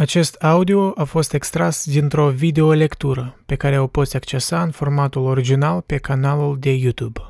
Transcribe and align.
Acest 0.00 0.34
audio 0.34 0.92
a 0.96 1.04
fost 1.04 1.32
extras 1.32 1.84
dintr-o 1.84 2.28
videolectură 2.28 3.36
pe 3.46 3.54
care 3.54 3.78
o 3.78 3.86
poți 3.86 4.16
accesa 4.16 4.62
în 4.62 4.70
formatul 4.70 5.22
original 5.22 5.80
pe 5.80 5.96
canalul 5.96 6.56
de 6.60 6.70
YouTube. 6.70 7.20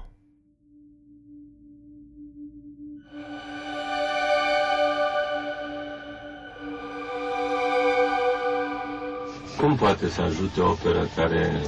Cum 9.59 9.77
poate 9.77 10.09
să 10.09 10.21
ajute 10.21 10.61
o 10.61 10.71
operă 10.71 11.09
care 11.17 11.61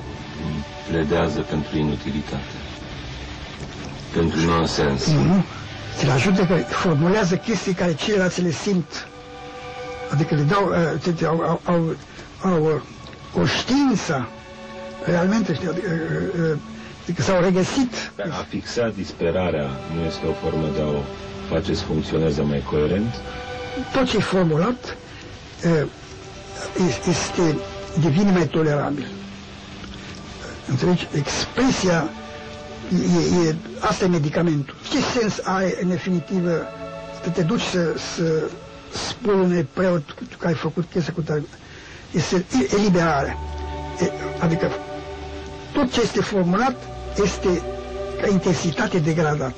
pledează 0.89 1.41
pentru 1.41 1.79
inutilitate? 1.79 2.55
Pentru 4.15 4.41
nonsens? 4.41 5.07
Nu. 5.07 5.45
Ți 5.97 6.07
le 6.07 6.13
ajută 6.13 6.47
că 6.47 6.55
formulează 6.55 7.37
chestii 7.37 7.75
care 7.75 7.95
ceilalți 7.95 8.43
le 8.43 8.51
simt. 8.51 9.07
Adică 10.13 10.35
le 10.35 10.43
dau, 10.43 10.69
uh, 10.69 11.27
au, 11.29 11.41
au, 11.41 11.61
au, 11.65 11.97
au 12.51 12.65
uh, 12.65 13.41
o 13.43 13.47
știință 13.47 14.29
realmente, 15.05 15.55
știi, 15.55 15.69
adică, 15.69 15.89
uh, 15.91 16.41
uh, 16.51 16.57
adică 17.03 17.23
s-au 17.23 17.41
regăsit. 17.41 18.13
A 18.31 18.45
fixa 18.49 18.93
disperarea 18.97 19.67
nu 19.95 20.05
este 20.05 20.27
o 20.27 20.33
formă 20.33 20.67
de 20.75 20.81
a 20.81 20.87
o 20.87 21.03
face 21.49 21.75
să 21.75 21.85
funcționeze 21.85 22.43
mai 22.43 22.63
coerent? 22.71 23.15
Tot 23.93 24.05
ce 24.09 24.17
e 24.17 24.21
formulat 24.21 24.97
uh, 25.65 25.89
este, 27.09 27.57
devine 28.01 28.31
mai 28.31 28.47
tolerabil. 28.47 29.07
Înțelegi? 30.69 31.09
Expresia 31.15 32.09
e, 33.45 33.49
e, 33.49 33.55
asta 33.81 34.05
e 34.05 34.09
medicamentul. 34.09 34.75
Ce 34.91 35.19
sens 35.19 35.41
are 35.43 35.79
în 35.83 35.89
definitivă 35.89 36.67
să 37.23 37.29
te 37.31 37.43
duci 37.43 37.61
să, 37.63 37.95
să 38.17 38.43
spui 38.93 39.35
unui 39.35 39.69
preot 39.73 40.15
că 40.39 40.47
ai 40.47 40.55
făcut 40.55 40.85
chestia 40.91 41.13
cu 41.13 41.21
tare? 41.21 41.43
Este 42.11 42.45
eliberare. 42.77 43.37
E, 44.01 44.11
adică 44.39 44.71
tot 45.73 45.93
ce 45.93 46.01
este 46.01 46.21
formulat 46.21 46.77
este 47.23 47.63
ca 48.21 48.29
intensitate 48.29 48.99
degradat. 48.99 49.55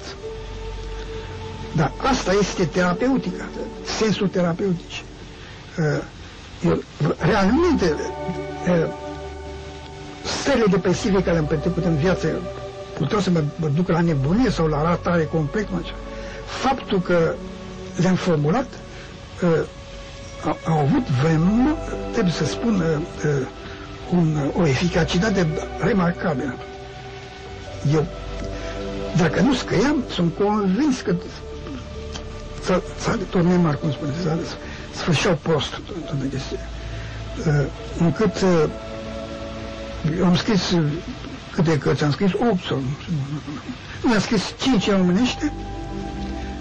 Dar 1.77 1.93
asta 2.11 2.33
este 2.41 2.65
terapeutica, 2.65 3.45
sensul 3.99 4.29
terapeutic. 4.29 4.91
Eu, 6.65 6.83
realmente, 7.19 7.95
stările 10.41 10.65
depresive 10.71 11.23
care 11.23 11.39
am 11.39 11.47
petrecut 11.47 11.85
în 11.85 11.97
viață 11.97 12.29
puteau 12.99 13.21
să 13.21 13.31
mă, 13.31 13.43
mă 13.57 13.69
duc 13.69 13.89
la 13.89 14.01
nebunie 14.01 14.51
sau 14.51 14.67
la 14.67 14.83
ratare 14.83 15.25
complet. 15.25 15.71
Mă. 15.71 15.81
Faptul 16.47 17.01
că 17.01 17.35
le-am 17.97 18.15
formulat 18.15 18.65
uh, 18.65 18.84
au, 20.45 20.57
au 20.67 20.79
avut 20.79 21.07
vrem, 21.23 21.77
trebuie 22.13 22.33
să 22.33 22.45
spun, 22.45 22.75
uh, 22.75 22.97
uh, 23.25 23.47
un, 24.13 24.51
o 24.57 24.67
eficacitate 24.67 25.47
remarcabilă. 25.79 26.55
Eu, 27.93 28.07
dacă 29.17 29.41
nu 29.41 29.55
scriam, 29.55 30.05
sunt 30.11 30.35
convins 30.37 31.01
că 31.01 31.15
s-a 32.99 33.19
tot 33.31 33.43
cum 33.81 33.91
spune, 33.93 34.13
s-a 34.23 34.39
sfârșeau 34.95 35.39
prost 35.43 35.81
toată 36.07 36.25
chestia. 36.31 36.59
Uh, 37.47 37.67
încât 37.99 38.35
uh, 38.41 38.65
am 40.25 40.37
scris 40.37 40.77
câte 41.55 41.79
cărți 41.79 42.05
am 42.05 42.11
scris? 42.11 42.31
8 42.33 42.65
sau 42.65 42.77
nu 42.77 42.87
știu. 43.01 43.13
Mi-am 44.03 44.21
scris 44.21 44.55
5 44.63 44.87
în 44.87 44.97
românește 44.97 45.53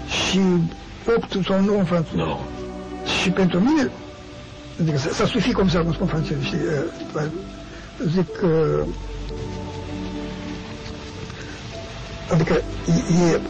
și 0.06 0.40
8 1.16 1.44
sau 1.46 1.60
9 1.60 1.78
în 1.78 1.84
franceză. 1.84 2.16
No. 2.16 2.38
Și 3.22 3.30
pentru 3.30 3.58
mine, 3.60 3.90
adică 4.80 4.98
s-a 4.98 5.26
sufit 5.26 5.54
cum 5.54 5.68
să 5.68 5.78
cum 5.78 5.92
spun 5.92 6.06
franceză, 6.06 6.40
știi, 6.42 6.58
zic 8.08 8.36
că 8.40 8.82
adică 12.32 12.52
e, 12.86 13.32
e 13.32 13.40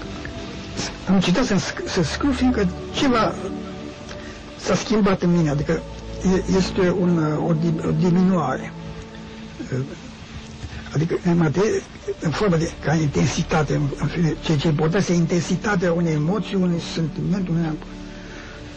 am 1.08 1.20
citat 1.20 1.44
să, 1.44 1.54
să 1.86 2.02
scriu 2.02 2.30
fiindcă 2.32 2.68
ceva 2.94 3.34
s-a 4.58 4.74
schimbat 4.74 5.22
în 5.22 5.36
mine, 5.36 5.50
adică 5.50 5.82
este 6.56 6.90
un, 6.90 7.18
o, 7.36 7.46
o 7.88 7.90
diminuare. 7.98 8.72
Adică 10.94 11.18
în, 11.24 11.36
materie, 11.36 11.82
în 12.20 12.30
formă 12.30 12.56
de, 12.56 12.70
ca 12.84 12.94
intensitate, 12.94 13.74
în, 13.74 13.82
în 13.98 14.06
fine, 14.06 14.34
ceea 14.44 14.58
ce 14.58 14.68
important 14.68 15.00
este 15.00 15.12
intensitatea 15.12 15.92
unei 15.92 16.12
emoții, 16.12 16.56
unui 16.56 16.80
sentiment, 16.94 17.48
unei... 17.48 17.70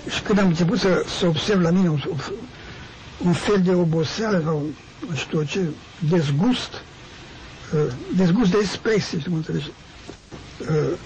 Și 0.10 0.22
când 0.22 0.40
am 0.40 0.48
început 0.48 0.80
să, 0.80 1.04
să 1.20 1.26
observ 1.28 1.62
la 1.62 1.70
mine 1.70 1.90
un, 1.90 2.00
un 3.26 3.34
fel 3.34 3.62
de 3.62 3.74
oboseală 3.74 4.42
sau, 4.44 4.66
nu 5.10 5.16
știu 5.16 5.44
ce, 5.44 5.62
dezgust, 6.10 6.74
uh, 7.74 7.94
dezgust 8.16 8.52
de 8.52 8.58
expresie, 8.62 9.20
să 9.20 9.30
mă 9.30 9.36
înțelegi. 9.36 9.72
Uh, 10.60 10.98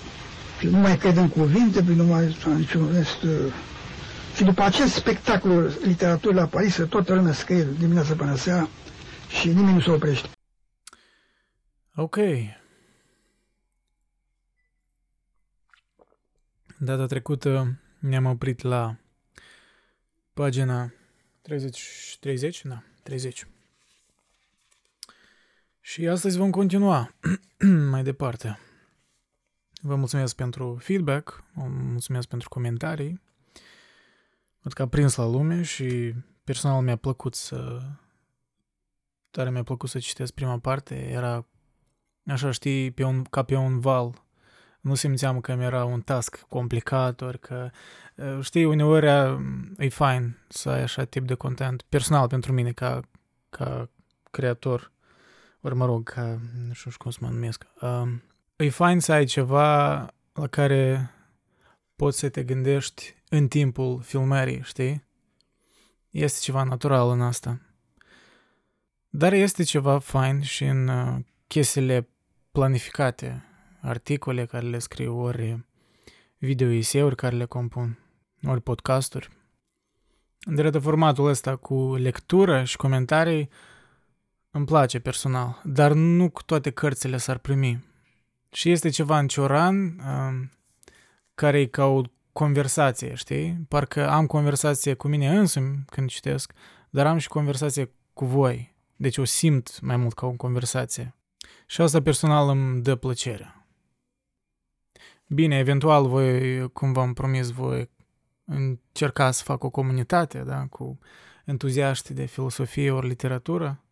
nu 0.69 0.77
mai 0.77 0.97
cred 0.97 1.17
în 1.17 1.29
cuvinte, 1.29 1.81
nu 1.81 2.03
mai 2.03 2.37
sau 2.41 2.53
niciun 2.53 2.89
rest. 2.93 3.21
Uh, 3.23 3.53
și 4.35 4.43
după 4.43 4.61
acest 4.61 4.93
spectacol 4.93 5.71
literatură 5.83 6.33
la 6.33 6.45
Paris, 6.45 6.79
toată 6.89 7.13
lumea 7.13 7.33
scrie 7.33 7.67
dimineața 7.79 8.13
până 8.13 8.35
seara 8.35 8.69
și 9.39 9.47
nimeni 9.47 9.73
nu 9.73 9.81
se 9.81 9.91
oprește. 9.91 10.29
Ok. 11.95 12.17
Data 16.77 17.05
trecută 17.05 17.80
ne-am 18.01 18.25
oprit 18.25 18.61
la 18.61 18.95
pagina 20.33 20.93
30, 21.41 22.17
30? 22.19 22.61
Da, 22.65 22.83
30. 23.03 23.47
Și 25.79 26.07
astăzi 26.07 26.37
vom 26.37 26.49
continua 26.49 27.13
mai 27.93 28.03
departe. 28.03 28.59
Vă 29.81 29.95
mulțumesc 29.95 30.35
pentru 30.35 30.77
feedback, 30.81 31.43
vă 31.53 31.67
mulțumesc 31.67 32.27
pentru 32.27 32.49
comentarii. 32.49 33.21
Văd 34.61 34.73
că 34.73 34.81
a 34.81 34.87
prins 34.87 35.15
la 35.15 35.25
lume 35.25 35.61
și 35.61 36.13
personal 36.43 36.81
mi-a 36.81 36.95
plăcut 36.95 37.35
să... 37.35 37.81
Tare 39.31 39.51
mi-a 39.51 39.63
plăcut 39.63 39.89
să 39.89 39.99
citesc 39.99 40.33
prima 40.33 40.59
parte, 40.59 40.95
era 40.95 41.45
așa 42.25 42.51
știi, 42.51 42.91
pe 42.91 43.03
un, 43.03 43.23
ca 43.23 43.43
pe 43.43 43.55
un 43.55 43.79
val. 43.79 44.20
Nu 44.81 44.95
simțeam 44.95 45.39
că 45.39 45.55
mi 45.55 45.63
era 45.63 45.83
un 45.83 46.01
task 46.01 46.45
complicat, 46.49 47.21
ori 47.21 47.39
că, 47.39 47.69
știi, 48.41 48.65
uneori 48.65 49.07
e 49.77 49.89
fain 49.89 50.37
să 50.47 50.69
ai 50.69 50.81
așa 50.81 51.03
tip 51.03 51.27
de 51.27 51.33
content, 51.33 51.81
personal 51.81 52.27
pentru 52.27 52.51
mine, 52.53 52.71
ca, 52.71 52.99
ca 53.49 53.89
creator, 54.31 54.91
ori 55.61 55.75
mă 55.75 55.85
rog, 55.85 56.09
ca, 56.09 56.39
nu 56.67 56.73
știu 56.73 56.91
cum 56.97 57.11
să 57.11 57.17
mă 57.21 57.29
numesc. 57.29 57.65
Uh, 57.81 58.11
e 58.55 58.69
fain 58.69 58.99
să 58.99 59.11
ai 59.11 59.25
ceva 59.25 59.91
la 60.33 60.47
care 60.49 61.11
poți 61.95 62.19
să 62.19 62.29
te 62.29 62.43
gândești 62.43 63.15
în 63.29 63.47
timpul 63.47 64.01
filmării, 64.01 64.61
știi? 64.63 65.03
Este 66.09 66.39
ceva 66.41 66.63
natural 66.63 67.09
în 67.09 67.21
asta. 67.21 67.59
Dar 69.09 69.33
este 69.33 69.63
ceva 69.63 69.99
fain 69.99 70.41
și 70.41 70.63
în 70.63 70.87
uh, 70.87 71.19
chestiile 71.47 72.07
planificate, 72.51 73.45
articole 73.81 74.45
care 74.45 74.65
le 74.65 74.79
scriu, 74.79 75.19
ori 75.19 75.65
video 76.37 77.09
care 77.09 77.35
le 77.35 77.45
compun, 77.45 77.99
ori 78.47 78.61
podcasturi. 78.61 79.29
De 80.39 80.79
formatul 80.79 81.27
ăsta 81.27 81.55
cu 81.55 81.95
lectură 81.95 82.63
și 82.63 82.77
comentarii 82.77 83.49
îmi 84.51 84.65
place 84.65 84.99
personal, 84.99 85.61
dar 85.63 85.91
nu 85.91 86.29
cu 86.29 86.43
toate 86.43 86.69
cărțile 86.69 87.17
s-ar 87.17 87.37
primi. 87.37 87.83
Și 88.51 88.71
este 88.71 88.89
ceva 88.89 89.19
în 89.19 89.27
Cioran 89.27 89.75
um, 89.75 90.51
care 91.35 91.59
e 91.59 91.65
ca 91.65 91.85
o 91.85 92.01
conversație, 92.31 93.13
știi? 93.13 93.65
Parcă 93.67 94.09
am 94.09 94.25
conversație 94.25 94.93
cu 94.93 95.07
mine 95.07 95.37
însumi 95.37 95.83
când 95.85 96.09
citesc, 96.09 96.53
dar 96.89 97.07
am 97.07 97.17
și 97.17 97.27
conversație 97.27 97.91
cu 98.13 98.25
voi. 98.25 98.75
Deci 98.95 99.17
o 99.17 99.23
simt 99.23 99.79
mai 99.81 99.97
mult 99.97 100.13
ca 100.13 100.25
o 100.25 100.31
conversație. 100.31 101.15
Și 101.65 101.81
asta 101.81 102.01
personal 102.01 102.49
îmi 102.49 102.81
dă 102.81 102.95
plăcere. 102.95 103.60
Bine, 105.33 105.57
eventual 105.57 106.07
voi, 106.07 106.67
cum 106.71 106.93
v-am 106.93 107.13
promis, 107.13 107.49
voi 107.49 107.89
încerca 108.45 109.31
să 109.31 109.43
fac 109.43 109.63
o 109.63 109.69
comunitate, 109.69 110.39
da, 110.39 110.65
cu 110.69 110.99
entuziaști 111.45 112.13
de 112.13 112.25
filosofie 112.25 112.91
ori 112.91 113.07
literatură, 113.07 113.83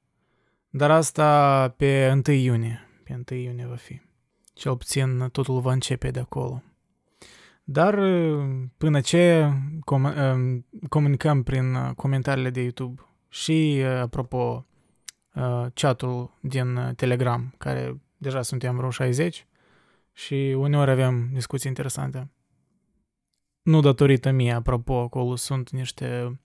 dar 0.69 0.91
asta 0.91 1.69
pe 1.77 2.21
1 2.27 2.35
iunie, 2.35 2.87
pe 3.03 3.23
1 3.31 3.39
iunie 3.39 3.65
va 3.65 3.75
fi. 3.75 4.01
Cel 4.53 4.77
puțin 4.77 5.29
totul 5.31 5.59
va 5.59 5.71
începe 5.71 6.11
de 6.11 6.19
acolo. 6.19 6.63
Dar 7.63 7.95
până 8.77 9.01
ce 9.01 9.49
com- 9.79 10.61
comunicăm 10.89 11.43
prin 11.43 11.93
comentariile 11.95 12.49
de 12.49 12.61
YouTube 12.61 13.01
și, 13.29 13.83
apropo, 14.01 14.65
uh, 15.35 15.65
chatul 15.73 16.37
din 16.41 16.75
uh, 16.75 16.95
Telegram, 16.95 17.53
care 17.57 18.01
deja 18.17 18.41
suntem 18.41 18.75
vreo 18.75 18.89
60 18.89 19.47
și 20.19 20.55
uneori 20.57 20.91
avem 20.91 21.29
discuții 21.33 21.69
interesante. 21.69 22.31
Nu 23.61 23.79
datorită 23.79 24.31
mie, 24.31 24.51
apropo, 24.51 24.99
acolo 24.99 25.35
sunt 25.35 25.69
niște 25.69 26.39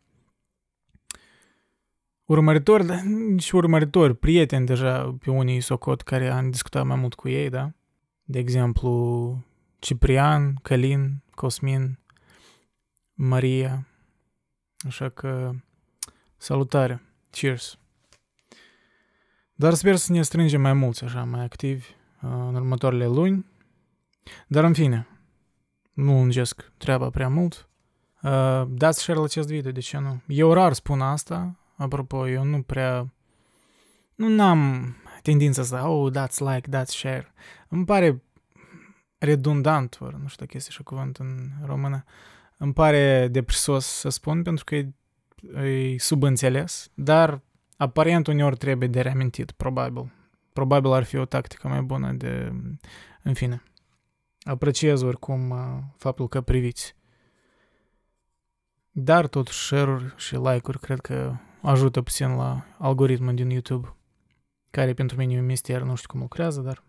urmăritori, 2.25 2.87
dar 2.87 3.00
nici 3.00 3.50
urmăritori, 3.50 4.17
prieteni 4.17 4.67
deja 4.67 5.17
pe 5.21 5.31
unii 5.31 5.61
socot 5.61 6.03
care 6.03 6.29
am 6.29 6.50
discutat 6.50 6.87
mai 6.87 6.97
mult 6.97 7.15
cu 7.15 7.29
ei, 7.29 7.49
da? 7.49 7.73
De 8.25 8.38
exemplu, 8.38 9.44
Ciprian, 9.79 10.55
Călin, 10.55 11.23
Cosmin, 11.31 11.99
Maria. 13.15 13.87
Așa 14.87 15.09
că, 15.09 15.50
salutare, 16.37 17.03
cheers! 17.31 17.79
Dar 19.55 19.75
sper 19.75 19.97
să 19.97 20.12
ne 20.12 20.23
strângem 20.23 20.61
mai 20.61 20.73
mulți, 20.73 21.05
așa, 21.05 21.25
mai 21.25 21.44
activi 21.44 21.87
în 22.20 22.55
următoarele 22.55 23.06
luni. 23.06 23.53
Dar 24.47 24.65
în 24.65 24.73
fine, 24.73 25.06
nu 25.93 26.12
lungesc 26.12 26.73
treaba 26.76 27.11
prea 27.11 27.29
mult. 27.29 27.69
Dați 28.69 29.00
share 29.00 29.19
la 29.19 29.25
acest 29.25 29.49
video, 29.49 29.71
de 29.71 29.81
ce 29.81 29.99
nu? 29.99 30.21
Eu 30.26 30.53
rar 30.53 30.73
spun 30.73 31.00
asta, 31.00 31.56
apropo, 31.76 32.29
eu 32.29 32.44
nu 32.44 32.62
prea... 32.62 33.12
Nu 34.15 34.43
am 34.43 34.94
tendința 35.23 35.62
asta, 35.62 35.88
oh, 35.88 36.12
dați 36.12 36.43
like, 36.43 36.71
dați 36.71 36.97
share. 36.97 37.32
Îmi 37.69 37.85
pare 37.85 38.23
redundant, 39.19 39.99
ori 40.00 40.17
nu 40.21 40.29
știu 40.29 40.44
dacă 40.44 40.56
este 40.56 40.70
și 40.70 40.82
cuvânt 40.82 41.17
în 41.17 41.49
română, 41.65 42.05
îmi 42.56 42.73
pare 42.73 43.29
depresos 43.29 43.87
să 43.87 44.09
spun 44.09 44.43
pentru 44.43 44.65
că 44.65 44.75
e, 44.75 44.93
e 45.69 45.99
subînțeles, 45.99 46.91
dar 46.94 47.41
aparent 47.77 48.27
uneori 48.27 48.56
trebuie 48.56 48.88
de 48.88 49.00
reamintit, 49.00 49.50
probabil. 49.50 50.12
Probabil 50.53 50.93
ar 50.93 51.05
fi 51.05 51.17
o 51.17 51.25
tactică 51.25 51.69
mai 51.69 51.82
bună 51.82 52.12
de... 52.12 52.53
În 53.23 53.35
fine, 53.35 53.62
apreciez 54.44 55.02
oricum 55.02 55.50
uh, 55.50 55.82
faptul 55.96 56.29
că 56.29 56.41
priviți. 56.41 56.96
Dar 58.91 59.26
totuși 59.26 59.67
share-uri 59.67 60.14
și 60.17 60.37
like-uri 60.37 60.81
cred 60.81 61.00
că 61.00 61.37
ajută 61.62 62.02
puțin 62.02 62.37
la 62.37 62.64
algoritmul 62.79 63.35
din 63.35 63.50
YouTube, 63.50 63.96
care 64.70 64.94
pentru 64.94 65.17
mine 65.17 65.35
e 65.35 65.38
un 65.38 65.44
mister, 65.44 65.82
nu 65.82 65.94
știu 65.94 66.08
cum 66.08 66.20
lucrează, 66.20 66.61
dar... 66.61 66.82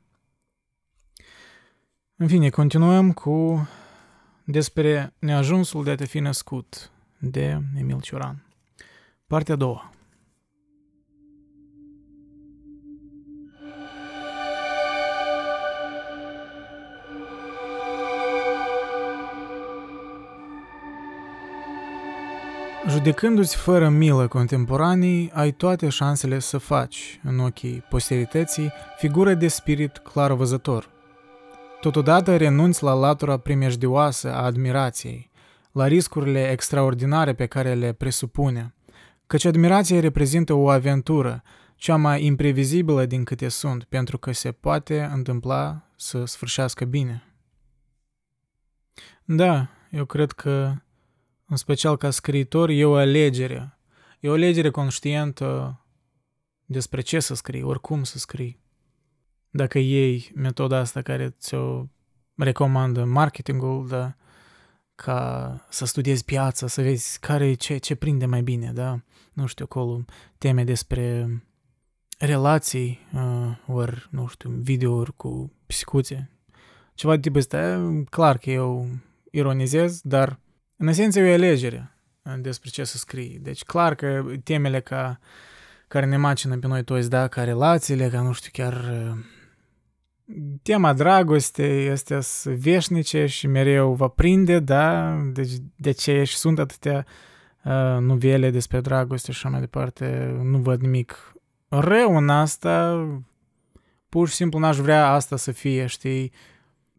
În 2.16 2.28
fine, 2.28 2.50
continuăm 2.50 3.14
cu 3.14 3.68
despre 4.44 5.14
neajunsul 5.20 5.84
de 5.84 5.92
a 5.92 5.96
te 5.96 6.06
fi 6.06 6.20
născut 6.20 6.92
de 7.18 7.62
Emil 7.78 8.02
Cioran. 8.02 8.46
Partea 9.28 9.54
a 9.54 9.58
doua. 9.58 9.95
Judecându-ți 22.90 23.56
fără 23.56 23.90
milă 23.90 24.28
contemporanii, 24.28 25.32
ai 25.32 25.52
toate 25.52 25.90
șansele 25.90 26.40
să 26.40 26.58
faci, 26.58 27.20
în 27.24 27.40
ochii 27.40 27.86
posterității, 27.90 28.72
figură 28.98 29.34
de 29.34 29.48
spirit 29.48 29.98
clarvăzător. 29.98 30.90
Totodată 31.82 32.38
renunți 32.38 32.84
la 32.84 32.94
latura 32.94 33.38
primejdioasă 33.38 34.34
a 34.34 34.44
admirației, 34.44 35.32
la 35.72 35.88
riscurile 35.88 36.52
extraordinare 36.52 37.34
pe 37.34 37.46
care 37.46 37.74
le 37.74 37.94
presupune, 37.94 38.74
căci 39.28 39.46
admirația 39.46 40.00
reprezintă 40.00 40.54
o 40.54 40.70
aventură, 40.70 41.44
cea 41.76 41.96
mai 41.96 42.26
imprevizibilă 42.26 43.06
din 43.06 43.24
câte 43.24 43.48
sunt, 43.48 43.84
pentru 43.84 44.18
că 44.18 44.32
se 44.32 44.52
poate 44.52 45.10
întâmpla 45.14 45.90
să 45.96 46.26
sfârșească 46.26 46.86
bine. 46.86 47.24
Da, 49.24 49.68
eu 49.92 50.06
cred 50.06 50.32
că 50.32 50.74
în 51.46 51.56
special 51.56 51.98
ca 51.98 52.10
scriitor, 52.10 52.70
e 52.70 52.86
o 52.86 52.94
alegere. 52.94 53.78
E 54.20 54.30
o 54.30 54.34
alegere 54.34 54.70
conștientă 54.70 55.80
despre 56.66 57.02
ce 57.02 57.20
să 57.20 57.34
scrii, 57.34 57.64
oricum 57.64 58.04
să 58.04 58.18
scrii. 58.18 58.60
Dacă 59.50 59.80
iei 59.80 60.32
metoda 60.36 60.78
asta 60.78 61.02
care 61.02 61.30
ți-o 61.30 61.86
recomandă 62.36 63.04
marketingul, 63.04 63.88
da, 63.88 64.16
ca 64.96 65.66
să 65.70 65.86
studiezi 65.86 66.26
piața, 66.26 66.68
să 66.68 66.82
vezi 66.82 67.20
care 67.20 67.54
ce, 67.54 67.78
ce 67.78 67.96
prinde 67.96 68.26
mai 68.26 68.42
bine, 68.42 68.72
da? 68.74 69.00
Nu 69.34 69.46
știu, 69.46 69.66
acolo 69.70 70.06
teme 70.38 70.64
despre 70.64 71.28
relații, 72.18 73.00
uh, 73.14 73.58
ori, 73.68 74.08
nu 74.12 74.28
știu, 74.28 74.50
videouri 74.50 75.16
cu 75.16 75.52
psicuțe. 75.66 76.30
Ceva 76.94 77.16
de 77.16 77.22
tipul 77.22 77.40
ăsta, 77.40 77.94
clar 78.10 78.38
că 78.38 78.50
eu 78.50 78.88
ironizez, 79.32 80.02
dar 80.02 80.40
în 80.78 80.88
esență 80.88 81.20
e 81.20 81.30
o 81.30 81.34
alegere 81.34 81.98
despre 82.40 82.70
ce 82.70 82.84
să 82.84 82.98
scrii. 82.98 83.40
Deci 83.42 83.64
clar 83.64 83.96
că 83.96 84.24
temele 84.44 84.80
ca, 84.80 85.20
care 85.88 86.06
ne 86.06 86.18
macină 86.18 86.58
pe 86.58 86.68
noi 86.68 86.84
toți, 86.84 87.10
da, 87.10 87.28
ca 87.28 87.44
relațiile, 87.44 88.10
ca 88.10 88.22
nu 88.22 88.32
știu, 88.32 88.50
chiar 88.54 88.74
tema 90.62 90.94
dragoste 90.94 91.64
este 91.84 92.20
veșnice 92.44 93.26
și 93.26 93.48
mereu 93.48 93.94
va 93.94 94.08
prinde, 94.08 94.60
da, 94.60 95.16
deci 95.34 95.52
de 95.76 95.92
ce 95.92 96.24
și 96.24 96.38
sunt 96.38 96.60
atâtea 96.60 97.06
uh, 97.64 97.98
novele 98.00 98.50
despre 98.50 98.82
dragoste 98.82 99.32
și 99.32 99.38
așa 99.38 99.50
mai 99.50 99.60
departe, 99.60 100.38
nu 100.44 100.58
văd 100.58 100.82
nimic 100.82 101.36
rău 101.68 102.18
în 102.18 102.30
asta, 102.30 103.06
pur 104.10 104.28
și 104.28 104.36
simplu 104.36 104.60
n-aș 104.60 104.78
vrea 104.78 105.08
asta 105.08 105.36
să 105.36 105.52
fie, 105.52 105.86
știi, 105.86 106.32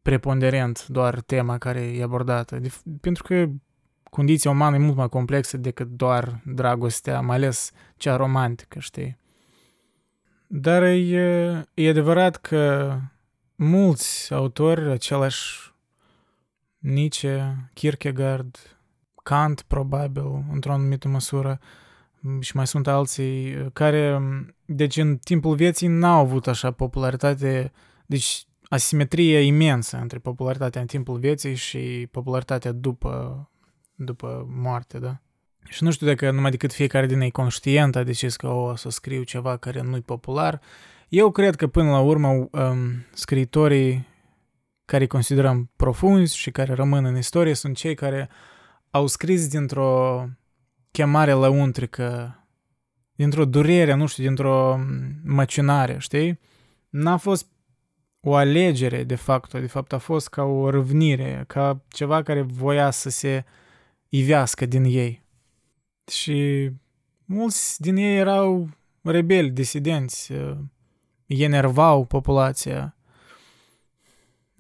preponderent 0.03 0.87
doar 0.87 1.21
tema 1.21 1.59
care 1.59 1.81
e 1.81 2.03
abordată. 2.03 2.59
De, 2.59 2.73
pentru 3.01 3.23
că 3.23 3.47
condiția 4.17 4.51
umană 4.51 4.77
e 4.77 4.79
mult 4.79 4.97
mai 4.97 5.09
complexă 5.09 5.57
decât 5.57 5.89
doar 5.89 6.41
dragostea, 6.45 7.21
mai 7.21 7.37
ales 7.37 7.71
cea 7.97 8.17
romantică, 8.17 8.79
știi? 8.79 9.19
Dar 10.47 10.83
e, 10.83 11.65
e 11.75 11.89
adevărat 11.89 12.37
că 12.37 12.93
mulți 13.55 14.33
autori, 14.35 14.91
același 14.91 15.75
Nietzsche, 16.79 17.57
Kierkegaard, 17.75 18.79
Kant, 19.23 19.63
probabil, 19.63 20.45
într-o 20.53 20.73
anumită 20.73 21.09
măsură, 21.09 21.61
și 22.41 22.57
mai 22.57 22.67
sunt 22.67 22.87
alții, 22.87 23.69
care, 23.73 24.21
deci 24.65 24.97
în 24.97 25.17
timpul 25.17 25.55
vieții 25.55 25.89
n-au 25.89 26.21
avut 26.21 26.47
așa 26.47 26.71
popularitate, 26.71 27.73
deci 28.07 28.47
asimetrie 28.69 29.41
imensă 29.41 29.97
între 29.97 30.19
popularitatea 30.19 30.81
în 30.81 30.87
timpul 30.87 31.19
vieții 31.19 31.55
și 31.55 32.09
popularitatea 32.11 32.73
după 32.73 33.49
după 33.97 34.47
moarte, 34.49 34.99
da? 34.99 35.21
Și 35.69 35.83
nu 35.83 35.91
știu 35.91 36.07
dacă 36.07 36.31
numai 36.31 36.51
decât 36.51 36.73
fiecare 36.73 37.07
din 37.07 37.21
ei 37.21 37.31
conștient 37.31 37.97
a 37.97 38.03
decis 38.03 38.37
că 38.37 38.47
o 38.47 38.77
să 38.77 38.91
scriu 38.91 39.23
ceva 39.23 39.57
care 39.57 39.83
nu-i 39.83 40.01
popular. 40.01 40.61
Eu 41.09 41.31
cred 41.31 41.57
că 41.57 41.67
până 41.67 41.91
la 41.91 42.01
urmă 42.01 42.29
um, 42.29 42.49
scriitorii 43.13 44.07
care 44.85 45.07
considerăm 45.07 45.71
profunzi 45.77 46.37
și 46.37 46.51
care 46.51 46.73
rămân 46.73 47.05
în 47.05 47.17
istorie 47.17 47.55
sunt 47.55 47.77
cei 47.77 47.95
care 47.95 48.29
au 48.91 49.07
scris 49.07 49.49
dintr-o 49.49 50.25
chemare 50.91 51.33
lăuntrică, 51.33 52.39
dintr-o 53.15 53.45
durere, 53.45 53.95
nu 53.95 54.07
știu, 54.07 54.25
dintr-o 54.25 54.81
măcinare, 55.25 55.97
știi? 55.99 56.41
N-a 56.89 57.17
fost 57.17 57.47
o 58.21 58.35
alegere 58.35 59.05
de 59.05 59.15
fapt, 59.15 59.53
de 59.53 59.67
fapt 59.67 59.93
a 59.93 59.99
fost 59.99 60.29
ca 60.29 60.43
o 60.43 60.71
răvnire, 60.71 61.45
ca 61.47 61.85
ceva 61.89 62.23
care 62.23 62.43
voia 62.43 62.91
să 62.91 63.11
se 63.11 63.45
ivească 64.19 64.67
din 64.67 64.85
ei. 64.85 65.25
Și 66.11 66.71
mulți 67.25 67.81
din 67.81 67.97
ei 67.97 68.17
erau 68.17 68.69
rebeli, 69.03 69.51
disidenți, 69.51 70.33
uh, 70.33 70.57
enervau 71.27 72.05
populația. 72.05 72.97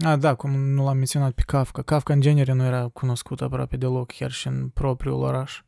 A, 0.05 0.17
da, 0.17 0.35
cum 0.35 0.51
nu 0.51 0.85
l-am 0.85 0.97
menționat 0.97 1.33
pe 1.33 1.43
Kafka. 1.47 1.83
Kafka 1.83 2.13
în 2.13 2.21
genere 2.21 2.53
nu 2.53 2.65
era 2.65 2.89
cunoscut 2.89 3.41
aproape 3.41 3.77
deloc, 3.77 4.13
chiar 4.13 4.31
și 4.31 4.47
în 4.47 4.69
propriul 4.69 5.23
oraș. 5.23 5.63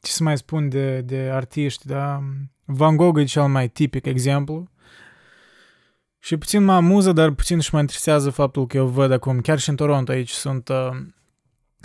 Ce 0.00 0.10
să 0.10 0.22
mai 0.22 0.36
spun 0.36 0.68
de, 0.68 1.00
de 1.00 1.16
artiști, 1.16 1.86
da? 1.86 2.22
Van 2.64 2.96
Gogh 2.96 3.20
e 3.20 3.24
cel 3.24 3.48
mai 3.48 3.68
tipic 3.68 4.04
exemplu. 4.04 4.68
Și 6.18 6.36
puțin 6.36 6.64
mă 6.64 6.72
amuză, 6.72 7.12
dar 7.12 7.30
puțin 7.30 7.60
și 7.60 7.74
mă 7.74 7.80
interesează 7.80 8.30
faptul 8.30 8.66
că 8.66 8.76
eu 8.76 8.86
văd 8.86 9.12
acum, 9.12 9.40
chiar 9.40 9.58
și 9.58 9.68
în 9.68 9.76
Toronto 9.76 10.12
aici 10.12 10.30
sunt 10.30 10.68
uh, 10.68 10.96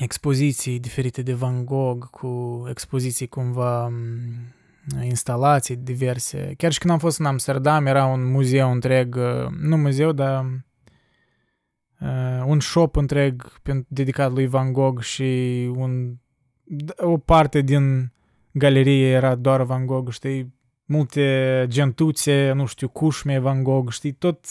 expoziții 0.04 0.80
diferite 0.80 1.22
de 1.22 1.34
Van 1.34 1.66
Gogh, 1.66 2.06
cu 2.12 2.64
expoziții 2.70 3.28
cumva 3.28 3.88
mm, 3.88 5.04
instalații 5.04 5.76
diverse. 5.76 6.54
Chiar 6.58 6.72
și 6.72 6.80
când 6.80 6.94
am 6.94 7.00
fost 7.00 7.20
în 7.20 7.26
Amsterdam, 7.26 7.86
era 7.86 8.06
un 8.06 8.32
muzeu 8.32 8.72
întreg, 8.72 9.16
uh, 9.16 9.48
nu 9.62 9.78
muzeu, 9.78 10.12
dar 10.12 10.46
uh, 12.00 12.44
un 12.46 12.60
shop 12.60 12.96
întreg 12.96 13.52
dedicat 13.88 14.32
lui 14.32 14.48
Van 14.48 14.74
Gogh 14.74 15.02
și 15.02 15.24
un, 15.76 16.14
o 16.98 17.18
parte 17.18 17.62
din 17.62 18.14
galerie 18.52 19.08
era 19.08 19.36
doar 19.36 19.64
Van 19.64 19.86
Gogh, 19.86 20.12
știi? 20.12 20.54
Multe 20.86 21.66
gentuțe, 21.68 22.52
nu 22.52 22.66
știu, 22.66 22.88
cușme 22.88 23.40
Van 23.40 23.64
Gogh, 23.64 23.92
știi? 23.92 24.12
Tot 24.12 24.46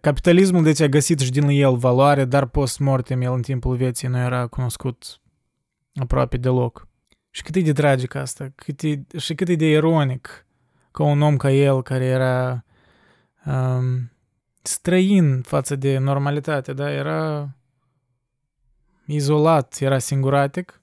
Capitalismul 0.00 0.62
deci 0.62 0.80
a 0.80 0.86
găsit 0.86 1.20
și 1.20 1.30
din 1.30 1.48
el 1.48 1.76
valoare, 1.76 2.24
dar 2.24 2.46
post-mortem 2.46 3.20
el 3.20 3.32
în 3.32 3.42
timpul 3.42 3.76
vieții 3.76 4.08
nu 4.08 4.18
era 4.18 4.46
cunoscut 4.46 5.20
aproape 5.94 6.36
deloc. 6.36 6.86
Și 7.30 7.42
cât 7.42 7.54
e 7.54 7.60
de 7.60 7.72
tragic 7.72 8.14
asta, 8.14 8.52
cât 8.54 8.82
e, 8.82 9.00
și 9.18 9.34
cât 9.34 9.48
e 9.48 9.54
de 9.54 9.70
ironic 9.70 10.46
ca 10.90 11.02
un 11.02 11.22
om 11.22 11.36
ca 11.36 11.50
el 11.50 11.82
care 11.82 12.04
era 12.04 12.64
um, 13.46 14.10
străin 14.62 15.40
față 15.40 15.76
de 15.76 15.98
normalitate, 15.98 16.72
da? 16.72 16.90
Era 16.90 17.48
izolat, 19.06 19.76
era 19.80 19.98
singuratic. 19.98 20.80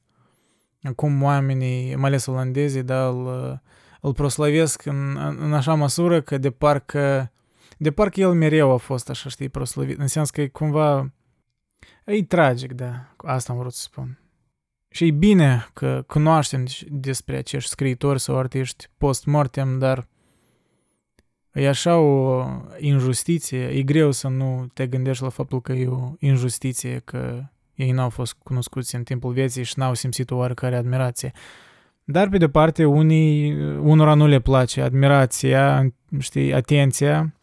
Acum 0.83 1.23
oamenii, 1.23 1.95
mai 1.95 2.09
ales 2.09 2.25
olandezii, 2.25 2.83
da, 2.83 3.07
îl, 3.07 3.61
îl 4.01 4.13
proslăvesc 4.13 4.85
în, 4.85 5.17
în 5.39 5.53
așa 5.53 5.73
măsură 5.73 6.21
că 6.21 6.37
de 6.37 6.51
parcă, 6.51 7.31
de 7.77 7.91
parcă 7.91 8.19
el 8.19 8.33
mereu 8.33 8.71
a 8.71 8.77
fost 8.77 9.09
așa, 9.09 9.29
știi, 9.29 9.49
proslăvit. 9.49 9.99
În 9.99 10.07
sens 10.07 10.29
că 10.29 10.41
e 10.41 10.47
cumva, 10.47 11.13
e 12.05 12.23
tragic, 12.23 12.71
da, 12.71 13.15
asta 13.17 13.53
am 13.53 13.59
vrut 13.59 13.73
să 13.73 13.81
spun. 13.81 14.19
Și 14.89 15.05
e 15.05 15.11
bine 15.11 15.67
că 15.73 16.03
cunoaștem 16.07 16.65
despre 16.87 17.37
acești 17.37 17.69
scriitori 17.69 18.19
sau 18.19 18.37
artiști 18.37 18.87
post-mortem, 18.97 19.79
dar 19.79 20.07
e 21.51 21.67
așa 21.67 21.97
o 21.97 22.45
injustiție, 22.77 23.67
e 23.67 23.83
greu 23.83 24.11
să 24.11 24.27
nu 24.27 24.67
te 24.73 24.87
gândești 24.87 25.23
la 25.23 25.29
faptul 25.29 25.61
că 25.61 25.71
e 25.71 25.87
o 25.87 26.11
injustiție, 26.19 27.01
că 27.05 27.43
ei 27.73 27.91
n-au 27.91 28.09
fost 28.09 28.33
cunoscuți 28.33 28.95
în 28.95 29.03
timpul 29.03 29.33
vieții 29.33 29.63
și 29.63 29.79
n-au 29.79 29.93
simțit 29.93 30.31
o 30.31 30.35
oarecare 30.35 30.75
admirație. 30.75 31.31
Dar, 32.03 32.29
pe 32.29 32.37
de 32.37 32.49
parte, 32.49 32.85
unii, 32.85 33.53
unora 33.77 34.13
nu 34.13 34.27
le 34.27 34.39
place 34.39 34.81
admirația, 34.81 35.93
știi, 36.19 36.53
atenția, 36.53 37.34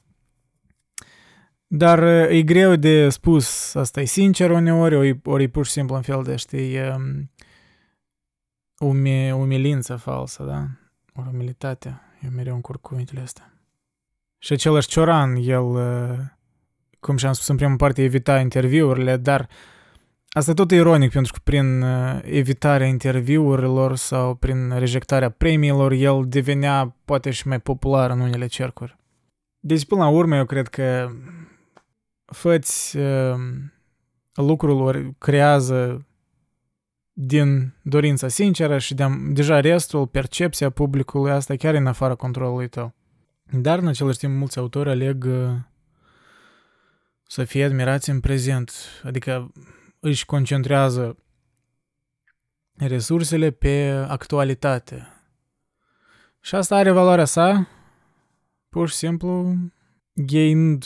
dar 1.75 2.03
e 2.31 2.43
greu 2.43 2.77
de 2.77 3.09
spus, 3.09 3.75
asta 3.75 4.01
e 4.01 4.05
sincer 4.05 4.51
uneori, 4.51 4.95
ori, 4.95 5.21
ori 5.25 5.43
e 5.43 5.49
pur 5.49 5.67
și 5.67 5.73
simplu 5.73 5.95
un 5.95 6.03
fel 6.03 6.23
de, 6.23 6.37
știi, 6.37 6.79
um, 6.79 7.31
umi, 8.79 9.31
umilință 9.31 9.97
falsă, 9.97 10.43
da? 10.43 10.67
Ori 11.21 11.29
umilitate. 11.33 12.01
Eu 12.25 12.31
mereu 12.31 12.55
încurc 12.55 12.81
cuvintele 12.81 13.21
astea. 13.21 13.53
Și 14.39 14.53
același 14.53 14.89
Cioran, 14.89 15.37
el, 15.37 15.63
uh, 15.63 16.19
cum 17.01 17.17
și-am 17.17 17.33
spus 17.33 17.49
în 17.49 17.57
prima 17.57 17.77
parte, 17.77 18.03
evita 18.03 18.41
interviurile, 18.41 19.17
dar 19.17 19.49
asta 20.29 20.51
e 20.51 20.55
tot 20.55 20.71
ironic, 20.71 21.13
pentru 21.13 21.33
că 21.33 21.39
prin 21.45 21.83
uh, 21.83 22.19
evitarea 22.23 22.87
interviurilor 22.87 23.97
sau 23.97 24.35
prin 24.35 24.79
rejectarea 24.79 25.31
premiilor, 25.31 25.93
el 25.93 26.25
devenea 26.27 26.97
poate 27.05 27.31
și 27.31 27.49
mai 27.49 27.61
popular 27.61 28.11
în 28.11 28.21
unele 28.21 28.47
cercuri. 28.47 28.97
Deci, 29.59 29.87
până 29.87 30.01
la 30.01 30.09
urmă, 30.09 30.37
eu 30.37 30.45
cred 30.45 30.69
că 30.69 31.11
făți 32.33 32.97
uh, 32.97 33.35
lucrul 34.35 34.81
ori 34.81 35.15
creează 35.19 36.07
din 37.13 37.75
dorința 37.83 38.29
sinceră 38.29 38.79
și 38.79 38.95
de, 38.95 39.05
deja 39.29 39.61
restul, 39.61 40.07
percepția 40.07 40.71
publicului, 40.71 41.33
asta 41.33 41.57
chiar 41.57 41.75
e 41.75 41.79
în 41.79 41.87
afara 41.87 42.15
controlului 42.15 42.69
tău. 42.69 42.95
Dar, 43.51 43.79
în 43.79 43.87
același 43.87 44.19
timp, 44.19 44.37
mulți 44.37 44.59
autori 44.59 44.91
aleg 44.91 45.25
uh, 45.25 45.51
să 47.27 47.45
fie 47.45 47.65
admirați 47.65 48.11
în 48.11 48.21
prezent, 48.21 48.73
adică 49.03 49.53
își 50.01 50.25
concentrează 50.25 51.17
resursele 52.73 53.51
pe 53.51 54.05
actualitate. 54.09 55.07
Și 56.41 56.55
asta 56.55 56.77
are 56.77 56.91
valoarea 56.91 57.25
sa, 57.25 57.69
pur 58.69 58.89
și 58.89 58.95
simplu, 58.95 59.57
ei, 60.27 60.79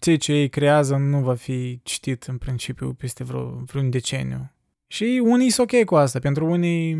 ce 0.00 0.16
ce 0.16 0.32
ei 0.32 0.48
creează 0.48 0.96
nu 0.96 1.20
va 1.20 1.34
fi 1.34 1.80
citit 1.82 2.24
în 2.24 2.38
principiu 2.38 2.92
peste 2.92 3.24
vreo, 3.24 3.50
vreun 3.50 3.90
deceniu. 3.90 4.52
Și 4.86 5.20
unii 5.24 5.50
sunt 5.50 5.72
ok 5.72 5.84
cu 5.84 5.96
asta. 5.96 6.18
Pentru 6.18 6.46
unii 6.46 6.98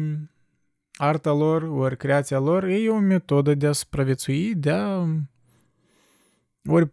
arta 0.93 1.33
lor, 1.33 1.63
ori 1.63 1.97
creația 1.97 2.39
lor, 2.39 2.65
e 2.65 2.89
o 2.89 2.99
metodă 2.99 3.55
de 3.55 3.67
a 3.67 3.73
supraviețui, 3.73 4.55
de 4.55 4.71
a... 4.71 5.07
Ori 6.69 6.91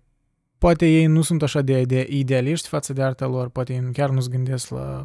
poate 0.58 0.86
ei 0.86 1.06
nu 1.06 1.22
sunt 1.22 1.42
așa 1.44 1.62
de 1.62 2.08
idealiști 2.10 2.68
față 2.68 2.94
de 2.94 3.04
arta 3.04 3.26
lor, 3.26 3.50
poate 3.50 3.74
ei 3.74 3.92
chiar 3.94 4.10
nu 4.10 4.20
se 4.20 4.30
gândesc 4.30 4.70
la 4.70 5.04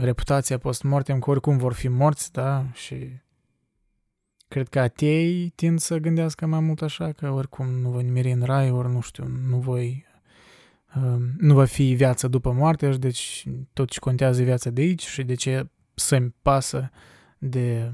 reputația 0.00 0.58
post-mortem, 0.58 1.18
că 1.18 1.30
oricum 1.30 1.56
vor 1.56 1.72
fi 1.72 1.88
morți, 1.88 2.32
da, 2.32 2.64
și 2.72 2.96
cred 4.52 4.68
că 4.68 4.80
atei 4.80 5.52
tind 5.54 5.78
să 5.78 5.96
gândească 5.98 6.46
mai 6.46 6.60
mult 6.60 6.82
așa, 6.82 7.12
că 7.12 7.30
oricum 7.30 7.66
nu 7.66 7.90
voi 7.90 8.02
nimeri 8.02 8.32
în 8.32 8.42
rai, 8.42 8.70
ori 8.70 8.92
nu 8.92 9.00
știu, 9.00 9.26
nu 9.48 9.56
voi 9.56 10.06
nu 11.38 11.54
va 11.54 11.64
fi 11.64 11.94
viața 11.94 12.28
după 12.28 12.52
moarte, 12.52 12.88
deci 12.88 13.46
tot 13.72 13.90
ce 13.90 13.98
contează 13.98 14.42
viața 14.42 14.70
de 14.70 14.80
aici 14.80 15.06
și 15.06 15.22
de 15.22 15.34
ce 15.34 15.68
să-mi 15.94 16.34
pasă 16.42 16.90
de 17.38 17.92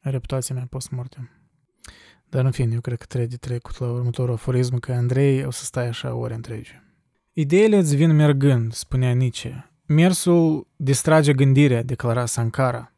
reputația 0.00 0.54
mea 0.54 0.66
post-mortem. 0.70 1.30
Dar 2.28 2.44
în 2.44 2.50
fine, 2.50 2.74
eu 2.74 2.80
cred 2.80 2.98
că 2.98 3.04
trebuie 3.04 3.28
de 3.28 3.36
trecut 3.36 3.78
la 3.78 3.90
următorul 3.90 4.34
aforism, 4.34 4.78
că 4.78 4.92
Andrei 4.92 5.44
o 5.44 5.50
să 5.50 5.64
stai 5.64 5.86
așa 5.86 6.14
ore 6.14 6.34
întregi. 6.34 6.80
Ideile 7.32 7.76
îți 7.76 7.96
vin 7.96 8.14
mergând, 8.14 8.72
spunea 8.72 9.12
Nietzsche. 9.12 9.70
Mersul 9.86 10.66
distrage 10.76 11.32
gândirea, 11.32 11.82
declara 11.82 12.26
Sankara. 12.26 12.91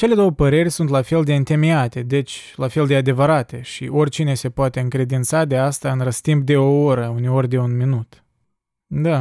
Cele 0.00 0.14
două 0.14 0.30
păreri 0.30 0.70
sunt 0.70 0.88
la 0.88 1.02
fel 1.02 1.24
de 1.24 1.34
întemeiate, 1.34 2.02
deci 2.02 2.54
la 2.56 2.68
fel 2.68 2.86
de 2.86 2.96
adevărate 2.96 3.60
și 3.60 3.88
oricine 3.88 4.34
se 4.34 4.50
poate 4.50 4.80
încredința 4.80 5.44
de 5.44 5.56
asta 5.56 5.92
în 5.92 6.00
răstimp 6.00 6.46
de 6.46 6.56
o 6.56 6.82
oră, 6.82 7.08
uneori 7.08 7.48
de 7.48 7.58
un 7.58 7.76
minut. 7.76 8.24
Da. 8.86 9.20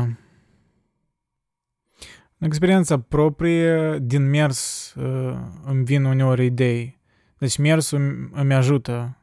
În 2.38 2.48
experiența 2.48 3.00
proprie, 3.00 3.98
din 4.02 4.30
mers 4.30 4.94
uh, 4.94 5.38
îmi 5.66 5.84
vin 5.84 6.04
uneori 6.04 6.46
idei. 6.46 7.00
Deci 7.38 7.58
mersul 7.58 8.30
îmi 8.34 8.54
ajută 8.54 9.18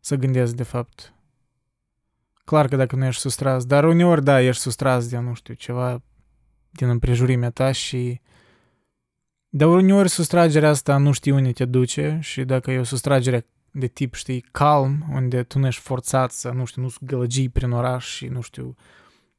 să 0.00 0.16
gândesc 0.16 0.54
de 0.54 0.62
fapt. 0.62 1.14
Clar 2.44 2.68
că 2.68 2.76
dacă 2.76 2.96
nu 2.96 3.04
ești 3.04 3.20
sustras, 3.20 3.64
dar 3.64 3.84
uneori 3.84 4.24
da, 4.24 4.40
ești 4.40 4.62
sustras 4.62 5.08
de, 5.08 5.18
nu 5.18 5.34
știu, 5.34 5.54
ceva 5.54 6.02
din 6.70 6.88
împrejurimea 6.88 7.50
ta 7.50 7.72
și 7.72 8.20
dar 9.56 9.68
uneori 9.68 10.08
sustragerea 10.08 10.68
asta 10.68 10.96
nu 10.96 11.12
știi 11.12 11.32
unde 11.32 11.52
te 11.52 11.64
duce 11.64 12.18
și 12.22 12.44
dacă 12.44 12.70
e 12.70 12.78
o 12.78 12.84
sustragere 12.84 13.46
de 13.70 13.86
tip, 13.86 14.14
știi, 14.14 14.40
calm, 14.40 15.04
unde 15.12 15.42
tu 15.42 15.58
nu 15.58 15.66
ești 15.66 15.80
forțat 15.80 16.30
să, 16.30 16.50
nu 16.50 16.64
știu, 16.64 16.82
nu 16.82 16.88
gălăgii 17.00 17.48
prin 17.48 17.70
oraș 17.70 18.06
și, 18.06 18.26
nu 18.26 18.40
știu, 18.40 18.74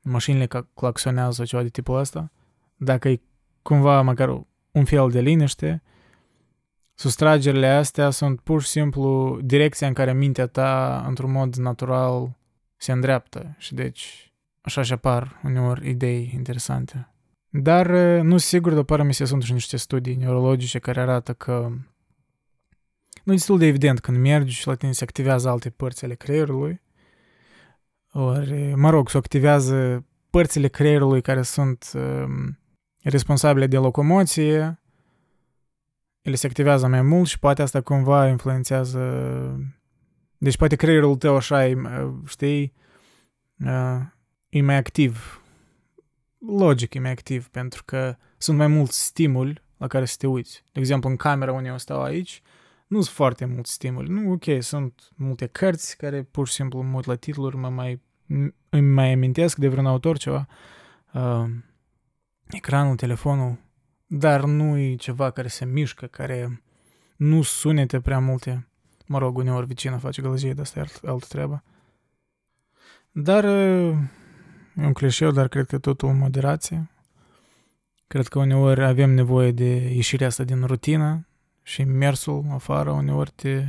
mașinile 0.02 0.48
claxonează 0.74 1.32
sau 1.32 1.46
ceva 1.46 1.62
de 1.62 1.70
tipul 1.70 2.00
ăsta, 2.00 2.32
dacă 2.76 3.10
e 3.10 3.22
cumva 3.62 4.02
măcar 4.02 4.42
un 4.72 4.86
fel 4.86 5.10
de 5.10 5.20
liniște, 5.20 5.84
sustragerile 6.94 7.68
astea 7.68 8.10
sunt 8.10 8.40
pur 8.42 8.62
și 8.62 8.70
simplu 8.70 9.40
direcția 9.44 9.88
în 9.88 9.94
care 9.94 10.14
mintea 10.14 10.48
ta, 10.48 11.04
într-un 11.08 11.32
mod 11.32 11.56
natural, 11.56 12.38
se 12.76 12.92
îndreaptă 12.92 13.56
și 13.58 13.74
deci 13.74 14.34
așa 14.62 14.82
și 14.82 14.94
apar 14.94 15.40
uneori 15.44 15.90
idei 15.90 16.32
interesante. 16.34 17.10
Dar 17.58 17.90
nu 18.22 18.38
sigur, 18.38 18.74
după 18.74 19.04
mi 19.04 19.14
se 19.14 19.26
sunt 19.26 19.44
și 19.44 19.54
niște 19.54 19.78
studii 19.78 20.16
neurologice 20.16 20.80
care 20.80 21.00
arată 21.00 21.34
că 21.34 21.72
nu 23.24 23.32
e 23.32 23.36
destul 23.36 23.58
de 23.58 23.66
evident 23.66 24.00
când 24.00 24.18
mergi 24.18 24.56
și 24.56 24.68
la 24.68 24.76
tine 24.76 24.92
se 24.92 25.04
activează 25.04 25.50
alte 25.50 25.70
părți 25.70 26.04
ale 26.04 26.16
creierului 26.16 26.82
ori, 28.12 28.74
mă 28.76 28.90
rog, 28.90 29.10
se 29.10 29.18
activează 29.18 30.06
părțile 30.30 30.68
creierului 30.68 31.22
care 31.22 31.42
sunt 31.42 31.92
uh, 31.94 32.26
responsabile 33.02 33.68
de 33.68 33.78
locomoție, 33.78 34.80
ele 36.22 36.36
se 36.36 36.48
activează 36.48 36.88
mai 36.88 37.02
mult 37.02 37.28
și 37.28 37.40
poate 37.40 37.62
asta 37.62 37.82
cumva 37.82 38.28
influențează... 38.28 39.00
Deci 40.38 40.58
poate 40.58 40.76
creierul 40.76 41.16
tău 41.16 41.36
așa, 41.36 41.68
e, 41.68 41.78
știi, 42.26 42.74
uh, 43.66 44.02
e 44.50 44.62
mai 44.62 44.76
activ. 44.76 45.45
Logic 46.48 46.94
e 46.94 47.00
mai 47.00 47.12
activ, 47.12 47.48
pentru 47.48 47.84
că 47.86 48.16
sunt 48.38 48.58
mai 48.58 48.68
mulți 48.68 49.04
stimuli 49.04 49.64
la 49.78 49.88
care 49.88 50.06
să 50.06 50.16
te 50.18 50.28
uiți. 50.28 50.64
De 50.72 50.80
exemplu, 50.80 51.10
în 51.10 51.16
camera 51.16 51.52
unde 51.52 51.70
eu 51.70 51.78
stau 51.78 52.02
aici, 52.02 52.42
nu 52.88 53.02
sunt 53.02 53.16
foarte 53.16 53.46
mulți 53.46 53.72
stimuli. 53.72 54.10
Nu, 54.10 54.32
ok, 54.32 54.44
sunt 54.60 55.12
multe 55.16 55.46
cărți 55.46 55.98
care 55.98 56.24
pur 56.24 56.48
și 56.48 56.54
simplu 56.54 56.82
mă 56.82 56.96
uit 56.96 57.06
la 57.06 57.16
titluri, 57.16 57.58
mă 57.58 57.70
mai, 57.70 58.02
îmi 58.70 58.90
mai 58.90 59.12
amintesc 59.12 59.58
de 59.58 59.68
vreun 59.68 59.86
autor 59.86 60.18
ceva. 60.18 60.48
Uh, 61.14 61.46
ecranul, 62.50 62.96
telefonul, 62.96 63.58
dar 64.06 64.44
nu 64.44 64.78
e 64.78 64.96
ceva 64.96 65.32
care 65.32 65.48
se 65.48 65.66
mișcă, 65.66 66.06
care 66.06 66.64
nu 67.16 67.42
sunete 67.42 68.00
prea 68.00 68.20
multe. 68.20 68.68
Mă 69.06 69.18
rog, 69.18 69.38
uneori 69.38 69.66
vicina 69.66 69.98
face 69.98 70.22
gălăgie, 70.22 70.54
dar 70.54 70.64
asta 70.64 70.80
e 70.80 70.82
alt, 70.82 71.00
altă 71.04 71.26
treabă. 71.30 71.64
Dar 73.12 73.44
uh, 73.44 73.98
e 74.82 74.86
un 74.86 74.94
clișeu, 74.94 75.32
dar 75.32 75.48
cred 75.48 75.66
că 75.66 75.78
totul 75.78 76.10
în 76.10 76.18
moderație. 76.18 76.90
Cred 78.08 78.28
că 78.28 78.40
uneori 78.40 78.84
avem 78.84 79.10
nevoie 79.10 79.52
de 79.52 79.94
ieșirea 79.94 80.28
asta 80.28 80.44
din 80.44 80.64
rutină, 80.64 81.28
și 81.68 81.84
mersul 81.84 82.46
afară 82.52 82.92
uneori 82.92 83.32
te, 83.36 83.64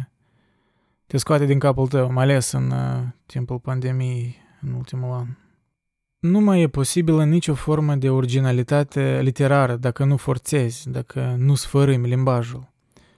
te 1.06 1.16
scoate 1.16 1.44
din 1.44 1.58
capul 1.58 1.88
tău, 1.88 2.12
mai 2.12 2.24
ales 2.24 2.52
în 2.52 2.70
uh, 2.70 3.02
timpul 3.26 3.58
pandemiei, 3.58 4.36
în 4.60 4.72
ultimul 4.72 5.12
an. 5.12 5.26
Nu 6.18 6.40
mai 6.40 6.60
e 6.60 6.68
posibilă 6.68 7.24
nicio 7.24 7.54
formă 7.54 7.94
de 7.94 8.10
originalitate 8.10 9.20
literară 9.22 9.76
dacă 9.76 10.04
nu 10.04 10.16
forțezi, 10.16 10.90
dacă 10.90 11.34
nu 11.38 11.54
sfărâmi 11.54 12.08
limbajul. 12.08 12.72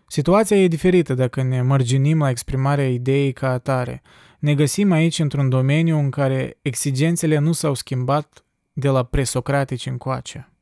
Situația 0.06 0.56
e 0.56 0.68
diferită 0.68 1.14
dacă 1.14 1.42
ne 1.42 1.62
mărginim 1.62 2.18
la 2.18 2.30
exprimarea 2.30 2.88
ideii 2.88 3.32
ca 3.32 3.50
atare. 3.50 4.02
Ne 4.38 4.54
găsim 4.54 4.90
aici 4.90 5.18
într-un 5.18 5.48
domeniu 5.48 5.98
în 5.98 6.10
care 6.10 6.58
exigențele 6.62 7.38
nu 7.38 7.52
s-au 7.52 7.74
schimbat 7.74 8.44
de 8.72 8.88
la 8.88 9.02
presocratici 9.02 9.86
încoace. 9.86 10.52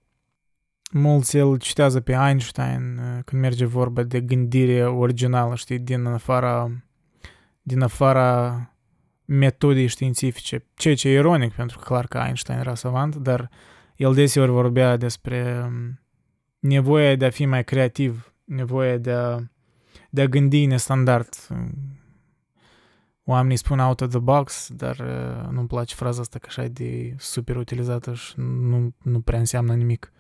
Mulți 0.92 1.36
îl 1.36 1.58
citează 1.58 2.00
pe 2.00 2.12
Einstein 2.12 2.98
uh, 2.98 3.22
când 3.24 3.42
merge 3.42 3.64
vorba 3.64 4.02
de 4.02 4.20
gândire 4.20 4.86
originală, 4.86 5.54
știi, 5.54 5.78
din 5.78 6.04
afara, 6.04 6.70
din 7.62 7.80
afara 7.82 8.60
metodei 9.24 9.86
științifice, 9.86 10.64
ceea 10.74 10.94
ce 10.94 11.08
e 11.08 11.12
ironic, 11.12 11.52
pentru 11.52 11.78
că 11.78 11.84
clar 11.84 12.06
că 12.06 12.18
Einstein 12.18 12.58
era 12.58 12.74
savant, 12.74 13.16
dar 13.16 13.50
el 13.96 14.14
deseori 14.14 14.50
vorbea 14.50 14.96
despre 14.96 15.62
um, 15.64 16.00
nevoia 16.58 17.16
de 17.16 17.24
a 17.24 17.30
fi 17.30 17.44
mai 17.44 17.64
creativ, 17.64 18.34
nevoia 18.44 18.96
de 18.96 19.12
a, 19.12 19.38
de 20.10 20.20
a 20.20 20.26
gândi 20.26 20.66
nestandard. 20.66 21.28
Oamenii 23.28 23.56
spun 23.56 23.78
out 23.78 24.00
of 24.00 24.08
the 24.08 24.18
box, 24.18 24.70
dar 24.72 24.98
uh, 24.98 25.48
nu-mi 25.50 25.66
place 25.66 25.94
fraza 25.94 26.20
asta 26.20 26.38
că 26.38 26.46
așa 26.48 26.64
e 26.64 26.68
de 26.68 27.14
super 27.18 27.56
utilizată 27.56 28.14
și 28.14 28.34
nu, 28.36 28.94
nu 29.02 29.20
prea 29.20 29.38
înseamnă 29.38 29.74
nimic. 29.74 30.12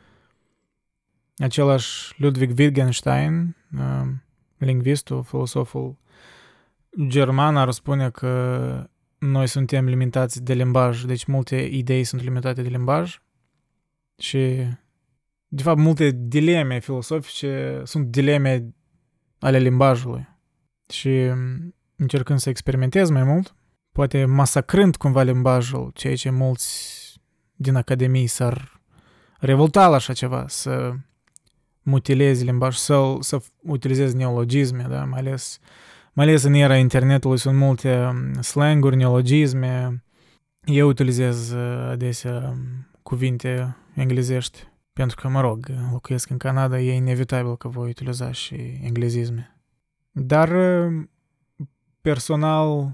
Același 1.36 2.14
Ludwig 2.16 2.58
Wittgenstein, 2.58 3.56
uh, 3.78 4.08
lingvistul, 4.56 5.22
filosoful 5.22 5.96
german, 7.06 7.56
ar 7.56 7.70
spune 7.70 8.10
că 8.10 8.90
noi 9.18 9.46
suntem 9.46 9.86
limitați 9.86 10.42
de 10.42 10.54
limbaj, 10.54 11.02
deci 11.02 11.24
multe 11.24 11.56
idei 11.56 12.04
sunt 12.04 12.22
limitate 12.22 12.62
de 12.62 12.68
limbaj 12.68 13.20
și, 14.18 14.64
de 15.48 15.62
fapt, 15.62 15.78
multe 15.78 16.10
dileme 16.14 16.78
filosofice 16.78 17.82
sunt 17.84 18.06
dileme 18.06 18.74
ale 19.38 19.58
limbajului. 19.58 20.28
Și 20.88 21.30
încercând 21.96 22.38
să 22.38 22.48
experimentez 22.48 23.10
mai 23.10 23.22
mult, 23.22 23.54
poate 23.92 24.24
masacrând 24.24 24.96
cumva 24.96 25.22
limbajul, 25.22 25.90
ceea 25.94 26.14
ce 26.14 26.30
mulți 26.30 26.94
din 27.54 27.74
academii 27.74 28.26
s-ar 28.26 28.80
revolta 29.38 29.88
la 29.88 29.94
așa 29.94 30.12
ceva, 30.12 30.44
să 30.48 30.92
mutilezi 31.82 32.44
limbaj, 32.44 32.76
să, 32.76 33.16
să 33.20 33.38
utilizezi 33.62 34.16
neologisme, 34.16 34.86
da? 34.88 35.04
mai 35.04 35.18
ales 35.18 35.60
mai 36.16 36.26
ales 36.26 36.42
în 36.42 36.54
era 36.54 36.76
internetului 36.76 37.38
sunt 37.38 37.56
multe 37.56 37.98
um, 37.98 38.42
slanguri, 38.42 38.96
neologisme. 38.96 40.04
Eu 40.64 40.88
utilizez 40.88 41.50
uh, 41.50 41.88
adesea 41.90 42.48
um, 42.52 42.88
cuvinte 43.02 43.76
englezești, 43.94 44.58
pentru 44.92 45.16
că, 45.20 45.28
mă 45.28 45.40
rog, 45.40 45.66
locuiesc 45.92 46.30
în 46.30 46.36
Canada, 46.36 46.80
e 46.80 46.94
inevitabil 46.94 47.56
că 47.56 47.68
voi 47.68 47.88
utiliza 47.88 48.32
și 48.32 48.80
englezisme. 48.82 49.56
Dar 50.10 50.48
um, 50.50 51.10
personal, 52.10 52.92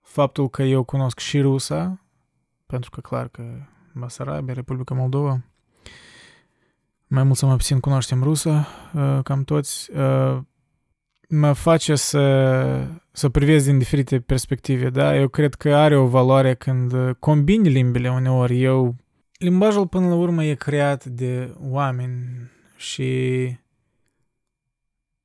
faptul 0.00 0.48
că 0.48 0.62
eu 0.62 0.82
cunosc 0.82 1.18
și 1.18 1.40
rusa, 1.40 2.00
pentru 2.66 2.90
că 2.90 3.00
clar 3.00 3.28
că 3.28 3.42
Basarabia, 3.92 4.54
Republica 4.54 4.94
Moldova, 4.94 5.44
mai 7.06 7.22
mult 7.22 7.36
sau 7.36 7.48
mai 7.48 7.56
puțin 7.56 7.80
cunoaștem 7.80 8.22
rusă, 8.22 8.66
uh, 8.94 9.18
cam 9.22 9.44
toți, 9.44 9.90
uh, 9.90 10.38
mă 11.28 11.52
face 11.52 11.94
să, 11.94 12.86
să 13.12 13.28
privesc 13.28 13.64
din 13.64 13.78
diferite 13.78 14.20
perspective, 14.20 14.90
da? 14.90 15.16
Eu 15.16 15.28
cred 15.28 15.54
că 15.54 15.74
are 15.74 15.96
o 15.96 16.06
valoare 16.06 16.54
când 16.54 16.92
combini 17.18 17.68
limbile 17.68 18.10
uneori. 18.10 18.62
Eu, 18.62 18.96
limbajul 19.38 19.86
până 19.86 20.08
la 20.08 20.14
urmă 20.14 20.44
e 20.44 20.54
creat 20.54 21.04
de 21.04 21.54
oameni 21.60 22.50
și 22.76 23.56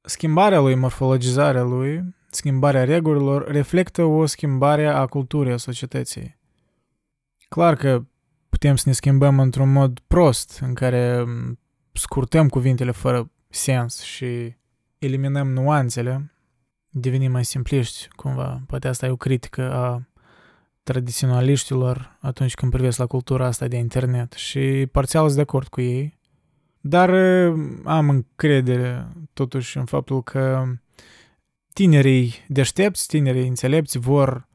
schimbarea 0.01 0.60
lui, 0.60 0.75
morfologizarea 0.75 1.63
lui, 1.63 2.15
schimbarea 2.36 2.84
regulilor, 2.84 3.48
reflectă 3.48 4.04
o 4.04 4.25
schimbare 4.25 4.88
a 4.88 5.06
culturii, 5.06 5.52
a 5.52 5.58
societății. 5.58 6.38
Clar 7.50 7.76
că 7.76 8.06
putem 8.50 8.76
să 8.76 8.84
ne 8.86 8.93
schimbăm 8.93 9.39
într-un 9.39 9.71
mod 9.71 10.00
prost, 10.08 10.60
în 10.62 10.74
care 10.74 11.26
scurtăm 11.91 12.48
cuvintele 12.48 12.91
fără 12.91 13.32
sens 13.50 14.02
și 14.02 14.56
eliminăm 14.98 15.52
nuanțele, 15.52 16.34
devenim 16.89 17.32
mai 17.32 17.45
simpliști, 17.45 18.08
cumva. 18.15 18.62
Poate 18.67 18.88
asta 18.88 19.06
e 19.06 19.10
o 19.10 19.15
critică 19.15 19.74
a 19.74 20.08
tradiționaliștilor 20.84 22.17
atunci 22.21 22.54
când 22.54 22.71
privesc 22.71 22.98
la 22.98 23.06
cultura 23.06 23.45
asta 23.45 23.67
de 23.67 23.78
internet 23.78 24.34
și 24.34 24.88
parțial 24.91 25.24
sunt 25.24 25.36
de 25.36 25.41
acord 25.41 25.67
cu 25.67 25.82
ei. 25.82 26.19
Dar 26.82 27.10
am 27.84 28.10
încredere 28.10 29.08
totuși 29.34 29.78
în 29.78 29.86
faptul 29.86 30.24
că 30.24 30.63
tinerii 31.75 32.33
deștepți, 32.47 33.07
tinerii 33.07 33.47
înțelepți 33.47 33.97
vor, 33.97 34.47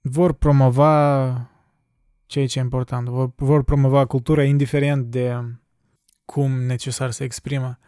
vor 0.00 0.32
promova 0.32 1.50
ceea 2.26 2.46
ce 2.46 2.58
e 2.58 2.62
important, 2.62 3.08
vor, 3.08 3.32
vor 3.36 3.64
promova 3.64 4.04
cultura 4.04 4.42
indiferent 4.44 5.06
de 5.06 5.44
cum 6.24 6.50
necesar 6.50 7.10
să 7.10 7.24
exprimă. 7.24 7.78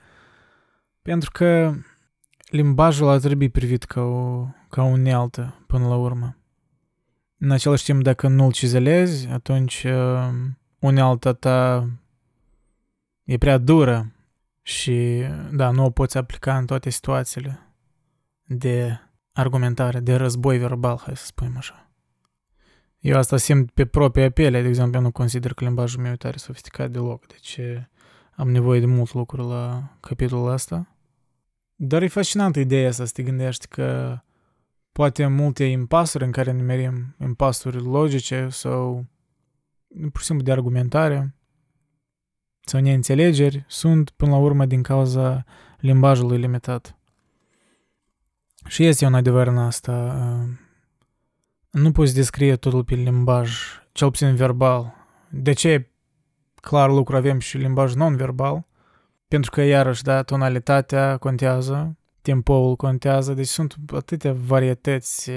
Pentru 1.03 1.31
că 1.31 1.75
limbajul 2.51 3.09
ar 3.09 3.19
trebui 3.19 3.49
privit 3.49 3.85
ca 3.85 4.01
o, 4.01 4.47
ca 4.69 4.83
o 4.83 4.87
unealtă 4.87 5.65
până 5.67 5.89
la 5.89 5.97
urmă. 5.97 6.37
În 7.39 7.51
același 7.51 7.85
timp, 7.85 8.03
dacă 8.03 8.29
nu-l 8.29 8.53
cizelezi, 8.53 9.29
atunci 9.29 9.85
uh, 9.85 10.29
unealta 10.79 11.33
ta 11.33 11.89
e 13.25 13.39
prea 13.39 13.59
dură 13.59 14.13
și, 14.63 15.25
da, 15.53 15.71
nu 15.71 15.85
o 15.85 15.91
poți 15.91 16.17
aplica 16.17 16.57
în 16.57 16.67
toate 16.67 16.91
situațiile 16.91 17.63
de 18.49 19.01
argumentare, 19.33 20.01
de 20.01 20.15
război 20.15 20.59
verbal, 20.59 21.01
hai 21.05 21.17
să 21.17 21.25
spunem 21.27 21.57
așa. 21.57 21.91
Eu 22.99 23.19
asta 23.19 23.37
simt 23.37 23.71
pe 23.71 23.87
propria 23.87 24.31
piele, 24.31 24.63
de 24.63 24.69
exemplu, 24.69 24.97
eu 24.97 25.03
nu 25.03 25.11
consider 25.11 25.55
că 25.55 25.65
limbajul 25.65 26.01
meu 26.03 26.13
e 26.13 26.17
tare 26.17 26.37
sofisticat 26.37 26.91
deloc, 26.91 27.27
deci 27.27 27.61
am 28.35 28.51
nevoie 28.51 28.81
de 28.81 28.87
mult 28.87 29.13
lucru 29.13 29.49
la 29.49 29.93
capitolul 30.01 30.53
ăsta. 30.53 30.97
Dar 31.75 32.03
e 32.03 32.09
fascinantă 32.09 32.61
ideea 32.61 32.89
asta 32.89 33.05
să 33.05 33.13
te 33.15 33.23
gândești 33.23 33.67
că 33.67 34.19
poate 34.93 35.27
multe 35.27 35.65
impasuri 35.65 36.25
în 36.25 36.31
care 36.31 36.53
nimerim, 36.53 37.15
impasuri 37.21 37.83
logice 37.83 38.49
sau 38.51 39.07
pur 40.13 40.21
și 40.21 40.27
simplu 40.27 40.45
de 40.45 40.53
argumentare 40.53 41.35
sau 42.61 42.81
neînțelegeri, 42.81 43.65
sunt 43.69 44.11
până 44.11 44.31
la 44.31 44.37
urmă 44.37 44.67
din 44.67 44.83
cauza 44.83 45.45
limbajului 45.79 46.39
limitat. 46.39 46.98
Și 48.69 48.85
este 48.85 49.07
un 49.07 49.15
adevăr 49.15 49.47
în 49.47 49.59
asta. 49.59 50.17
Nu 51.71 51.93
poți 51.93 52.15
descrie 52.15 52.57
totul 52.57 52.85
pe 52.85 52.95
limbaj, 52.95 53.51
cel 53.93 54.11
puțin 54.11 54.35
verbal. 54.35 54.95
De 55.31 55.53
ce 55.53 55.91
clar 56.55 56.91
lucru 56.91 57.17
avem 57.17 57.39
și 57.39 57.57
limbaj 57.57 57.95
non-verbal, 57.95 58.67
pentru 59.29 59.51
că, 59.51 59.61
iarăși, 59.61 60.03
da, 60.03 60.23
tonalitatea 60.23 61.17
contează, 61.17 61.97
tempoul 62.23 62.77
contează, 62.77 63.35
deci 63.35 63.47
sunt 63.47 63.75
atâtea 63.95 64.33
varietăți, 64.33 65.31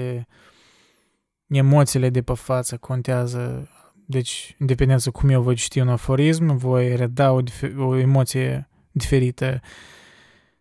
emoțiile 1.46 2.10
de 2.10 2.22
pe 2.22 2.34
față 2.34 2.76
contează, 2.76 3.68
deci, 4.06 4.56
în 4.58 4.66
dependență 4.66 5.10
cum 5.10 5.28
eu 5.28 5.42
voi 5.42 5.54
citi 5.54 5.80
un 5.80 5.88
aforism, 5.88 6.56
voi 6.56 6.96
reda 6.96 7.32
o, 7.32 7.40
o 7.78 7.96
emoție 7.96 8.68
diferită 8.90 9.60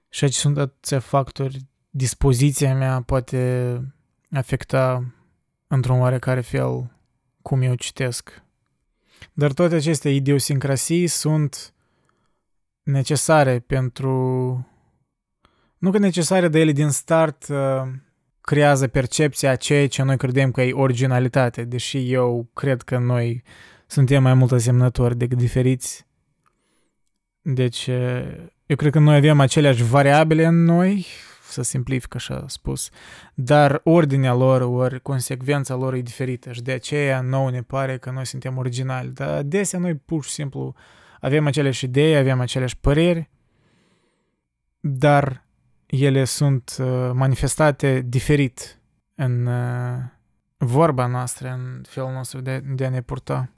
și 0.10 0.24
aici 0.24 0.34
sunt 0.34 0.58
atâția 0.58 1.00
factori, 1.00 1.70
dispoziția 1.92 2.76
mea 2.76 3.02
poate 3.02 3.82
afecta 4.32 5.14
într-un 5.68 6.00
oarecare 6.00 6.42
fel 6.42 6.92
cum 7.42 7.62
eu 7.62 7.76
citesc. 7.76 8.44
Dar 9.34 9.54
toate 9.54 9.76
aceste 9.76 10.10
idiosincrasii 10.10 11.08
sunt 11.08 11.74
necesare 12.84 13.60
pentru... 13.60 14.10
Nu 15.78 15.92
că 15.92 15.98
necesare, 15.98 16.48
dar 16.48 16.62
ele 16.62 16.72
din 16.72 16.90
start 16.90 17.48
uh, 17.50 17.82
creează 18.42 18.88
percepția 18.88 19.52
a 19.52 19.56
ceea 19.56 19.88
ce 19.88 20.04
noi 20.04 20.18
credem 20.18 20.52
că 20.52 20.62
e 20.62 20.74
originalitate, 20.74 21.64
deși 21.64 22.12
eu 22.12 22.50
cred 22.54 22.82
că 22.82 22.98
noi 22.98 23.44
suntem 23.88 24.24
mai 24.24 24.34
mult 24.34 24.52
asemnători 24.52 25.18
decât 25.18 25.38
diferiți. 25.38 26.06
Deci, 27.42 27.88
uh, 27.88 28.48
eu 28.66 28.76
cred 28.76 28.92
că 28.92 29.00
noi 29.00 29.16
avem 29.16 29.40
aceleași 29.40 29.84
variabile 29.84 30.46
în 30.46 30.64
noi, 30.64 31.06
să 31.52 31.62
simplific 31.62 32.16
așa 32.16 32.44
spus, 32.48 32.90
dar 33.34 33.82
ordinea 33.84 34.34
lor, 34.34 34.62
ori 34.62 35.02
consecvența 35.02 35.76
lor 35.76 35.94
e 35.94 36.02
diferită 36.02 36.52
și 36.52 36.62
de 36.62 36.72
aceea 36.72 37.22
nouă 37.22 37.52
ne 37.52 37.62
pare 37.62 37.98
că 37.98 38.12
noi 38.12 38.26
suntem 38.26 38.58
originali, 38.58 39.10
dar 39.10 39.30
adesea 39.30 39.80
noi 39.80 39.96
pur 39.96 40.24
și 40.24 40.30
simplu 40.30 40.66
uh, 40.66 40.74
avem 41.22 41.48
aceleași 41.48 41.86
idei, 41.86 42.16
avem 42.16 42.40
aceleași 42.40 42.78
păreri, 42.78 43.30
dar 44.80 45.46
ele 45.86 46.24
sunt 46.24 46.76
uh, 46.80 47.12
manifestate 47.14 48.02
diferit 48.06 48.80
în 49.16 49.46
uh, 49.46 49.98
vorba 50.58 51.06
noastră, 51.06 51.50
în 51.50 51.82
felul 51.88 52.12
nostru 52.12 52.42
de, 52.42 52.60
de 52.60 52.86
a 52.86 52.90
ne 52.90 53.02
purta. 53.02 53.50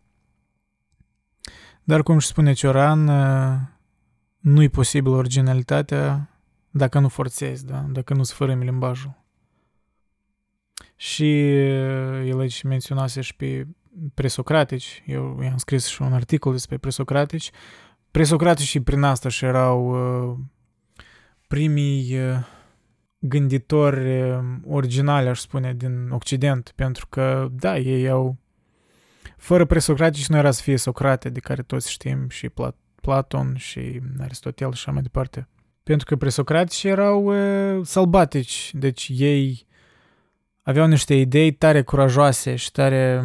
Dar 1.83 2.03
cum 2.03 2.15
își 2.15 2.27
spune 2.27 2.53
Cioran, 2.53 3.07
uh, 3.07 3.59
nu-i 4.39 4.69
posibil 4.69 5.11
originalitatea 5.11 6.29
dacă 6.75 6.99
nu 6.99 7.07
forțezi, 7.07 7.65
da? 7.65 7.85
dacă 7.89 8.13
nu 8.13 8.23
sfărâmi 8.23 8.63
limbajul. 8.63 9.21
Și 10.95 11.23
uh, 11.23 12.27
el 12.27 12.39
aici 12.39 12.63
menționase 12.63 13.21
și 13.21 13.35
pe 13.35 13.67
presocratici, 14.13 15.03
eu 15.05 15.39
i-am 15.43 15.57
scris 15.57 15.85
și 15.85 16.01
un 16.01 16.13
articol 16.13 16.51
despre 16.51 16.77
presocratici, 16.77 17.51
presocraticii 18.11 18.79
prin 18.79 19.03
asta 19.03 19.29
și 19.29 19.45
erau 19.45 19.87
uh, 20.31 20.37
primii 21.47 22.19
uh, 22.19 22.37
gânditori 23.19 24.21
uh, 24.21 24.39
originali, 24.65 25.27
aș 25.27 25.39
spune, 25.39 25.73
din 25.73 26.09
Occident, 26.09 26.73
pentru 26.75 27.07
că, 27.07 27.47
da, 27.51 27.77
ei 27.77 28.09
au 28.09 28.37
fără 29.37 29.65
presocratici 29.65 30.27
nu 30.27 30.37
era 30.37 30.51
să 30.51 30.61
fie 30.61 30.77
Socrate, 30.77 31.29
de 31.29 31.39
care 31.39 31.61
toți 31.61 31.91
știm, 31.91 32.29
și 32.29 32.49
Plat- 32.49 32.95
Platon, 33.01 33.55
și 33.55 34.01
Aristotel 34.19 34.67
și 34.67 34.73
așa 34.73 34.91
mai 34.91 35.01
departe. 35.01 35.47
Pentru 35.83 36.05
că 36.05 36.15
presocratici 36.15 36.83
erau 36.83 37.23
uh, 37.23 37.85
sălbatici, 37.85 38.71
deci 38.73 39.11
ei 39.13 39.65
aveau 40.61 40.87
niște 40.87 41.13
idei 41.13 41.51
tare 41.51 41.81
curajoase 41.81 42.55
și 42.55 42.71
tare... 42.71 43.23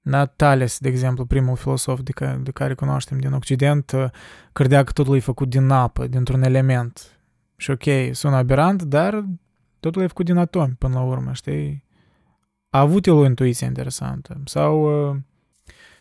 Na, 0.00 0.26
Thales, 0.26 0.78
de 0.78 0.88
exemplu, 0.88 1.24
primul 1.24 1.56
filosof 1.56 2.00
de, 2.00 2.12
ca, 2.12 2.40
de 2.42 2.50
care 2.50 2.74
cunoaștem 2.74 3.18
din 3.18 3.32
Occident, 3.32 3.92
credea 4.52 4.84
că 4.84 4.92
totul 4.92 5.16
e 5.16 5.20
făcut 5.20 5.48
din 5.48 5.70
apă, 5.70 6.06
dintr-un 6.06 6.42
element. 6.42 7.18
Și 7.56 7.70
ok, 7.70 7.82
sună 8.12 8.36
aberant, 8.36 8.82
dar 8.82 9.24
totul 9.80 10.02
e 10.02 10.06
făcut 10.06 10.24
din 10.24 10.36
atomi 10.36 10.74
până 10.78 10.94
la 10.94 11.02
urmă, 11.02 11.32
știi? 11.32 11.84
A 12.70 12.78
avut 12.78 13.06
el 13.06 13.12
o 13.12 13.24
intuiție 13.24 13.66
interesantă. 13.66 14.40
Sau 14.44 15.08
uh, 15.10 15.16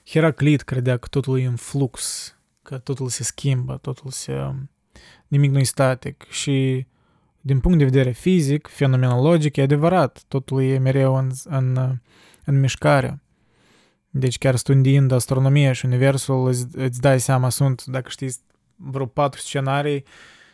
Heraclit 0.05 0.61
credea 0.61 0.97
că 0.97 1.07
totul 1.07 1.39
e 1.39 1.45
în 1.45 1.55
flux, 1.55 2.33
că 2.61 2.77
totul 2.77 3.09
se 3.09 3.23
schimbă, 3.23 3.77
totul 3.77 4.11
se... 4.11 4.33
nimic 5.33 5.51
nu 5.51 5.59
e 5.59 5.63
static. 5.63 6.25
Și 6.29 6.87
din 7.41 7.59
punct 7.59 7.77
de 7.77 7.83
vedere 7.83 8.11
fizic, 8.11 8.67
fenomenologic, 8.67 9.55
e 9.55 9.61
adevărat, 9.61 10.23
totul 10.27 10.63
e 10.63 10.77
mereu 10.77 11.15
în, 11.15 11.31
în, 11.43 11.97
în 12.45 12.59
mișcare. 12.59 13.21
Deci 14.09 14.37
chiar 14.37 14.55
studiind 14.55 15.11
astronomie 15.11 15.71
și 15.71 15.85
universul, 15.85 16.47
îți, 16.47 16.65
îți 16.71 17.01
dai 17.01 17.19
seama, 17.19 17.49
sunt, 17.49 17.85
dacă 17.85 18.09
știți, 18.09 18.39
vreo 18.75 19.05
patru 19.05 19.39
scenarii 19.39 20.05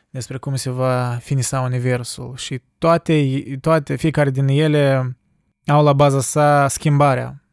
despre 0.09 0.37
cum 0.37 0.55
se 0.55 0.69
va 0.69 1.17
finisa 1.21 1.61
universul 1.61 2.33
și 2.35 2.61
toate, 2.77 3.41
toate, 3.61 3.95
fiecare 3.95 4.29
din 4.29 4.47
ele 4.47 5.17
au 5.65 5.83
la 5.83 5.93
baza 5.93 6.21
sa 6.21 6.67
schimbarea. 6.67 7.43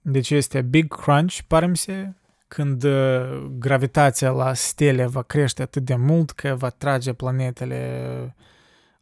Deci 0.00 0.30
este 0.30 0.62
Big 0.62 0.94
Crunch, 0.94 1.38
pare 1.46 1.66
mi 1.66 1.76
se, 1.76 2.14
când 2.52 2.82
uh, 2.82 3.50
gravitația 3.58 4.30
la 4.30 4.54
stele 4.54 5.06
va 5.06 5.22
crește 5.22 5.62
atât 5.62 5.84
de 5.84 5.94
mult 5.94 6.30
că 6.30 6.54
va 6.54 6.70
trage 6.70 7.12
planetele 7.12 8.34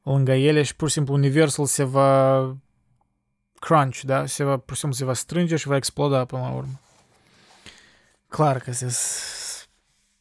lângă 0.03 0.33
ele 0.33 0.63
și 0.63 0.77
pur 0.77 0.89
și 0.89 0.95
simplu 0.95 1.15
universul 1.15 1.67
se 1.67 1.85
va 1.85 2.41
crunch, 3.59 4.01
da? 4.01 4.27
Se 4.27 4.45
va, 4.45 4.57
pur 4.57 4.75
și 4.75 4.81
simplu 4.81 4.99
se 4.99 5.05
va 5.05 5.13
strânge 5.13 5.57
și 5.57 5.69
va 5.69 5.77
exploda 5.77 6.25
până 6.25 6.43
la 6.43 6.51
urmă. 6.51 6.81
Clar 8.29 8.59
că 8.59 8.73
se 8.73 8.97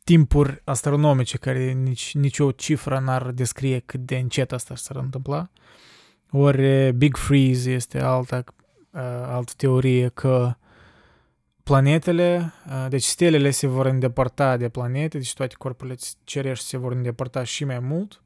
timpuri 0.03 0.61
astronomice 0.63 1.37
care 1.37 1.71
nici, 1.71 2.13
nicio 2.13 2.51
cifră 2.51 2.99
n-ar 2.99 3.31
descrie 3.31 3.79
cât 3.79 3.99
de 3.99 4.17
încet 4.17 4.51
asta 4.51 4.75
s-ar 4.75 4.95
întâmpla. 4.95 5.49
Ori 6.31 6.91
Big 6.91 7.15
Freeze 7.17 7.71
este 7.71 7.99
alta, 7.99 8.43
uh, 8.91 9.01
altă 9.25 9.51
teorie 9.55 10.07
că 10.07 10.55
planetele, 11.69 12.53
uh, 12.67 12.85
deci 12.89 13.03
stelele 13.03 13.49
se 13.49 13.67
vor 13.67 13.85
îndepărta 13.85 14.57
de 14.57 14.69
planete, 14.69 15.17
deci 15.17 15.33
toate 15.33 15.55
corpurile 15.57 15.95
cerești 16.23 16.65
se 16.65 16.77
vor 16.77 16.91
îndepărta 16.91 17.43
și 17.43 17.65
mai 17.65 17.79
mult. 17.79 18.23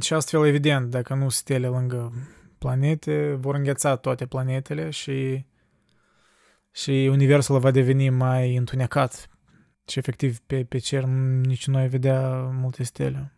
Și 0.00 0.14
astfel, 0.14 0.46
evident, 0.46 0.90
dacă 0.90 1.14
nu 1.14 1.28
stele 1.28 1.66
lângă 1.66 2.12
planete, 2.58 3.34
vor 3.40 3.54
îngheța 3.54 3.96
toate 3.96 4.26
planetele 4.26 4.90
și, 4.90 5.46
și 6.70 7.08
universul 7.10 7.58
va 7.58 7.70
deveni 7.70 8.10
mai 8.10 8.56
întunecat. 8.56 9.28
Și 9.88 9.98
efectiv 9.98 10.38
pe, 10.38 10.64
pe 10.64 10.78
cer 10.78 11.04
nici 11.04 11.66
nu 11.66 11.76
ai 11.76 11.88
vedea 11.88 12.30
multe 12.52 12.82
stele. 12.82 13.32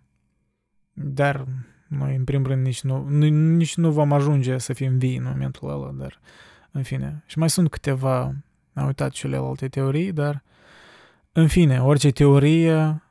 Dar 0.93 1.47
noi, 1.89 2.17
în 2.17 2.25
primul 2.25 2.47
rând, 2.47 2.65
nici 2.65 2.83
nu, 2.83 3.09
nici 3.29 3.77
nu 3.77 3.91
vom 3.91 4.13
ajunge 4.13 4.59
să 4.59 4.73
fim 4.73 4.99
vii 4.99 5.17
în 5.17 5.25
momentul 5.25 5.71
ăla, 5.71 5.91
dar, 5.91 6.21
în 6.71 6.83
fine. 6.83 7.23
Și 7.27 7.39
mai 7.39 7.51
sunt 7.51 7.71
câteva, 7.71 8.35
am 8.77 8.87
uitat 8.87 9.11
celelalte 9.11 9.69
teorii, 9.69 10.13
dar, 10.13 10.43
în 11.33 11.49
fine, 11.49 11.83
orice 11.83 12.11
teorie 12.11 13.03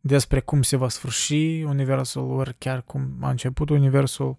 despre 0.00 0.40
cum 0.40 0.62
se 0.62 0.76
va 0.76 0.88
sfârși 0.88 1.62
universul, 1.62 2.30
ori 2.30 2.54
chiar 2.58 2.82
cum 2.82 3.16
a 3.20 3.30
început 3.30 3.68
universul, 3.70 4.36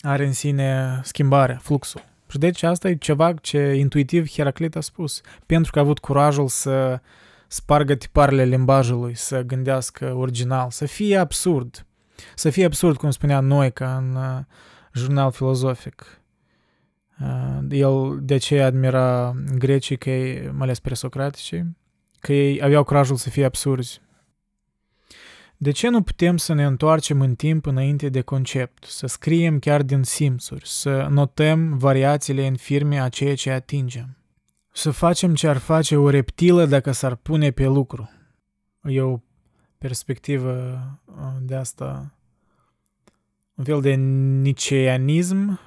are 0.00 0.26
în 0.26 0.32
sine 0.32 1.00
schimbarea, 1.02 1.56
fluxul. 1.56 2.04
Și 2.30 2.38
deci 2.38 2.62
asta 2.62 2.88
e 2.88 2.96
ceva 2.96 3.32
ce 3.32 3.74
intuitiv 3.74 4.28
Heraclit 4.30 4.76
a 4.76 4.80
spus, 4.80 5.20
pentru 5.46 5.72
că 5.72 5.78
a 5.78 5.82
avut 5.82 5.98
curajul 5.98 6.48
să 6.48 7.00
spargă 7.48 7.94
tiparele 7.94 8.44
limbajului, 8.44 9.14
să 9.14 9.42
gândească 9.42 10.14
original, 10.14 10.70
să 10.70 10.86
fie 10.86 11.16
absurd. 11.16 11.86
Să 12.34 12.50
fie 12.50 12.64
absurd, 12.64 12.96
cum 12.96 13.10
spunea 13.10 13.40
Noica 13.40 13.96
în 13.96 14.14
uh, 14.14 14.44
jurnal 14.92 15.30
filozofic. 15.30 16.20
Uh, 17.20 17.58
el 17.70 18.18
de 18.22 18.36
ce 18.36 18.62
admira 18.62 19.36
grecii, 19.54 19.98
că 19.98 20.10
ei, 20.10 20.50
mai 20.50 20.60
ales 20.60 20.80
presocratici, 20.80 21.64
că 22.20 22.32
ei 22.32 22.62
aveau 22.62 22.84
curajul 22.84 23.16
să 23.16 23.30
fie 23.30 23.44
absurzi. 23.44 24.00
De 25.56 25.70
ce 25.70 25.88
nu 25.88 26.02
putem 26.02 26.36
să 26.36 26.52
ne 26.52 26.64
întoarcem 26.64 27.20
în 27.20 27.34
timp 27.34 27.66
înainte 27.66 28.08
de 28.08 28.20
concept, 28.20 28.84
să 28.84 29.06
scriem 29.06 29.58
chiar 29.58 29.82
din 29.82 30.02
simțuri, 30.02 30.68
să 30.68 31.06
notăm 31.10 31.78
variațiile 31.78 32.46
în 32.46 32.56
firme 32.56 33.00
a 33.00 33.08
ceea 33.08 33.34
ce 33.34 33.50
atingem? 33.50 34.16
Să 34.72 34.90
facem 34.90 35.34
ce 35.34 35.48
ar 35.48 35.56
face 35.56 35.96
o 35.96 36.10
reptilă 36.10 36.66
dacă 36.66 36.92
s-ar 36.92 37.14
pune 37.14 37.50
pe 37.50 37.64
lucru. 37.64 38.10
E 38.82 39.00
o 39.00 39.20
perspectivă 39.78 40.80
uh, 41.04 41.24
de 41.40 41.54
asta, 41.54 42.14
un 43.54 43.64
fel 43.64 43.80
de 43.80 43.94
niceanism 43.94 45.60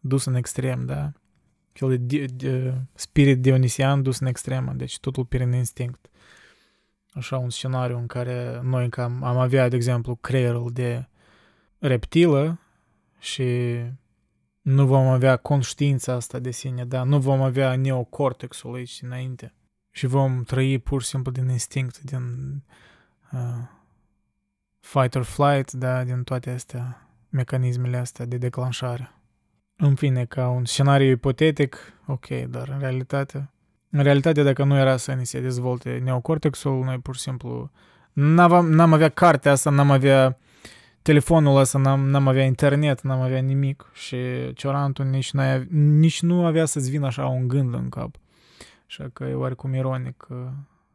dus 0.00 0.24
în 0.24 0.34
extrem, 0.34 0.86
da? 0.86 1.02
Un 1.02 1.12
fel 1.72 1.98
de, 2.00 2.24
de, 2.24 2.26
de 2.26 2.74
spirit 2.94 3.40
dionisian 3.40 4.02
dus 4.02 4.18
în 4.18 4.26
extremă, 4.26 4.72
deci 4.72 4.98
totul 4.98 5.24
prin 5.24 5.52
instinct. 5.52 6.10
Așa 7.12 7.38
un 7.38 7.50
scenariu 7.50 7.98
în 7.98 8.06
care 8.06 8.60
noi 8.62 8.88
cam 8.88 9.22
am 9.22 9.38
avea, 9.38 9.68
de 9.68 9.76
exemplu, 9.76 10.14
creierul 10.14 10.70
de 10.72 11.08
reptilă 11.78 12.58
și 13.18 13.78
nu 14.60 14.86
vom 14.86 15.06
avea 15.06 15.36
conștiința 15.36 16.12
asta 16.12 16.38
de 16.38 16.50
sine, 16.50 16.84
da? 16.84 17.02
Nu 17.02 17.20
vom 17.20 17.42
avea 17.42 17.76
neocortexul 17.76 18.74
aici 18.74 18.98
înainte. 19.02 19.54
Și 19.90 20.06
vom 20.06 20.42
trăi 20.42 20.78
pur 20.78 21.02
și 21.02 21.08
simplu 21.08 21.30
din 21.30 21.48
instinct, 21.48 22.00
din 22.00 22.22
uh, 23.32 23.68
fight 24.80 25.14
or 25.14 25.22
flight, 25.22 25.72
da? 25.72 26.04
Din 26.04 26.22
toate 26.22 26.50
astea, 26.50 27.08
mecanismele 27.28 27.96
astea 27.96 28.24
de 28.24 28.36
declanșare. 28.36 29.14
În 29.82 29.94
fine, 29.94 30.24
ca 30.24 30.48
un 30.48 30.64
scenariu 30.64 31.10
ipotetic, 31.10 31.76
ok, 32.06 32.26
dar 32.28 32.68
în 32.68 32.78
realitate... 32.78 33.50
În 33.90 34.02
realitate, 34.02 34.42
dacă 34.42 34.64
nu 34.64 34.76
era 34.76 34.96
să 34.96 35.12
ni 35.12 35.26
se 35.26 35.40
dezvolte 35.40 36.00
neocortexul, 36.04 36.84
noi 36.84 36.98
pur 36.98 37.14
și 37.14 37.20
simplu 37.20 37.70
n-am, 38.12 38.70
n-am 38.70 38.92
avea 38.92 39.08
cartea 39.08 39.52
asta, 39.52 39.70
n-am 39.70 39.90
avea 39.90 40.38
telefonul 41.02 41.56
ăsta, 41.56 41.78
n-am, 41.78 42.08
n-am 42.08 42.28
avea 42.28 42.44
internet, 42.44 43.00
n-am 43.00 43.20
avea 43.20 43.40
nimic 43.40 43.90
și 43.92 44.16
Ciorantul 44.54 45.04
nici, 45.04 45.32
nici 45.70 46.22
nu 46.22 46.44
avea 46.44 46.64
să-ți 46.64 46.90
vină 46.90 47.06
așa 47.06 47.26
un 47.26 47.48
gând 47.48 47.74
în 47.74 47.88
cap. 47.88 48.14
Așa 48.86 49.08
că 49.12 49.24
e 49.24 49.34
oarecum 49.34 49.74
ironic 49.74 50.26
uh, 50.28 50.36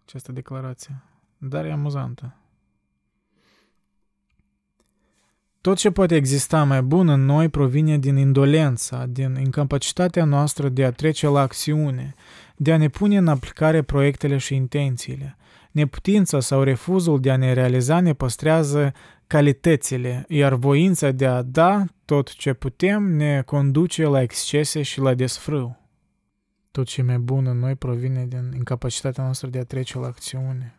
această 0.05 0.31
declarație. 0.31 1.01
Dar 1.37 1.65
e 1.65 1.71
amuzantă. 1.71 2.35
Tot 5.65 5.77
ce 5.77 5.91
poate 5.91 6.15
exista 6.15 6.63
mai 6.63 6.81
bun 6.81 7.09
în 7.09 7.25
noi 7.25 7.49
provine 7.49 7.97
din 7.97 8.17
indolența, 8.17 9.05
din 9.05 9.35
incapacitatea 9.35 10.25
noastră 10.25 10.69
de 10.69 10.85
a 10.85 10.91
trece 10.91 11.27
la 11.27 11.39
acțiune, 11.39 12.13
de 12.55 12.73
a 12.73 12.77
ne 12.77 12.87
pune 12.87 13.17
în 13.17 13.27
aplicare 13.27 13.81
proiectele 13.81 14.37
și 14.37 14.55
intențiile. 14.55 15.37
Neputința 15.71 16.39
sau 16.39 16.63
refuzul 16.63 17.19
de 17.19 17.31
a 17.31 17.37
ne 17.37 17.53
realiza 17.53 17.99
ne 17.99 18.13
păstrează 18.13 18.93
calitățile, 19.27 20.25
iar 20.27 20.53
voința 20.53 21.11
de 21.11 21.25
a 21.25 21.41
da 21.41 21.85
tot 22.05 22.33
ce 22.35 22.53
putem 22.53 23.03
ne 23.03 23.41
conduce 23.45 24.03
la 24.03 24.21
excese 24.21 24.81
și 24.81 24.99
la 24.99 25.13
desfrâu. 25.13 25.77
Tot 26.71 26.85
ce 26.85 27.01
mai 27.01 27.17
bun 27.17 27.45
în 27.45 27.59
noi 27.59 27.75
provine 27.75 28.25
din 28.25 28.51
incapacitatea 28.55 29.23
noastră 29.23 29.47
de 29.47 29.59
a 29.59 29.63
trece 29.63 29.99
la 29.99 30.07
acțiune. 30.07 30.74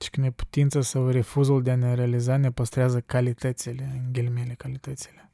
Și 0.00 0.10
că 0.10 0.20
neputința 0.20 0.80
sau 0.80 1.08
refuzul 1.08 1.62
de 1.62 1.70
a 1.70 1.76
ne 1.76 1.94
realiza 1.94 2.36
ne 2.36 2.50
păstrează 2.50 3.00
calitățile, 3.00 3.90
în 3.92 4.12
ghilimele 4.12 4.54
calitățile. 4.54 5.30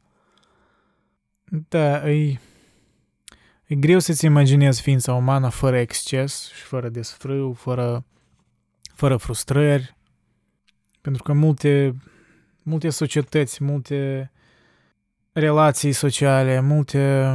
Da, 1.68 2.10
e, 2.10 2.40
e 3.64 3.74
greu 3.74 3.98
să-ți 3.98 4.24
imaginezi 4.24 4.80
ființa 4.80 5.14
umană 5.14 5.48
fără 5.48 5.78
exces 5.78 6.50
și 6.50 6.62
fără 6.62 6.88
desfrâu, 6.88 7.52
fără, 7.52 8.04
fără 8.94 9.16
frustrări, 9.16 9.96
pentru 11.00 11.22
că 11.22 11.32
multe, 11.32 11.96
multe 12.62 12.90
societăți, 12.90 13.64
multe 13.64 14.30
relații 15.32 15.92
sociale, 15.92 16.60
multe 16.60 17.34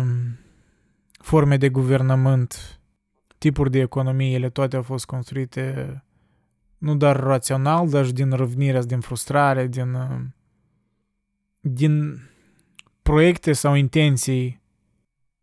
forme 1.12 1.58
de 1.58 1.70
guvernământ, 1.70 2.80
tipuri 3.38 3.72
de 3.72 3.80
economie, 3.80 4.34
ele 4.34 4.50
toate 4.50 4.76
au 4.76 4.82
fost 4.82 5.06
construite 5.06 6.04
nu 6.78 6.96
doar 6.96 7.20
rațional, 7.20 7.90
dar 7.90 8.06
și 8.06 8.12
din 8.12 8.32
răvnirea, 8.32 8.82
din 8.82 9.00
frustrare, 9.00 9.68
din, 9.68 9.98
din 11.60 12.22
proiecte 13.02 13.54
sau 13.54 13.76
intenții 13.76 14.62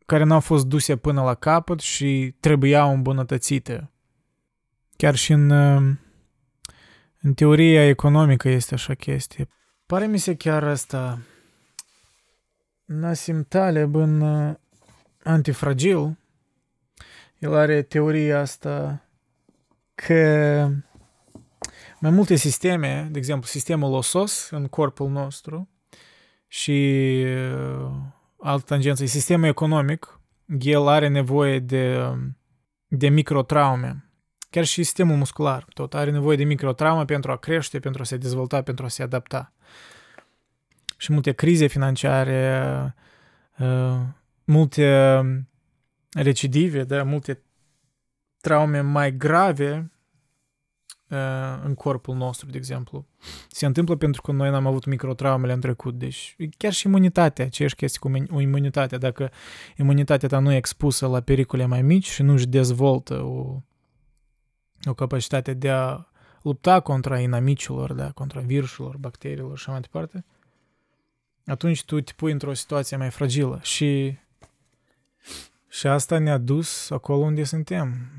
care 0.07 0.25
n-au 0.25 0.40
fost 0.40 0.66
duse 0.66 0.97
până 0.97 1.23
la 1.23 1.35
capăt 1.35 1.81
și 1.81 2.35
trebuiau 2.40 2.92
îmbunătățite. 2.92 3.90
Chiar 4.97 5.14
și 5.14 5.33
în, 5.33 5.51
în 7.21 7.35
teoria 7.35 7.88
economică 7.88 8.49
este 8.49 8.75
așa 8.75 8.95
chestie. 8.95 9.49
Pare 9.87 10.07
mi 10.07 10.18
se 10.18 10.35
chiar 10.35 10.64
asta 10.64 11.18
Nassim 12.85 13.45
Taleb 13.49 13.95
în 13.95 14.23
Antifragil, 15.23 16.16
el 17.38 17.55
are 17.55 17.83
teoria 17.83 18.40
asta 18.40 19.05
că 19.95 20.68
mai 22.03 22.11
multe 22.11 22.35
sisteme, 22.35 23.09
de 23.11 23.19
exemplu 23.19 23.47
sistemul 23.47 23.93
osos 23.93 24.51
în 24.51 24.67
corpul 24.67 25.11
nostru 25.11 25.69
și 26.47 26.71
uh, 27.27 27.93
altă 28.38 28.65
tangență, 28.67 29.05
sistemul 29.05 29.47
economic, 29.47 30.21
el 30.61 30.88
are 30.88 31.09
nevoie 31.09 31.59
de, 31.59 31.99
de 32.87 33.09
microtraume. 33.09 34.05
Chiar 34.51 34.65
și 34.65 34.83
sistemul 34.83 35.17
muscular, 35.17 35.67
tot 35.75 35.95
are 35.95 36.11
nevoie 36.11 36.37
de 36.37 36.45
microtraume 36.45 37.05
pentru 37.05 37.31
a 37.31 37.37
crește, 37.37 37.81
pentru 37.81 38.03
a 38.03 38.05
se 38.05 38.17
dezvolta, 38.17 38.62
pentru 38.62 38.85
a 38.85 38.88
se 38.88 39.03
adapta. 39.03 39.53
Și 40.97 41.12
multe 41.12 41.33
crize 41.33 41.67
financiare, 41.67 42.95
uh, 43.59 44.01
multe 44.45 45.23
recidive, 46.11 46.85
da, 46.85 47.03
multe 47.03 47.43
traume 48.41 48.81
mai 48.81 49.17
grave 49.17 49.77
uh, 49.77 49.91
în 51.64 51.75
corpul 51.75 52.16
nostru, 52.16 52.51
de 52.51 52.57
exemplu. 52.57 53.07
Se 53.48 53.66
întâmplă 53.66 53.96
pentru 53.96 54.22
că 54.22 54.33
noi 54.33 54.51
n-am 54.51 54.66
avut 54.66 54.85
microtraumele 54.85 55.53
în 55.53 55.61
trecut. 55.61 55.98
Deci 55.98 56.37
chiar 56.57 56.72
și 56.72 56.87
imunitatea, 56.87 57.44
aceeași 57.44 57.75
chestie 57.75 58.01
cu 58.31 58.40
imunitatea. 58.40 58.98
Dacă 58.98 59.31
imunitatea 59.77 60.29
ta 60.29 60.38
nu 60.38 60.53
e 60.53 60.57
expusă 60.57 61.07
la 61.07 61.20
pericole 61.20 61.66
mai 61.66 61.83
mici 61.83 62.09
și 62.09 62.22
nu 62.22 62.33
își 62.33 62.46
dezvoltă 62.46 63.22
o, 63.22 63.61
o 64.85 64.94
capacitate 64.94 65.55
de 65.55 65.70
a 65.70 66.07
lupta 66.42 66.81
contra 66.81 67.18
inamicilor, 67.18 67.92
da, 67.92 68.11
contra 68.11 68.40
virusilor, 68.40 68.96
bacteriilor 68.96 69.59
și 69.59 69.62
așa 69.62 69.70
mai 69.70 69.81
departe, 69.81 70.25
atunci 71.46 71.85
tu 71.85 72.01
te 72.01 72.12
pui 72.16 72.33
într-o 72.33 72.55
situație 72.55 72.96
mai 72.96 73.11
fragilă 73.11 73.61
și 73.62 74.18
și 75.68 75.87
asta 75.87 76.18
ne-a 76.18 76.38
dus 76.38 76.90
acolo 76.90 77.18
unde 77.18 77.44
suntem. 77.44 78.11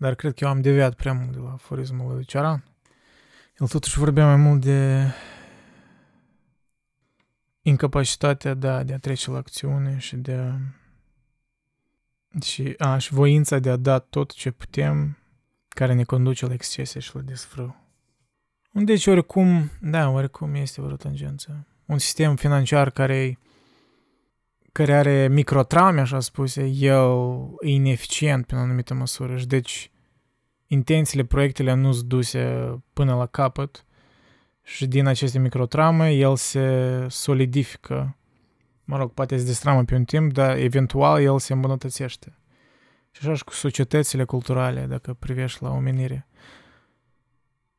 Dar 0.00 0.14
cred 0.14 0.34
că 0.34 0.44
eu 0.44 0.50
am 0.50 0.60
deviat 0.60 0.94
prea 0.94 1.12
mult 1.12 1.32
de 1.32 1.38
la 1.38 1.52
aforismul 1.52 2.14
lui 2.14 2.24
Cearan. 2.24 2.64
El 3.58 3.66
totuși 3.66 3.98
vorbea 3.98 4.26
mai 4.26 4.36
mult 4.36 4.60
de 4.60 5.04
incapacitatea, 7.62 8.54
da, 8.54 8.82
de 8.82 8.92
a 8.92 8.98
trece 8.98 9.30
la 9.30 9.36
acțiune 9.36 9.98
și 9.98 10.16
de 10.16 10.32
a, 10.32 10.58
și, 12.40 12.74
a, 12.78 12.98
și 12.98 13.12
voința 13.12 13.58
de 13.58 13.70
a 13.70 13.76
da 13.76 13.98
tot 13.98 14.32
ce 14.32 14.50
putem 14.50 15.18
care 15.68 15.92
ne 15.94 16.04
conduce 16.04 16.46
la 16.46 16.52
excese 16.52 16.98
și 16.98 17.14
la 17.14 17.20
desfrâu. 17.20 17.76
Deci, 18.72 19.06
oricum, 19.06 19.70
da, 19.80 20.08
oricum 20.08 20.54
este 20.54 20.80
o 20.80 20.96
tangență. 20.96 21.66
Un 21.86 21.98
sistem 21.98 22.36
financiar 22.36 22.90
care 22.90 23.38
care 24.78 24.94
are 24.94 25.28
microtraume, 25.28 26.00
așa 26.00 26.20
spuse, 26.20 26.66
el 26.66 27.10
e 27.60 27.70
ineficient 27.70 28.46
pe 28.46 28.54
o 28.54 28.58
anumită 28.58 28.94
măsură 28.94 29.36
și 29.36 29.46
deci 29.46 29.90
intențiile, 30.66 31.24
proiectele 31.24 31.74
nu 31.74 31.92
sunt 31.92 32.08
duse 32.08 32.74
până 32.92 33.14
la 33.14 33.26
capăt 33.26 33.84
și 34.62 34.86
din 34.86 35.06
aceste 35.06 35.38
microtraume 35.38 36.10
el 36.10 36.36
se 36.36 37.06
solidifică. 37.08 38.16
Mă 38.84 38.96
rog, 38.96 39.12
poate 39.12 39.36
se 39.36 39.44
destramă 39.44 39.84
pe 39.84 39.94
un 39.94 40.04
timp, 40.04 40.32
dar 40.32 40.56
eventual 40.56 41.22
el 41.22 41.38
se 41.38 41.52
îmbunătățește. 41.52 42.38
Și 43.10 43.20
așa 43.22 43.34
și 43.34 43.44
cu 43.44 43.52
societățile 43.52 44.24
culturale, 44.24 44.86
dacă 44.88 45.16
privești 45.18 45.62
la 45.62 45.70
omenire. 45.70 46.26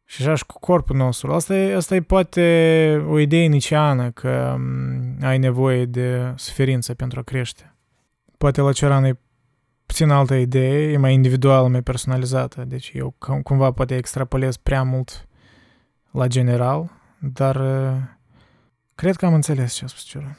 Și 0.09 0.21
așa 0.21 0.35
și 0.35 0.45
cu 0.45 0.59
corpul 0.59 0.95
nostru. 0.95 1.33
Asta 1.33 1.55
e, 1.55 1.75
asta 1.75 1.95
e 1.95 2.01
poate 2.01 3.05
o 3.07 3.19
idee 3.19 3.45
niciană 3.45 4.11
că 4.11 4.57
ai 5.21 5.37
nevoie 5.37 5.85
de 5.85 6.33
suferință 6.35 6.93
pentru 6.93 7.19
a 7.19 7.21
crește. 7.21 7.75
Poate 8.37 8.61
la 8.61 8.71
Ceran 8.71 9.03
e 9.03 9.19
puțin 9.85 10.09
altă 10.09 10.35
idee, 10.35 10.91
e 10.91 10.97
mai 10.97 11.13
individuală, 11.13 11.67
mai 11.67 11.81
personalizată. 11.81 12.63
Deci 12.67 12.91
eu 12.93 13.15
cumva 13.43 13.71
poate 13.71 13.95
extrapolez 13.95 14.57
prea 14.57 14.83
mult 14.83 15.27
la 16.11 16.27
general, 16.27 16.91
dar 17.19 17.61
cred 18.95 19.15
că 19.15 19.25
am 19.25 19.33
înțeles 19.33 19.73
ce 19.73 19.83
a 19.83 19.87
spus 19.87 20.03
Ceran. 20.03 20.37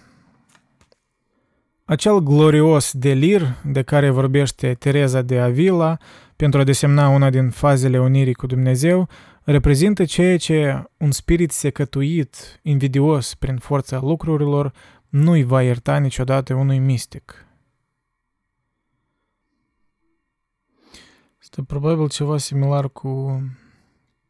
Acel 1.85 2.19
glorios 2.19 2.93
delir 2.93 3.57
de 3.65 3.83
care 3.83 4.11
vorbește 4.11 4.75
Tereza 4.75 5.23
de 5.23 5.41
Avila 5.41 5.97
pentru 6.37 6.61
a 6.61 6.65
desemna 6.65 7.09
una 7.09 7.31
din 7.31 7.51
fazele 7.51 8.01
unirii 8.01 8.35
cu 8.35 8.47
Dumnezeu 8.47 9.09
reprezintă 9.51 10.05
ceea 10.05 10.37
ce 10.37 10.85
un 10.97 11.11
spirit 11.11 11.51
secătuit, 11.51 12.61
invidios 12.63 13.35
prin 13.35 13.59
forța 13.59 14.01
lucrurilor, 14.01 14.73
nu-i 15.09 15.43
va 15.43 15.63
ierta 15.63 15.99
niciodată 15.99 16.55
unui 16.55 16.79
mistic. 16.79 17.47
Este 21.41 21.63
probabil 21.63 22.09
ceva 22.09 22.39
similar 22.39 22.89
cu 22.89 23.43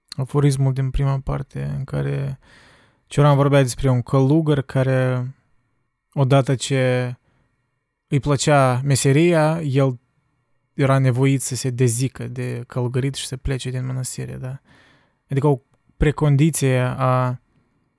aforismul 0.08 0.72
din 0.72 0.90
prima 0.90 1.18
parte, 1.18 1.74
în 1.76 1.84
care 1.84 2.38
Cioran 3.10 3.36
vorbea 3.36 3.62
despre 3.62 3.88
un 3.88 4.02
călugăr 4.02 4.62
care, 4.62 5.30
odată 6.12 6.54
ce 6.54 7.14
îi 8.06 8.20
plăcea 8.20 8.80
meseria, 8.84 9.60
el 9.62 9.98
era 10.74 10.98
nevoit 10.98 11.42
să 11.42 11.54
se 11.54 11.70
dezică 11.70 12.28
de 12.28 12.64
călugărit 12.66 13.14
și 13.14 13.26
să 13.26 13.36
plece 13.36 13.70
din 13.70 13.86
mănăstire, 13.86 14.36
da? 14.36 14.60
Adică 15.30 15.46
o 15.46 15.60
precondiție 15.96 16.78
a 16.80 17.40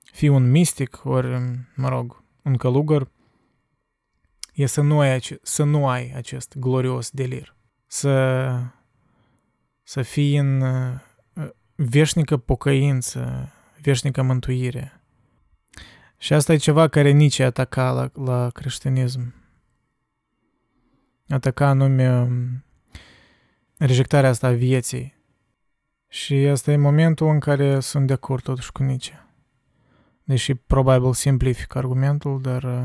fi 0.03 0.27
un 0.27 0.51
mistic, 0.51 1.01
ori, 1.03 1.27
mă 1.75 1.89
rog, 1.89 2.23
un 2.43 2.57
călugăr, 2.57 3.11
e 4.53 4.65
să 4.65 4.81
nu 4.81 4.99
ai, 4.99 5.39
să 5.41 5.63
nu 5.63 5.87
ai 5.87 6.11
acest 6.15 6.57
glorios 6.57 7.09
delir. 7.09 7.55
Să, 7.87 8.47
să 9.83 10.01
fii 10.01 10.37
în 10.37 10.61
uh, 10.61 10.99
veșnică 11.75 12.37
pocăință, 12.37 13.51
veșnică 13.81 14.21
mântuire. 14.21 15.01
Și 16.17 16.33
asta 16.33 16.53
e 16.53 16.57
ceva 16.57 16.87
care 16.87 17.11
nici 17.11 17.39
ataca 17.39 17.91
la, 17.91 18.11
la 18.25 18.49
creștinism. 18.49 19.33
Ataca 21.27 21.67
anume 21.67 22.21
um, 22.21 22.65
rejectarea 23.77 24.29
asta 24.29 24.47
a 24.47 24.51
vieții. 24.51 25.20
Și 26.13 26.33
asta 26.35 26.71
e 26.71 26.77
momentul 26.77 27.27
în 27.27 27.39
care 27.39 27.79
sunt 27.79 28.07
de 28.07 28.13
acord 28.13 28.43
totuși 28.43 28.71
cu 28.71 28.83
Nietzsche. 28.83 29.25
Deși 30.23 30.53
probabil 30.55 31.13
simplific 31.13 31.75
argumentul, 31.75 32.41
dar 32.41 32.63
uh, 32.63 32.83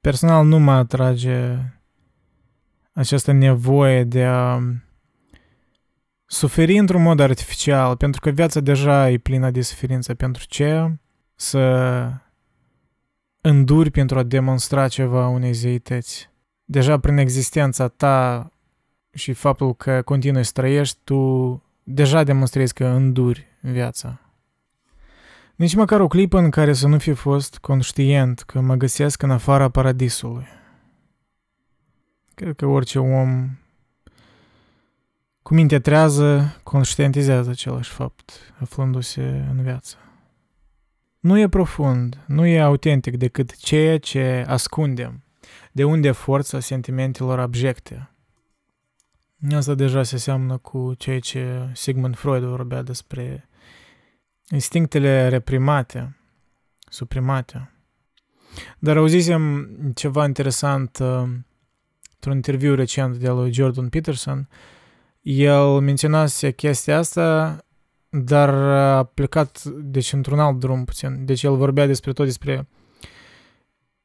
personal 0.00 0.46
nu 0.46 0.58
mă 0.58 0.72
atrage 0.72 1.56
această 2.92 3.32
nevoie 3.32 4.04
de 4.04 4.24
a 4.24 4.54
um, 4.54 4.82
suferi 6.26 6.78
într-un 6.78 7.02
mod 7.02 7.20
artificial, 7.20 7.96
pentru 7.96 8.20
că 8.20 8.30
viața 8.30 8.60
deja 8.60 9.10
e 9.10 9.18
plină 9.18 9.50
de 9.50 9.60
suferință. 9.60 10.14
Pentru 10.14 10.44
ce 10.46 10.98
să 11.34 12.12
înduri 13.40 13.90
pentru 13.90 14.18
a 14.18 14.22
demonstra 14.22 14.88
ceva 14.88 15.28
unei 15.28 15.52
zeități? 15.52 16.30
Deja 16.64 16.98
prin 16.98 17.16
existența 17.16 17.88
ta 17.88 18.50
și 19.12 19.32
faptul 19.32 19.74
că 19.74 20.02
continui 20.02 20.44
să 20.44 20.52
trăiești, 20.54 20.98
tu 21.04 21.62
deja 21.92 22.22
demonstrezi 22.22 22.74
că 22.74 22.86
înduri 22.86 23.46
viața. 23.60 24.20
Nici 25.56 25.74
măcar 25.74 26.00
o 26.00 26.06
clipă 26.06 26.38
în 26.38 26.50
care 26.50 26.72
să 26.72 26.88
nu 26.88 26.98
fi 26.98 27.12
fost 27.12 27.58
conștient 27.58 28.40
că 28.40 28.60
mă 28.60 28.74
găsesc 28.74 29.22
în 29.22 29.30
afara 29.30 29.68
paradisului. 29.68 30.46
Cred 32.34 32.56
că 32.56 32.66
orice 32.66 32.98
om 32.98 33.50
cu 35.42 35.54
minte 35.54 35.78
trează 35.78 36.56
conștientizează 36.62 37.50
același 37.50 37.90
fapt, 37.90 38.54
aflându-se 38.58 39.46
în 39.50 39.62
viață. 39.62 39.96
Nu 41.20 41.38
e 41.38 41.48
profund, 41.48 42.18
nu 42.26 42.46
e 42.46 42.60
autentic 42.60 43.16
decât 43.16 43.56
ceea 43.56 43.98
ce 43.98 44.44
ascundem, 44.48 45.24
de 45.72 45.84
unde 45.84 46.10
forța 46.10 46.60
sentimentelor 46.60 47.38
abjecte, 47.38 48.10
Asta 49.48 49.74
deja 49.74 50.02
se 50.02 50.16
seamănă 50.16 50.56
cu 50.56 50.94
ceea 50.94 51.18
ce 51.18 51.70
Sigmund 51.72 52.16
Freud 52.16 52.42
vorbea 52.42 52.82
despre 52.82 53.48
instinctele 54.50 55.28
reprimate, 55.28 56.16
suprimate. 56.88 57.72
Dar 58.78 58.96
auzisem 58.96 59.68
ceva 59.94 60.24
interesant 60.24 60.98
uh, 60.98 61.22
într-un 62.14 62.34
interviu 62.34 62.74
recent 62.74 63.16
de 63.16 63.28
lui 63.28 63.52
Jordan 63.52 63.88
Peterson. 63.88 64.48
El 65.22 65.80
menționase 65.80 66.52
chestia 66.52 66.98
asta, 66.98 67.58
dar 68.08 68.54
a 68.94 69.04
plecat 69.04 69.64
deci 69.64 70.12
într-un 70.12 70.38
alt 70.38 70.58
drum 70.58 70.84
puțin. 70.84 71.24
Deci 71.24 71.42
el 71.42 71.56
vorbea 71.56 71.86
despre 71.86 72.12
tot 72.12 72.24
despre 72.24 72.68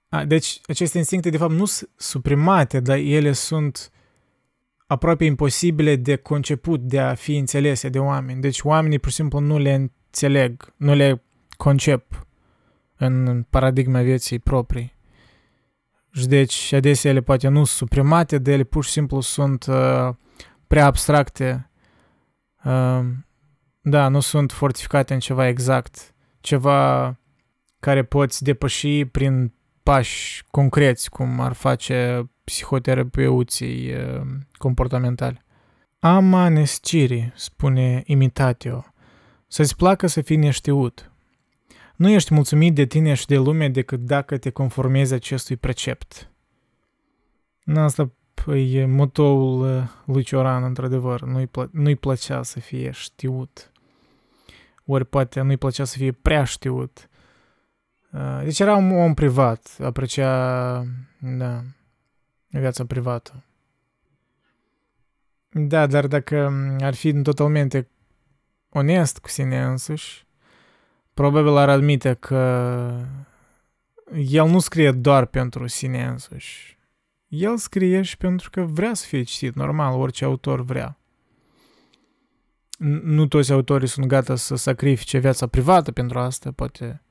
a, 0.10 0.26
deci 0.26 0.62
aceste 0.68 0.98
instincte 0.98 1.30
de 1.30 1.38
fapt 1.38 1.54
nu 1.54 1.66
sunt 1.66 1.90
suprimate, 1.96 2.80
dar 2.80 2.98
ele 2.98 3.32
sunt 3.32 3.92
aproape 4.86 5.26
imposibile 5.26 5.96
de 5.96 6.16
conceput, 6.16 6.82
de 6.82 7.00
a 7.00 7.14
fi 7.14 7.38
înțelese 7.38 7.90
de 7.90 8.00
oameni. 8.00 8.42
Deci 8.42 8.62
oamenii 8.62 9.00
pur 9.00 9.10
și 9.10 9.16
simplu 9.16 9.40
nu 9.40 9.58
le 9.58 9.74
înțeleg, 9.74 10.74
nu 10.78 10.94
le 10.94 11.24
concep 11.58 12.28
în 12.98 13.46
paradigma 13.50 14.02
vieții 14.02 14.40
proprii. 14.40 14.94
Și 16.12 16.28
deci 16.28 16.74
adesea 16.74 17.12
ele 17.12 17.22
poate 17.22 17.48
nu 17.48 17.56
sunt 17.56 17.68
suprimate, 17.68 18.38
de 18.38 18.52
ele 18.52 18.64
pur 18.64 18.84
și 18.84 18.92
simplu 18.92 19.20
sunt 19.20 19.66
uh, 19.66 20.10
prea 20.68 20.86
abstracte. 20.86 21.70
Uh, 22.64 23.06
da, 23.82 24.08
nu 24.08 24.20
sunt 24.20 24.52
fortificate 24.52 25.14
în 25.14 25.20
ceva 25.20 25.48
exact. 25.48 26.16
Ceva 26.40 27.20
care 27.80 28.04
poți 28.04 28.44
depăși 28.44 29.06
prin 29.06 29.54
pași 29.84 30.44
concreți, 30.52 31.10
cum 31.10 31.40
ar 31.40 31.54
face 31.54 32.30
psihoterapeuții 32.46 33.94
uh, 33.94 34.22
comportamentali. 34.58 35.44
Amanesciri, 36.00 37.32
spune 37.36 38.04
Imitatio, 38.06 38.86
să-ți 39.48 39.76
placă 39.76 40.08
să 40.08 40.22
fii 40.22 40.36
neștiut. 40.36 41.12
Nu 41.96 42.10
ești 42.10 42.34
mulțumit 42.34 42.76
de 42.76 42.86
tine 42.86 43.14
și 43.14 43.26
de 43.26 43.38
lume 43.38 43.70
decât 43.70 44.00
dacă 44.00 44.38
te 44.38 44.50
conformezi 44.50 45.14
acestui 45.14 45.56
precept. 45.56 46.32
Asta 47.76 48.12
e 48.56 48.86
motoul 48.86 49.78
uh, 49.78 49.84
lui 50.06 50.24
Cioran, 50.24 50.64
într-adevăr. 50.64 51.22
Nu-i, 51.22 51.48
plă- 51.48 51.70
nu-i 51.72 51.96
plăcea 51.96 52.44
să 52.44 52.60
fie 52.60 52.92
știut. 52.92 53.72
Ori 54.86 55.06
poate 55.06 55.42
nu-i 55.42 55.58
plăcea 55.58 55.84
să 55.84 55.98
fie 55.98 56.12
prea 56.12 56.44
știut. 56.44 57.10
Uh, 58.12 58.40
deci 58.44 58.60
era 58.60 58.76
un 58.76 58.92
om 58.92 59.14
privat, 59.14 59.78
aprecia, 59.82 60.86
da, 61.20 61.62
viața 62.60 62.86
privată. 62.86 63.44
Da, 65.50 65.88
dar 65.88 66.08
dacă 66.08 66.54
ar 66.80 66.94
fi 66.94 67.22
totalmente 67.22 67.88
onest 68.70 69.18
cu 69.20 69.30
sine 69.30 69.64
însuși, 69.64 70.26
probabil 71.14 71.58
ar 71.58 71.70
admite 71.70 72.14
că 72.14 73.06
el 74.14 74.48
nu 74.48 74.60
scrie 74.60 74.92
doar 74.92 75.26
pentru 75.26 75.68
sine 75.68 76.06
însuși. 76.06 76.78
El 77.28 77.58
scrie 77.58 78.02
și 78.02 78.18
pentru 78.18 78.50
că 78.50 78.62
vrea 78.62 78.94
să 78.94 79.06
fie 79.06 79.24
citit, 79.24 79.56
normal, 79.56 80.00
orice 80.00 80.26
autor 80.26 80.62
vrea. 80.62 81.00
Nu 83.04 83.28
toți 83.28 83.52
autorii 83.52 83.88
sunt 83.88 84.06
gata 84.06 84.36
să 84.36 84.56
sacrifice 84.56 85.18
viața 85.18 85.48
privată 85.48 85.92
pentru 85.92 86.20
asta, 86.20 86.52
poate 86.52 87.02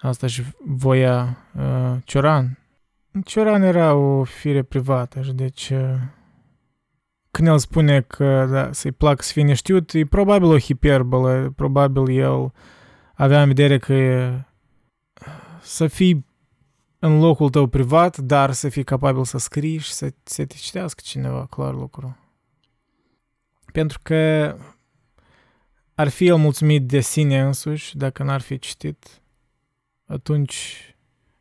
asta 0.00 0.26
și 0.26 0.42
voia 0.64 1.38
uh, 1.56 1.96
Cioran. 2.04 2.59
Cioran 3.24 3.62
era 3.62 3.94
o 3.94 4.24
fire 4.24 4.62
privată 4.62 5.22
și 5.22 5.32
deci 5.32 5.70
uh, 5.70 5.94
când 7.30 7.48
el 7.48 7.58
spune 7.58 8.00
că 8.00 8.46
da, 8.50 8.72
să-i 8.72 8.92
plac 8.92 9.22
să 9.22 9.32
fie 9.32 9.42
neștiut, 9.42 9.92
e 9.92 10.04
probabil 10.04 10.48
o 10.48 10.58
hiperbolă, 10.58 11.52
probabil 11.56 12.18
el 12.18 12.52
avea 13.14 13.42
în 13.42 13.46
vedere 13.46 13.78
că 13.78 13.92
e, 13.92 14.44
să 15.60 15.86
fii 15.86 16.26
în 16.98 17.18
locul 17.18 17.50
tău 17.50 17.66
privat, 17.66 18.18
dar 18.18 18.52
să 18.52 18.68
fii 18.68 18.84
capabil 18.84 19.24
să 19.24 19.38
scrii 19.38 19.78
și 19.78 19.92
să, 19.92 20.12
să 20.22 20.44
te 20.44 20.54
citească 20.54 21.00
cineva, 21.04 21.46
clar 21.46 21.74
lucru. 21.74 22.16
Pentru 23.72 23.98
că 24.02 24.56
ar 25.94 26.08
fi 26.08 26.26
el 26.26 26.36
mulțumit 26.36 26.86
de 26.86 27.00
sine 27.00 27.40
însuși 27.40 27.96
dacă 27.96 28.22
n-ar 28.22 28.40
fi 28.40 28.58
citit, 28.58 29.22
atunci, 30.06 30.89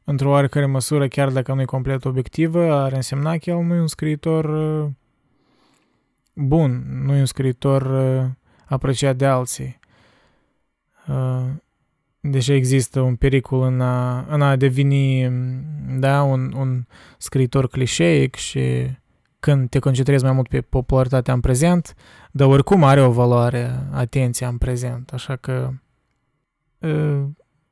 într-o 0.09 0.29
oarecare 0.29 0.65
măsură, 0.65 1.07
chiar 1.07 1.29
dacă 1.29 1.53
nu 1.53 1.61
e 1.61 1.65
complet 1.65 2.05
obiectivă, 2.05 2.73
ar 2.73 2.91
însemna 2.91 3.37
că 3.37 3.49
el 3.49 3.57
nu 3.57 3.75
e 3.75 3.79
un 3.79 3.87
scriitor 3.87 4.45
uh, 4.45 4.89
bun, 6.33 6.85
nu 7.03 7.15
e 7.15 7.19
un 7.19 7.25
scriitor 7.25 7.81
uh, 7.81 8.25
apreciat 8.65 9.15
de 9.15 9.25
alții. 9.25 9.79
Uh, 11.07 11.45
deja 12.19 12.53
există 12.53 13.01
un 13.01 13.15
pericol 13.15 13.61
în 13.61 13.81
a, 13.81 14.25
în 14.29 14.41
a 14.41 14.55
deveni 14.55 15.29
da, 15.99 16.21
un, 16.21 16.53
un 16.57 16.85
scriitor 17.17 17.67
clișeic 17.67 18.35
și 18.35 18.87
când 19.39 19.69
te 19.69 19.79
concentrezi 19.79 20.23
mai 20.23 20.33
mult 20.33 20.47
pe 20.47 20.61
popularitatea 20.61 21.33
în 21.33 21.39
prezent, 21.39 21.95
dar 22.31 22.47
oricum 22.47 22.83
are 22.83 23.01
o 23.01 23.11
valoare 23.11 23.87
atenția 23.91 24.47
în 24.47 24.57
prezent, 24.57 25.13
așa 25.13 25.35
că 25.35 25.69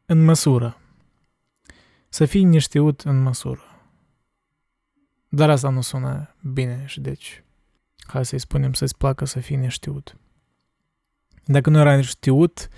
în 0.06 0.24
măsură. 0.24 0.78
Să 2.10 2.26
fii 2.26 2.44
neștiut 2.44 3.02
în 3.02 3.22
măsură. 3.22 3.62
Dar 5.30 5.50
asta 5.50 5.70
nu 5.70 5.82
sună 5.82 6.36
bine 6.42 6.84
și 6.86 7.00
deci 7.00 7.44
hai 8.08 8.26
să-i 8.26 8.40
spunem 8.40 8.74
să-ți 8.74 8.98
placă 8.98 9.26
să 9.26 9.40
fii 9.40 9.56
neștiut. 9.56 10.18
Dacă 11.46 11.70
nu 11.70 11.80
era 11.80 12.02
știut, 12.02 12.70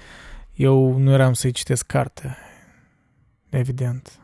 eu 0.54 0.98
nu 0.98 1.12
eram 1.12 1.34
să-i 1.34 1.52
citesc 1.52 1.86
cartea. 1.86 2.38
Evident. 3.50 4.20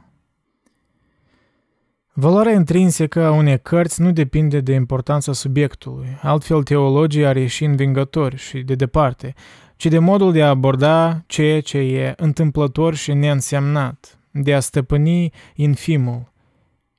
Valoarea 2.13 2.54
intrinsecă 2.54 3.24
a 3.24 3.32
unei 3.32 3.60
cărți 3.60 4.02
nu 4.02 4.12
depinde 4.12 4.60
de 4.60 4.74
importanța 4.74 5.34
subiectului, 5.34 6.18
altfel 6.22 6.63
teologii 6.63 7.26
ar 7.26 7.36
ieși 7.36 7.63
învingători 7.63 8.36
și 8.36 8.62
de 8.62 8.76
departe, 8.76 9.34
ci 9.76 9.86
de 9.86 10.00
modul 10.00 10.32
de 10.32 10.44
a 10.44 10.50
aborda 10.50 11.24
ceea 11.28 11.62
ce 11.62 11.78
e 11.78 12.13
întâmplător 12.18 12.96
și 12.96 13.13
neînsemnat, 13.13 14.14
de 14.41 14.54
a 14.54 14.60
stăpâni 14.60 15.32
infimul. 15.56 16.32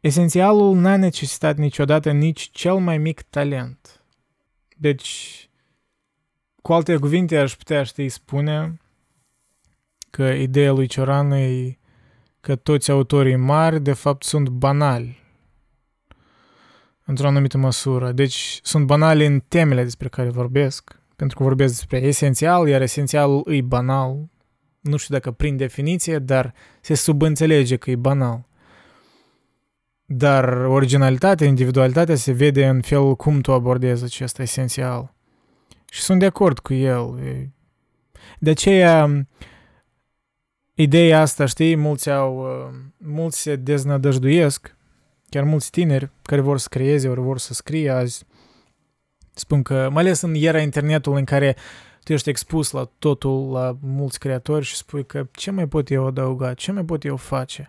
Esențialul 0.00 0.76
n-a 0.76 0.96
necesitat 0.96 1.56
niciodată 1.56 2.10
nici 2.10 2.50
cel 2.52 2.74
mai 2.74 2.98
mic 2.98 3.20
talent. 3.20 4.04
Deci, 4.76 5.48
cu 6.62 6.72
alte 6.72 6.96
cuvinte, 6.96 7.36
aș 7.38 7.56
putea, 7.56 7.82
știi, 7.82 8.08
spune 8.08 8.80
că 10.10 10.22
ideea 10.22 10.72
lui 10.72 10.86
Cioran 10.86 11.30
e 11.30 11.78
că 12.40 12.56
toți 12.56 12.90
autorii 12.90 13.36
mari, 13.36 13.80
de 13.80 13.92
fapt, 13.92 14.22
sunt 14.22 14.48
banali. 14.48 15.24
Într-o 17.04 17.26
anumită 17.26 17.58
măsură. 17.58 18.12
Deci, 18.12 18.60
sunt 18.62 18.86
banali 18.86 19.26
în 19.26 19.40
temele 19.48 19.82
despre 19.82 20.08
care 20.08 20.28
vorbesc, 20.28 21.00
pentru 21.16 21.36
că 21.36 21.42
vorbesc 21.42 21.74
despre 21.74 21.98
esențial, 21.98 22.68
iar 22.68 22.82
esențialul 22.82 23.42
e 23.46 23.60
banal. 23.60 24.28
Nu 24.86 24.96
știu 24.96 25.14
dacă 25.14 25.30
prin 25.30 25.56
definiție, 25.56 26.18
dar 26.18 26.54
se 26.80 26.94
subînțelege 26.94 27.76
că 27.76 27.90
e 27.90 27.96
banal. 27.96 28.46
Dar 30.04 30.48
originalitatea, 30.48 31.46
individualitatea 31.46 32.14
se 32.14 32.32
vede 32.32 32.66
în 32.66 32.80
felul 32.80 33.16
cum 33.16 33.40
tu 33.40 33.52
abordezi 33.52 34.04
acest 34.04 34.38
esențial. 34.38 35.14
Și 35.90 36.00
sunt 36.02 36.18
de 36.18 36.26
acord 36.26 36.58
cu 36.58 36.72
el. 36.72 37.18
De 38.38 38.50
aceea, 38.50 39.26
ideea 40.74 41.20
asta, 41.20 41.44
știi, 41.44 41.76
mulți 41.76 42.10
au, 42.10 42.38
uh, 42.38 42.74
mulți 42.96 43.40
se 43.40 43.56
deznădăjduiesc, 43.56 44.76
chiar 45.28 45.44
mulți 45.44 45.70
tineri 45.70 46.10
care 46.22 46.40
vor 46.40 46.58
să 46.58 46.66
creeze, 46.70 47.08
ori 47.08 47.20
vor 47.20 47.38
să 47.38 47.54
scrie 47.54 47.90
azi, 47.90 48.24
spun 49.34 49.62
că, 49.62 49.88
mai 49.92 50.02
ales 50.02 50.20
în 50.20 50.34
era 50.34 50.60
internetului 50.60 51.18
în 51.18 51.24
care 51.24 51.56
tu 52.06 52.12
ești 52.12 52.28
expus 52.28 52.70
la 52.70 52.90
totul, 52.98 53.50
la 53.52 53.76
mulți 53.80 54.18
creatori 54.18 54.64
și 54.64 54.76
spui 54.76 55.06
că 55.06 55.26
ce 55.32 55.50
mai 55.50 55.68
pot 55.68 55.90
eu 55.90 56.06
adăuga, 56.06 56.54
ce 56.54 56.72
mai 56.72 56.84
pot 56.84 57.04
eu 57.04 57.16
face. 57.16 57.68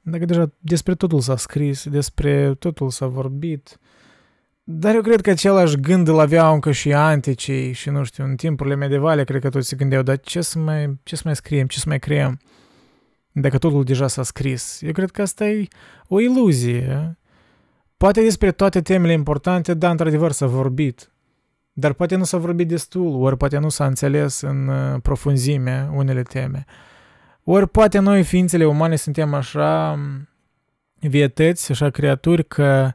Dacă 0.00 0.24
deja 0.24 0.50
despre 0.58 0.94
totul 0.94 1.20
s-a 1.20 1.36
scris, 1.36 1.88
despre 1.88 2.54
totul 2.54 2.90
s-a 2.90 3.06
vorbit, 3.06 3.78
dar 4.64 4.94
eu 4.94 5.00
cred 5.00 5.20
că 5.20 5.30
același 5.30 5.76
gând 5.76 6.08
îl 6.08 6.18
aveau 6.18 6.54
încă 6.54 6.72
și 6.72 6.92
anticii 6.92 7.72
și, 7.72 7.90
nu 7.90 8.04
știu, 8.04 8.24
în 8.24 8.36
timpurile 8.36 8.74
medievale, 8.74 9.24
cred 9.24 9.40
că 9.40 9.48
toți 9.48 9.68
se 9.68 9.76
gândeau, 9.76 10.02
dar 10.02 10.20
ce 10.20 10.40
să 10.40 10.58
mai, 10.58 10.98
ce 11.02 11.16
să 11.16 11.22
mai 11.24 11.36
scriem, 11.36 11.66
ce 11.66 11.78
să 11.78 11.84
mai 11.88 11.98
creăm, 11.98 12.38
dacă 13.32 13.58
totul 13.58 13.84
deja 13.84 14.08
s-a 14.08 14.22
scris. 14.22 14.80
Eu 14.82 14.92
cred 14.92 15.10
că 15.10 15.22
asta 15.22 15.46
e 15.46 15.68
o 16.08 16.20
iluzie. 16.20 17.18
Poate 17.96 18.22
despre 18.22 18.52
toate 18.52 18.80
temele 18.80 19.12
importante, 19.12 19.74
da, 19.74 19.90
într-adevăr 19.90 20.32
s-a 20.32 20.46
vorbit, 20.46 21.10
dar 21.80 21.92
poate 21.92 22.16
nu 22.16 22.24
s-a 22.24 22.38
vorbit 22.38 22.68
destul, 22.68 23.22
ori 23.22 23.36
poate 23.36 23.58
nu 23.58 23.68
s-a 23.68 23.86
înțeles 23.86 24.40
în 24.40 24.68
uh, 24.68 25.00
profunzime 25.02 25.90
unele 25.94 26.22
teme. 26.22 26.64
Ori 27.44 27.68
poate 27.68 27.98
noi, 27.98 28.22
ființele 28.22 28.66
umane, 28.66 28.96
suntem 28.96 29.34
așa 29.34 29.98
vietăți, 31.00 31.70
așa 31.70 31.90
creaturi, 31.90 32.44
că 32.44 32.92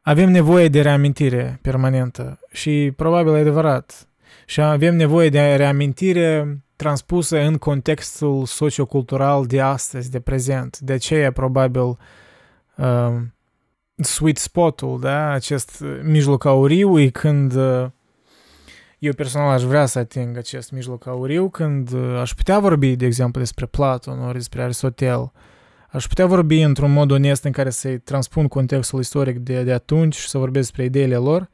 avem 0.00 0.30
nevoie 0.30 0.68
de 0.68 0.80
reamintire 0.80 1.58
permanentă 1.62 2.38
și 2.52 2.92
probabil 2.96 3.34
e 3.34 3.38
adevărat. 3.38 4.08
Și 4.46 4.60
avem 4.60 4.96
nevoie 4.96 5.28
de 5.28 5.54
reamintire 5.54 6.58
transpuse 6.76 7.40
în 7.40 7.56
contextul 7.56 8.44
sociocultural 8.44 9.46
de 9.46 9.60
astăzi, 9.60 10.10
de 10.10 10.20
prezent. 10.20 10.78
De 10.78 10.92
aceea, 10.92 11.32
probabil, 11.32 11.98
uh, 12.76 13.16
sweet 14.04 14.38
spot-ul, 14.38 15.00
da, 15.00 15.30
acest 15.30 15.84
mijloc 16.02 16.44
auriu 16.44 16.98
e 16.98 17.08
când 17.08 17.54
uh, 17.54 17.86
eu 18.98 19.12
personal 19.12 19.48
aș 19.48 19.62
vrea 19.62 19.86
să 19.86 19.98
ating 19.98 20.36
acest 20.36 20.70
mijloc 20.70 21.06
auriu 21.06 21.48
când 21.48 21.92
uh, 21.92 22.18
aș 22.20 22.34
putea 22.34 22.58
vorbi, 22.58 22.96
de 22.96 23.06
exemplu, 23.06 23.40
despre 23.40 23.66
Platon 23.66 24.20
ori 24.20 24.36
despre 24.36 24.62
Aristotel. 24.62 25.32
Aș 25.90 26.06
putea 26.06 26.26
vorbi 26.26 26.60
într-un 26.60 26.92
mod 26.92 27.10
onest 27.10 27.44
în 27.44 27.52
care 27.52 27.70
să-i 27.70 27.98
transpun 27.98 28.48
contextul 28.48 29.00
istoric 29.00 29.38
de, 29.38 29.62
de 29.62 29.72
atunci 29.72 30.16
și 30.16 30.28
să 30.28 30.38
vorbesc 30.38 30.66
despre 30.66 30.84
ideile 30.84 31.16
lor, 31.16 31.50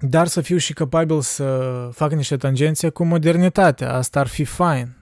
dar 0.00 0.26
să 0.26 0.40
fiu 0.40 0.56
și 0.56 0.72
capabil 0.72 1.20
să 1.20 1.88
fac 1.92 2.12
niște 2.12 2.36
tangențe 2.36 2.88
cu 2.88 3.04
modernitatea. 3.04 3.92
Asta 3.92 4.20
ar 4.20 4.26
fi 4.26 4.44
fain. 4.44 4.97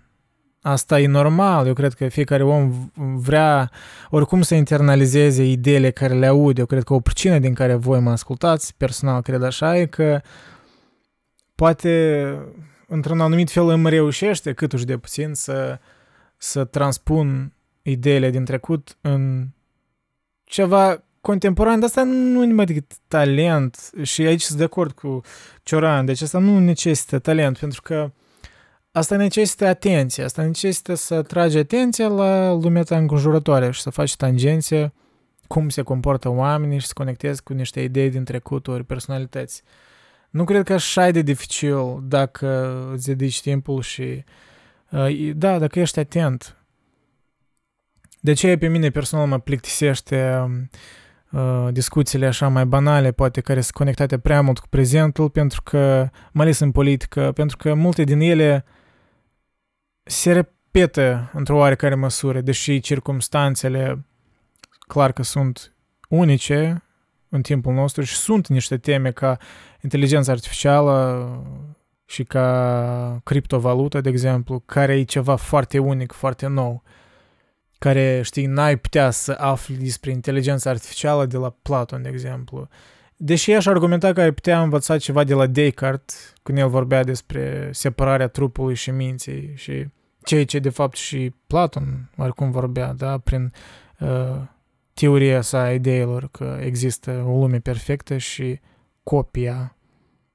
Asta 0.66 1.00
e 1.00 1.06
normal. 1.06 1.66
Eu 1.66 1.72
cred 1.72 1.92
că 1.92 2.08
fiecare 2.08 2.42
om 2.42 2.90
vrea 3.16 3.70
oricum 4.10 4.42
să 4.42 4.54
internalizeze 4.54 5.44
ideile 5.44 5.90
care 5.90 6.14
le 6.14 6.26
aude. 6.26 6.60
Eu 6.60 6.66
cred 6.66 6.82
că 6.82 6.94
o 6.94 7.00
pricină 7.00 7.38
din 7.38 7.54
care 7.54 7.74
voi 7.74 8.00
mă 8.00 8.10
ascultați, 8.10 8.74
personal 8.76 9.22
cred 9.22 9.42
așa, 9.42 9.78
e 9.78 9.86
că 9.86 10.20
poate 11.54 12.34
într-un 12.86 13.20
anumit 13.20 13.50
fel 13.50 13.68
îmi 13.68 13.90
reușește 13.90 14.52
câtuși 14.52 14.84
de 14.84 14.96
puțin 14.96 15.34
să, 15.34 15.78
să 16.36 16.64
transpun 16.64 17.52
ideile 17.82 18.30
din 18.30 18.44
trecut 18.44 18.96
în 19.00 19.46
ceva 20.44 21.04
contemporan, 21.20 21.80
dar 21.80 21.88
asta 21.88 22.02
nu 22.02 22.42
e 22.42 22.46
numai 22.46 22.64
decât 22.64 22.92
talent 23.08 23.90
și 24.02 24.22
aici 24.22 24.42
sunt 24.42 24.58
de 24.58 24.64
acord 24.64 24.92
cu 24.92 25.20
Cioran, 25.62 26.04
deci 26.04 26.22
asta 26.22 26.38
nu 26.38 26.58
necesită 26.58 27.18
talent, 27.18 27.58
pentru 27.58 27.82
că 27.82 28.10
asta 28.96 29.16
necesită 29.16 29.66
atenție, 29.66 30.24
asta 30.24 30.42
necesită 30.42 30.94
să 30.94 31.22
tragi 31.22 31.58
atenția 31.58 32.08
la 32.08 32.52
lumea 32.52 32.82
ta 32.82 32.96
înconjurătoare 32.96 33.70
și 33.70 33.80
să 33.80 33.90
faci 33.90 34.16
tangențe 34.16 34.92
cum 35.46 35.68
se 35.68 35.82
comportă 35.82 36.28
oamenii 36.28 36.78
și 36.78 36.86
să 36.86 36.92
conectezi 36.94 37.42
cu 37.42 37.52
niște 37.52 37.80
idei 37.80 38.10
din 38.10 38.24
trecut 38.24 38.86
personalități. 38.86 39.62
Nu 40.30 40.44
cred 40.44 40.64
că 40.64 40.72
așa 40.72 41.06
e 41.06 41.10
de 41.10 41.22
dificil 41.22 41.98
dacă 42.02 42.78
îți 42.92 43.06
dedici 43.06 43.40
timpul 43.40 43.82
și 43.82 44.24
uh, 44.90 45.30
da, 45.34 45.58
dacă 45.58 45.80
ești 45.80 45.98
atent. 45.98 46.56
De 48.20 48.30
aceea 48.30 48.58
pe 48.58 48.68
mine 48.68 48.90
personal 48.90 49.26
mă 49.26 49.38
plictisește 49.38 50.48
uh, 51.30 51.68
discuțiile 51.70 52.26
așa 52.26 52.48
mai 52.48 52.66
banale, 52.66 53.12
poate 53.12 53.40
care 53.40 53.60
sunt 53.60 53.74
conectate 53.74 54.18
prea 54.18 54.40
mult 54.40 54.58
cu 54.58 54.68
prezentul, 54.68 55.30
pentru 55.30 55.62
că, 55.62 56.08
mai 56.32 56.44
ales 56.44 56.58
în 56.58 56.70
politică, 56.70 57.32
pentru 57.34 57.56
că 57.56 57.74
multe 57.74 58.04
din 58.04 58.20
ele 58.20 58.64
se 60.06 60.32
repetă 60.32 61.30
într-o 61.32 61.56
oarecare 61.56 61.94
măsură, 61.94 62.40
deși 62.40 62.80
circumstanțele 62.80 64.04
clar 64.86 65.12
că 65.12 65.22
sunt 65.22 65.72
unice 66.08 66.82
în 67.28 67.42
timpul 67.42 67.74
nostru 67.74 68.02
și 68.02 68.14
sunt 68.14 68.46
niște 68.46 68.78
teme 68.78 69.10
ca 69.10 69.38
inteligența 69.82 70.32
artificială 70.32 71.28
și 72.04 72.24
ca 72.24 73.20
criptovalută, 73.24 74.00
de 74.00 74.08
exemplu, 74.08 74.62
care 74.66 74.98
e 74.98 75.02
ceva 75.02 75.36
foarte 75.36 75.78
unic, 75.78 76.12
foarte 76.12 76.46
nou, 76.46 76.82
care, 77.78 78.22
știi, 78.22 78.46
n-ai 78.46 78.76
putea 78.76 79.10
să 79.10 79.36
afli 79.38 79.74
despre 79.74 80.10
inteligența 80.10 80.70
artificială 80.70 81.26
de 81.26 81.36
la 81.36 81.50
Platon, 81.62 82.02
de 82.02 82.08
exemplu. 82.08 82.68
Deși 83.16 83.52
aș 83.52 83.66
argumenta 83.66 84.12
că 84.12 84.20
ai 84.20 84.32
putea 84.32 84.62
învăța 84.62 84.98
ceva 84.98 85.24
de 85.24 85.34
la 85.34 85.46
Descartes, 85.46 86.32
când 86.42 86.58
el 86.58 86.68
vorbea 86.68 87.04
despre 87.04 87.70
separarea 87.72 88.28
trupului 88.28 88.74
și 88.74 88.90
minții 88.90 89.52
și 89.54 89.86
ceea 90.22 90.44
ce 90.44 90.58
de 90.58 90.68
fapt 90.68 90.96
și 90.96 91.34
Platon 91.46 92.10
oricum 92.16 92.50
vorbea, 92.50 92.92
da, 92.92 93.18
prin 93.18 93.52
uh, 93.98 94.42
teoria 94.94 95.40
sa 95.40 95.60
a 95.60 95.72
ideilor 95.72 96.28
că 96.30 96.58
există 96.60 97.24
o 97.26 97.38
lume 97.38 97.58
perfectă 97.58 98.16
și 98.16 98.60
copia 99.02 99.76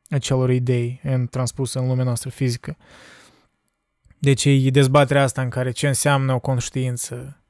acelor 0.10 0.50
idei 0.50 1.00
în 1.04 1.28
transpusă 1.28 1.80
în 1.80 1.88
lumea 1.88 2.04
noastră 2.04 2.30
fizică. 2.30 2.78
Deci 4.18 4.46
e 4.46 4.70
dezbaterea 4.70 5.24
asta 5.24 5.42
în 5.42 5.50
care 5.50 5.72
ce 5.72 5.88
înseamnă 5.88 6.34
o 6.34 6.40
conștiință. 6.40 7.42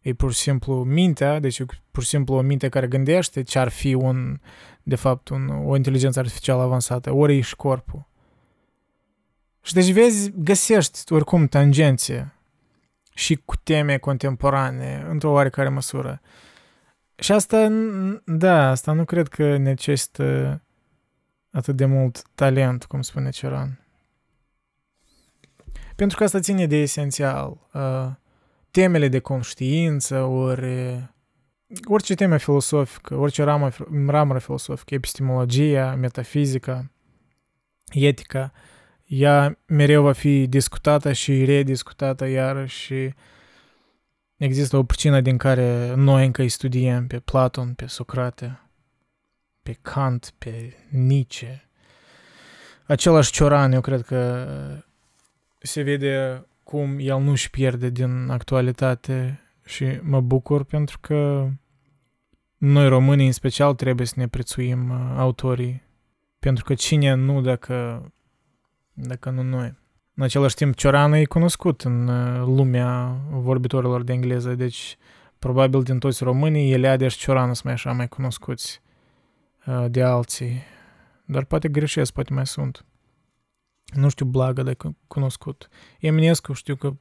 E 0.00 0.12
pur 0.12 0.32
și 0.32 0.40
simplu 0.40 0.84
mintea, 0.84 1.40
deci 1.40 1.58
e 1.58 1.64
pur 1.90 2.02
și 2.02 2.08
simplu 2.08 2.34
o 2.34 2.40
minte 2.40 2.68
care 2.68 2.86
gândește 2.86 3.42
ce 3.42 3.58
ar 3.58 3.68
fi 3.68 3.94
un, 3.94 4.40
de 4.82 4.96
fapt, 4.96 5.28
un, 5.28 5.48
o 5.48 5.76
inteligență 5.76 6.18
artificială 6.18 6.62
avansată, 6.62 7.12
ori 7.12 7.36
e 7.36 7.40
și 7.40 7.56
corpul. 7.56 8.06
Și 9.62 9.74
deci 9.74 9.90
vezi, 9.90 10.32
găsești 10.36 11.12
oricum 11.12 11.46
tangențe 11.46 12.34
și 13.14 13.36
cu 13.44 13.56
teme 13.56 13.98
contemporane, 13.98 15.06
într-o 15.08 15.30
oarecare 15.30 15.68
măsură. 15.68 16.20
Și 17.14 17.32
asta, 17.32 17.68
da, 18.24 18.70
asta 18.70 18.92
nu 18.92 19.04
cred 19.04 19.28
că 19.28 19.56
necesită 19.56 20.60
atât 21.50 21.76
de 21.76 21.84
mult 21.84 22.22
talent, 22.34 22.84
cum 22.84 23.02
spune 23.02 23.30
Ceran. 23.30 23.86
Pentru 25.96 26.16
că 26.16 26.24
asta 26.24 26.40
ține 26.40 26.66
de 26.66 26.76
esențial. 26.76 27.68
Uh, 27.72 28.10
temele 28.70 29.08
de 29.08 29.18
conștiință, 29.18 30.22
ori 30.22 31.10
orice 31.84 32.14
temă 32.14 32.36
filosofică, 32.36 33.14
orice 33.14 33.42
ramă, 33.42 33.70
ramură 34.06 34.38
filosofică, 34.38 34.94
epistemologia, 34.94 35.94
metafizica, 35.94 36.90
etica, 37.90 38.52
ea 39.04 39.58
mereu 39.66 40.02
va 40.02 40.12
fi 40.12 40.46
discutată 40.46 41.12
și 41.12 41.44
rediscutată 41.44 42.26
iarăși 42.26 42.78
și 42.78 43.14
există 44.36 44.76
o 44.76 44.82
pricină 44.82 45.20
din 45.20 45.36
care 45.36 45.94
noi 45.94 46.24
încă 46.24 46.42
îi 46.42 46.48
studiem 46.48 47.06
pe 47.06 47.18
Platon, 47.18 47.72
pe 47.74 47.86
Socrate, 47.86 48.60
pe 49.62 49.78
Kant, 49.82 50.32
pe 50.38 50.76
Nietzsche. 50.90 51.68
Același 52.86 53.32
Cioran, 53.32 53.72
eu 53.72 53.80
cred 53.80 54.02
că 54.02 54.46
se 55.58 55.82
vede 55.82 56.46
cum 56.62 56.96
el 56.98 57.20
nu 57.20 57.30
își 57.30 57.50
pierde 57.50 57.88
din 57.88 58.28
actualitate 58.30 59.40
și 59.64 59.98
mă 60.02 60.20
bucur 60.20 60.64
pentru 60.64 60.98
că 61.00 61.48
noi 62.64 62.88
românii 62.88 63.26
în 63.26 63.32
special 63.32 63.74
trebuie 63.74 64.06
să 64.06 64.14
ne 64.16 64.28
prețuim 64.28 64.90
uh, 64.90 65.14
autorii 65.16 65.82
pentru 66.38 66.64
că 66.64 66.74
cine 66.74 67.14
nu 67.14 67.40
dacă, 67.40 68.06
dacă 68.92 69.30
nu 69.30 69.42
noi. 69.42 69.78
În 70.14 70.22
același 70.22 70.54
timp, 70.54 70.74
Cioran 70.74 71.12
e 71.12 71.24
cunoscut 71.24 71.80
în 71.80 72.08
uh, 72.08 72.42
lumea 72.44 73.20
vorbitorilor 73.30 74.02
de 74.02 74.12
engleză, 74.12 74.54
deci 74.54 74.96
probabil 75.38 75.82
din 75.82 75.98
toți 75.98 76.24
românii, 76.24 76.72
Eliade 76.72 77.08
și 77.08 77.18
Cioran 77.18 77.46
sunt 77.46 77.64
mai 77.64 77.72
așa 77.72 77.92
mai 77.92 78.08
cunoscuți 78.08 78.82
uh, 79.66 79.84
de 79.88 80.02
alții. 80.02 80.62
Dar 81.24 81.44
poate 81.44 81.68
greșesc, 81.68 82.12
poate 82.12 82.32
mai 82.32 82.46
sunt. 82.46 82.84
Nu 83.94 84.08
știu 84.08 84.26
Blagă 84.26 84.62
de 84.62 84.76
cunoscut. 85.06 85.68
Eminescu 86.00 86.52
știu 86.52 86.76
că 86.76 86.92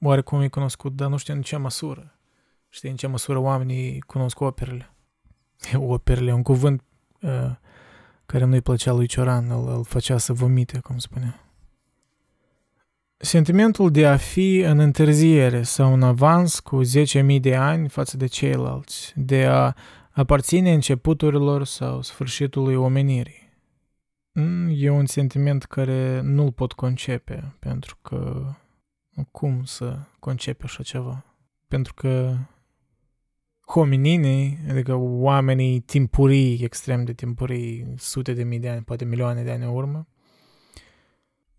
oarecum 0.00 0.40
e 0.40 0.48
cunoscut, 0.48 0.92
dar 0.96 1.08
nu 1.08 1.16
știu 1.16 1.34
în 1.34 1.42
ce 1.42 1.56
măsură. 1.56 2.16
Știi 2.74 2.90
în 2.90 2.96
ce 2.96 3.06
măsură 3.06 3.38
oamenii 3.38 4.00
cunosc 4.00 4.40
operele. 4.40 4.94
Operele, 5.74 6.32
un 6.32 6.42
cuvânt 6.42 6.82
uh, 7.20 7.50
care 8.26 8.44
nu-i 8.44 8.60
plăcea 8.60 8.92
lui 8.92 9.06
Cioran, 9.06 9.50
îl, 9.50 9.68
îl 9.68 9.84
făcea 9.84 10.18
să 10.18 10.32
vomite, 10.32 10.78
cum 10.78 10.98
spunea. 10.98 11.46
Sentimentul 13.16 13.90
de 13.90 14.06
a 14.06 14.16
fi 14.16 14.58
în 14.58 14.78
întârziere 14.78 15.62
sau 15.62 15.92
în 15.92 16.02
avans 16.02 16.60
cu 16.60 16.80
10.000 16.84 17.40
de 17.40 17.56
ani 17.56 17.88
față 17.88 18.16
de 18.16 18.26
ceilalți, 18.26 19.12
de 19.16 19.44
a 19.46 19.74
aparține 20.10 20.72
începuturilor 20.72 21.64
sau 21.64 22.02
sfârșitului 22.02 22.74
omenirii. 22.74 23.50
Mm, 24.32 24.68
e 24.74 24.90
un 24.90 25.06
sentiment 25.06 25.64
care 25.64 26.20
nu-l 26.20 26.52
pot 26.52 26.72
concepe, 26.72 27.54
pentru 27.58 27.98
că 28.02 28.44
cum 29.30 29.64
să 29.64 29.98
concepe 30.18 30.64
așa 30.64 30.82
ceva? 30.82 31.24
Pentru 31.68 31.94
că 31.94 32.36
homininii, 33.66 34.58
adică 34.70 34.94
oamenii 34.94 35.80
timpurii, 35.80 36.62
extrem 36.62 37.04
de 37.04 37.12
timpurii, 37.12 37.94
sute 37.96 38.32
de 38.32 38.42
mii 38.42 38.58
de 38.58 38.68
ani, 38.68 38.82
poate 38.82 39.04
milioane 39.04 39.42
de 39.42 39.50
ani 39.50 39.64
în 39.64 39.74
urmă, 39.74 40.06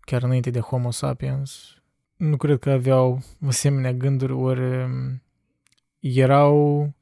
chiar 0.00 0.22
înainte 0.22 0.50
de 0.50 0.60
Homo 0.60 0.90
sapiens, 0.90 1.78
nu 2.16 2.36
cred 2.36 2.58
că 2.58 2.70
aveau 2.70 3.22
asemenea 3.46 3.92
gânduri, 3.92 4.32
ori 4.32 4.82
um, 4.82 5.22
erau 5.98 6.92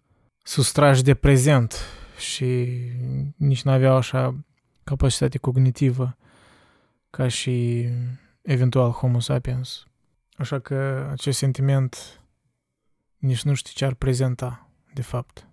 sustrași 0.43 1.03
de 1.03 1.15
prezent 1.15 1.77
și 2.19 2.69
nici 3.37 3.63
nu 3.63 3.71
aveau 3.71 3.97
așa 3.97 4.45
capacitate 4.85 5.39
cognitivă 5.39 6.17
ca 7.11 7.29
și 7.29 7.87
eventual 8.43 8.91
Homo 8.91 9.21
sapiens. 9.21 9.87
Așa 10.37 10.59
că 10.59 11.09
acest 11.11 11.39
sentiment 11.39 12.23
nici 13.17 13.43
nu 13.43 13.55
știu 13.55 13.73
ce 13.75 13.85
ar 13.85 13.95
prezenta, 13.95 14.72
de 14.95 15.03
fapt. 15.03 15.47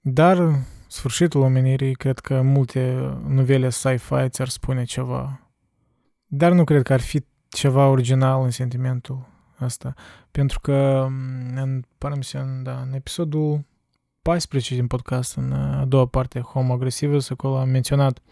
Dar 0.00 0.64
sfârșitul 0.88 1.40
omenirii, 1.40 1.94
cred 1.94 2.18
că 2.18 2.42
multe 2.42 2.94
novele 3.28 3.68
sci-fi 3.68 4.28
ți-ar 4.28 4.48
spune 4.48 4.84
ceva 4.84 5.40
Dar 6.26 6.52
nu 6.52 6.64
cred 6.64 6.82
că 6.82 6.92
ar 6.92 7.00
fi 7.00 7.24
ceva 7.48 7.88
original 7.88 8.42
în 8.42 8.50
sentimentul 8.50 9.26
ăsta. 9.60 9.94
Pentru 10.30 10.60
că 10.60 11.06
mm, 11.10 11.56
în, 11.56 11.84
în, 12.32 12.62
da, 12.62 12.80
în 12.80 12.92
episodul 12.92 13.64
14 14.22 14.74
din 14.74 14.86
podcast, 14.86 15.36
în 15.36 15.52
a 15.52 15.84
doua 15.84 16.06
parte, 16.06 16.40
Homo 16.40 16.72
Agresivus, 16.72 17.30
acolo 17.30 17.58
am 17.58 17.68
menționat 17.68 18.22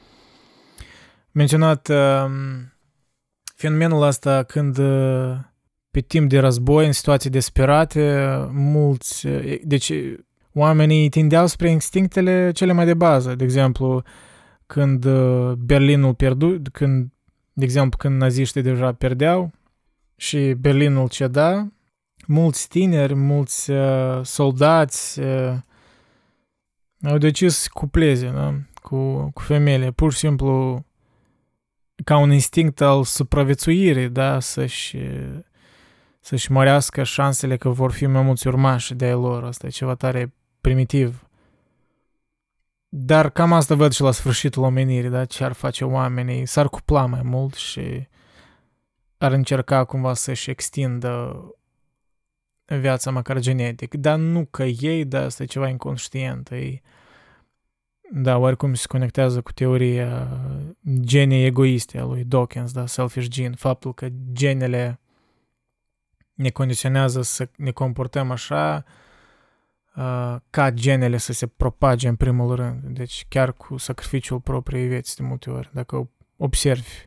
menționat 1.31 1.89
uh, 1.89 2.31
fenomenul 3.57 4.03
ăsta 4.03 4.43
când 4.43 4.79
uh, 4.79 5.37
pe 5.93 6.01
timp 6.01 6.29
de 6.29 6.39
război, 6.39 6.87
în 6.87 6.93
situații 6.93 7.31
desperate, 7.31 8.27
mulți, 8.53 9.27
uh, 9.27 9.61
deci 9.65 9.93
oamenii 10.55 11.09
tindeau 11.09 11.47
spre 11.47 11.71
instinctele 11.71 12.51
cele 12.51 12.73
mai 12.73 12.85
de 12.85 12.95
bază. 12.95 13.35
De 13.35 13.45
exemplu, 13.45 14.03
când 14.67 15.05
uh, 15.05 15.53
Berlinul 15.53 16.15
pierdu, 16.15 16.63
când, 16.73 17.13
de 17.53 17.65
exemplu, 17.65 17.99
când 17.99 18.21
naziștii 18.21 18.63
deja 18.63 18.93
pierdeau 18.93 19.51
și 20.17 20.55
Berlinul 20.59 21.09
ceda, 21.09 21.73
mulți 22.27 22.69
tineri, 22.69 23.15
mulți 23.15 23.71
uh, 23.71 24.21
soldați 24.23 25.21
uh, 25.21 25.55
au 27.03 27.19
decis 27.19 27.57
să 27.57 27.69
cupleze 27.73 28.31
da? 28.31 28.55
cu, 28.75 29.31
cu 29.35 29.43
femeile, 29.43 29.91
pur 29.91 30.13
și 30.13 30.19
simplu 30.19 30.85
ca 32.05 32.17
un 32.17 32.33
instinct 32.33 32.81
al 32.81 33.05
supraviețuirii, 33.05 34.09
da? 34.09 34.41
să-și, 34.41 34.97
să-și 36.25 36.53
mărească 36.53 37.03
șansele 37.03 37.57
că 37.57 37.69
vor 37.69 37.93
fi 37.93 38.07
mai 38.07 38.23
mulți 38.23 38.47
urmași 38.47 38.95
de 38.95 39.05
ai 39.05 39.13
lor. 39.13 39.45
Asta 39.45 39.67
e 39.67 39.71
ceva 39.71 39.95
tare 39.95 40.35
primitiv. 40.61 41.27
Dar 42.89 43.31
cam 43.31 43.53
asta 43.53 43.75
văd 43.75 43.93
și 43.93 44.01
la 44.01 44.11
sfârșitul 44.11 44.63
omenirii, 44.63 45.11
da? 45.11 45.25
Ce 45.25 45.45
ar 45.45 45.53
face 45.53 45.85
oamenii? 45.85 46.47
S-ar 46.47 46.69
cupla 46.69 47.07
mai 47.07 47.23
mult 47.23 47.55
și 47.55 48.09
ar 49.19 49.33
încerca 49.33 49.85
cumva 49.85 50.15
să-și 50.15 50.51
extindă 50.51 51.45
viața 52.65 53.11
măcar 53.11 53.39
genetic. 53.39 53.95
Dar 53.95 54.19
nu 54.19 54.45
că 54.45 54.65
ei, 54.65 55.05
da, 55.05 55.25
asta 55.25 55.43
e 55.43 55.47
ceva 55.47 55.69
inconștient. 55.69 56.51
E, 56.51 56.81
da, 58.13 58.39
oricum 58.39 58.75
se 58.75 58.87
conectează 58.89 59.41
cu 59.41 59.53
teoria 59.53 60.41
genei 61.01 61.47
egoiste 61.47 61.99
a 61.99 62.05
lui 62.05 62.25
Dawkins, 62.25 62.73
da, 62.73 62.87
selfish 62.87 63.29
gene, 63.29 63.55
faptul 63.55 63.95
că 63.95 64.09
genele 64.33 65.02
ne 66.35 66.51
condiționează 66.51 67.23
să 67.23 67.49
ne 67.57 67.71
comportăm 67.71 68.31
așa 68.31 68.85
uh, 69.97 70.37
ca 70.51 70.71
genele 70.71 71.17
să 71.17 71.33
se 71.33 71.47
propage 71.47 72.09
în 72.09 72.17
primul 72.17 72.55
rând. 72.55 72.83
Deci 72.83 73.27
chiar 73.29 73.53
cu 73.53 73.77
sacrificiul 73.77 74.41
propriei 74.41 74.89
vieți 74.89 75.17
de 75.17 75.23
multe 75.23 75.51
ori. 75.51 75.71
Dacă 75.73 76.11
observi 76.37 77.07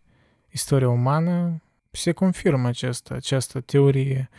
istoria 0.49 0.89
umană, 0.89 1.61
se 1.91 2.11
confirmă 2.11 2.67
această, 2.67 3.13
această 3.13 3.61
teorie 3.61 4.30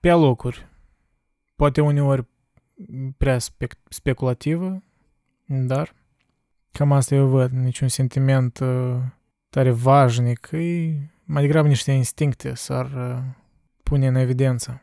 pe 0.00 0.10
alocuri. 0.10 0.66
Poate 1.56 1.80
uneori 1.80 2.26
prea 3.16 3.38
spec- 3.38 3.88
speculativă, 3.88 4.82
dar 5.46 5.94
cam 6.72 6.92
asta 6.92 7.14
eu 7.14 7.26
văd, 7.26 7.50
niciun 7.50 7.88
sentiment 7.88 8.58
uh, 8.58 8.96
tare 9.48 9.70
važnic, 9.70 10.48
e 10.52 11.10
mai 11.24 11.42
degrabă 11.42 11.68
niște 11.68 11.92
instincte 11.92 12.54
s-ar 12.54 12.84
uh, 12.84 13.18
pune 13.88 14.06
în 14.06 14.14
evidență. 14.14 14.82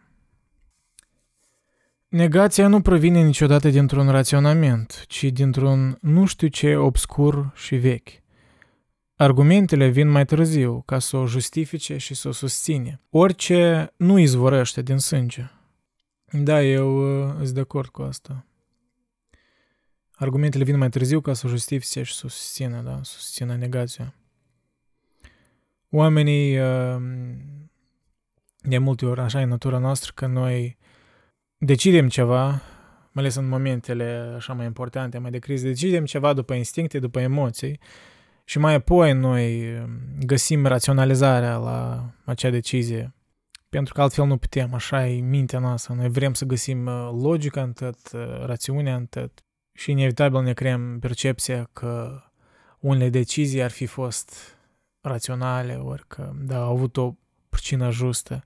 Negația 2.08 2.68
nu 2.68 2.82
provine 2.82 3.22
niciodată 3.22 3.70
dintr-un 3.70 4.10
raționament, 4.10 5.06
ci 5.08 5.24
dintr-un 5.24 5.98
nu 6.02 6.26
știu 6.26 6.48
ce 6.48 6.76
obscur 6.76 7.52
și 7.56 7.76
vechi. 7.76 8.10
Argumentele 9.16 9.88
vin 9.88 10.08
mai 10.08 10.26
târziu 10.26 10.82
ca 10.86 11.00
să 11.00 11.18
o 11.18 11.26
justifice 11.26 11.98
și 11.98 12.14
să 12.14 12.28
o 12.28 12.32
susține. 12.32 13.02
Orice 13.10 13.94
nu 13.96 14.18
izvorăște 14.18 14.82
din 14.82 14.98
sânge. 14.98 15.52
Da, 16.32 16.64
eu 16.64 17.26
uh, 17.28 17.36
sunt 17.36 17.50
de 17.50 17.60
acord 17.60 17.90
cu 17.90 18.02
asta. 18.02 18.46
Argumentele 20.12 20.64
vin 20.64 20.78
mai 20.78 20.90
târziu 20.90 21.22
ca 21.22 21.34
să 21.34 21.48
justifice 21.48 22.04
și 22.04 22.14
să 22.14 22.28
susțină, 22.28 22.82
da, 22.82 23.00
să 23.04 23.12
susțină 23.18 23.56
negația. 23.56 24.16
Oamenii, 25.90 26.60
uh, 26.60 27.02
de 28.68 28.78
multe 28.78 29.06
ori, 29.06 29.20
așa 29.20 29.42
e 29.42 29.46
natura 29.46 29.78
noastră, 29.78 30.12
că 30.16 30.26
noi 30.26 30.78
decidem 31.58 32.08
ceva, 32.08 32.46
mai 33.12 33.24
ales 33.24 33.36
în 33.36 33.48
momentele 33.48 34.34
așa 34.36 34.54
mai 34.54 34.66
importante, 34.66 35.18
mai 35.18 35.32
de 35.32 35.40
criză, 35.40 35.68
decidem 35.68 36.06
ceva 36.06 36.34
după 36.34 36.54
instincte, 36.54 37.00
după 37.00 37.20
emoții 37.20 37.80
și 38.44 38.60
mai 38.60 38.74
apoi 38.74 39.14
noi 39.14 39.74
uh, 39.74 39.84
găsim 40.26 40.66
raționalizarea 40.66 41.58
la 41.58 42.10
acea 42.24 42.50
decizie. 42.50 43.14
Pentru 43.70 43.94
că 43.94 44.02
altfel 44.02 44.26
nu 44.26 44.38
putem, 44.38 44.74
așa 44.74 45.08
e 45.08 45.20
mintea 45.20 45.60
noastră. 45.60 45.94
Noi 45.94 46.10
vrem 46.10 46.34
să 46.34 46.46
găsim 46.46 46.86
uh, 46.86 47.10
logica 47.22 47.62
în 47.62 47.74
tot, 47.74 47.98
rațiunea 48.46 48.96
în 48.96 49.06
tot 49.06 49.32
și 49.74 49.92
inevitabil 49.92 50.42
ne 50.42 50.54
creăm 50.54 51.00
percepția 51.00 51.70
că 51.74 52.22
unele 52.80 53.10
decizii 53.10 53.64
ar 53.64 53.72
fi 53.72 53.86
fost 53.86 54.58
raționale, 55.02 55.74
ori 55.74 56.04
că 56.08 56.32
da, 56.36 56.64
au 56.64 56.72
avut 56.72 56.98
o 56.98 57.14
pricină 57.50 57.92
justă, 57.92 58.44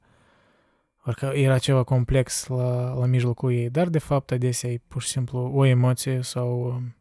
ori 1.05 1.15
că 1.15 1.25
era 1.25 1.57
ceva 1.57 1.83
complex 1.83 2.47
la, 2.47 2.93
la 2.93 3.05
mijlocul 3.05 3.51
ei, 3.51 3.69
dar 3.69 3.87
de 3.87 3.99
fapt 3.99 4.31
adesea 4.31 4.69
e 4.69 4.81
pur 4.87 5.01
și 5.01 5.07
simplu 5.07 5.51
o 5.53 5.65
emoție 5.65 6.21
sau 6.21 6.65
um, 6.65 6.95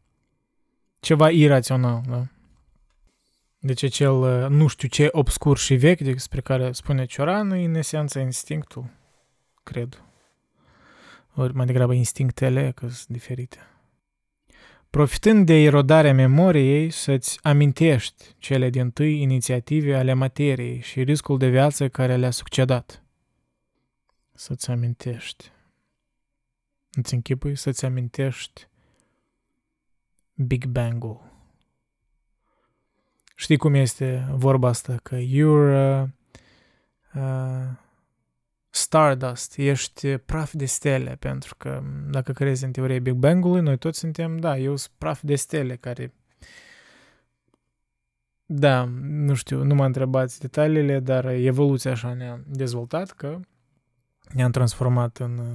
ceva 0.99 1.29
irațional, 1.29 2.03
da? 2.07 2.25
Deci 3.59 3.83
acel 3.83 4.11
uh, 4.11 4.49
nu 4.49 4.67
știu 4.67 4.87
ce 4.87 5.09
obscur 5.11 5.57
și 5.57 5.75
vechi 5.75 6.01
despre 6.01 6.41
care 6.41 6.71
spune 6.71 7.05
Cioran 7.05 7.51
e 7.51 7.63
în 7.63 7.75
esență 7.75 8.19
instinctul, 8.19 8.89
cred. 9.63 10.03
Ori 11.35 11.55
mai 11.55 11.65
degrabă 11.65 11.93
instinctele, 11.93 12.71
că 12.75 12.87
sunt 12.87 13.07
diferite 13.07 13.57
profitând 14.89 15.45
de 15.45 15.53
erodarea 15.53 16.13
memoriei, 16.13 16.89
să-ți 16.89 17.39
amintești 17.41 18.25
cele 18.37 18.69
din 18.69 18.89
tâi 18.89 19.21
inițiative 19.21 19.95
ale 19.95 20.13
materiei 20.13 20.81
și 20.81 21.03
riscul 21.03 21.37
de 21.37 21.47
viață 21.47 21.89
care 21.89 22.15
le-a 22.15 22.31
succedat. 22.31 23.03
Să-ți 24.39 24.69
amintești. 24.71 25.51
Îți 26.91 27.13
închipui 27.13 27.55
să-ți 27.55 27.85
amintești 27.85 28.67
Big 30.33 30.65
Bang-ul. 30.65 31.21
Știi 33.35 33.57
cum 33.57 33.73
este 33.73 34.27
vorba 34.31 34.67
asta? 34.67 34.99
Că 35.03 35.17
you're 35.19 36.01
uh, 36.01 36.09
uh, 37.13 37.69
stardust, 38.69 39.57
ești 39.57 40.17
praf 40.17 40.53
de 40.53 40.65
stele, 40.65 41.15
pentru 41.15 41.55
că 41.55 41.83
dacă 42.09 42.31
crezi 42.31 42.63
în 42.63 42.71
teoria 42.71 42.99
Big 42.99 43.15
Bang-ului, 43.15 43.61
noi 43.61 43.77
toți 43.77 43.99
suntem, 43.99 44.37
da, 44.37 44.57
eu 44.57 44.75
sunt 44.75 44.93
praf 44.97 45.21
de 45.21 45.35
stele 45.35 45.75
care 45.75 46.13
da, 48.45 48.83
nu 49.01 49.33
știu, 49.33 49.63
nu 49.63 49.75
m-a 49.75 49.85
întrebat 49.85 50.37
detaliile, 50.37 50.99
dar 50.99 51.25
evoluția 51.25 51.91
așa 51.91 52.13
ne-a 52.13 52.43
dezvoltat 52.47 53.11
că 53.11 53.39
ne-am 54.33 54.51
transformat 54.51 55.17
în 55.17 55.37
uh, 55.37 55.45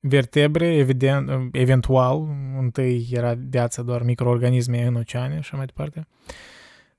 vertebre, 0.00 0.76
evident, 0.76 1.28
uh, 1.28 1.48
eventual, 1.52 2.28
întâi 2.58 3.08
era 3.10 3.34
viața 3.48 3.82
doar 3.82 4.02
microorganisme 4.02 4.86
în 4.86 4.94
oceane 4.94 5.32
și 5.32 5.38
așa 5.38 5.56
mai 5.56 5.66
departe. 5.66 6.06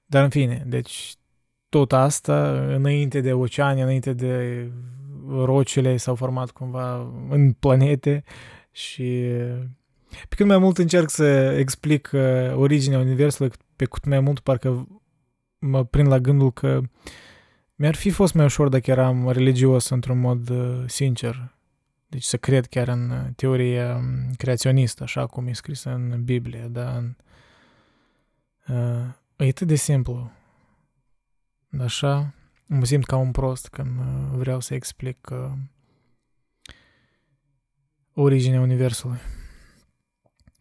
Dar 0.06 0.24
în 0.24 0.30
fine, 0.30 0.64
deci 0.68 1.14
tot 1.70 1.94
asta, 1.94 2.66
înainte 2.68 3.22
de 3.22 3.34
oceane, 3.34 3.82
înainte 3.82 4.14
de 4.14 4.68
rocile 5.28 5.98
s-au 5.98 6.16
format 6.16 6.52
cumva 6.52 7.14
în 7.30 7.52
planete 7.52 8.24
și 8.72 9.32
pe 10.30 10.36
cât 10.36 10.46
mai 10.46 10.58
mult 10.58 10.78
încerc 10.78 11.10
să 11.10 11.56
explic 11.58 12.10
uh, 12.14 12.22
originea 12.56 13.00
Universului, 13.00 13.52
pe 13.76 13.86
cât 13.86 14.06
mai 14.06 14.20
mult 14.20 14.40
parcă 14.40 14.88
mă 15.60 15.84
prind 15.84 16.08
la 16.08 16.20
gândul 16.20 16.52
că 16.52 16.82
mi-ar 17.80 17.96
fi 17.96 18.10
fost 18.10 18.34
mai 18.34 18.46
ușor 18.46 18.70
dacă 18.70 18.92
eram 18.92 19.30
religios 19.30 19.90
într-un 19.90 20.20
mod 20.20 20.50
uh, 20.50 20.84
sincer. 20.88 21.56
Deci 22.08 22.24
să 22.24 22.38
cred 22.38 22.66
chiar 22.66 22.88
în 22.88 23.10
uh, 23.10 23.28
teoria 23.36 23.96
um, 23.96 24.34
creaționistă, 24.38 25.04
așa 25.04 25.26
cum 25.26 25.48
e 25.48 25.54
scris 25.54 25.84
în 25.84 26.24
Biblie, 26.24 26.68
da? 26.72 26.98
În, 26.98 27.16
uh, 28.68 29.06
e 29.36 29.50
atât 29.50 29.68
de 29.68 29.76
simplu. 29.76 30.32
Așa, 31.80 32.34
mă 32.66 32.86
simt 32.86 33.06
ca 33.06 33.16
un 33.16 33.32
prost 33.32 33.68
când 33.68 34.00
uh, 34.00 34.30
vreau 34.32 34.60
să 34.60 34.74
explic 34.74 35.30
uh, 35.32 35.52
originea 38.14 38.62
Universului. 38.62 39.20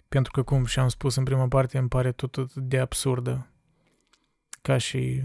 Pentru 0.08 0.32
că, 0.32 0.42
cum 0.42 0.64
și-am 0.64 0.88
spus 0.88 1.14
în 1.14 1.24
prima 1.24 1.48
parte, 1.48 1.78
îmi 1.78 1.88
pare 1.88 2.12
tot 2.12 2.54
de 2.54 2.78
absurdă 2.78 3.50
ca 4.62 4.76
și 4.76 5.22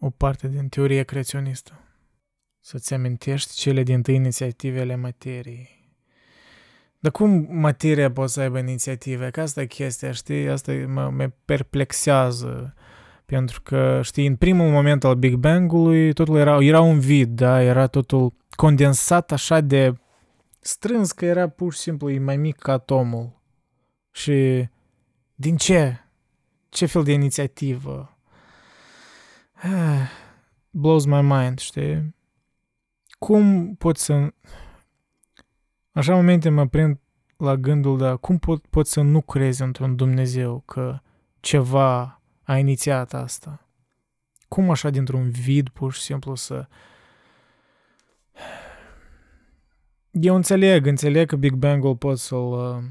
o 0.00 0.10
parte 0.10 0.48
din 0.48 0.68
teoria 0.68 1.02
creaționistă. 1.02 1.72
Să-ți 2.60 2.94
amintești 2.94 3.54
cele 3.54 3.82
din 3.82 4.02
tâi 4.02 4.14
inițiative 4.14 4.80
ale 4.80 4.96
materiei. 4.96 5.78
Dar 6.98 7.12
cum 7.12 7.46
materia 7.50 8.12
poate 8.12 8.30
să 8.30 8.40
aibă 8.40 8.58
inițiative? 8.58 9.30
Că 9.30 9.40
asta 9.40 9.60
e 9.60 9.66
chestia, 9.66 10.12
știi? 10.12 10.48
Asta 10.48 10.72
mă, 10.72 11.10
mă 11.10 11.30
perplexează 11.44 12.74
Pentru 13.26 13.62
că, 13.62 14.00
știi, 14.02 14.26
în 14.26 14.36
primul 14.36 14.70
moment 14.70 15.04
al 15.04 15.14
Big 15.14 15.34
Bang-ului 15.34 16.12
totul 16.12 16.36
era, 16.36 16.62
era 16.62 16.80
un 16.80 16.98
vid, 16.98 17.28
da? 17.28 17.62
Era 17.62 17.86
totul 17.86 18.32
condensat 18.50 19.32
așa 19.32 19.60
de 19.60 19.94
strâns 20.60 21.12
că 21.12 21.24
era 21.24 21.48
pur 21.48 21.72
și 21.72 21.78
simplu 21.78 22.10
e 22.10 22.18
mai 22.18 22.36
mic 22.36 22.56
ca 22.56 22.72
atomul. 22.72 23.40
Și 24.10 24.68
din 25.34 25.56
ce? 25.56 26.00
Ce 26.68 26.86
fel 26.86 27.02
de 27.02 27.12
inițiativă? 27.12 28.18
Blows 30.70 31.04
my 31.04 31.22
mind, 31.22 31.58
știi? 31.58 32.14
Cum 33.18 33.74
pot 33.74 33.96
să... 33.96 34.32
Așa 35.92 36.14
momente 36.14 36.48
mă 36.48 36.66
prind 36.66 36.98
la 37.36 37.56
gândul, 37.56 37.98
da, 37.98 38.16
cum 38.16 38.38
pot, 38.38 38.66
pot 38.66 38.86
să 38.86 39.00
nu 39.00 39.20
crezi 39.20 39.62
într-un 39.62 39.96
Dumnezeu 39.96 40.62
că 40.66 41.00
ceva 41.40 42.20
a 42.42 42.56
inițiat 42.56 43.14
asta? 43.14 43.68
Cum 44.48 44.70
așa 44.70 44.90
dintr-un 44.90 45.30
vid 45.30 45.68
pur 45.68 45.92
și 45.92 46.00
simplu 46.00 46.34
să... 46.34 46.66
Eu 50.10 50.34
înțeleg, 50.34 50.86
înțeleg 50.86 51.28
că 51.28 51.36
Big 51.36 51.54
Bang-ul 51.54 51.96
pot 51.96 52.18
să-l 52.18 52.52
uh, 52.52 52.82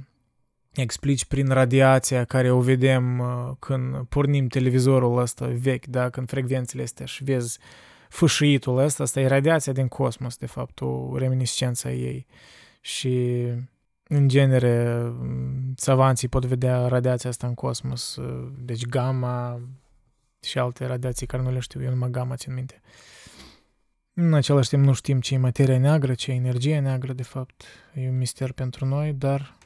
explici 0.74 1.26
prin 1.26 1.47
radiația 1.47 2.26
care 2.26 2.51
o 2.51 2.59
vedem 2.59 3.20
uh, 3.20 3.51
când 3.59 4.05
pornim 4.05 4.47
televizorul 4.47 5.17
ăsta 5.17 5.45
vechi, 5.45 5.86
da, 5.86 6.09
când 6.09 6.30
frecvențele 6.30 6.84
astea 6.84 7.05
și 7.05 7.24
vezi 7.24 7.59
fâșiitul 8.09 8.78
ăsta, 8.78 9.03
asta 9.03 9.20
e 9.20 9.28
radiația 9.28 9.74
din 9.74 9.88
cosmos, 9.88 10.38
de 10.38 10.45
fapt, 10.45 10.82
o 10.82 11.17
reminiscență 11.17 11.88
a 11.88 11.91
ei. 11.91 12.26
Și 12.82 13.45
în 14.03 14.28
genere, 14.28 15.03
savanții 15.76 16.28
pot 16.28 16.45
vedea 16.45 16.88
radiația 16.88 17.30
asta 17.30 17.47
în 17.47 17.53
cosmos, 17.53 18.15
uh, 18.15 18.51
deci 18.57 18.86
gamma 18.86 19.61
și 20.41 20.59
alte 20.59 20.86
radiații 20.86 21.28
care 21.28 21.43
nu 21.43 21.51
le 21.51 21.59
știu, 21.59 21.84
eu 21.84 21.89
numai 21.89 22.09
gamma 22.09 22.36
țin 22.36 22.53
minte. 22.53 22.82
În 24.13 24.34
același 24.34 24.70
timp 24.70 24.84
nu 24.84 24.93
știm 24.93 25.20
ce 25.20 25.34
e 25.34 25.38
materia 25.38 25.78
neagră, 25.78 26.13
ce 26.13 26.32
e 26.32 26.36
energie 26.36 26.80
neagră, 26.80 27.13
de 27.13 27.24
fapt. 27.24 27.63
E 27.93 28.09
un 28.09 28.17
mister 28.17 28.51
pentru 28.51 28.86
noi, 28.86 29.13
dar... 29.13 29.57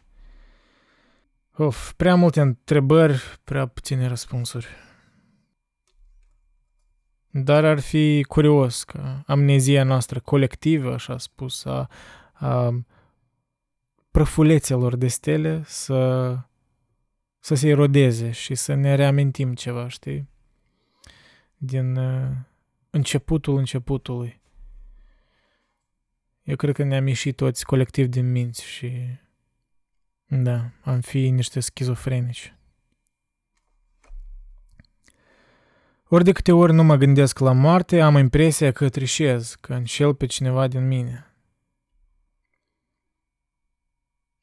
Of, 1.57 1.93
prea 1.93 2.15
multe 2.15 2.41
întrebări, 2.41 3.39
prea 3.43 3.65
puține 3.65 4.07
răspunsuri. 4.07 4.67
Dar 7.29 7.65
ar 7.65 7.79
fi 7.79 8.23
curios 8.27 8.83
că 8.83 9.21
amnezia 9.25 9.83
noastră 9.83 10.19
colectivă, 10.19 10.93
așa 10.93 11.17
spus, 11.17 11.65
a, 11.65 11.89
a 12.33 12.83
prăfulețelor 14.11 14.95
de 14.95 15.07
stele 15.07 15.63
să, 15.65 16.37
să 17.39 17.55
se 17.55 17.67
erodeze 17.69 18.31
și 18.31 18.55
să 18.55 18.73
ne 18.73 18.95
reamintim 18.95 19.53
ceva, 19.53 19.87
știi? 19.87 20.29
Din 21.57 21.95
uh, 21.95 22.31
începutul 22.89 23.57
începutului. 23.57 24.41
Eu 26.43 26.55
cred 26.55 26.75
că 26.75 26.83
ne-am 26.83 27.07
ieșit 27.07 27.35
toți 27.35 27.65
colectiv 27.65 28.07
din 28.07 28.31
minți 28.31 28.65
și 28.65 28.91
da, 30.25 30.69
am 30.81 31.01
fi 31.01 31.29
niște 31.29 31.59
schizofrenici. 31.59 32.53
Ori 36.07 36.23
de 36.23 36.31
câte 36.31 36.51
ori 36.51 36.73
nu 36.73 36.83
mă 36.83 36.95
gândesc 36.95 37.39
la 37.39 37.51
moarte, 37.51 38.01
am 38.01 38.15
impresia 38.15 38.71
că 38.71 38.89
trișez, 38.89 39.55
că 39.61 39.73
înșel 39.73 40.15
pe 40.15 40.25
cineva 40.25 40.67
din 40.67 40.87
mine. 40.87 41.33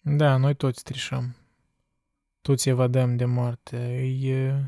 Da, 0.02 0.36
noi 0.36 0.54
toți 0.54 0.82
trișăm. 0.82 1.36
Toți 2.40 2.68
evadăm 2.68 3.16
de 3.16 3.24
moarte. 3.24 3.76
E... 4.22 4.64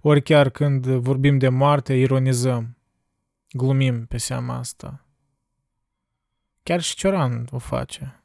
Ori 0.00 0.22
chiar 0.22 0.50
când 0.50 0.86
vorbim 0.86 1.38
de 1.38 1.48
moarte, 1.48 1.94
ironizăm. 1.94 2.76
Glumim 3.50 4.06
pe 4.06 4.16
seama 4.16 4.56
asta. 4.56 5.06
Chiar 6.62 6.80
și 6.80 6.94
Cioran 6.94 7.48
o 7.50 7.58
face. 7.58 8.21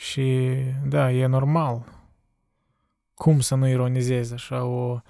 Și 0.00 0.56
da, 0.84 1.12
e 1.12 1.26
normal. 1.26 1.84
Cum 3.14 3.40
să 3.40 3.54
nu 3.54 3.68
ironizezi 3.68 4.32
așa 4.32 4.64
o 4.64 5.00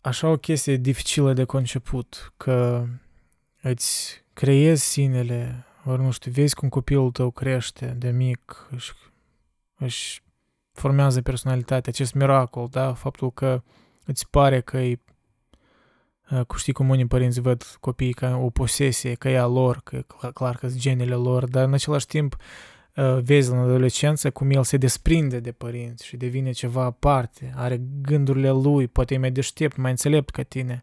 așa 0.00 0.28
o 0.28 0.36
chestie 0.36 0.76
dificilă 0.76 1.32
de 1.32 1.44
conceput, 1.44 2.32
că 2.36 2.86
îți 3.62 4.22
creezi 4.32 4.84
sinele, 4.84 5.66
ori 5.84 6.02
nu 6.02 6.10
știu, 6.10 6.30
vezi 6.30 6.54
cum 6.54 6.68
copilul 6.68 7.10
tău 7.10 7.30
crește 7.30 7.86
de 7.86 8.10
mic, 8.10 8.68
își, 8.70 8.92
își 9.78 10.22
formează 10.72 11.22
personalitatea, 11.22 11.92
acest 11.92 12.14
miracol, 12.14 12.68
da? 12.70 12.94
Faptul 12.94 13.32
că 13.32 13.62
îți 14.04 14.28
pare 14.30 14.60
că 14.60 14.78
e 14.78 14.98
cu 16.46 16.56
știi 16.56 16.72
cum 16.72 16.88
unii 16.88 17.06
părinți 17.06 17.40
văd 17.40 17.76
copiii 17.80 18.12
ca 18.12 18.36
o 18.36 18.50
posesie, 18.50 19.14
că 19.14 19.28
e 19.28 19.38
a 19.38 19.46
lor, 19.46 19.80
că 19.84 19.96
e 19.96 20.30
clar 20.32 20.56
că 20.56 20.68
sunt 20.68 20.80
genele 20.80 21.14
lor, 21.14 21.48
dar 21.48 21.64
în 21.64 21.72
același 21.72 22.06
timp 22.06 22.36
vezi 23.22 23.50
în 23.50 23.58
adolescență 23.58 24.30
cum 24.30 24.50
el 24.50 24.64
se 24.64 24.76
desprinde 24.76 25.40
de 25.40 25.52
părinți 25.52 26.06
și 26.06 26.16
devine 26.16 26.50
ceva 26.50 26.84
aparte, 26.84 27.52
are 27.56 27.80
gândurile 28.02 28.50
lui, 28.50 28.86
poate 28.86 29.14
e 29.14 29.18
mai 29.18 29.30
deștept, 29.30 29.76
mai 29.76 29.90
înțelept 29.90 30.30
ca 30.30 30.42
tine. 30.42 30.82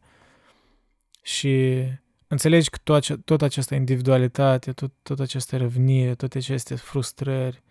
Și 1.22 1.84
înțelegi 2.28 2.70
că 2.70 2.78
tot, 2.84 3.26
tot 3.26 3.41
această 3.41 3.76
individualitate, 3.76 4.72
tot, 4.72 4.91
tot 5.01 5.20
această 5.20 5.57
răvnire, 5.57 6.16
toate 6.16 6.38
aceste 6.38 6.76
frustrări 6.76 7.63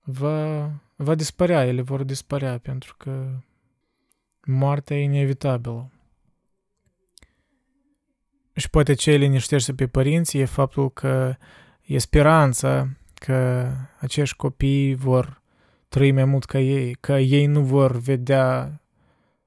va, 0.00 0.70
va 0.96 1.14
dispărea, 1.14 1.66
ele 1.66 1.82
vor 1.82 2.02
dispărea 2.02 2.58
pentru 2.58 2.94
că 2.98 3.40
moartea 4.44 4.96
e 4.96 5.02
inevitabilă. 5.02 5.90
Și 8.54 8.70
poate 8.70 8.94
ce 8.94 9.12
liniștește 9.12 9.74
pe 9.74 9.86
părinți 9.86 10.38
e 10.38 10.44
faptul 10.44 10.90
că 10.90 11.36
e 11.82 11.98
speranța 11.98 12.88
că 13.24 13.70
acești 13.98 14.36
copii 14.36 14.94
vor 14.94 15.42
trăi 15.88 16.12
mai 16.12 16.24
mult 16.24 16.44
ca 16.44 16.58
ei, 16.58 16.94
că 16.94 17.12
ei 17.12 17.46
nu 17.46 17.62
vor 17.62 17.96
vedea 17.96 18.80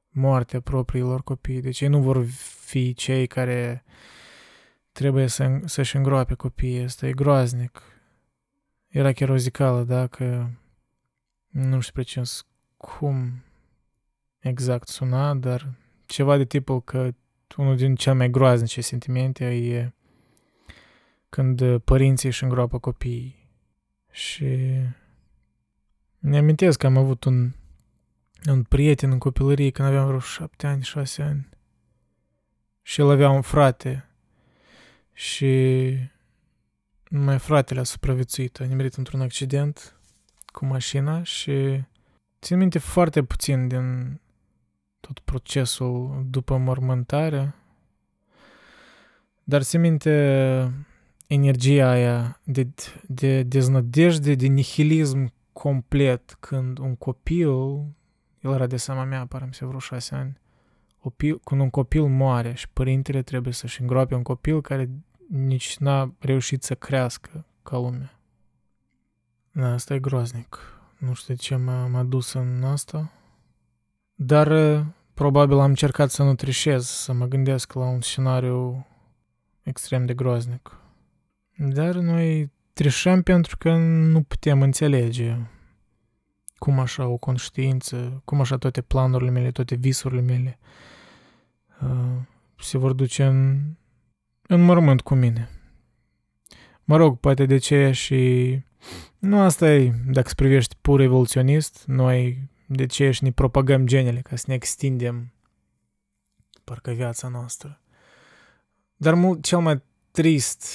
moartea 0.10 0.60
propriilor 0.60 1.24
copii, 1.24 1.62
deci 1.62 1.82
ei 1.82 1.88
nu 1.88 2.02
vor 2.02 2.26
fi 2.66 2.94
cei 2.94 3.28
care 3.28 3.84
trebuie 4.92 5.28
să, 5.28 5.60
să-și 5.66 5.96
îngroape 5.96 6.34
copiii, 6.34 6.84
asta 6.84 7.08
e 7.08 7.12
groaznic. 7.12 7.82
Era 8.88 9.12
chiar 9.12 9.30
o 9.30 9.38
zicală, 9.38 9.84
da, 9.84 10.08
că 10.08 10.48
nu 11.48 11.80
știu 11.80 11.94
precis 11.94 12.46
cum 12.78 13.44
exact 14.40 14.88
suna, 14.88 15.34
dar 15.34 15.74
ceva 16.06 16.38
de 16.38 16.46
tipul 16.46 16.82
că 16.82 17.10
unul 17.58 17.76
din 17.76 17.96
cele 17.96 18.16
mai 18.16 18.30
groaznice 18.30 18.82
sentimente 18.82 19.46
e 19.46 19.94
când 21.30 21.78
părinții 21.78 22.30
își 22.30 22.44
îngroapă 22.44 22.80
copiii. 22.80 23.45
Și 24.16 24.80
ne 26.20 26.38
amintesc 26.38 26.80
că 26.80 26.86
am 26.86 26.98
avut 26.98 27.24
un, 27.24 27.52
un 28.46 28.64
prieten 28.64 29.12
în 29.12 29.18
copilărie 29.18 29.70
când 29.70 29.88
aveam 29.88 30.06
vreo 30.06 30.20
șapte 30.20 30.68
ani, 30.68 30.84
șase 30.84 31.22
ani. 31.22 31.50
Și 32.82 33.02
el 33.02 33.10
avea 33.10 33.30
un 33.30 33.42
frate. 33.42 34.10
Și 35.14 35.94
numai 37.10 37.40
fratele 37.40 37.80
a 37.80 37.84
supraviețuit. 37.84 38.60
A 38.60 38.64
nimerit 38.64 38.94
într-un 38.94 39.22
accident 39.22 39.96
cu 40.46 40.66
mașina 40.66 41.24
și 41.24 41.82
țin 42.42 42.58
minte 42.58 42.80
foarte 42.80 43.24
puțin 43.24 43.68
din 43.68 44.20
tot 45.00 45.20
procesul 45.20 46.26
după 46.30 46.58
mormântare. 46.58 47.56
Dar 49.44 49.62
țin 49.62 49.82
minte 49.82 50.86
energia 51.28 51.90
aia 51.90 52.40
de, 52.44 52.68
de 53.08 53.44
deznădejde, 53.44 54.36
de 54.36 54.48
nihilism 54.48 55.34
complet 55.54 56.38
când 56.40 56.78
un 56.78 56.96
copil, 56.96 57.50
el 58.40 58.54
era 58.54 58.68
de 58.68 58.78
seama 58.78 59.04
mea, 59.04 59.26
pară 59.26 59.48
se 59.52 59.66
vreo 59.66 59.80
șase 59.80 60.16
ani, 60.16 60.40
copil, 61.00 61.40
când 61.44 61.62
un 61.62 61.70
copil 61.70 62.04
moare 62.04 62.54
și 62.54 62.70
părintele 62.70 63.22
trebuie 63.22 63.54
să-și 63.54 63.82
îngroape 63.82 64.16
un 64.16 64.24
copil 64.24 64.62
care 64.62 64.90
nici 65.30 65.78
n-a 65.78 66.14
reușit 66.20 66.64
să 66.64 66.76
crească 66.76 67.46
ca 67.64 67.78
lumea. 67.78 68.20
Da, 69.52 69.74
asta 69.74 69.94
e 69.94 70.00
groaznic. 70.00 70.60
Nu 70.98 71.14
știu 71.14 71.36
ce 71.36 71.56
m-a, 71.56 71.88
m-a 71.88 72.04
dus 72.04 72.34
în 72.34 72.64
asta. 72.64 73.12
Dar 74.16 74.50
probabil 75.14 75.58
am 75.58 75.70
încercat 75.70 76.10
să 76.10 76.24
nu 76.24 76.36
trișez, 76.36 76.86
să 76.86 77.14
mă 77.14 77.26
gândesc 77.26 77.74
la 77.74 77.86
un 77.86 78.02
scenariu 78.02 78.86
extrem 79.64 80.06
de 80.06 80.14
groaznic. 80.14 80.80
Dar 81.58 81.96
noi 81.96 82.52
trișăm 82.74 83.22
pentru 83.22 83.58
că 83.58 83.76
nu 83.76 84.22
putem 84.22 84.62
înțelege 84.62 85.38
cum 86.58 86.80
așa 86.80 87.08
o 87.08 87.18
conștiință, 87.18 88.22
cum 88.26 88.40
așa 88.40 88.58
toate 88.58 88.82
planurile 88.82 89.30
mele, 89.30 89.52
toate 89.52 89.76
visurile 89.76 90.22
mele 90.22 90.60
uh, 91.82 92.22
se 92.60 92.78
vor 92.78 92.94
duce 92.94 93.26
în, 93.26 93.62
în 94.48 94.62
mormânt 94.62 95.02
cu 95.02 95.16
mine. 95.16 95.50
Mă 96.84 96.98
rog, 96.98 97.20
poate 97.20 97.46
de 97.46 97.58
ce 97.58 97.92
și... 97.92 98.60
Nu 99.20 99.40
asta 99.40 99.72
e, 99.74 99.94
dacă 100.08 100.32
privești 100.36 100.76
pur 100.82 101.00
evoluționist, 101.00 101.84
noi 101.88 102.50
De 102.68 102.86
ce 102.86 103.12
și 103.12 103.24
ne 103.24 103.32
propagăm 103.32 103.86
genele 103.86 104.22
ca 104.22 104.36
să 104.36 104.44
ne 104.48 104.54
extindem 104.54 105.34
parcă 106.64 106.92
viața 106.92 107.28
noastră. 107.28 107.82
Dar 108.96 109.14
mult, 109.14 109.44
cel 109.44 109.60
mai 109.60 109.82
trist, 110.12 110.68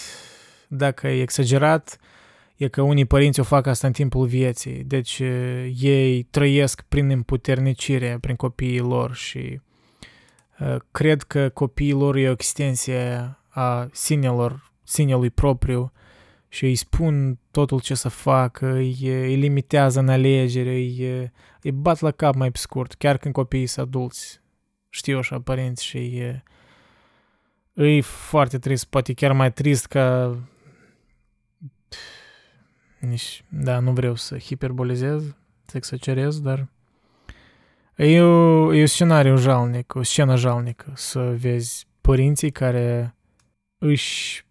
dacă 0.72 1.08
e 1.08 1.22
exagerat, 1.22 1.98
e 2.56 2.68
că 2.68 2.82
unii 2.82 3.04
părinți 3.04 3.40
o 3.40 3.42
fac 3.42 3.66
asta 3.66 3.86
în 3.86 3.92
timpul 3.92 4.26
vieții. 4.26 4.84
Deci 4.84 5.22
ei 5.80 6.22
trăiesc 6.22 6.82
prin 6.82 7.10
împuternicire, 7.10 8.18
prin 8.20 8.36
copiii 8.36 8.78
lor 8.78 9.14
și 9.14 9.60
uh, 10.60 10.76
cred 10.90 11.22
că 11.22 11.48
copiii 11.48 11.92
lor 11.92 12.16
e 12.16 12.28
o 12.28 12.32
extensie 12.32 13.36
a 13.48 13.88
sinelor, 13.92 14.72
sinelui 14.82 15.30
propriu 15.30 15.92
și 16.48 16.64
îi 16.64 16.74
spun 16.74 17.38
totul 17.50 17.80
ce 17.80 17.94
să 17.94 18.08
facă, 18.08 18.72
îi, 18.72 18.96
îi 19.02 19.36
limitează 19.36 20.00
în 20.00 20.08
alegere, 20.08 20.70
îi, 20.70 21.30
îi 21.62 21.72
bat 21.72 22.00
la 22.00 22.10
cap 22.10 22.34
mai 22.34 22.50
pe 22.50 22.58
scurt, 22.58 22.94
chiar 22.94 23.16
când 23.16 23.34
copiii 23.34 23.66
sunt 23.66 23.86
adulți. 23.86 24.40
Știu 24.88 25.18
așa 25.18 25.40
părinți 25.40 25.84
și 25.84 25.98
e, 25.98 26.42
e 27.74 28.00
foarte 28.00 28.58
trist, 28.58 28.84
poate 28.84 29.12
chiar 29.12 29.32
mai 29.32 29.52
trist 29.52 29.86
ca 29.86 30.36
nici, 33.00 33.44
da, 33.48 33.78
nu 33.78 33.92
vreau 33.92 34.14
să 34.14 34.38
hiperbolizez, 34.38 35.34
să 35.64 35.76
exagerez, 35.76 36.40
dar 36.40 36.68
e, 37.96 38.20
o, 38.20 38.74
e 38.74 38.80
un 38.80 38.86
scenariu 38.86 39.36
jalnic, 39.36 39.94
o 39.94 40.02
scenă 40.02 40.36
jalnică 40.36 40.92
să 40.94 41.36
vezi 41.36 41.86
părinții 42.00 42.50
care 42.50 43.14
își 43.78 44.44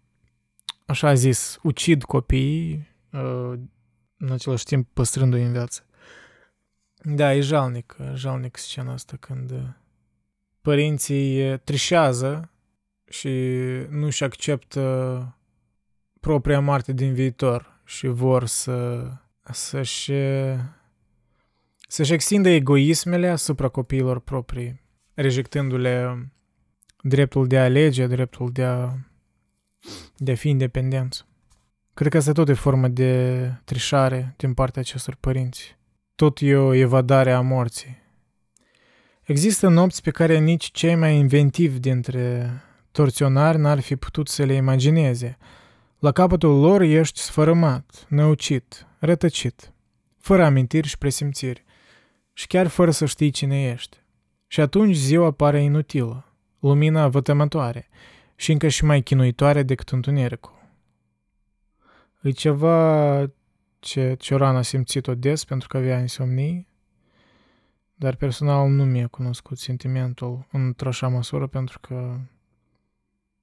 așa 0.86 1.14
zis, 1.14 1.58
ucid 1.62 2.02
copiii, 2.02 2.88
uh, 3.12 3.52
în 4.16 4.30
același 4.32 4.64
timp 4.64 4.88
păstrându-i 4.92 5.44
în 5.44 5.52
viață. 5.52 5.84
Da, 7.02 7.34
e 7.34 7.40
jalnic, 7.40 7.96
jalnic 8.14 8.56
scena 8.56 8.92
asta 8.92 9.16
când 9.16 9.50
uh, 9.50 9.68
părinții 10.60 11.58
trișează 11.58 12.50
și 13.08 13.30
nu-și 13.88 14.24
acceptă 14.24 15.36
propria 16.20 16.60
moarte 16.60 16.92
din 16.92 17.14
viitor 17.14 17.79
și 17.90 18.06
vor 18.06 18.46
să, 18.46 19.06
să-și, 19.50 20.12
să-și 21.88 22.12
extindă 22.12 22.48
egoismele 22.48 23.28
asupra 23.28 23.68
copiilor 23.68 24.20
proprii, 24.20 24.80
rejectându-le 25.14 26.28
dreptul 27.02 27.46
de 27.46 27.58
a 27.58 27.64
alege, 27.64 28.06
dreptul 28.06 28.50
de 28.52 28.64
a 28.64 28.92
de 30.16 30.32
a 30.32 30.34
fi 30.34 30.48
independenți. 30.48 31.24
Cred 31.94 32.10
că 32.10 32.16
asta 32.16 32.32
tot 32.32 32.48
e 32.48 32.52
formă 32.52 32.88
de 32.88 33.52
trișare 33.64 34.34
din 34.36 34.54
partea 34.54 34.80
acestor 34.80 35.16
părinți. 35.20 35.78
Tot 36.14 36.38
e 36.40 36.56
o 36.56 36.74
evadare 36.74 37.32
a 37.32 37.40
morții. 37.40 37.98
Există 39.22 39.68
nopți 39.68 40.02
pe 40.02 40.10
care 40.10 40.38
nici 40.38 40.70
cei 40.72 40.94
mai 40.94 41.16
inventivi 41.16 41.78
dintre 41.78 42.50
torționari 42.90 43.58
n-ar 43.58 43.80
fi 43.80 43.96
putut 43.96 44.28
să 44.28 44.44
le 44.44 44.52
imagineze. 44.52 45.38
La 46.00 46.12
capătul 46.12 46.60
lor 46.60 46.80
ești 46.80 47.20
sfărâmat, 47.20 48.06
năucit, 48.08 48.86
rătăcit, 48.98 49.72
fără 50.18 50.44
amintiri 50.44 50.88
și 50.88 50.98
presimțiri, 50.98 51.64
și 52.32 52.46
chiar 52.46 52.66
fără 52.66 52.90
să 52.90 53.04
știi 53.04 53.30
cine 53.30 53.62
ești. 53.62 53.96
Și 54.46 54.60
atunci 54.60 54.94
ziua 54.94 55.30
pare 55.30 55.62
inutilă, 55.62 56.24
lumina 56.58 57.08
vătămătoare, 57.08 57.88
și 58.34 58.52
încă 58.52 58.68
și 58.68 58.84
mai 58.84 59.02
chinuitoare 59.02 59.62
decât 59.62 59.88
întunericul. 59.88 60.58
E 62.22 62.30
ceva 62.30 63.30
ce 63.78 64.14
Cioran 64.18 64.56
a 64.56 64.62
simțit-o 64.62 65.14
des 65.14 65.44
pentru 65.44 65.68
că 65.68 65.76
avea 65.76 65.98
insomnii, 65.98 66.68
dar 67.94 68.14
personal 68.14 68.68
nu 68.68 68.84
mi-a 68.84 69.06
cunoscut 69.06 69.58
sentimentul 69.58 70.46
într-o 70.52 70.88
așa 70.88 71.08
măsură 71.08 71.46
pentru 71.46 71.78
că 71.80 72.18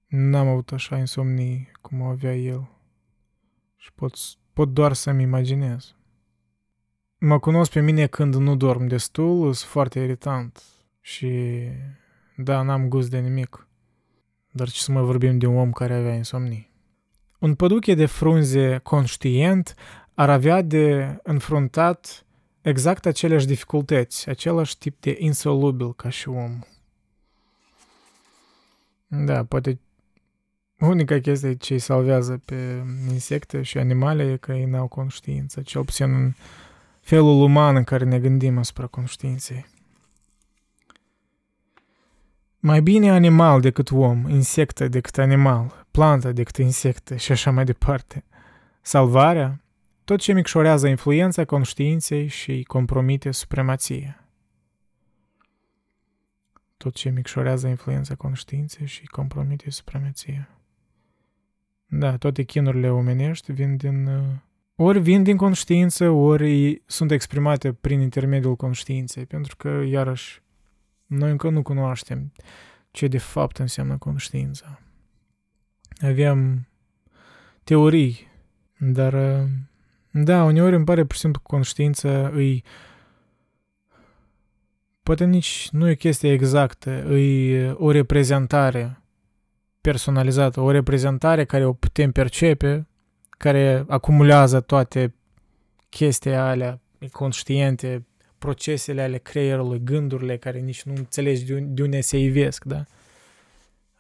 n-am 0.08 0.48
avut 0.48 0.72
așa 0.72 0.98
insomnii 0.98 1.72
cum 1.82 2.02
o 2.02 2.06
avea 2.06 2.36
el 2.36 2.70
și 3.76 3.94
pot, 3.94 4.14
pot 4.54 4.70
doar 4.70 4.94
să-mi 4.94 5.24
imaginez. 5.24 5.96
Mă 7.18 7.40
cunosc 7.40 7.72
pe 7.72 7.82
mine 7.82 8.08
când 8.08 8.36
nu 8.36 8.56
dorm 8.56 8.88
destul, 8.88 9.54
sunt 9.54 9.70
foarte 9.70 10.00
irritant 10.00 10.64
și 11.02 11.62
da, 12.36 12.62
n-am 12.62 12.88
gust 12.88 13.10
de 13.10 13.20
nimic. 13.20 13.68
Dar 14.52 14.70
ce 14.70 14.82
să 14.82 14.92
mai 14.92 15.04
vorbim 15.04 15.38
de 15.38 15.46
un 15.46 15.58
om 15.58 15.72
care 15.72 15.94
avea 15.94 16.14
insomnii? 16.14 16.72
Un 17.40 17.56
păduche 17.56 17.94
de 17.94 18.06
frunze 18.06 18.78
conștient 18.78 19.76
ar 20.14 20.30
avea 20.30 20.62
de 20.62 21.16
înfruntat 21.24 22.26
exact 22.62 23.06
aceleași 23.06 23.46
dificultăți, 23.46 24.30
același 24.30 24.78
tip 24.78 25.02
de 25.02 25.16
insolubil 25.20 25.94
ca 25.94 26.10
și 26.10 26.30
om. 26.30 26.60
Da, 29.08 29.46
poate 29.46 29.80
unica 30.80 31.20
chestie 31.20 31.56
ce 31.56 31.74
îi 31.74 31.80
salvează 31.80 32.42
pe 32.46 32.84
insecte 33.10 33.62
și 33.62 33.78
animale 33.78 34.32
e 34.32 34.38
că 34.38 34.54
ei 34.54 34.66
n-au 34.66 34.88
conștiință, 34.88 35.62
cel 35.62 35.84
puțin 35.84 36.14
în 36.14 36.34
felul 37.02 37.42
uman 37.42 37.76
în 37.76 37.84
care 37.84 38.04
ne 38.06 38.20
gândim 38.20 38.58
asupra 38.58 38.88
conștiinței. 38.88 39.66
Mai 42.60 42.82
bine 42.82 43.12
animal 43.12 43.62
decât 43.62 43.92
om, 43.92 44.30
insectă 44.30 44.88
decât 44.88 45.18
animal, 45.18 45.86
plantă 45.92 46.32
decât 46.32 46.58
insectă 46.58 47.16
și 47.16 47.32
așa 47.32 47.52
mai 47.52 47.66
departe. 47.66 48.24
Salvarea, 48.82 49.62
tot 50.04 50.20
ce 50.20 50.34
micșorează 50.34 50.88
influența 50.88 51.46
conștiinței 51.46 52.28
și 52.28 52.64
compromite 52.64 53.32
supremația. 53.32 54.28
Tot 56.78 56.94
ce 56.94 57.10
micșorează 57.10 57.68
influența 57.68 58.16
conștiinței 58.16 58.86
și 58.86 59.06
compromite 59.06 59.70
supremația. 59.70 60.57
Da, 61.90 62.18
toate 62.18 62.44
chinurile 62.44 62.90
omenești 62.90 63.52
vin 63.52 63.78
din... 63.78 64.06
Uh, 64.06 64.24
ori 64.76 65.00
vin 65.00 65.24
din 65.24 65.38
conștiință, 65.38 66.10
ori 66.10 66.82
sunt 66.86 67.12
exprimate 67.12 67.74
prin 67.74 68.00
intermediul 68.00 68.56
conștiinței, 68.56 69.26
pentru 69.26 69.56
că, 69.56 69.84
iarăși, 69.90 70.42
noi 71.06 71.32
încă 71.32 71.50
nu 71.50 71.62
cunoaștem 71.62 72.32
ce 72.92 73.08
de 73.08 73.18
fapt 73.18 73.58
înseamnă 73.58 73.98
conștiința. 73.98 74.82
Avem 76.02 76.68
teorii, 77.64 78.28
dar 78.78 79.46
da, 80.12 80.44
uneori 80.44 80.76
îmi 80.76 80.86
pare 80.86 81.04
pur 81.04 81.14
și 81.14 81.20
simplu 81.20 81.42
conștiința 81.44 82.28
îi 82.28 82.64
poate 85.04 85.26
nici 85.26 85.70
nu 85.72 85.88
e 85.88 85.92
o 85.92 85.96
chestie 85.96 86.32
exactă, 86.32 86.90
e 86.90 87.72
o 87.72 87.92
reprezentare 87.92 89.02
personalizată, 89.92 90.62
o 90.62 90.72
reprezentare 90.72 91.46
care 91.46 91.66
o 91.66 91.74
putem 91.74 92.12
percepe, 92.12 92.88
care 93.30 93.86
acumulează 93.88 94.60
toate 94.60 95.14
chestiile 95.90 96.36
alea 96.36 96.80
conștiente 97.12 98.06
procesele 98.38 99.02
ale 99.02 99.18
creierului, 99.18 99.82
gândurile 99.84 100.38
care 100.38 100.60
nici 100.60 100.84
nu 100.84 100.94
înțelegi 100.96 101.46
de, 101.46 101.60
de 101.60 101.82
unde 101.82 102.02
se 102.02 102.20
ivesc, 102.20 102.64
da? 102.64 102.84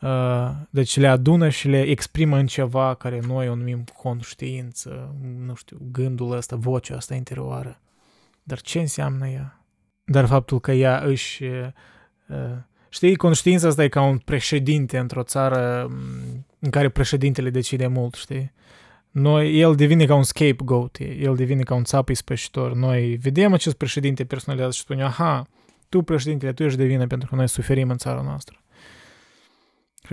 Uh, 0.01 0.55
deci 0.69 0.97
le 0.97 1.07
adună 1.07 1.49
și 1.49 1.67
le 1.67 1.81
exprimă 1.81 2.37
în 2.37 2.47
ceva 2.47 2.93
care 2.93 3.19
noi 3.27 3.49
o 3.49 3.55
numim 3.55 3.83
conștiință, 3.97 5.15
nu 5.45 5.55
știu, 5.55 5.77
gândul 5.91 6.31
ăsta, 6.31 6.55
vocea 6.55 6.95
asta 6.95 7.15
interioară. 7.15 7.79
Dar 8.43 8.61
ce 8.61 8.79
înseamnă 8.79 9.27
ea? 9.27 9.63
Dar 10.03 10.25
faptul 10.25 10.59
că 10.59 10.71
ea 10.71 11.01
își... 11.05 11.43
Uh, 11.43 11.67
știi, 12.89 13.15
conștiința 13.15 13.67
asta 13.67 13.83
e 13.83 13.87
ca 13.87 14.01
un 14.01 14.17
președinte 14.17 14.97
într-o 14.97 15.23
țară 15.23 15.87
mm, 15.89 16.45
în 16.59 16.69
care 16.69 16.89
președintele 16.89 17.49
decide 17.49 17.87
mult, 17.87 18.13
știi? 18.13 18.53
Noi, 19.11 19.59
el 19.59 19.75
devine 19.75 20.05
ca 20.05 20.15
un 20.15 20.23
scapegoat, 20.23 20.97
el 20.99 21.35
devine 21.35 21.63
ca 21.63 21.75
un 21.75 21.83
țap 21.83 22.09
ispășitor. 22.09 22.73
Noi 22.73 23.15
vedem 23.15 23.53
acest 23.53 23.75
președinte 23.75 24.25
personalizat 24.25 24.73
și 24.73 24.79
spunem, 24.79 25.05
aha, 25.05 25.47
tu 25.89 26.01
președintele, 26.01 26.53
tu 26.53 26.63
ești 26.63 26.77
de 26.77 26.85
vină 26.85 27.07
pentru 27.07 27.29
că 27.29 27.35
noi 27.35 27.47
suferim 27.47 27.89
în 27.89 27.97
țara 27.97 28.21
noastră. 28.21 28.61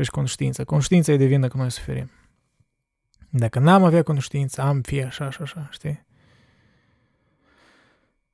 Și 0.03 0.11
conștiința. 0.11 0.65
Conștiința 0.65 1.13
e 1.13 1.17
de 1.17 1.27
vină 1.27 1.49
că 1.49 1.57
noi 1.57 1.71
suferim. 1.71 2.11
Dacă 3.29 3.59
n-am 3.59 3.85
avea 3.85 4.03
conștiință, 4.03 4.61
am 4.61 4.81
fi 4.81 5.03
așa 5.03 5.31
și 5.31 5.43
așa, 5.43 5.69
știi? 5.71 6.07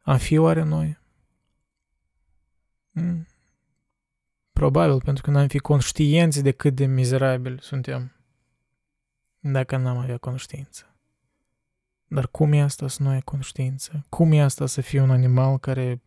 Am 0.02 0.18
fi 0.18 0.36
oare 0.36 0.62
noi? 0.62 0.98
Mm. 2.90 3.26
Probabil, 4.52 5.00
pentru 5.00 5.22
că 5.22 5.30
n-am 5.30 5.46
fi 5.46 5.58
conștienți 5.58 6.42
de 6.42 6.50
cât 6.50 6.74
de 6.74 6.86
mizerabili 6.86 7.58
suntem 7.60 8.12
dacă 9.40 9.76
n-am 9.76 9.96
avea 9.96 10.18
conștiință. 10.18 10.84
Dar 12.06 12.28
cum 12.28 12.52
e 12.52 12.62
asta 12.62 12.88
să 12.88 13.02
nu 13.02 13.08
ai 13.08 13.20
conștiință? 13.20 14.06
Cum 14.08 14.32
e 14.32 14.42
asta 14.42 14.66
să 14.66 14.80
fii 14.80 14.98
un 14.98 15.10
animal 15.10 15.58
care 15.58 16.02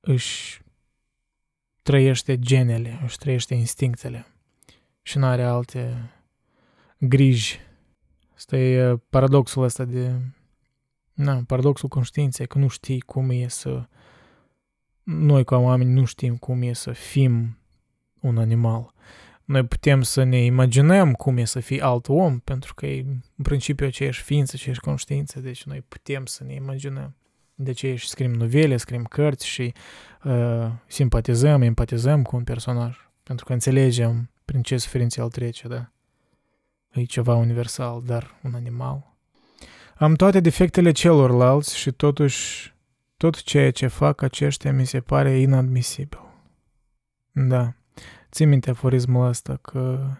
își 0.00 0.62
trăiește 1.82 2.38
genele, 2.38 3.00
își 3.02 3.18
trăiește 3.18 3.54
instinctele 3.54 4.26
și 5.02 5.18
nu 5.18 5.26
are 5.26 5.42
alte 5.44 6.10
griji? 6.98 7.60
Asta 8.34 8.56
e 8.56 8.96
paradoxul 8.96 9.62
ăsta 9.62 9.84
de... 9.84 10.20
Na, 11.12 11.42
paradoxul 11.46 11.88
conștiinței, 11.88 12.46
că 12.46 12.58
nu 12.58 12.68
știi 12.68 13.00
cum 13.00 13.30
e 13.30 13.48
să 13.48 13.88
noi 15.04 15.44
ca 15.44 15.56
oameni 15.56 15.92
nu 15.92 16.04
știm 16.04 16.36
cum 16.36 16.62
e 16.62 16.72
să 16.72 16.92
fim 16.92 17.58
un 18.20 18.38
animal. 18.38 18.92
Noi 19.44 19.64
putem 19.64 20.02
să 20.02 20.22
ne 20.22 20.44
imaginăm 20.44 21.12
cum 21.12 21.36
e 21.36 21.44
să 21.44 21.60
fii 21.60 21.80
alt 21.80 22.08
om, 22.08 22.38
pentru 22.38 22.74
că 22.74 22.86
e 22.86 23.04
în 23.36 23.42
principiu 23.42 23.86
aceeași 23.86 24.22
ființă, 24.22 24.52
aceeași 24.54 24.80
conștiință, 24.80 25.40
deci 25.40 25.64
noi 25.64 25.84
putem 25.88 26.26
să 26.26 26.44
ne 26.44 26.54
imaginăm. 26.54 27.16
De 27.54 27.72
ce 27.72 27.94
și 27.94 28.08
scriem 28.08 28.32
novele, 28.32 28.76
scriem 28.76 29.04
cărți 29.04 29.46
și 29.46 29.72
uh, 30.24 30.66
simpatizăm, 30.86 31.62
empatizăm 31.62 32.22
cu 32.22 32.36
un 32.36 32.44
personaj, 32.44 32.96
pentru 33.22 33.44
că 33.44 33.52
înțelegem 33.52 34.30
prin 34.44 34.62
ce 34.62 34.76
suferință 34.76 35.20
el 35.20 35.28
trece, 35.28 35.68
da? 35.68 35.90
E 36.90 37.04
ceva 37.04 37.34
universal, 37.34 38.02
dar 38.06 38.34
un 38.42 38.54
animal. 38.54 39.12
Am 39.94 40.14
toate 40.14 40.40
defectele 40.40 40.92
celorlalți 40.92 41.76
și 41.76 41.90
totuși 41.90 42.73
tot 43.16 43.42
ceea 43.42 43.70
ce 43.70 43.86
fac 43.86 44.22
aceștia 44.22 44.72
mi 44.72 44.86
se 44.86 45.00
pare 45.00 45.38
inadmisibil. 45.38 46.20
Da, 47.32 47.74
țin 48.30 48.48
minte 48.48 48.70
aforismul 48.70 49.26
ăsta 49.26 49.56
că 49.56 50.10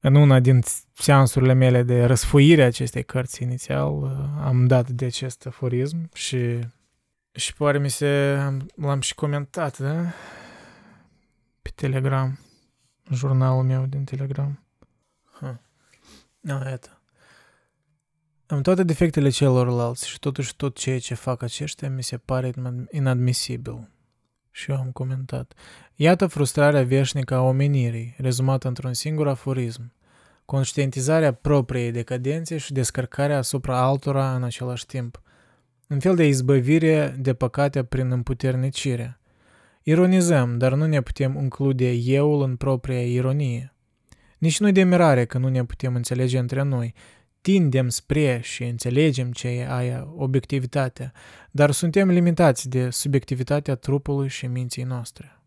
în 0.00 0.14
una 0.14 0.40
din 0.40 0.60
seansurile 0.92 1.52
mele 1.52 1.82
de 1.82 2.04
răsfoire 2.04 2.64
acestei 2.64 3.04
cărți 3.04 3.42
inițial 3.42 4.04
am 4.40 4.66
dat 4.66 4.88
de 4.88 5.04
acest 5.04 5.46
aforism 5.46 6.10
și 6.12 6.58
și 7.38 7.54
pare 7.54 7.78
mi 7.78 7.90
se 7.90 8.36
l-am 8.74 9.00
și 9.00 9.14
comentat, 9.14 9.78
da? 9.78 10.04
Pe 11.62 11.70
Telegram, 11.74 12.38
jurnalul 13.12 13.62
meu 13.62 13.86
din 13.86 14.04
Telegram. 14.04 14.64
Huh. 15.40 15.54
No, 16.40 16.54
iată. 16.54 16.97
Am 18.50 18.60
toate 18.60 18.82
defectele 18.82 19.28
celorlalți 19.28 20.08
și 20.08 20.18
totuși 20.18 20.56
tot 20.56 20.76
ceea 20.76 20.98
ce 20.98 21.14
fac 21.14 21.42
aceștia 21.42 21.90
mi 21.90 22.02
se 22.02 22.16
pare 22.16 22.52
inadmisibil. 22.90 23.88
Și 24.50 24.70
eu 24.70 24.76
am 24.76 24.90
comentat. 24.92 25.52
Iată 25.94 26.26
frustrarea 26.26 26.82
veșnică 26.82 27.34
a 27.34 27.40
omenirii, 27.40 28.14
rezumată 28.18 28.68
într-un 28.68 28.92
singur 28.92 29.28
aforism. 29.28 29.92
Conștientizarea 30.44 31.32
propriei 31.32 31.90
decadențe 31.90 32.56
și 32.56 32.72
descărcarea 32.72 33.38
asupra 33.38 33.78
altora 33.78 34.34
în 34.34 34.42
același 34.42 34.86
timp. 34.86 35.22
Un 35.88 35.98
fel 35.98 36.16
de 36.16 36.26
izbăvire 36.26 37.16
de 37.18 37.34
păcate 37.34 37.84
prin 37.84 38.10
împuternicire. 38.10 39.20
Ironizăm, 39.82 40.58
dar 40.58 40.74
nu 40.74 40.86
ne 40.86 41.00
putem 41.00 41.38
include 41.40 41.90
euul 41.90 42.42
în 42.42 42.56
propria 42.56 43.02
ironie. 43.02 43.72
Nici 44.38 44.60
nu 44.60 44.70
de 44.70 44.82
mirare 44.82 45.24
că 45.24 45.38
nu 45.38 45.48
ne 45.48 45.64
putem 45.64 45.94
înțelege 45.94 46.38
între 46.38 46.62
noi, 46.62 46.94
tindem 47.40 47.88
spre 47.88 48.40
și 48.42 48.64
înțelegem 48.64 49.32
ce 49.32 49.48
e 49.48 49.70
aia 49.70 50.08
obiectivitatea, 50.16 51.12
dar 51.50 51.70
suntem 51.70 52.10
limitați 52.10 52.68
de 52.68 52.90
subiectivitatea 52.90 53.74
trupului 53.74 54.28
și 54.28 54.46
minții 54.46 54.82
noastre. 54.82 55.42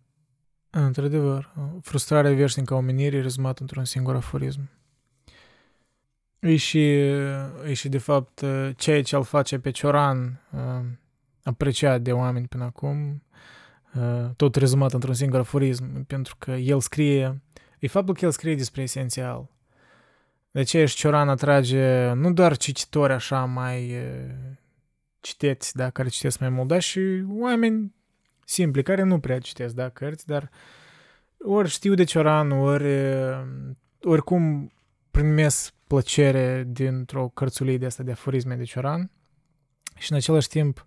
Într-adevăr, 0.69 1.53
frustrarea 1.81 2.33
veșnică 2.33 2.73
a 2.73 2.77
omenirii 2.77 3.21
rezumată 3.21 3.61
într-un 3.61 3.85
singur 3.85 4.15
aforism. 4.15 4.69
E 6.39 6.55
și, 6.55 6.89
e 7.67 7.73
și, 7.73 7.89
de 7.89 7.97
fapt, 7.97 8.43
ceea 8.75 9.03
ce 9.03 9.15
îl 9.15 9.23
face 9.23 9.59
pe 9.59 9.71
Cioran 9.71 10.41
apreciat 11.43 12.01
de 12.01 12.11
oameni 12.11 12.47
până 12.47 12.63
acum, 12.63 13.23
tot 14.35 14.55
rezumat 14.55 14.93
într-un 14.93 15.13
singur 15.13 15.39
aforism, 15.39 16.05
pentru 16.05 16.35
că 16.37 16.51
el 16.51 16.79
scrie, 16.79 17.41
e 17.79 17.87
faptul 17.87 18.13
că 18.13 18.25
el 18.25 18.31
scrie 18.31 18.55
despre 18.55 18.81
esențial– 18.81 19.49
de 20.51 20.59
aceea 20.59 20.85
și 20.85 20.95
Cioran 20.95 21.29
atrage 21.29 22.11
nu 22.11 22.33
doar 22.33 22.57
cititori 22.57 23.13
așa 23.13 23.45
mai 23.45 23.93
citeți, 25.19 25.75
da, 25.75 25.89
care 25.89 26.09
citesc 26.09 26.39
mai 26.39 26.49
mult, 26.49 26.67
dar 26.67 26.81
și 26.81 27.23
oameni 27.27 27.95
simpli, 28.45 28.83
care 28.83 29.03
nu 29.03 29.19
prea 29.19 29.39
citesc, 29.39 29.75
da, 29.75 29.89
cărți, 29.89 30.27
dar 30.27 30.49
ori 31.37 31.69
știu 31.69 31.93
de 31.93 32.03
Cioran, 32.03 32.51
ori 32.51 32.85
oricum 34.03 34.71
primesc 35.11 35.73
plăcere 35.87 36.63
dintr-o 36.67 37.27
cărțulie 37.27 37.77
de 37.77 37.85
asta 37.85 38.03
de 38.03 38.11
aforisme 38.11 38.55
de 38.55 38.63
Cioran. 38.63 39.11
Și 39.97 40.11
în 40.11 40.17
același 40.17 40.47
timp 40.47 40.85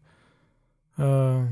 uh, 0.96 1.42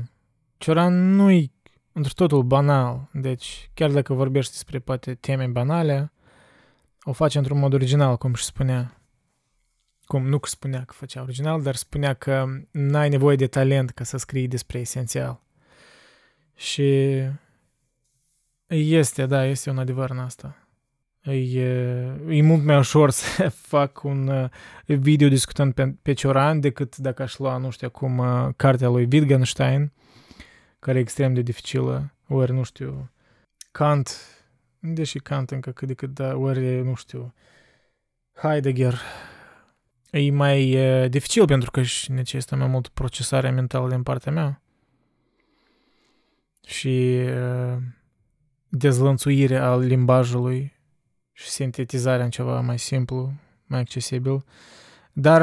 Cioran 0.57 1.15
nu-i 1.15 1.51
într 1.91 2.11
totul 2.11 2.43
banal, 2.43 3.09
deci 3.13 3.69
chiar 3.73 3.91
dacă 3.91 4.13
vorbești 4.13 4.51
despre 4.51 4.79
poate 4.79 5.15
teme 5.15 5.47
banale, 5.47 6.12
o 7.03 7.11
face 7.11 7.37
într-un 7.37 7.59
mod 7.59 7.73
original, 7.73 8.17
cum 8.17 8.33
și 8.33 8.43
spunea. 8.43 8.97
Cum 10.05 10.27
nu 10.27 10.39
că 10.39 10.47
spunea 10.47 10.83
că 10.83 10.93
făcea 10.93 11.21
original, 11.21 11.61
dar 11.61 11.75
spunea 11.75 12.13
că 12.13 12.45
n-ai 12.71 13.09
nevoie 13.09 13.35
de 13.35 13.47
talent 13.47 13.89
ca 13.89 14.03
să 14.03 14.17
scrii 14.17 14.47
despre 14.47 14.79
esențial. 14.79 15.41
Și 16.55 17.19
este, 18.67 19.25
da, 19.25 19.45
este 19.45 19.69
un 19.69 19.77
adevăr 19.77 20.09
în 20.09 20.19
asta. 20.19 20.67
E, 21.21 21.59
e 22.29 22.41
mult 22.41 22.63
mai 22.63 22.77
ușor 22.77 23.09
să 23.19 23.49
fac 23.49 24.03
un 24.03 24.27
uh, 24.27 24.49
video 24.85 25.27
discutând 25.27 25.73
pe, 25.73 25.95
pe 26.01 26.13
Cioran 26.13 26.59
decât 26.59 26.97
dacă 26.97 27.21
aș 27.21 27.37
lua, 27.37 27.57
nu 27.57 27.69
știu 27.69 27.87
acum, 27.87 28.17
uh, 28.17 28.49
cartea 28.55 28.89
lui 28.89 29.07
Wittgenstein, 29.11 29.91
care 30.79 30.97
e 30.97 31.01
extrem 31.01 31.33
de 31.33 31.41
dificilă, 31.41 32.13
ori, 32.27 32.51
nu 32.51 32.63
știu, 32.63 33.11
Kant 33.71 34.32
deși 34.85 35.19
Kant 35.19 35.51
încă 35.51 35.71
cât 35.71 35.87
de 35.87 35.93
cât, 35.93 36.13
da, 36.13 36.35
ori, 36.35 36.83
nu 36.83 36.95
știu, 36.95 37.33
Heidegger, 38.33 38.99
e 40.11 40.31
mai 40.31 40.69
e, 40.69 41.07
dificil 41.07 41.45
pentru 41.45 41.71
că 41.71 41.81
și 41.81 42.11
necesită 42.11 42.55
mai 42.55 42.67
mult 42.67 42.87
procesarea 42.87 43.51
mentală 43.51 43.89
din 43.89 44.03
partea 44.03 44.31
mea 44.31 44.61
și 46.65 47.15
e, 47.15 47.79
dezlănțuirea 48.69 49.65
al 49.65 49.79
limbajului 49.79 50.73
și 51.31 51.49
sintetizarea 51.49 52.25
în 52.25 52.31
ceva 52.31 52.59
mai 52.59 52.79
simplu, 52.79 53.33
mai 53.65 53.79
accesibil. 53.79 54.43
Dar 55.13 55.41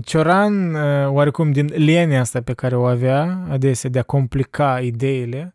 Cioran, 0.00 0.74
oarecum 1.04 1.52
din 1.52 1.66
lenia 1.66 2.20
asta 2.20 2.42
pe 2.42 2.54
care 2.54 2.76
o 2.76 2.84
avea, 2.84 3.46
adesea 3.48 3.90
de 3.90 3.98
a 3.98 4.02
complica 4.02 4.80
ideile, 4.80 5.54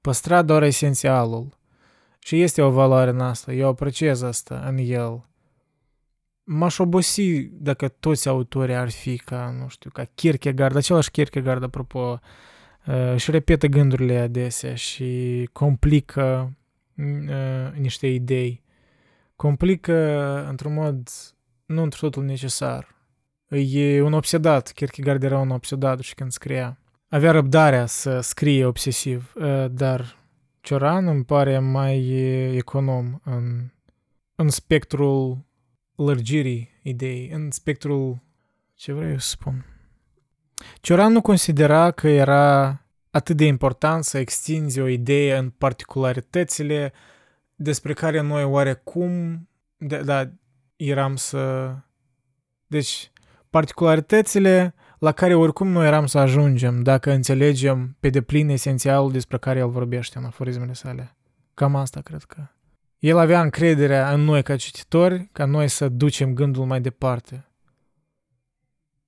păstra 0.00 0.42
doar 0.42 0.62
esențialul. 0.62 1.62
Și 2.24 2.42
este 2.42 2.62
o 2.62 2.70
valoare 2.70 3.10
în 3.10 3.20
asta, 3.20 3.52
eu 3.52 3.68
apreciez 3.68 4.22
asta 4.22 4.64
în 4.66 4.76
el. 4.78 5.28
M-aș 6.44 6.78
obosi 6.78 7.40
dacă 7.42 7.88
toți 7.88 8.28
autorii 8.28 8.74
ar 8.74 8.90
fi 8.90 9.16
ca, 9.16 9.54
nu 9.58 9.68
știu, 9.68 9.90
ca 9.90 10.04
Kierkegaard, 10.14 10.76
același 10.76 11.10
Kierkegaard, 11.10 11.62
apropo, 11.62 12.20
uh, 12.86 13.12
își 13.12 13.30
repetă 13.30 13.66
gândurile 13.66 14.18
adesea 14.18 14.74
și 14.74 15.48
complică 15.52 16.56
uh, 16.96 17.72
niște 17.78 18.06
idei. 18.06 18.62
Complică 19.36 19.94
într-un 20.48 20.74
mod 20.74 21.08
nu 21.66 21.82
într 21.82 21.98
totul 21.98 22.24
necesar. 22.24 22.94
E 23.48 24.02
un 24.02 24.12
obsedat, 24.12 24.72
Kierkegaard 24.72 25.22
era 25.22 25.38
un 25.38 25.50
obsedat 25.50 25.98
și 25.98 26.14
când 26.14 26.32
scria. 26.32 26.78
Avea 27.08 27.30
răbdarea 27.30 27.86
să 27.86 28.20
scrie 28.20 28.64
obsesiv, 28.64 29.32
uh, 29.34 29.66
dar 29.70 30.23
Cioran 30.64 31.06
îmi 31.06 31.24
pare 31.24 31.58
mai 31.58 32.08
econom 32.56 33.20
în, 33.24 33.70
în 34.34 34.48
spectrul 34.48 35.44
lărgirii 35.94 36.80
ideii, 36.82 37.30
în 37.30 37.50
spectrul... 37.50 38.22
Ce 38.74 38.92
vreau 38.92 39.18
să 39.18 39.28
spun? 39.28 39.64
Cioran 40.80 41.12
nu 41.12 41.20
considera 41.20 41.90
că 41.90 42.08
era 42.08 42.80
atât 43.10 43.36
de 43.36 43.44
important 43.44 44.04
să 44.04 44.18
extinzi 44.18 44.80
o 44.80 44.86
idee 44.86 45.36
în 45.36 45.50
particularitățile 45.50 46.92
despre 47.54 47.92
care 47.92 48.20
noi 48.20 48.44
oarecum 48.44 49.48
da, 49.76 50.02
da, 50.02 50.30
eram 50.76 51.16
să... 51.16 51.74
Deci, 52.66 53.12
particularitățile 53.50 54.74
la 55.04 55.12
care 55.12 55.34
oricum 55.34 55.68
noi 55.68 55.86
eram 55.86 56.06
să 56.06 56.18
ajungem 56.18 56.82
dacă 56.82 57.10
înțelegem 57.10 57.96
pe 58.00 58.08
deplin 58.08 58.48
esențialul 58.48 59.12
despre 59.12 59.38
care 59.38 59.58
el 59.58 59.68
vorbește 59.68 60.18
în 60.18 60.24
aforismele 60.24 60.72
sale. 60.72 61.16
Cam 61.54 61.76
asta 61.76 62.00
cred 62.00 62.22
că. 62.22 62.46
El 62.98 63.18
avea 63.18 63.40
încrederea 63.42 64.12
în 64.12 64.20
noi 64.20 64.42
ca 64.42 64.56
cititori, 64.56 65.28
ca 65.32 65.44
noi 65.44 65.68
să 65.68 65.88
ducem 65.88 66.34
gândul 66.34 66.64
mai 66.64 66.80
departe. 66.80 67.48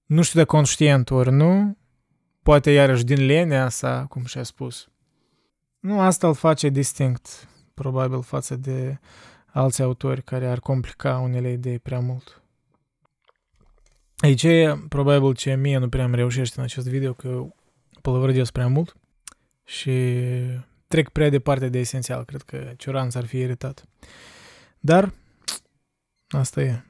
Nu 0.07 0.23
știu 0.23 0.41
de 0.41 0.47
conștient 0.47 1.11
ori 1.11 1.33
nu, 1.33 1.77
poate 2.43 2.71
iarăși 2.71 3.05
din 3.05 3.27
lenea 3.27 3.69
sa, 3.69 4.07
cum 4.09 4.25
și-a 4.25 4.43
spus. 4.43 4.89
Nu, 5.81 6.01
asta 6.01 6.27
îl 6.27 6.35
face 6.35 6.69
distinct, 6.69 7.49
probabil, 7.75 8.23
față 8.23 8.57
de 8.57 8.99
alți 9.47 9.83
autori 9.83 10.23
care 10.23 10.47
ar 10.47 10.61
complica 10.61 11.19
unele 11.19 11.51
idei 11.51 11.79
prea 11.79 12.01
mult. 12.01 12.43
Aici 14.17 14.43
e 14.43 14.79
probabil 14.89 15.35
ce 15.35 15.55
mie 15.55 15.79
nu 15.79 15.89
prea 15.89 16.05
îmi 16.05 16.15
reușește 16.15 16.55
în 16.59 16.65
acest 16.65 16.89
video, 16.89 17.13
că 17.13 17.47
pălăvărăgesc 18.03 18.53
prea 18.53 18.67
mult 18.67 18.97
și 19.65 20.13
trec 20.87 21.09
prea 21.09 21.29
departe 21.29 21.69
de 21.69 21.79
esențial. 21.79 22.25
Cred 22.25 22.43
că 22.43 22.73
Cioran 22.77 23.11
s-ar 23.11 23.25
fi 23.25 23.39
iritat. 23.39 23.85
Dar 24.79 25.13
asta 26.29 26.63
e. 26.63 26.83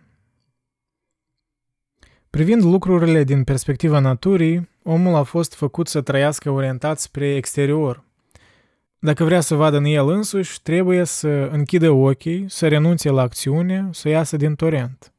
Privind 2.30 2.62
lucrurile 2.62 3.24
din 3.24 3.44
perspectiva 3.44 3.98
naturii, 3.98 4.68
omul 4.82 5.14
a 5.14 5.22
fost 5.22 5.54
făcut 5.54 5.88
să 5.88 6.00
trăiască 6.00 6.50
orientat 6.50 6.98
spre 6.98 7.34
exterior. 7.34 8.04
Dacă 8.98 9.24
vrea 9.24 9.40
să 9.40 9.54
vadă 9.54 9.76
în 9.76 9.84
el 9.84 10.08
însuși, 10.08 10.62
trebuie 10.62 11.04
să 11.04 11.28
închidă 11.28 11.90
ochii, 11.90 12.48
să 12.48 12.68
renunțe 12.68 13.10
la 13.10 13.22
acțiune, 13.22 13.88
să 13.92 14.08
iasă 14.08 14.36
din 14.36 14.54
torent. 14.54 15.12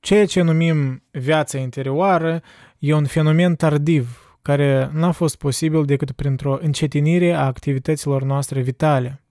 Ceea 0.00 0.26
ce 0.26 0.40
numim 0.42 1.02
viața 1.10 1.58
interioară 1.58 2.42
e 2.78 2.94
un 2.94 3.06
fenomen 3.06 3.54
tardiv, 3.54 4.38
care 4.42 4.90
n-a 4.92 5.10
fost 5.10 5.36
posibil 5.36 5.84
decât 5.84 6.12
printr-o 6.12 6.58
încetinire 6.60 7.32
a 7.32 7.44
activităților 7.44 8.22
noastre 8.22 8.60
vitale, 8.60 9.22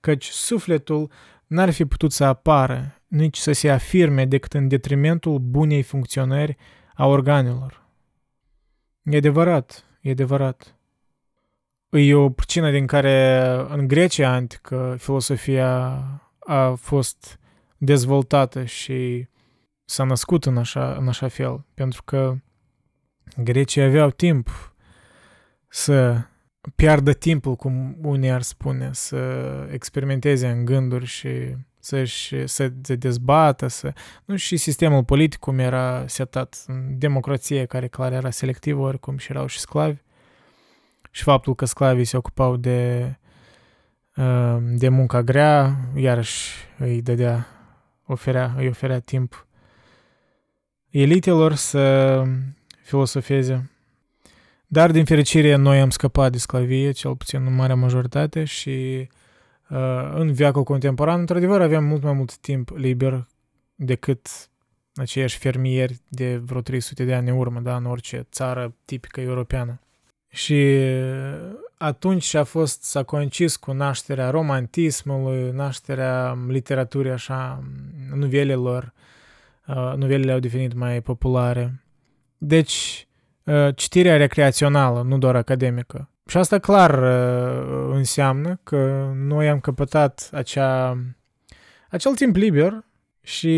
căci 0.00 0.24
sufletul 0.24 1.10
n-ar 1.46 1.70
fi 1.70 1.84
putut 1.84 2.12
să 2.12 2.24
apară, 2.24 3.02
nici 3.06 3.36
să 3.36 3.52
se 3.52 3.70
afirme 3.70 4.24
decât 4.24 4.52
în 4.52 4.68
detrimentul 4.68 5.38
bunei 5.38 5.82
funcționări 5.82 6.56
a 6.94 7.06
organelor. 7.06 7.84
E 9.02 9.16
adevărat, 9.16 9.84
e 10.00 10.10
adevărat. 10.10 10.76
E 11.90 12.14
o 12.14 12.30
pricină 12.30 12.70
din 12.70 12.86
care 12.86 13.44
în 13.68 13.88
Grecia 13.88 14.30
antică 14.30 14.96
filosofia 14.98 16.02
a 16.38 16.74
fost 16.74 17.38
dezvoltată 17.76 18.64
și 18.64 19.28
s-a 19.86 20.04
născut 20.04 20.44
în 20.44 20.56
așa, 20.56 20.96
în 21.00 21.08
așa 21.08 21.28
fel, 21.28 21.64
pentru 21.74 22.02
că 22.02 22.36
grecii 23.36 23.82
aveau 23.82 24.10
timp 24.10 24.74
să 25.68 26.20
piardă 26.74 27.12
timpul, 27.12 27.56
cum 27.56 27.96
unii 28.02 28.30
ar 28.30 28.42
spune, 28.42 28.90
să 28.92 29.16
experimenteze 29.70 30.48
în 30.48 30.64
gânduri 30.64 31.04
și 31.04 31.28
să-și, 31.78 32.46
să 32.46 32.72
se 32.82 32.94
dezbată, 32.94 33.66
să... 33.66 33.92
Nu, 34.24 34.36
și 34.36 34.56
sistemul 34.56 35.04
politic 35.04 35.38
cum 35.38 35.58
era 35.58 36.04
setat 36.06 36.64
în 36.66 36.98
democrație, 36.98 37.64
care 37.64 37.88
clar 37.88 38.12
era 38.12 38.30
selectivă 38.30 38.80
oricum 38.80 39.16
și 39.16 39.30
erau 39.30 39.46
și 39.46 39.58
sclavi. 39.58 40.00
Și 41.10 41.22
faptul 41.22 41.54
că 41.54 41.64
sclavii 41.64 42.04
se 42.04 42.16
ocupau 42.16 42.56
de, 42.56 43.10
uh, 44.16 44.56
de 44.60 44.88
munca 44.88 45.22
grea, 45.22 45.76
iarăși 45.94 46.54
îi 46.78 47.02
dădea, 47.02 47.46
oferea, 48.06 48.54
îi 48.56 48.68
oferea 48.68 48.98
timp 48.98 49.45
elitelor 51.00 51.54
să 51.54 52.22
filosofeze. 52.82 53.70
Dar, 54.66 54.90
din 54.90 55.04
fericire, 55.04 55.54
noi 55.54 55.80
am 55.80 55.90
scăpat 55.90 56.32
de 56.32 56.38
sclavie, 56.38 56.90
cel 56.90 57.16
puțin 57.16 57.46
în 57.46 57.54
marea 57.54 57.74
majoritate, 57.74 58.44
și 58.44 59.08
uh, 59.68 60.10
în 60.14 60.32
viacul 60.32 60.62
contemporan, 60.62 61.20
într-adevăr, 61.20 61.60
avem 61.60 61.84
mult 61.84 62.02
mai 62.02 62.12
mult 62.12 62.36
timp 62.36 62.70
liber 62.74 63.26
decât 63.74 64.28
aceiași 64.94 65.38
fermieri 65.38 66.00
de 66.08 66.36
vreo 66.36 66.60
300 66.60 67.04
de 67.04 67.14
ani 67.14 67.30
în 67.30 67.36
urmă, 67.36 67.60
da, 67.60 67.76
în 67.76 67.84
orice 67.84 68.26
țară 68.30 68.74
tipică 68.84 69.20
europeană. 69.20 69.80
Și 70.28 70.78
atunci 71.76 72.34
a 72.34 72.44
fost, 72.44 72.82
s-a 72.82 73.02
coincis 73.02 73.56
cu 73.56 73.72
nașterea 73.72 74.30
romantismului, 74.30 75.50
nașterea 75.50 76.38
literaturii 76.48 77.10
așa, 77.10 77.62
nuvelelor, 78.14 78.82
uh, 78.82 78.90
nuvelele 79.96 80.32
au 80.32 80.38
devenit 80.38 80.74
mai 80.74 81.02
populare. 81.02 81.84
Deci, 82.38 83.06
uh, 83.44 83.68
citirea 83.76 84.16
recreațională, 84.16 85.02
nu 85.02 85.18
doar 85.18 85.36
academică. 85.36 86.10
Și 86.26 86.36
asta 86.36 86.58
clar 86.58 87.02
uh, 87.02 87.94
înseamnă 87.94 88.60
că 88.62 89.10
noi 89.14 89.48
am 89.48 89.60
căpătat 89.60 90.30
acea, 90.32 90.98
acel 91.90 92.14
timp 92.14 92.36
liber 92.36 92.84
și 93.20 93.54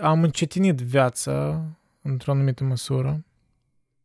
am 0.00 0.22
încetinit 0.22 0.80
viața 0.80 1.64
într-o 2.02 2.32
anumită 2.32 2.64
măsură. 2.64 3.24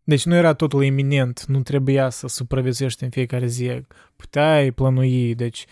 Deci 0.04 0.26
nu 0.26 0.36
era 0.36 0.54
totul 0.54 0.84
iminent, 0.84 1.46
nu 1.46 1.62
trebuia 1.62 2.10
să 2.10 2.28
supraviețuiești 2.28 3.04
în 3.04 3.10
fiecare 3.10 3.46
zi, 3.46 3.82
puteai 4.16 4.72
plănui, 4.72 5.36
deci 5.36 5.66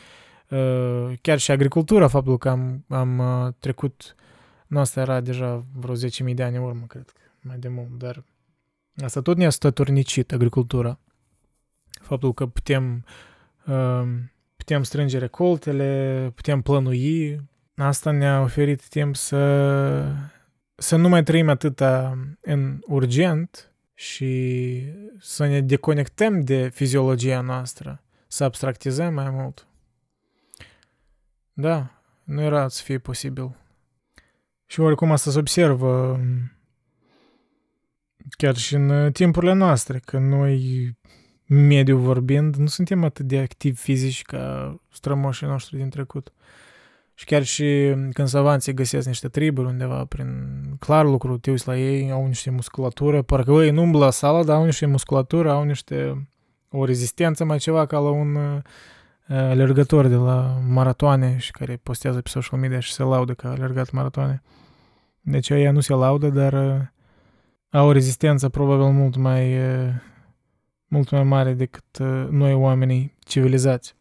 uh, 0.50 1.12
chiar 1.22 1.38
și 1.38 1.52
agricultura, 1.52 2.08
faptul 2.08 2.38
că 2.38 2.50
am, 2.50 2.86
am 2.88 3.22
trecut, 3.60 4.16
nu 4.70 4.80
asta 4.80 5.02
era 5.02 5.22
deja 5.22 5.66
vreo 5.74 5.96
10.000 5.96 6.34
de 6.34 6.44
ani 6.44 6.56
în 6.56 6.64
urmă, 6.64 6.86
cred 6.88 7.10
că, 7.10 7.22
mai 7.42 7.58
de 7.58 7.68
mult, 7.68 7.98
dar 7.98 8.24
Asta 9.04 9.22
tot 9.22 9.38
ne-a 9.38 9.50
stăturnicit 9.50 10.32
agricultura. 10.32 11.00
Faptul 12.02 12.34
că 12.34 12.46
putem, 12.46 13.06
uh, 13.66 14.04
putem 14.56 14.84
strânge 14.84 15.18
recoltele, 15.18 16.32
putem 16.36 16.62
plănui, 16.62 17.42
asta 17.76 18.12
ne-a 18.12 18.42
oferit 18.42 18.88
timp 18.88 19.16
să, 19.16 20.14
să 20.76 20.96
nu 20.96 21.10
mai 21.10 21.24
trăim 21.24 21.50
atâta 21.50 22.18
în 22.42 22.80
urgent 22.86 23.72
și 23.94 24.84
să 25.20 25.46
ne 25.46 25.62
deconectăm 25.62 26.42
de 26.42 26.70
fiziologia 26.70 27.42
noastră, 27.42 28.02
să 28.28 28.44
abstractizăm 28.44 29.14
mai 29.14 29.30
mult. 29.30 29.68
Da, 31.54 32.02
nu 32.24 32.42
era 32.42 32.68
să 32.68 32.84
fie 32.84 32.98
posibil. 32.98 33.56
Și 34.72 34.80
oricum 34.80 35.12
asta 35.12 35.32
se 35.32 35.40
observă 35.40 36.20
chiar 38.30 38.56
și 38.56 38.76
în 38.76 38.90
uh, 38.90 39.12
timpurile 39.12 39.54
noastre, 39.54 40.00
că 40.06 40.18
noi, 40.18 40.92
mediu 41.46 41.98
vorbind, 41.98 42.56
nu 42.56 42.68
suntem 42.68 43.04
atât 43.04 43.26
de 43.26 43.40
activi 43.40 43.76
fizici 43.76 44.22
ca 44.22 44.76
strămoșii 44.92 45.48
noștri 45.48 45.78
din 45.78 45.90
trecut. 45.90 46.34
Și 47.14 47.26
chiar 47.26 47.44
și 47.44 47.94
când 48.14 48.28
savanții 48.28 48.74
găsesc 48.74 49.08
niște 49.08 49.28
triburi 49.28 49.68
undeva 49.68 50.06
prin 50.06 50.28
clar 50.80 51.06
lucru, 51.06 51.38
te 51.38 51.50
uiți 51.50 51.68
la 51.68 51.78
ei, 51.78 52.12
au 52.12 52.28
niște 52.28 52.50
musculatură, 52.50 53.22
parcă 53.22 53.52
ei 53.52 53.72
nu 53.72 53.82
umblă 53.82 54.00
la 54.00 54.12
sală, 54.12 54.44
dar 54.44 54.56
au 54.56 54.66
niște 54.66 54.86
musculatură, 54.86 55.52
au 55.52 55.64
niște 55.64 56.28
o 56.70 56.86
rezistență 56.86 57.46
mai 57.46 57.58
ceva 57.58 57.86
ca 57.86 58.00
la 58.00 58.10
un 58.10 58.62
uh, 59.30 59.36
alergător 59.36 60.08
de 60.08 60.16
la 60.16 60.60
maratoane 60.68 61.38
și 61.38 61.52
care 61.52 61.80
postează 61.84 62.22
pe 62.22 62.30
social 62.30 62.60
media 62.60 62.80
și 62.80 62.92
se 62.94 63.04
laudă 63.04 63.34
că 63.34 63.48
a 63.48 63.52
alergat 63.52 63.92
maratoane. 63.92 64.42
Deci 65.22 65.50
ea 65.50 65.72
nu 65.72 65.80
se 65.80 65.94
laudă, 65.94 66.30
dar 66.30 66.54
uh, 66.54 66.82
au 67.70 67.88
o 67.88 67.92
rezistență 67.92 68.50
probabil 68.50 68.86
mult 68.86 69.16
mai, 69.16 69.58
mult 70.88 71.10
mai 71.10 71.24
mare 71.24 71.54
decât 71.54 71.98
noi 72.30 72.54
oamenii 72.54 73.16
civilizați. 73.20 73.96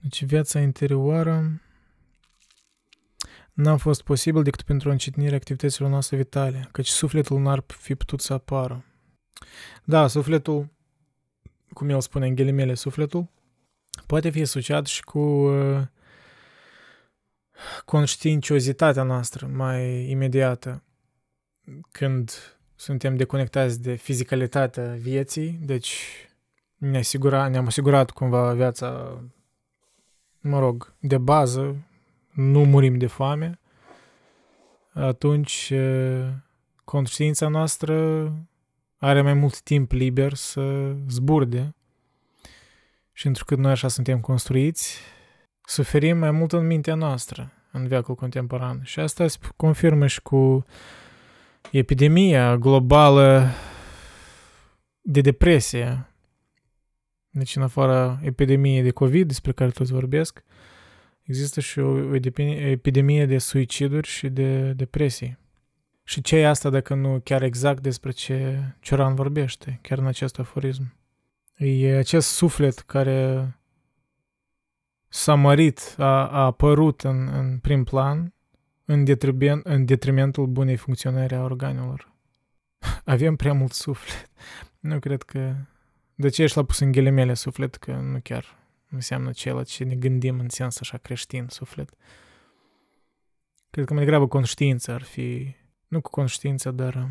Deci 0.00 0.24
viața 0.24 0.60
interioară 0.60 1.60
n-a 3.52 3.76
fost 3.76 4.02
posibil 4.02 4.42
decât 4.42 4.62
pentru 4.62 4.90
încetinirea 4.90 5.36
activităților 5.36 5.90
noastre 5.90 6.16
vitale, 6.16 6.68
căci 6.72 6.86
sufletul 6.86 7.40
n-ar 7.40 7.64
fi 7.66 7.94
putut 7.94 8.20
să 8.20 8.32
apară. 8.32 8.84
Da, 9.84 10.06
sufletul, 10.06 10.68
cum 11.72 11.88
el 11.88 12.00
spune 12.00 12.26
în 12.26 12.34
ghilimele, 12.34 12.74
sufletul, 12.74 13.28
poate 14.08 14.30
fi 14.30 14.40
asociat 14.40 14.86
și 14.86 15.02
cu 15.02 15.18
uh, 15.18 15.80
conștiinciozitatea 17.84 19.02
noastră 19.02 19.46
mai 19.46 20.10
imediată 20.10 20.82
când 21.90 22.32
suntem 22.74 23.16
deconectați 23.16 23.82
de 23.82 23.94
fizicalitatea 23.94 24.84
vieții, 24.84 25.50
deci 25.50 26.04
ne 26.76 26.98
asigura, 26.98 27.48
ne-am 27.48 27.66
asigurat 27.66 28.10
cumva 28.10 28.52
viața, 28.52 29.20
mă 30.40 30.58
rog, 30.58 30.94
de 30.98 31.18
bază, 31.18 31.76
nu 32.30 32.64
murim 32.64 32.98
de 32.98 33.06
foame, 33.06 33.58
atunci 34.92 35.72
conștiința 36.84 37.48
noastră 37.48 37.94
are 38.96 39.22
mai 39.22 39.34
mult 39.34 39.60
timp 39.60 39.92
liber 39.92 40.34
să 40.34 40.94
zburde 41.08 41.74
și 43.18 43.26
întrucât 43.26 43.58
noi 43.58 43.70
așa 43.70 43.88
suntem 43.88 44.20
construiți, 44.20 45.00
suferim 45.64 46.18
mai 46.18 46.30
mult 46.30 46.52
în 46.52 46.66
mintea 46.66 46.94
noastră 46.94 47.52
în 47.72 47.86
viacul 47.86 48.14
contemporan. 48.14 48.80
Și 48.82 49.00
asta 49.00 49.26
se 49.26 49.38
confirmă 49.56 50.06
și 50.06 50.22
cu 50.22 50.64
epidemia 51.70 52.56
globală 52.56 53.48
de 55.00 55.20
depresie. 55.20 56.06
Deci, 57.30 57.56
în 57.56 57.62
afara 57.62 58.20
epidemiei 58.22 58.82
de 58.82 58.90
COVID, 58.90 59.26
despre 59.26 59.52
care 59.52 59.70
toți 59.70 59.92
vorbesc, 59.92 60.44
există 61.22 61.60
și 61.60 61.78
o 61.78 62.14
epidemie 62.44 63.26
de 63.26 63.38
suiciduri 63.38 64.08
și 64.08 64.28
de 64.28 64.72
depresii. 64.72 65.38
Și 66.04 66.20
ce 66.20 66.36
e 66.36 66.48
asta 66.48 66.70
dacă 66.70 66.94
nu 66.94 67.20
chiar 67.24 67.42
exact 67.42 67.82
despre 67.82 68.10
ce 68.10 68.58
Cioran 68.80 69.14
vorbește, 69.14 69.78
chiar 69.82 69.98
în 69.98 70.06
acest 70.06 70.38
aforism? 70.38 70.97
E 71.58 71.96
acest 71.96 72.28
suflet 72.28 72.78
care 72.78 73.52
s-a 75.08 75.34
mărit, 75.34 75.94
a, 75.96 76.28
a 76.28 76.44
apărut 76.44 77.02
în, 77.02 77.28
în 77.28 77.58
prim 77.58 77.84
plan 77.84 78.34
în, 78.84 79.04
detriment, 79.04 79.64
în 79.66 79.84
detrimentul 79.84 80.46
bunei 80.46 80.76
funcționări 80.76 81.34
a 81.34 81.42
organelor. 81.42 82.12
Avem 83.04 83.36
prea 83.36 83.52
mult 83.52 83.72
suflet. 83.72 84.30
Nu 84.80 84.98
cred 84.98 85.22
că... 85.22 85.54
De 86.14 86.28
ce 86.28 86.42
ești 86.42 86.56
la 86.56 86.64
pus 86.64 86.78
în 86.78 86.92
ghilimele 86.92 87.34
suflet? 87.34 87.74
Că 87.74 87.92
nu 87.92 88.20
chiar 88.22 88.58
înseamnă 88.90 89.30
ceea 89.30 89.62
ce 89.62 89.84
ne 89.84 89.94
gândim 89.94 90.38
în 90.38 90.48
sens 90.48 90.80
așa 90.80 90.98
creștin, 90.98 91.46
suflet. 91.48 91.94
Cred 93.70 93.84
că 93.84 93.94
mai 93.94 94.04
degrabă 94.04 94.28
conștiința 94.28 94.94
ar 94.94 95.02
fi... 95.02 95.54
Nu 95.88 96.00
cu 96.00 96.10
conștiința, 96.10 96.70
dar... 96.70 96.94
Um, 96.94 97.10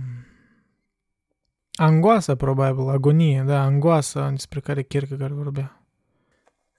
angoasa, 1.78 2.36
probabil, 2.36 2.90
agonie, 2.90 3.44
da, 3.46 3.62
angoasa 3.62 4.30
despre 4.30 4.60
care 4.60 4.84
Kierkegaard 4.84 5.34
vorbea. 5.34 5.82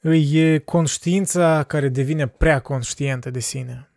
E 0.02 0.58
conștiința 0.58 1.62
care 1.62 1.88
devine 1.88 2.26
prea 2.26 2.60
conștientă 2.60 3.30
de 3.30 3.38
sine, 3.38 3.90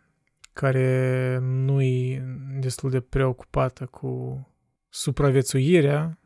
care 0.52 1.38
nu 1.40 1.82
e 1.82 2.24
destul 2.60 2.90
de 2.90 3.00
preocupată 3.00 3.84
cu 3.84 4.46
supraviețuirea 4.88 6.18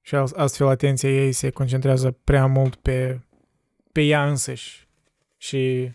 și 0.00 0.14
astfel 0.14 0.66
atenția 0.66 1.10
ei 1.10 1.32
se 1.32 1.50
concentrează 1.50 2.10
prea 2.10 2.46
mult 2.46 2.74
pe, 2.74 3.20
pe 3.92 4.02
ea 4.02 4.28
însăși 4.28 4.88
și 5.36 5.92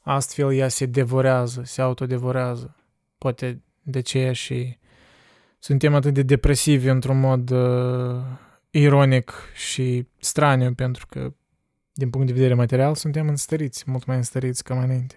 astfel 0.00 0.52
ea 0.52 0.68
se 0.68 0.86
devorează, 0.86 1.62
se 1.64 1.80
autodevorează. 1.80 2.76
Poate 3.18 3.62
de 3.82 3.98
aceea 3.98 4.32
și 4.32 4.78
suntem 5.60 5.94
atât 5.94 6.14
de 6.14 6.22
depresivi 6.22 6.88
într-un 6.88 7.20
mod 7.20 7.50
uh, 7.50 8.22
ironic 8.70 9.32
și 9.54 10.06
straniu, 10.18 10.72
pentru 10.74 11.06
că 11.06 11.32
din 11.92 12.10
punct 12.10 12.26
de 12.26 12.32
vedere 12.32 12.54
material 12.54 12.94
suntem 12.94 13.28
înstăriți, 13.28 13.84
mult 13.86 14.04
mai 14.04 14.16
înstăriți 14.16 14.64
ca 14.64 14.74
mai 14.74 14.84
înainte. 14.84 15.14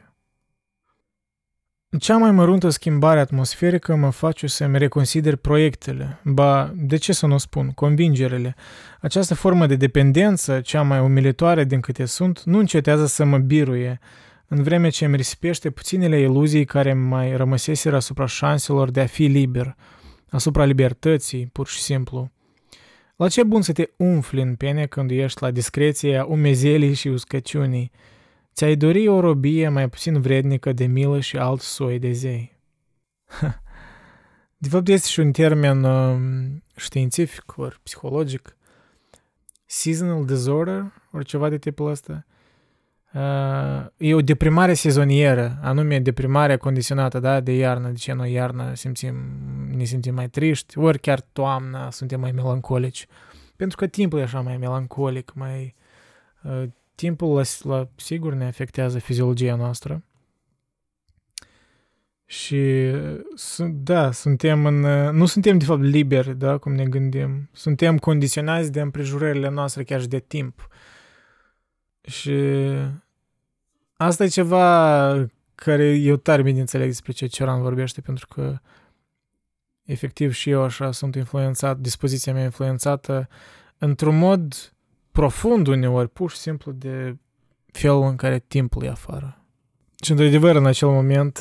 Cea 2.00 2.18
mai 2.18 2.32
măruntă 2.32 2.70
schimbare 2.70 3.20
atmosferică 3.20 3.96
mă 3.96 4.10
face 4.10 4.48
să-mi 4.48 4.78
reconsider 4.78 5.36
proiectele, 5.36 6.20
ba, 6.24 6.74
de 6.76 6.96
ce 6.96 7.14
să 7.14 7.26
nu 7.26 7.38
spun, 7.38 7.72
convingerele. 7.72 8.56
Această 9.02 9.34
formă 9.34 9.66
de 9.66 9.76
dependență, 9.76 10.62
cea 10.62 10.82
mai 10.82 11.00
umilitoare 11.00 11.64
din 11.64 11.80
câte 11.80 12.06
sunt, 12.06 12.44
nu 12.44 12.58
încetează 12.58 13.06
să 13.06 13.24
mă 13.24 13.38
biruie, 13.38 14.00
în 14.48 14.64
vreme 14.64 14.90
ce 14.90 15.06
îmi 15.06 15.16
risipește 15.16 15.70
puținele 15.70 16.20
iluzii 16.20 16.66
care 16.66 16.94
mai 16.94 17.36
rămăseseră 17.36 17.96
asupra 17.96 18.26
șanselor 18.26 18.92
de 18.92 19.02
a 19.02 19.06
fi 19.06 19.24
liber, 19.24 19.76
asupra 20.34 20.66
libertății, 20.66 21.46
pur 21.46 21.68
și 21.68 21.82
simplu. 21.82 22.32
La 23.16 23.28
ce 23.28 23.44
bun 23.44 23.62
să 23.62 23.72
te 23.72 23.90
umfli 23.98 24.42
în 24.42 24.56
pene 24.56 24.86
când 24.86 25.12
ești 25.12 25.42
la 25.42 25.52
discreția 25.52 26.26
umezelii 26.26 26.94
și 26.94 27.08
uscăciunii, 27.08 27.92
Ți-ai 28.54 28.76
dori 28.76 29.08
o 29.08 29.20
robie 29.20 29.70
mai 29.70 29.90
puțin 29.90 30.22
vrednică 30.22 30.74
de 30.74 30.86
milă 30.86 31.20
și 31.20 31.38
alt 31.38 31.62
soi 31.62 32.00
de 32.00 32.12
zei. 32.12 32.58
De 34.58 34.70
fapt, 34.70 34.88
este 34.88 35.08
și 35.08 35.20
un 35.20 35.32
termen 35.32 35.84
uh, 35.84 36.52
științific 36.76 37.58
ori 37.58 37.80
psihologic. 37.84 38.58
Seasonal 39.66 40.26
disorder, 40.26 40.94
ori 41.12 41.26
ceva 41.26 41.50
de 41.50 41.58
tipul 41.58 41.90
ăsta. 41.90 42.26
Uh, 43.14 43.86
e 43.98 44.14
o 44.14 44.22
deprimare 44.22 44.74
sezonieră, 44.74 45.58
anume 45.62 46.00
deprimarea 46.00 46.58
condiționată 46.58 47.20
da, 47.20 47.40
de 47.40 47.52
iarnă. 47.56 47.90
De 47.90 47.98
ce 47.98 48.14
noi 48.14 48.32
iarnă 48.32 48.74
simțim, 48.74 49.16
ne 49.76 49.84
simțim 49.84 50.14
mai 50.14 50.30
triști, 50.30 50.78
ori 50.78 51.00
chiar 51.00 51.22
toamna 51.22 51.92
suntem 51.92 52.20
mai 52.20 52.32
melancolici. 52.32 53.08
Pentru 53.56 53.78
că 53.78 53.88
timpul 53.88 54.20
e 54.20 54.24
așa 54.24 54.42
mai 54.42 54.58
melancolic, 54.58 55.32
mai 55.36 55.76
uh, 56.44 56.64
timpul, 56.96 57.36
la, 57.36 57.42
la, 57.76 57.90
sigur, 57.96 58.34
ne 58.34 58.46
afectează 58.46 59.00
fiziologia 59.00 59.56
noastră. 59.56 60.04
Și, 62.26 62.92
da, 63.70 64.12
suntem 64.12 64.66
în, 64.66 64.80
nu 65.16 65.26
suntem, 65.26 65.58
de 65.58 65.66
fapt, 65.66 65.82
liberi, 65.82 66.38
da, 66.38 66.58
cum 66.58 66.74
ne 66.74 66.86
gândim. 66.86 67.50
Suntem 67.52 67.98
condiționați 67.98 68.72
de 68.72 68.82
împrejurările 68.82 69.50
noastre, 69.50 69.84
chiar 69.84 70.02
și 70.02 70.08
de 70.08 70.20
timp. 70.20 70.68
Și 72.04 72.34
asta 73.94 74.24
e 74.24 74.28
ceva 74.28 75.28
care 75.56 75.96
eu 75.96 76.16
tare 76.16 76.42
bine 76.42 76.60
înțeleg 76.60 76.88
despre 76.88 77.12
ce 77.12 77.26
Ceran 77.26 77.62
vorbește, 77.62 78.02
pentru 78.02 78.28
că 78.28 78.60
efectiv 79.84 80.34
și 80.34 80.50
eu 80.50 80.62
așa 80.62 80.92
sunt 80.92 81.16
influențat, 81.16 81.78
dispoziția 81.78 82.34
mea 82.34 82.44
influențată 82.44 83.28
într-un 83.78 84.18
mod 84.18 84.74
profund 85.12 85.68
uneori, 85.68 86.10
pur 86.10 86.32
și 86.32 86.38
simplu 86.38 86.72
de 86.72 87.18
felul 87.72 88.04
în 88.04 88.16
care 88.16 88.40
timpul 88.40 88.84
e 88.84 88.90
afară. 88.90 89.46
Și 90.04 90.12
într-adevăr, 90.12 90.56
în 90.56 90.66
acel 90.66 90.88
moment, 90.88 91.40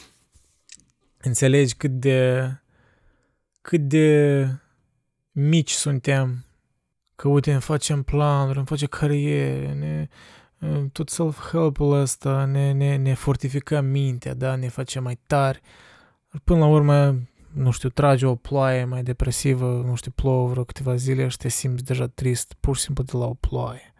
înțelegi 1.28 1.74
cât 1.74 1.90
de 1.90 2.50
cât 3.60 3.80
de 3.80 4.48
mici 5.32 5.70
suntem, 5.70 6.44
că 7.16 7.28
uite, 7.28 7.52
ne 7.52 7.58
facem 7.58 8.02
planuri, 8.02 8.58
ne 8.58 8.64
facem 8.64 8.88
cariere, 8.88 9.72
ne, 9.72 10.08
tot 10.92 11.08
self-help-ul 11.08 12.00
ăsta, 12.00 12.44
ne, 12.44 12.72
ne, 12.72 12.96
ne 12.96 13.14
fortificăm 13.14 13.84
mintea, 13.84 14.34
da, 14.34 14.54
ne 14.54 14.68
facem 14.68 15.02
mai 15.02 15.18
tari. 15.26 15.60
Până 16.44 16.58
la 16.58 16.66
urmă, 16.66 17.18
nu 17.52 17.70
știu, 17.70 17.88
trage 17.88 18.26
o 18.26 18.34
ploaie 18.34 18.84
mai 18.84 19.02
depresivă, 19.02 19.82
nu 19.86 19.94
știu, 19.94 20.10
plouă 20.10 20.48
vreo 20.48 20.64
câteva 20.64 20.96
zile 20.96 21.28
și 21.28 21.36
te 21.36 21.48
simți 21.48 21.84
deja 21.84 22.06
trist, 22.06 22.54
pur 22.60 22.76
și 22.76 22.82
simplu 22.82 23.04
de 23.04 23.16
la 23.16 23.24
o 23.24 23.34
ploaie. 23.34 23.94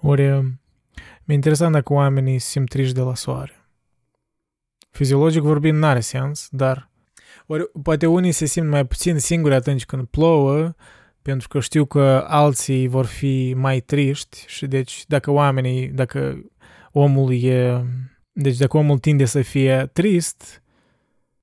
Ori 0.00 0.40
mi-e 1.24 1.34
interesant 1.34 1.72
dacă 1.72 1.92
oamenii 1.92 2.38
se 2.38 2.48
simt 2.48 2.68
triști 2.68 2.94
de 2.94 3.00
la 3.00 3.14
soare. 3.14 3.66
Fiziologic 4.90 5.42
vorbind, 5.42 5.78
n-are 5.78 6.00
sens, 6.00 6.48
dar 6.50 6.90
ori 7.46 7.70
poate 7.82 8.06
unii 8.06 8.32
se 8.32 8.44
simt 8.44 8.68
mai 8.68 8.86
puțin 8.86 9.18
singuri 9.18 9.54
atunci 9.54 9.84
când 9.84 10.06
plouă, 10.06 10.74
pentru 11.28 11.48
că 11.48 11.60
știu 11.60 11.84
că 11.84 12.24
alții 12.28 12.86
vor 12.86 13.06
fi 13.06 13.54
mai 13.56 13.80
triști 13.80 14.44
și 14.46 14.66
deci 14.66 15.04
dacă 15.06 15.30
oamenii, 15.30 15.88
dacă 15.88 16.44
omul 16.92 17.32
e, 17.42 17.84
deci 18.32 18.56
dacă 18.56 18.76
omul 18.76 18.98
tinde 18.98 19.24
să 19.24 19.42
fie 19.42 19.90
trist, 19.92 20.62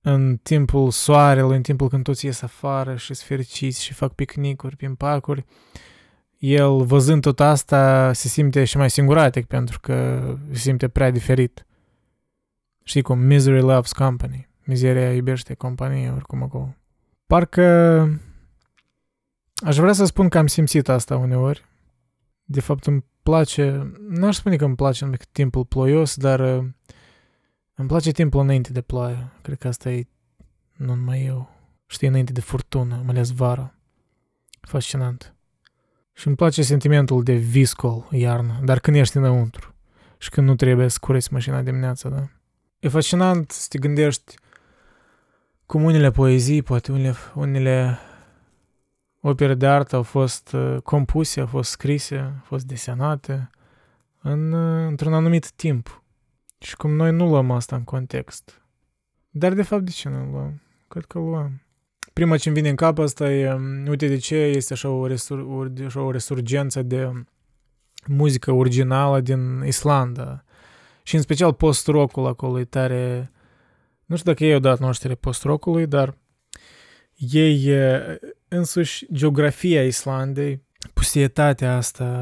în 0.02 0.38
timpul 0.44 0.92
soarelui, 0.92 1.56
în 1.56 1.62
timpul 1.62 1.90
când 1.90 2.04
toți 2.04 2.26
ies 2.26 2.42
afară 2.42 2.96
și 2.96 3.06
sunt 3.06 3.18
fericiți 3.28 3.84
și 3.84 3.94
fac 3.94 4.14
picnicuri 4.14 4.76
prin 4.76 4.96
parcuri, 4.96 5.46
el, 6.38 6.84
văzând 6.84 7.22
tot 7.22 7.40
asta, 7.40 8.14
se 8.14 8.28
simte 8.28 8.64
și 8.64 8.78
mai 8.78 8.90
singuratic 8.90 9.46
pentru 9.46 9.80
că 9.80 10.24
se 10.52 10.58
simte 10.58 10.88
prea 10.88 11.12
diferit. 11.12 11.66
Știi 12.84 13.02
cum? 13.02 13.20
Misery 13.20 13.62
loves 13.62 13.92
company. 13.92 14.50
Mizeria 14.64 15.14
iubește 15.14 15.54
companie, 15.54 16.10
oricum 16.10 16.44
acolo. 16.44 16.76
Parcă 17.26 18.20
aș 19.64 19.78
vrea 19.78 19.94
să 19.94 20.06
spun 20.06 20.30
că 20.30 20.38
am 20.38 20.48
simțit 20.48 20.90
asta 20.90 21.18
uneori. 21.18 21.66
De 22.44 22.60
fapt 22.60 22.86
îmi 22.86 23.06
place, 23.24 23.92
nu 24.10 24.28
aș 24.28 24.36
spune 24.36 24.56
că 24.56 24.66
îmi 24.66 24.76
place 24.76 25.10
timpul 25.32 25.66
ploios, 25.66 26.16
dar 26.16 26.40
îmi 27.76 27.88
place 27.88 28.12
timpul 28.12 28.42
înainte 28.42 28.72
de 28.72 28.82
ploaie. 28.82 29.32
Cred 29.42 29.58
că 29.58 29.68
asta 29.68 29.90
e 29.92 30.08
nu 30.76 30.94
numai 30.94 31.26
eu. 31.26 31.50
Știi, 31.86 32.08
înainte 32.08 32.32
de 32.32 32.42
furtună, 32.42 32.96
mai 32.96 33.16
ales 33.16 33.32
vara. 33.32 33.76
Fascinant. 34.62 35.36
Și 36.14 36.28
îmi 36.28 36.36
place 36.36 36.64
sentimentul 36.64 37.24
de 37.24 37.34
viscol 37.34 38.08
iarnă, 38.12 38.60
dar 38.64 38.80
când 38.80 38.96
ești 38.96 39.18
înăuntru 39.18 39.76
și 40.18 40.30
când 40.30 40.48
nu 40.48 40.56
trebuie 40.56 40.88
să 40.88 40.98
cureți 41.02 41.34
mașina 41.34 41.62
dimineața, 41.62 42.10
da? 42.10 42.28
E 42.80 42.88
fascinant 42.88 43.52
să 43.52 43.66
te 43.70 43.78
gândești 43.78 44.36
cum 45.66 45.84
unele 45.84 46.12
poezii, 46.12 46.62
poate 46.62 46.92
unele, 46.92 47.16
unele 47.36 48.00
opere 49.30 49.54
de 49.54 49.68
artă 49.68 49.96
au 49.96 50.04
fost 50.04 50.52
uh, 50.54 50.78
compuse, 50.84 51.40
au 51.40 51.46
fost 51.46 51.70
scrise, 51.70 52.18
au 52.18 52.42
fost 52.44 52.66
desenate 52.66 53.50
în, 54.22 54.52
uh, 54.52 54.88
într-un 54.88 55.14
anumit 55.14 55.52
timp. 55.52 56.04
Și 56.60 56.76
cum 56.76 56.92
noi 56.92 57.12
nu 57.12 57.28
luăm 57.28 57.52
asta 57.52 57.76
în 57.76 57.84
context. 57.84 58.62
Dar 59.30 59.54
de 59.54 59.62
fapt 59.62 59.82
de 59.82 59.92
ce 59.92 60.10
nu 60.10 60.32
luăm? 60.32 60.62
Cred 60.88 61.06
că 61.06 61.20
luăm. 61.20 61.62
Prima 62.14 62.38
ce 62.38 62.50
îmi 62.50 62.58
vine 62.58 62.70
în 62.70 62.76
cap 62.76 62.98
asta 62.98 63.32
e, 63.32 63.54
um, 63.54 63.88
uite 63.88 64.08
de 64.08 64.18
ce 64.18 64.36
este 64.36 64.74
așa 64.74 64.90
o, 64.90 65.08
resur, 65.08 65.72
așa 65.86 66.02
o 66.02 66.12
resurgență 66.12 66.82
de 66.82 67.12
muzică 68.08 68.52
originală 68.52 69.20
din 69.22 69.64
Islanda. 69.66 70.44
Și 71.04 71.16
în 71.16 71.22
special 71.22 71.54
post-rockul 71.54 72.26
acolo 72.26 72.60
e 72.60 72.66
tare... 72.66 73.32
Nu 74.06 74.16
știu 74.16 74.32
dacă 74.32 74.44
ei 74.44 74.54
au 74.54 74.60
dat 74.60 74.80
noștri 74.80 75.16
post-rockului, 75.16 75.88
dar 75.88 76.18
ei 77.18 77.70
însuși 78.48 79.06
geografia 79.14 79.84
Islandei, 79.84 80.64
pustietatea 80.94 81.76
asta 81.76 82.14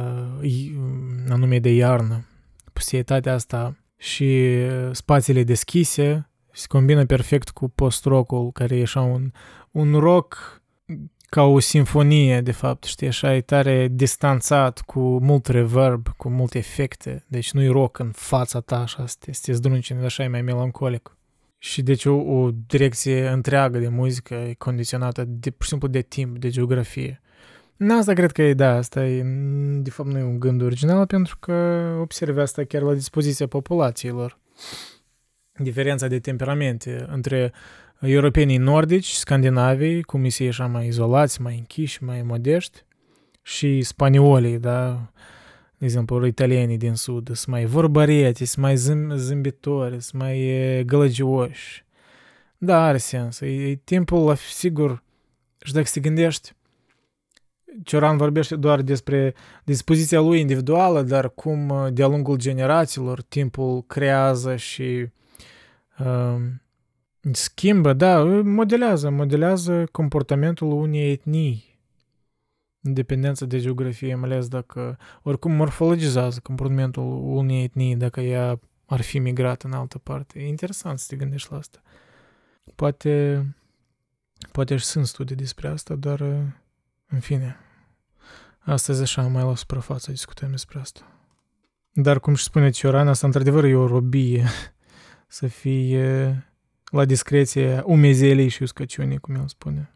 anume 1.29 1.59
de 1.59 1.73
iarnă, 1.73 2.25
pustietatea 2.73 3.33
asta 3.33 3.77
și 3.97 4.55
spațiile 4.91 5.43
deschise 5.43 6.27
se 6.51 6.67
combină 6.67 7.05
perfect 7.05 7.49
cu 7.49 7.67
post-rock-ul, 7.67 8.51
care 8.51 8.77
e 8.77 8.81
așa 8.81 9.01
un, 9.01 9.31
un 9.71 9.93
rock 9.93 10.61
ca 11.29 11.41
o 11.41 11.59
sinfonie, 11.59 12.41
de 12.41 12.51
fapt, 12.51 12.83
știi, 12.83 13.07
așa 13.07 13.35
e 13.35 13.41
tare 13.41 13.87
distanțat, 13.91 14.81
cu 14.81 14.99
mult 14.99 15.47
reverb, 15.47 16.07
cu 16.17 16.29
multe 16.29 16.57
efecte, 16.57 17.25
deci 17.27 17.51
nu-i 17.51 17.67
rock 17.67 17.99
în 17.99 18.11
fața 18.11 18.59
ta, 18.59 18.81
așa, 18.81 19.05
să 19.05 19.15
te, 19.19 19.33
să 19.33 19.41
te 19.45 19.51
zdruncine, 19.51 20.05
așa 20.05 20.23
e 20.23 20.27
mai 20.27 20.41
melancolic. 20.41 21.17
Și 21.63 21.81
deci 21.81 22.05
o, 22.05 22.13
o 22.13 22.51
direcție 22.67 23.27
întreagă 23.27 23.79
de 23.79 23.87
muzică 23.87 24.33
e 24.33 24.53
condiționată 24.53 25.23
de, 25.27 25.49
pur 25.49 25.63
și 25.63 25.69
simplu 25.69 25.87
de 25.87 26.01
timp, 26.01 26.37
de 26.37 26.49
geografie. 26.49 27.21
Nu, 27.75 27.97
asta 27.97 28.13
cred 28.13 28.31
că 28.31 28.41
e, 28.41 28.53
da, 28.53 28.75
asta 28.75 29.05
e, 29.05 29.23
de 29.77 29.89
fapt 29.89 30.09
nu 30.09 30.17
e 30.17 30.23
un 30.23 30.39
gând 30.39 30.61
original, 30.61 31.05
pentru 31.05 31.37
că 31.39 31.53
observi 32.01 32.39
asta 32.39 32.63
chiar 32.63 32.81
la 32.81 32.93
dispoziția 32.93 33.47
populațiilor. 33.47 34.39
diferența 35.57 36.07
de 36.07 36.19
temperamente 36.19 37.05
între 37.09 37.53
europenii 37.99 38.57
nordici, 38.57 39.09
scandinavii, 39.09 40.01
cum 40.01 40.29
se 40.29 40.47
așa 40.47 40.67
mai 40.67 40.87
izolați, 40.87 41.41
mai 41.41 41.57
închiși, 41.57 42.03
mai 42.03 42.21
modești, 42.21 42.85
și 43.41 43.81
spaniolii, 43.81 44.59
da, 44.59 45.11
de 45.83 45.89
exemplu, 45.89 46.25
italienii 46.25 46.77
din 46.77 46.93
sud, 46.93 47.25
sunt 47.25 47.47
mai 47.47 47.65
vorbăreti, 47.65 48.45
sunt 48.45 48.65
mai 48.65 48.73
zâm- 48.73 49.15
zâmbitori, 49.15 50.01
sunt 50.01 50.21
mai 50.21 50.83
gălăgioși. 50.85 51.85
Da, 52.57 52.83
are 52.85 52.97
sens. 52.97 53.39
E, 53.39 53.45
e 53.45 53.75
timpul, 53.75 54.25
la 54.25 54.35
sigur, 54.35 55.03
și 55.61 55.73
dacă 55.73 55.87
te 55.93 55.99
gândești, 55.99 56.53
Cioran 57.83 58.17
vorbește 58.17 58.55
doar 58.55 58.81
despre 58.81 59.33
dispoziția 59.63 60.19
lui 60.19 60.39
individuală, 60.39 61.01
dar 61.01 61.29
cum 61.29 61.89
de-a 61.93 62.07
lungul 62.07 62.37
generațiilor 62.37 63.21
timpul 63.21 63.81
creează 63.81 64.55
și 64.55 65.07
uh, 65.99 66.35
schimbă, 67.31 67.93
da, 67.93 68.23
modelează, 68.43 69.09
modelează 69.09 69.83
comportamentul 69.91 70.71
unei 70.71 71.11
etnii 71.11 71.72
în 72.83 72.93
dependență 72.93 73.45
de 73.45 73.59
geografie, 73.59 74.15
mai 74.15 74.29
ales 74.29 74.47
dacă 74.47 74.97
oricum 75.21 75.51
morfologizează 75.51 76.39
comportamentul 76.43 77.03
unei 77.23 77.63
etnii 77.63 77.95
dacă 77.95 78.21
ea 78.21 78.59
ar 78.85 79.01
fi 79.01 79.19
migrat 79.19 79.61
în 79.63 79.73
altă 79.73 79.97
parte. 79.97 80.39
E 80.39 80.47
interesant 80.47 80.99
să 80.99 81.05
te 81.09 81.15
gândești 81.15 81.51
la 81.51 81.57
asta. 81.57 81.81
Poate, 82.75 83.45
poate 84.51 84.75
și 84.77 84.85
sunt 84.85 85.07
studii 85.07 85.35
despre 85.35 85.67
asta, 85.67 85.95
dar 85.95 86.19
în 87.07 87.19
fine, 87.19 87.57
astăzi 88.59 89.01
așa 89.01 89.21
mai 89.21 89.43
la 89.43 89.55
suprafață 89.55 90.11
discutăm 90.11 90.49
despre 90.49 90.79
asta. 90.79 91.07
Dar 91.91 92.19
cum 92.19 92.35
și 92.35 92.43
spune 92.43 92.69
Cioran, 92.69 93.07
asta 93.07 93.25
într-adevăr 93.25 93.63
e 93.63 93.75
o 93.75 93.87
robie 93.87 94.45
să 95.27 95.47
fie 95.47 96.37
la 96.85 97.05
discreție 97.05 97.81
umezelii 97.85 98.49
și 98.49 98.63
uscăciunii, 98.63 99.17
cum 99.17 99.35
el 99.35 99.47
spune. 99.47 99.91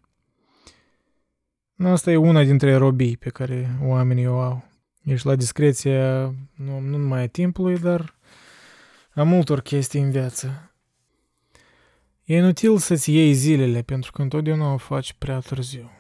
Asta 1.84 2.12
e 2.12 2.16
una 2.16 2.44
dintre 2.44 2.76
robii 2.76 3.18
pe 3.18 3.30
care 3.30 3.78
oamenii 3.82 4.28
o 4.28 4.40
au. 4.40 4.64
Ești 5.04 5.28
la 5.28 5.36
discreție 5.36 6.02
nu, 6.56 6.80
nu 6.80 6.98
numai 6.98 7.22
a 7.22 7.28
timpului, 7.28 7.80
dar 7.80 8.16
a 9.14 9.24
multor 9.24 9.62
chestii 9.62 10.02
în 10.02 10.12
viață. 10.12 10.72
E 12.24 12.36
inutil 12.36 12.78
să-ți 12.78 13.12
iei 13.12 13.34
zilele, 13.34 13.82
pentru 13.82 14.12
că 14.12 14.22
întotdeauna 14.22 14.74
o 14.74 14.78
faci 14.78 15.14
prea 15.14 15.40
târziu. 15.40 15.92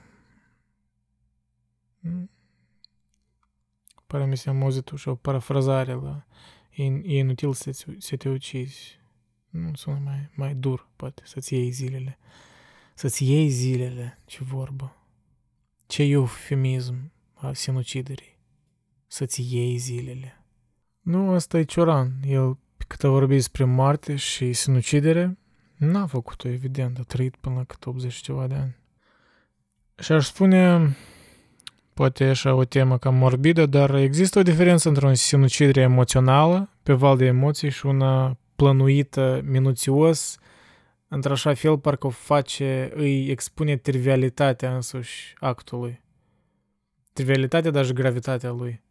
Pare 4.07 4.25
mi 4.25 4.37
se 4.37 4.49
amuzitul 4.49 4.97
și 4.97 5.07
o 5.07 5.15
parafrazare 5.15 5.93
la 5.93 6.25
e, 6.69 6.83
e 6.83 7.17
inutil 7.17 7.53
să, 7.53 7.71
să 7.97 8.15
te 8.15 8.29
ucizi. 8.29 8.99
Nu 9.49 9.75
sună 9.75 10.01
mai, 10.03 10.29
mai 10.35 10.53
dur, 10.53 10.87
poate, 10.95 11.21
să-ți 11.25 11.53
iei 11.53 11.69
zilele. 11.69 12.19
Să-ți 12.93 13.31
iei 13.31 13.49
zilele, 13.49 14.19
ce 14.25 14.43
vorbă. 14.43 14.95
Ce 15.87 16.03
eufemism 16.03 17.11
a 17.33 17.53
sinuciderii. 17.53 18.37
Să-ți 19.07 19.55
iei 19.55 19.77
zilele. 19.77 20.43
Nu, 21.01 21.31
asta 21.31 21.57
e 21.57 21.63
Cioran. 21.63 22.11
El, 22.25 22.57
cât 22.87 23.03
a 23.03 23.09
vorbit 23.09 23.35
despre 23.35 23.63
moarte 23.63 24.15
și 24.15 24.53
sinucidere, 24.53 25.37
n-a 25.75 26.05
făcut-o, 26.05 26.47
evident. 26.47 26.97
A 26.97 27.01
trăit 27.07 27.35
până 27.35 27.55
la 27.55 27.63
cât 27.63 27.85
80 27.85 28.15
ceva 28.15 28.47
de 28.47 28.55
ani. 28.55 28.77
Și 29.99 30.11
aș 30.11 30.25
spune, 30.25 30.95
poate 31.93 32.23
așa 32.23 32.53
o 32.53 32.63
temă 32.63 32.97
cam 32.97 33.15
morbidă, 33.15 33.65
dar 33.65 33.95
există 33.95 34.39
o 34.39 34.43
diferență 34.43 34.87
între 34.87 35.07
o 35.07 35.13
sinucidere 35.13 35.81
emoțională, 35.81 36.69
pe 36.83 36.93
val 36.93 37.17
de 37.17 37.25
emoții, 37.25 37.69
și 37.69 37.85
una 37.85 38.37
plănuită, 38.55 39.41
minuțios, 39.45 40.37
într-așa 41.07 41.53
fel 41.53 41.79
parcă 41.79 42.07
o 42.07 42.09
face, 42.09 42.91
îi 42.93 43.29
expune 43.29 43.77
trivialitatea 43.77 44.75
însuși 44.75 45.33
actului. 45.39 46.01
Trivialitatea, 47.13 47.71
dar 47.71 47.85
și 47.85 47.93
gravitatea 47.93 48.51
lui. 48.51 48.81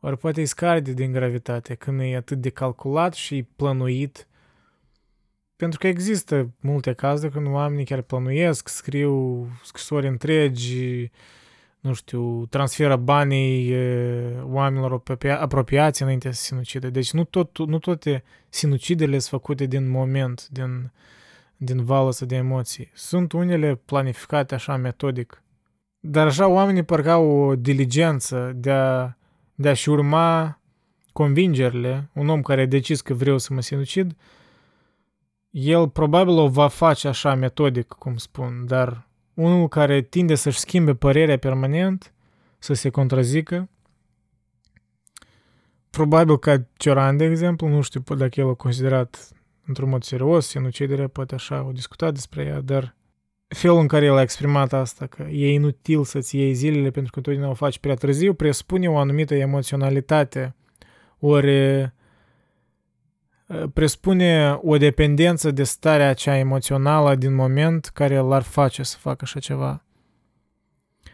Ori 0.00 0.18
poate 0.18 0.40
îi 0.40 0.46
scarde 0.46 0.92
din 0.92 1.12
gravitate 1.12 1.74
când 1.74 2.00
e 2.00 2.16
atât 2.16 2.40
de 2.40 2.50
calculat 2.50 3.14
și 3.14 3.42
plănuit. 3.56 4.26
Pentru 5.56 5.78
că 5.78 5.86
există 5.86 6.54
multe 6.60 6.92
cazuri 6.92 7.32
când 7.32 7.46
oamenii 7.46 7.84
chiar 7.84 8.02
plănuiesc, 8.02 8.68
scriu 8.68 9.46
scrisori 9.62 10.06
întregi, 10.06 11.10
nu 11.86 11.92
știu, 11.92 12.46
transferă 12.46 12.96
banii 12.96 13.74
oamenilor 14.42 15.02
apropiați 15.38 16.02
înainte 16.02 16.30
să 16.30 16.42
sinucide. 16.42 16.90
Deci 16.90 17.12
nu, 17.12 17.24
tot, 17.24 17.58
nu 17.58 17.78
toate 17.78 18.24
sinucidele 18.48 19.18
sunt 19.18 19.40
făcute 19.40 19.64
din 19.66 19.88
moment, 19.90 20.48
din, 20.48 20.92
din 21.56 21.84
valul 21.84 22.12
de 22.20 22.36
emoții. 22.36 22.90
Sunt 22.94 23.32
unele 23.32 23.80
planificate 23.84 24.54
așa 24.54 24.76
metodic. 24.76 25.42
Dar 26.00 26.26
așa 26.26 26.46
oamenii 26.46 26.82
parcă 26.82 27.10
au 27.10 27.26
o 27.26 27.56
diligență 27.56 28.52
de 28.54 28.70
a, 28.70 29.16
de 29.54 29.68
a-și 29.68 29.88
urma 29.88 30.60
convingerile. 31.12 32.10
Un 32.12 32.28
om 32.28 32.42
care 32.42 32.60
a 32.60 32.66
decis 32.66 33.00
că 33.00 33.14
vreau 33.14 33.38
să 33.38 33.52
mă 33.52 33.60
sinucid, 33.60 34.16
el 35.50 35.88
probabil 35.88 36.38
o 36.38 36.48
va 36.48 36.68
face 36.68 37.08
așa 37.08 37.34
metodic, 37.34 37.86
cum 37.88 38.16
spun, 38.16 38.64
dar 38.66 39.05
unul 39.36 39.68
care 39.68 40.02
tinde 40.02 40.34
să-și 40.34 40.58
schimbe 40.58 40.94
părerea 40.94 41.38
permanent, 41.38 42.12
să 42.58 42.74
se 42.74 42.88
contrazică. 42.88 43.68
Probabil 45.90 46.38
ca 46.38 46.66
Cioran, 46.76 47.16
de 47.16 47.24
exemplu, 47.24 47.68
nu 47.68 47.80
știu 47.80 48.00
dacă 48.00 48.40
el 48.40 48.48
a 48.48 48.54
considerat 48.54 49.28
într-un 49.66 49.88
mod 49.88 50.02
serios 50.02 50.46
sinuciderea, 50.46 51.08
poate 51.08 51.34
așa, 51.34 51.64
o 51.68 51.72
discutat 51.72 52.12
despre 52.12 52.44
ea, 52.44 52.60
dar 52.60 52.96
felul 53.48 53.78
în 53.78 53.86
care 53.86 54.04
el 54.04 54.16
a 54.16 54.20
exprimat 54.20 54.72
asta, 54.72 55.06
că 55.06 55.22
e 55.22 55.52
inutil 55.52 56.04
să-ți 56.04 56.36
iei 56.36 56.54
zilele 56.54 56.90
pentru 56.90 57.12
că 57.12 57.20
totdeauna 57.20 57.50
o 57.50 57.54
faci 57.54 57.78
prea 57.78 57.94
târziu, 57.94 58.34
presupune 58.34 58.88
o 58.88 58.98
anumită 58.98 59.34
emoționalitate, 59.34 60.54
ori 61.18 61.92
presupune 63.72 64.58
o 64.62 64.76
dependență 64.76 65.50
de 65.50 65.64
starea 65.64 66.14
cea 66.14 66.36
emoțională 66.36 67.14
din 67.14 67.34
moment 67.34 67.86
care 67.86 68.18
l-ar 68.18 68.42
face 68.42 68.82
să 68.82 68.96
facă 68.98 69.18
așa 69.22 69.40
ceva. 69.40 69.84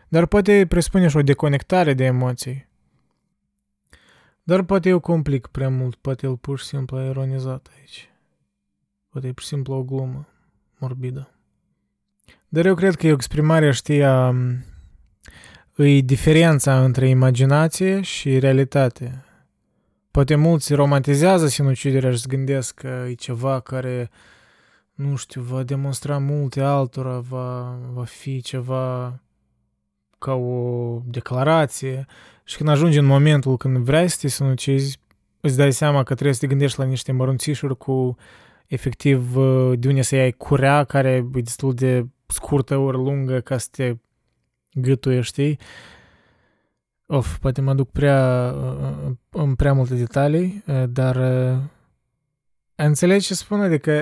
Dar 0.09 0.27
poate 0.27 0.67
presupune 0.69 1.09
și 1.09 1.17
o 1.17 1.23
deconectare 1.23 1.95
de 1.95 2.05
emoții. 2.05 2.69
Dar 4.43 4.63
poate 4.63 4.89
eu 4.89 5.01
complic 5.01 5.47
prea 5.47 5.69
mult, 5.69 5.95
poate 5.95 6.27
el 6.27 6.37
pur 6.37 6.59
și 6.59 6.65
simplu 6.65 6.97
a 6.97 7.05
ironizat 7.05 7.71
aici. 7.79 8.11
Poate 9.09 9.27
e 9.27 9.33
pur 9.33 9.43
și 9.43 9.49
simplu 9.49 9.75
o 9.75 9.83
glumă 9.83 10.29
morbidă. 10.79 11.31
Dar 12.49 12.67
eu 12.67 12.75
cred 12.75 12.95
că 12.95 13.07
e 13.07 13.11
o 13.11 13.15
exprimare, 13.15 13.73
știa, 13.73 14.35
e 15.77 16.01
diferența 16.01 16.85
între 16.85 17.09
imaginație 17.09 18.01
și 18.01 18.39
realitate. 18.39 19.25
Poate 20.13 20.35
mulți 20.35 20.75
romantizează 20.75 21.47
sinuciderea 21.47 22.11
și 22.11 22.19
se 22.19 22.27
gândesc 22.29 22.75
că 22.75 23.05
e 23.09 23.13
ceva 23.13 23.61
care, 23.61 24.11
nu 24.95 25.17
știu, 25.17 25.43
va 25.43 25.63
demonstra 25.63 26.19
multe 26.19 26.61
altora, 26.61 27.19
va, 27.19 27.79
va 27.93 28.05
fi 28.05 28.41
ceva 28.41 29.19
ca 30.19 30.35
o 30.35 30.99
declarație 31.05 32.07
și 32.45 32.57
când 32.57 32.69
ajungi 32.69 32.99
în 32.99 33.05
momentul 33.05 33.57
când 33.57 33.77
vrei 33.77 34.09
să 34.09 34.17
te 34.21 34.29
sinucizi, 34.29 34.99
îți 35.41 35.57
dai 35.57 35.73
seama 35.73 36.03
că 36.03 36.15
trebuie 36.15 36.35
să 36.35 36.41
te 36.41 36.47
gândești 36.47 36.79
la 36.79 36.85
niște 36.85 37.13
mărunțișuri 37.13 37.77
cu 37.77 38.17
efectiv 38.67 39.35
de 39.75 39.89
unde 39.89 40.03
să 40.03 40.15
iei 40.17 40.33
curea 40.33 40.85
care 40.85 41.11
e 41.11 41.41
destul 41.41 41.75
de 41.75 42.07
scurtă 42.27 42.77
ori 42.77 42.97
lungă 42.97 43.41
ca 43.41 43.59
să 43.59 43.69
te 43.71 43.95
gâtuie, 44.73 45.21
știi? 45.21 45.59
Of, 47.07 47.39
poate 47.39 47.61
mă 47.61 47.75
duc 47.75 47.91
prea, 47.91 48.51
în 49.31 49.55
prea 49.55 49.73
multe 49.73 49.95
detalii, 49.95 50.65
dar 50.89 51.17
înțelegi 52.75 53.27
ce 53.27 53.35
spun? 53.35 53.61
Adică 53.61 53.93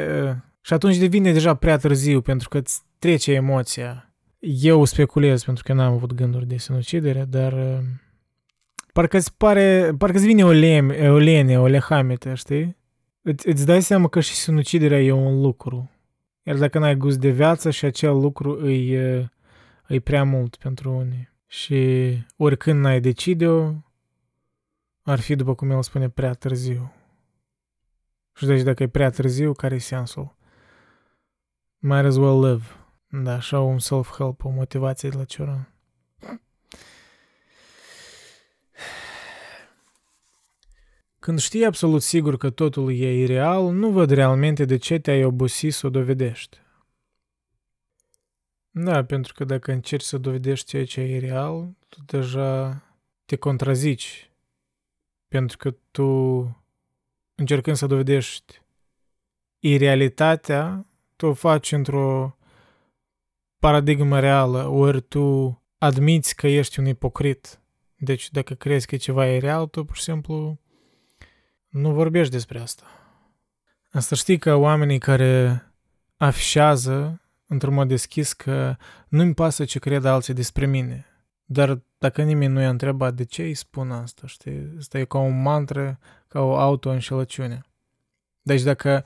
și 0.61 0.73
atunci 0.73 0.97
devine 0.97 1.33
deja 1.33 1.55
prea 1.55 1.77
târziu 1.77 2.21
pentru 2.21 2.49
că 2.49 2.59
îți 2.59 2.83
trece 2.99 3.33
emoția. 3.33 4.15
Eu 4.39 4.85
speculez 4.85 5.45
pentru 5.45 5.63
că 5.67 5.73
n-am 5.73 5.93
avut 5.93 6.13
gânduri 6.13 6.47
de 6.47 6.57
sinucidere, 6.57 7.25
dar 7.29 7.83
parcă 8.93 9.17
îți 9.17 9.37
pare, 9.37 9.95
parcă 9.99 10.17
îți 10.17 10.27
vine 10.27 10.45
o, 10.45 10.51
leme, 10.51 11.11
o 11.11 11.17
lene, 11.17 11.59
o 11.59 11.67
lehamete, 11.67 12.35
știi? 12.35 12.77
Îți, 13.23 13.49
îți 13.49 13.67
dai 13.67 13.83
seama 13.83 14.09
că 14.09 14.21
și 14.21 14.35
sinuciderea 14.35 15.01
e 15.01 15.13
un 15.13 15.41
lucru. 15.41 15.91
Iar 16.43 16.57
dacă 16.57 16.79
n-ai 16.79 16.97
gust 16.97 17.19
de 17.19 17.31
viață 17.31 17.71
și 17.71 17.85
acel 17.85 18.15
lucru 18.15 18.71
e, 18.71 19.31
e 19.89 20.01
prea 20.01 20.25
mult 20.25 20.57
pentru 20.57 20.93
unii 20.93 21.30
și 21.53 22.19
oricând 22.37 22.81
n-ai 22.81 23.01
decide-o, 23.01 23.75
ar 25.03 25.21
fi, 25.21 25.35
după 25.35 25.55
cum 25.55 25.71
el 25.71 25.83
spune, 25.83 26.09
prea 26.09 26.33
târziu. 26.33 26.93
Și 28.35 28.47
deci 28.47 28.63
dacă 28.63 28.83
e 28.83 28.89
prea 28.89 29.11
târziu, 29.11 29.53
care 29.53 29.75
e 29.75 29.79
sensul? 29.79 30.37
Might 31.79 32.05
as 32.05 32.17
well 32.17 32.45
live. 32.45 32.65
Da, 33.09 33.35
așa 33.35 33.61
un 33.61 33.79
self-help, 33.79 34.45
o 34.45 34.49
motivație 34.49 35.09
de 35.09 35.17
la 35.17 35.25
Cioran. 35.25 35.73
Când 41.19 41.39
știi 41.39 41.65
absolut 41.65 42.03
sigur 42.03 42.37
că 42.37 42.51
totul 42.51 42.93
e 42.93 43.23
ireal, 43.23 43.73
nu 43.73 43.91
văd 43.91 44.11
realmente 44.11 44.65
de 44.65 44.77
ce 44.77 44.99
te-ai 44.99 45.25
obosit 45.25 45.75
să 45.75 45.87
o 45.87 45.91
dovedești. 45.91 46.59
Da, 48.71 49.05
pentru 49.05 49.33
că 49.35 49.45
dacă 49.45 49.73
încerci 49.73 50.05
să 50.05 50.19
dovedești 50.19 50.67
ceea 50.67 50.85
ce 50.85 51.01
e 51.01 51.19
real, 51.19 51.77
tu 51.89 51.99
deja 52.07 52.83
te 53.25 53.37
contrazici. 53.37 54.31
Pentru 55.29 55.57
că 55.57 55.75
tu, 55.91 56.07
încercând 57.35 57.77
să 57.77 57.87
dovedești 57.87 58.63
irealitatea, 59.59 60.87
tu 61.17 61.27
o 61.27 61.33
faci 61.33 61.73
într-o 61.73 62.37
paradigmă 63.59 64.21
reală, 64.21 64.67
ori 64.67 65.01
tu 65.03 65.61
admiți 65.79 66.37
că 66.37 66.47
ești 66.47 66.79
un 66.79 66.87
ipocrit. 66.87 67.61
Deci 67.97 68.31
dacă 68.31 68.55
crezi 68.55 68.87
că 68.87 68.97
ceva 68.97 69.27
e 69.27 69.39
real, 69.39 69.67
tu 69.67 69.85
pur 69.85 69.97
și 69.97 70.03
simplu 70.03 70.61
nu 71.69 71.93
vorbești 71.93 72.33
despre 72.33 72.61
asta. 72.61 72.85
Asta 73.91 74.15
știi 74.15 74.39
că 74.39 74.55
oamenii 74.55 74.99
care 74.99 75.65
afișează 76.17 77.21
într-un 77.51 77.75
mod 77.75 77.89
deschis 77.89 78.33
că 78.33 78.77
nu-mi 79.09 79.35
pasă 79.35 79.65
ce 79.65 79.79
cred 79.79 80.05
alții 80.05 80.35
despre 80.35 80.67
mine. 80.67 81.07
Dar 81.45 81.83
dacă 81.99 82.23
nimeni 82.23 82.53
nu 82.53 82.61
i-a 82.61 82.69
întrebat 82.69 83.15
de 83.15 83.25
ce 83.25 83.43
îi 83.43 83.55
spun 83.55 83.91
asta, 83.91 84.27
știi? 84.27 84.75
Asta 84.79 84.99
e 84.99 85.05
ca 85.05 85.19
o 85.19 85.29
mantră, 85.29 85.99
ca 86.29 86.41
o 86.41 86.57
auto-înșelăciune. 86.57 87.65
Deci 88.43 88.63
dacă 88.63 89.05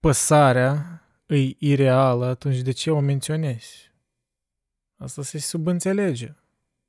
păsarea 0.00 1.02
e 1.26 1.54
ireală, 1.58 2.26
atunci 2.26 2.58
de 2.58 2.70
ce 2.70 2.90
o 2.90 3.00
menționezi? 3.00 3.92
Asta 4.96 5.22
se 5.22 5.38
subînțelege. 5.38 6.34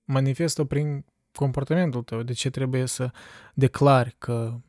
Manifestă 0.04 0.64
prin 0.64 1.06
comportamentul 1.32 2.04
tău. 2.04 2.24
De 2.24 2.34
ce 2.34 2.50
trebuie 2.50 2.86
să 2.86 3.12
declari 3.54 4.16
că 4.18 4.60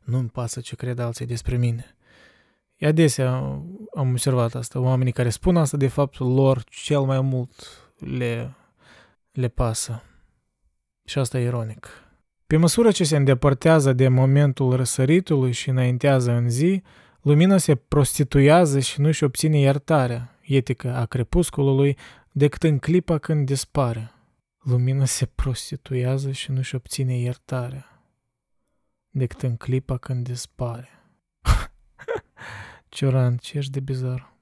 nu-mi 0.00 0.28
pasă 0.28 0.60
ce 0.60 0.76
cred 0.76 0.98
alții 0.98 1.26
despre 1.26 1.56
mine? 1.56 1.96
E 2.82 2.86
adesea 2.86 3.32
am 3.94 4.10
observat 4.10 4.54
asta. 4.54 4.80
Oamenii 4.80 5.12
care 5.12 5.28
spun 5.28 5.56
asta, 5.56 5.76
de 5.76 5.88
fapt, 5.88 6.18
lor 6.18 6.64
cel 6.64 7.00
mai 7.00 7.20
mult 7.20 7.50
le, 7.98 8.54
le 9.32 9.48
pasă. 9.48 10.02
Și 11.04 11.18
asta 11.18 11.38
e 11.38 11.44
ironic. 11.44 11.88
Pe 12.46 12.56
măsură 12.56 12.90
ce 12.90 13.04
se 13.04 13.16
îndepărtează 13.16 13.92
de 13.92 14.08
momentul 14.08 14.76
răsăritului 14.76 15.52
și 15.52 15.68
înaintează 15.68 16.30
în 16.30 16.50
zi, 16.50 16.82
lumina 17.20 17.58
se 17.58 17.74
prostituează 17.74 18.78
și 18.78 19.00
nu 19.00 19.06
își 19.06 19.24
obține 19.24 19.58
iertarea, 19.58 20.38
etică 20.40 20.94
a 20.94 21.06
crepusculului, 21.06 21.96
decât 22.32 22.62
în 22.62 22.78
clipa 22.78 23.18
când 23.18 23.46
dispare. 23.46 24.12
Lumina 24.62 25.04
se 25.04 25.26
prostituează 25.26 26.30
și 26.30 26.50
nu 26.50 26.56
își 26.56 26.74
obține 26.74 27.18
iertarea, 27.18 28.04
decât 29.10 29.42
în 29.42 29.56
clipa 29.56 29.96
când 29.96 30.24
dispare. 30.24 30.88
Cioran, 32.92 33.36
ce 33.36 33.58
ești 33.58 33.70
de 33.70 33.80
bizar. 33.80 34.32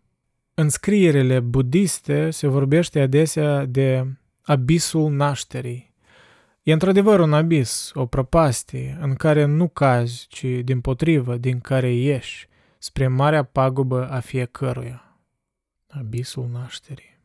În 0.54 0.68
scrierile 0.68 1.40
budiste 1.40 2.30
se 2.30 2.46
vorbește 2.46 3.00
adesea 3.00 3.64
de 3.64 4.06
abisul 4.42 5.10
nașterii. 5.10 5.94
E 6.62 6.72
într-adevăr 6.72 7.20
un 7.20 7.32
abis, 7.32 7.90
o 7.94 8.06
prăpastie, 8.06 8.98
în 9.00 9.14
care 9.14 9.44
nu 9.44 9.68
cazi, 9.68 10.26
ci 10.28 10.44
din 10.44 10.80
potrivă, 10.80 11.36
din 11.36 11.60
care 11.60 11.92
ieși, 11.92 12.48
spre 12.78 13.08
marea 13.08 13.42
pagubă 13.42 14.08
a 14.10 14.20
fiecăruia. 14.20 15.18
Abisul 15.86 16.48
nașterii. 16.52 17.18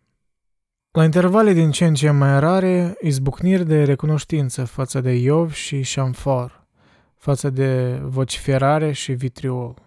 La 0.92 1.04
intervale 1.04 1.54
din 1.54 1.72
ce 1.72 1.86
în 1.86 1.94
ce 1.94 2.10
mai 2.10 2.40
rare, 2.40 2.98
izbucniri 3.02 3.66
de 3.66 3.84
recunoștință 3.84 4.66
față 4.66 5.02
de 5.02 5.12
Iov 5.12 5.54
și 5.54 5.82
Șamfor, 5.82 6.68
față 7.16 7.50
de 7.50 8.00
vociferare 8.04 8.92
și 8.92 9.12
vitriol 9.12 9.85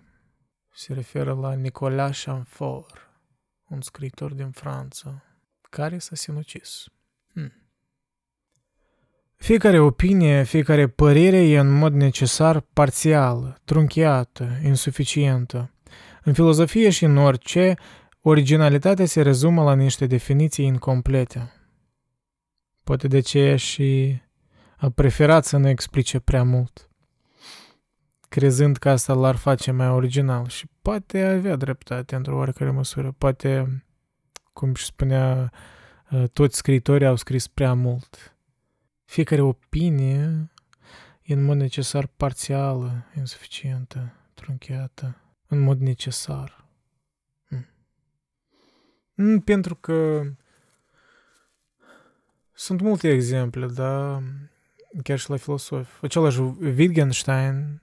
se 0.78 0.92
referă 0.92 1.34
la 1.34 1.52
Nicolas 1.52 2.22
Chamfort, 2.22 3.10
un 3.68 3.80
scriitor 3.80 4.32
din 4.32 4.50
Franța, 4.50 5.22
care 5.70 5.98
s-a 5.98 6.14
sinucis. 6.14 6.86
Hmm. 7.32 7.52
Fiecare 9.36 9.78
opinie, 9.78 10.42
fiecare 10.42 10.88
părere 10.88 11.36
e 11.36 11.58
în 11.58 11.70
mod 11.70 11.92
necesar 11.92 12.60
parțială, 12.60 13.60
trunchiată, 13.64 14.58
insuficientă. 14.64 15.72
În 16.22 16.32
filozofie 16.32 16.90
și 16.90 17.04
în 17.04 17.16
orice, 17.16 17.74
originalitatea 18.20 19.06
se 19.06 19.22
rezumă 19.22 19.62
la 19.62 19.74
niște 19.74 20.06
definiții 20.06 20.66
incomplete. 20.66 21.52
Poate 22.84 23.08
de 23.08 23.20
ce 23.20 23.56
și 23.56 24.20
a 24.76 24.90
preferat 24.90 25.44
să 25.44 25.56
nu 25.56 25.68
explice 25.68 26.18
prea 26.18 26.42
mult 26.42 26.87
crezând 28.28 28.76
că 28.76 28.88
asta 28.90 29.12
l-ar 29.12 29.36
face 29.36 29.70
mai 29.70 29.88
original 29.88 30.48
și 30.48 30.66
poate 30.82 31.24
avea 31.24 31.56
dreptate 31.56 32.14
într-o 32.14 32.36
oarecare 32.36 32.70
măsură. 32.70 33.14
Poate, 33.18 33.82
cum 34.52 34.74
și 34.74 34.84
spunea, 34.84 35.52
uh, 36.10 36.24
toți 36.32 36.56
scriitorii 36.56 37.06
au 37.06 37.16
scris 37.16 37.46
prea 37.46 37.74
mult. 37.74 38.36
Fiecare 39.04 39.40
opinie 39.40 40.50
e 41.22 41.32
în 41.32 41.44
mod 41.44 41.56
necesar 41.56 42.06
parțială, 42.06 43.04
insuficientă, 43.16 44.12
trunchiată, 44.34 45.16
în 45.46 45.58
mod 45.58 45.80
necesar. 45.80 46.66
Hmm. 49.14 49.40
Pentru 49.40 49.74
că 49.74 50.22
sunt 52.52 52.80
multe 52.80 53.08
exemple, 53.08 53.66
da, 53.66 54.22
chiar 55.02 55.18
și 55.18 55.30
la 55.30 55.36
filosofi. 55.36 55.90
Același 56.02 56.40
Wittgenstein 56.40 57.82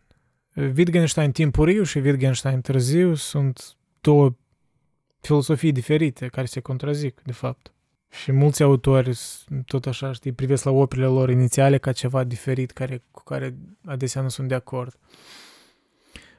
Wittgenstein 0.55 1.31
timpuriu 1.31 1.83
și 1.83 1.97
Wittgenstein 1.97 2.61
târziu 2.61 3.13
sunt 3.13 3.75
două 4.01 4.35
filosofii 5.19 5.71
diferite 5.71 6.27
care 6.27 6.45
se 6.45 6.59
contrazic, 6.59 7.21
de 7.23 7.31
fapt. 7.31 7.73
Și 8.09 8.31
mulți 8.31 8.63
autori, 8.63 9.17
tot 9.65 9.85
așa, 9.85 10.11
știi, 10.11 10.31
privesc 10.31 10.63
la 10.63 10.71
operele 10.71 11.07
lor 11.07 11.29
inițiale 11.29 11.77
ca 11.77 11.91
ceva 11.91 12.23
diferit 12.23 12.71
care, 12.71 13.03
cu 13.11 13.23
care 13.23 13.55
adesea 13.85 14.21
nu 14.21 14.29
sunt 14.29 14.47
de 14.47 14.55
acord. 14.55 14.99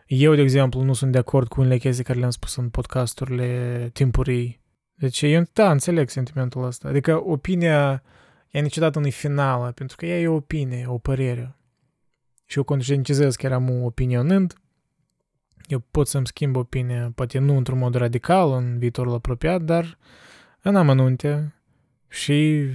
Eu, 0.07 0.35
de 0.35 0.41
exemplu, 0.41 0.83
nu 0.83 0.93
sunt 0.93 1.13
de 1.13 1.19
acord 1.19 1.49
cu 1.49 1.61
unele 1.61 1.79
chestii 1.79 2.05
care 2.05 2.19
le-am 2.19 2.31
spus 2.31 2.57
în 2.57 2.69
podcasturile 2.69 3.91
timpurii. 3.93 4.61
Deci 4.95 5.23
eu, 5.23 5.43
da, 5.53 5.71
înțeleg 5.71 6.09
sentimentul 6.09 6.65
ăsta. 6.65 6.89
Adică 6.89 7.29
opinia 7.29 8.03
ea 8.51 8.63
niciodată 8.63 8.99
nu 8.99 9.07
e 9.07 9.11
finală, 9.11 9.73
pentru 9.73 9.97
că 9.97 10.07
ea 10.07 10.21
e 10.21 10.29
o 10.29 10.35
opinie, 10.35 10.87
o 10.87 10.99
părere 10.99 11.57
și 12.47 12.57
eu 12.59 12.65
conștientizez 12.65 13.37
că 13.37 13.47
eram 13.47 13.83
opinionând, 13.83 14.55
eu 15.67 15.79
pot 15.91 16.09
să-mi 16.09 16.27
schimb 16.27 16.57
opinia, 16.57 17.13
poate 17.15 17.39
nu 17.39 17.57
într-un 17.57 17.79
mod 17.79 17.95
radical 17.95 18.53
în 18.53 18.79
viitorul 18.79 19.15
apropiat, 19.15 19.63
dar 19.63 19.99
în 20.61 20.77
amănunte 20.77 21.55
și 22.09 22.67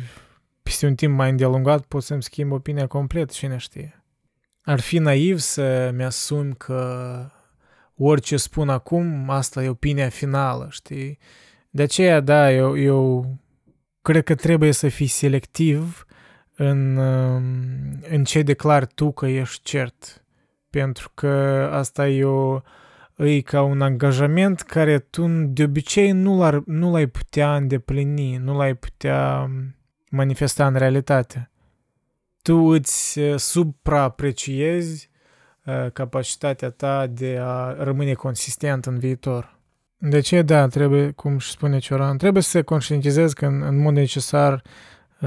peste 0.63 0.85
un 0.85 0.95
timp 0.95 1.15
mai 1.15 1.29
îndelungat 1.29 1.85
pot 1.85 2.03
să-mi 2.03 2.23
schimb 2.23 2.51
opinia 2.51 2.87
complet, 2.87 3.31
cine 3.31 3.57
știe. 3.57 4.03
Ar 4.61 4.79
fi 4.79 4.97
naiv 4.97 5.37
să 5.39 5.91
mi-asum 5.95 6.53
că 6.53 7.29
orice 7.95 8.37
spun 8.37 8.69
acum, 8.69 9.29
asta 9.29 9.63
e 9.63 9.69
opinia 9.69 10.09
finală, 10.09 10.67
știi? 10.71 11.17
De 11.69 11.81
aceea, 11.81 12.19
da, 12.19 12.51
eu, 12.51 12.77
eu 12.77 13.35
cred 14.01 14.23
că 14.23 14.35
trebuie 14.35 14.71
să 14.71 14.89
fii 14.89 15.07
selectiv 15.07 16.05
în, 16.55 16.97
um, 16.97 17.43
în 18.09 18.23
ce 18.23 18.41
declar 18.41 18.85
tu 18.85 19.11
că 19.11 19.27
ești 19.27 19.63
cert. 19.63 20.23
Pentru 20.69 21.11
că 21.13 21.27
asta 21.71 22.07
e, 22.07 22.23
o, 22.23 22.61
e 23.15 23.41
ca 23.41 23.61
un 23.61 23.81
angajament 23.81 24.61
care 24.61 24.99
tu 24.99 25.27
de 25.27 25.63
obicei 25.63 26.11
nu, 26.11 26.37
l-ar, 26.37 26.61
nu 26.65 26.91
l-ai 26.91 27.05
putea 27.05 27.55
îndeplini, 27.55 28.37
nu 28.37 28.57
l-ai 28.57 28.73
putea 28.73 29.41
um, 29.43 29.75
manifesta 30.09 30.67
în 30.67 30.75
realitate. 30.75 31.51
Tu 32.41 32.55
îți 32.55 33.19
uh, 33.19 33.37
supraapreciezi 33.37 35.09
uh, 35.65 35.91
capacitatea 35.93 36.69
ta 36.69 37.07
de 37.07 37.37
a 37.41 37.75
rămâne 37.83 38.13
consistent 38.13 38.85
în 38.85 38.97
viitor. 38.97 39.59
De 39.97 40.19
ce, 40.19 40.41
da, 40.41 40.67
trebuie, 40.67 41.11
cum 41.11 41.37
și 41.37 41.51
spune 41.51 41.79
Cioran, 41.79 42.17
trebuie 42.17 42.43
să 42.43 42.49
se 42.49 42.61
conștientizezi 42.61 43.35
că 43.35 43.45
în, 43.45 43.61
în 43.61 43.81
mod 43.81 43.93
necesar 43.93 44.53
Uh, 44.53 44.69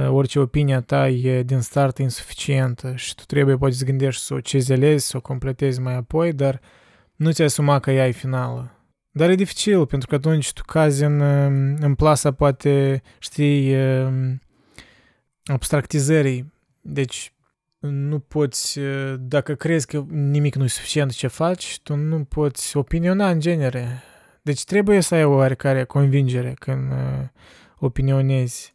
orice 0.09 0.39
opinia 0.39 0.81
ta 0.81 1.09
e 1.09 1.43
din 1.43 1.61
start 1.61 1.99
insuficientă 1.99 2.93
și 2.97 3.15
tu 3.15 3.23
trebuie 3.27 3.57
poate 3.57 3.75
să 3.75 3.85
gândești 3.85 4.23
să 4.23 4.35
o 4.35 4.41
cizelezi, 4.41 5.07
să 5.07 5.17
o 5.17 5.21
completezi 5.21 5.81
mai 5.81 5.95
apoi, 5.95 6.33
dar 6.33 6.61
nu 7.17 7.33
ți 7.33 7.43
asuma 7.43 7.79
că 7.79 7.91
ea 7.91 8.07
e 8.07 8.11
finală. 8.11 8.75
Dar 9.11 9.31
e 9.31 9.35
dificil, 9.35 9.87
pentru 9.87 10.09
că 10.09 10.15
atunci 10.15 10.53
tu 10.53 10.63
cazi 10.67 11.05
în, 11.05 11.21
um, 11.21 11.77
în 11.81 11.95
plasa, 11.95 12.33
poate, 12.33 13.03
știi, 13.19 13.75
um, 13.77 14.41
abstractizării. 15.45 16.53
Deci, 16.81 17.33
nu 17.79 18.19
poți, 18.19 18.79
uh, 18.79 19.15
dacă 19.19 19.55
crezi 19.55 19.87
că 19.87 20.05
nimic 20.09 20.55
nu 20.55 20.65
e 20.65 20.69
suficient 20.69 21.13
ce 21.13 21.27
faci, 21.27 21.81
tu 21.83 21.95
nu 21.95 22.25
poți 22.25 22.77
opiniona 22.77 23.31
în 23.31 23.41
genere. 23.41 24.03
Deci 24.43 24.65
trebuie 24.65 25.01
să 25.01 25.15
ai 25.15 25.25
o 25.25 25.35
oarecare 25.35 25.85
convingere 25.85 26.55
când 26.59 26.91
uh, 26.91 27.29
opinionezi. 27.79 28.74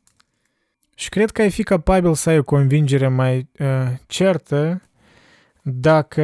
Și 0.99 1.09
cred 1.09 1.31
că 1.31 1.41
ai 1.41 1.51
fi 1.51 1.63
capabil 1.63 2.13
să 2.13 2.29
ai 2.29 2.37
o 2.37 2.43
convingere 2.43 3.07
mai 3.07 3.49
uh, 3.59 3.67
certă 4.07 4.81
dacă 5.61 6.23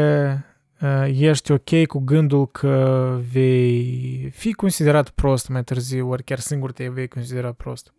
uh, 0.81 1.05
ești 1.07 1.51
ok 1.51 1.85
cu 1.87 1.99
gândul 1.99 2.47
că 2.47 3.17
vei 3.31 4.29
fi 4.33 4.53
considerat 4.53 5.09
prost 5.09 5.47
mai 5.47 5.63
târziu, 5.63 6.09
ori 6.09 6.23
chiar 6.23 6.39
singur 6.39 6.71
te 6.71 6.89
vei 6.89 7.07
considera 7.07 7.51
prost. 7.51 7.93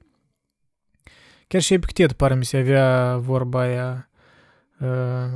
Chiar 1.46 1.60
și 1.60 1.74
Epictet 1.74 2.12
pare 2.12 2.34
mi 2.34 2.44
se 2.44 2.56
avea 2.56 3.16
vorba 3.16 3.60
aia, 3.60 4.08
uh, 4.80 4.88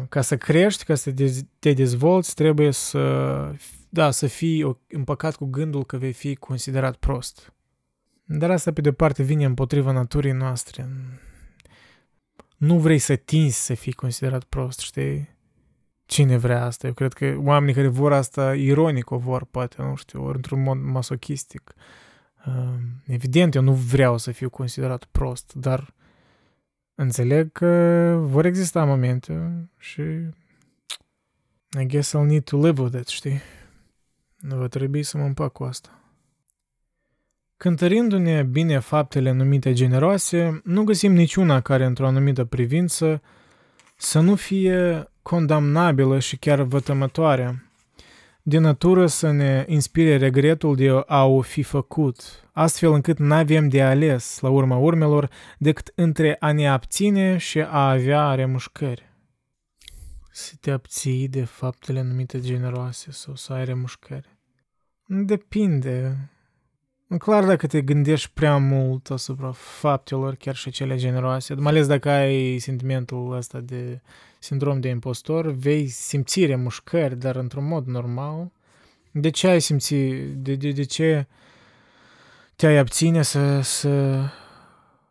ca 0.08 0.20
să 0.20 0.36
crești, 0.36 0.84
ca 0.84 0.94
să 0.94 1.12
te 1.58 1.72
dezvolți, 1.72 2.34
trebuie 2.34 2.70
să, 2.70 3.52
da, 3.88 4.10
să 4.10 4.26
fii 4.26 4.76
împăcat 4.88 5.36
cu 5.36 5.44
gândul 5.44 5.84
că 5.84 5.96
vei 5.96 6.12
fi 6.12 6.34
considerat 6.34 6.96
prost. 6.96 7.52
Dar 8.24 8.50
asta 8.50 8.72
pe 8.72 8.80
de 8.80 8.92
parte 8.92 9.22
vine 9.22 9.44
împotriva 9.44 9.92
naturii 9.92 10.32
noastre. 10.32 10.88
Nu 12.60 12.78
vrei 12.78 12.98
să 12.98 13.16
tinzi 13.16 13.64
să 13.64 13.74
fii 13.74 13.92
considerat 13.92 14.44
prost, 14.44 14.78
știi? 14.78 15.28
Cine 16.06 16.36
vrea 16.36 16.64
asta? 16.64 16.86
Eu 16.86 16.92
cred 16.92 17.12
că 17.12 17.36
oamenii 17.38 17.74
care 17.74 17.88
vor 17.88 18.12
asta 18.12 18.54
ironic 18.54 19.10
o 19.10 19.18
vor, 19.18 19.44
poate, 19.44 19.82
nu 19.82 19.94
știu, 19.94 20.24
ori 20.24 20.36
într-un 20.36 20.62
mod 20.62 20.78
masochistic. 20.78 21.74
Uh, 22.46 22.74
evident, 23.06 23.54
eu 23.54 23.62
nu 23.62 23.72
vreau 23.72 24.18
să 24.18 24.32
fiu 24.32 24.50
considerat 24.50 25.04
prost, 25.04 25.52
dar 25.54 25.94
înțeleg 26.94 27.52
că 27.52 27.66
vor 28.22 28.44
exista 28.44 28.84
momente 28.84 29.68
și 29.78 30.02
I 31.78 31.86
guess 31.86 32.16
I'll 32.16 32.26
need 32.26 32.44
to 32.44 32.66
live 32.66 32.82
with 32.82 32.98
it, 32.98 33.06
știi? 33.06 33.40
Nu 34.36 34.56
va 34.56 34.66
trebui 34.66 35.02
să 35.02 35.18
mă 35.18 35.24
împac 35.24 35.52
cu 35.52 35.64
asta. 35.64 35.99
Cântărindu-ne 37.62 38.42
bine 38.42 38.78
faptele 38.78 39.30
numite 39.30 39.72
generoase, 39.72 40.60
nu 40.64 40.84
găsim 40.84 41.12
niciuna 41.12 41.60
care, 41.60 41.84
într-o 41.84 42.06
anumită 42.06 42.44
privință, 42.44 43.22
să 43.96 44.20
nu 44.20 44.34
fie 44.34 45.08
condamnabilă 45.22 46.18
și 46.18 46.36
chiar 46.36 46.62
vătămătoare, 46.62 47.70
de 48.42 48.58
natură 48.58 49.06
să 49.06 49.30
ne 49.30 49.64
inspire 49.68 50.16
regretul 50.16 50.76
de 50.76 51.02
a 51.06 51.24
o 51.24 51.40
fi 51.40 51.62
făcut, 51.62 52.20
astfel 52.52 52.92
încât 52.92 53.18
n-avem 53.18 53.68
de 53.68 53.82
ales, 53.82 54.38
la 54.40 54.48
urma 54.48 54.76
urmelor, 54.76 55.30
decât 55.58 55.92
între 55.94 56.36
a 56.38 56.52
ne 56.52 56.68
abține 56.68 57.36
și 57.36 57.60
a 57.60 57.90
avea 57.90 58.34
remușcări. 58.34 59.12
Să 60.30 60.54
te 60.60 60.70
abții 60.70 61.28
de 61.28 61.44
faptele 61.44 62.02
numite 62.02 62.40
generoase 62.40 63.10
sau 63.10 63.34
să 63.34 63.52
ai 63.52 63.64
remușcări. 63.64 64.36
Depinde. 65.06 66.16
Clar 67.18 67.44
dacă 67.44 67.66
te 67.66 67.82
gândești 67.82 68.30
prea 68.34 68.56
mult 68.56 69.10
asupra 69.10 69.52
faptelor, 69.52 70.34
chiar 70.34 70.54
și 70.54 70.70
cele 70.70 70.96
generoase, 70.96 71.54
mai 71.54 71.72
ales 71.72 71.86
dacă 71.86 72.10
ai 72.10 72.58
sentimentul 72.58 73.32
ăsta 73.36 73.60
de 73.60 74.00
sindrom 74.38 74.80
de 74.80 74.88
impostor, 74.88 75.46
vei 75.46 75.86
simți 75.86 76.46
remușcări, 76.46 77.16
dar 77.16 77.36
într-un 77.36 77.66
mod 77.66 77.86
normal. 77.86 78.52
De 79.10 79.30
ce 79.30 79.48
ai 79.48 79.60
simți, 79.60 79.94
de, 80.34 80.54
de, 80.54 80.70
de 80.70 80.82
ce 80.82 81.26
te-ai 82.56 82.76
abține 82.76 83.22
să, 83.22 83.60
să 83.60 84.22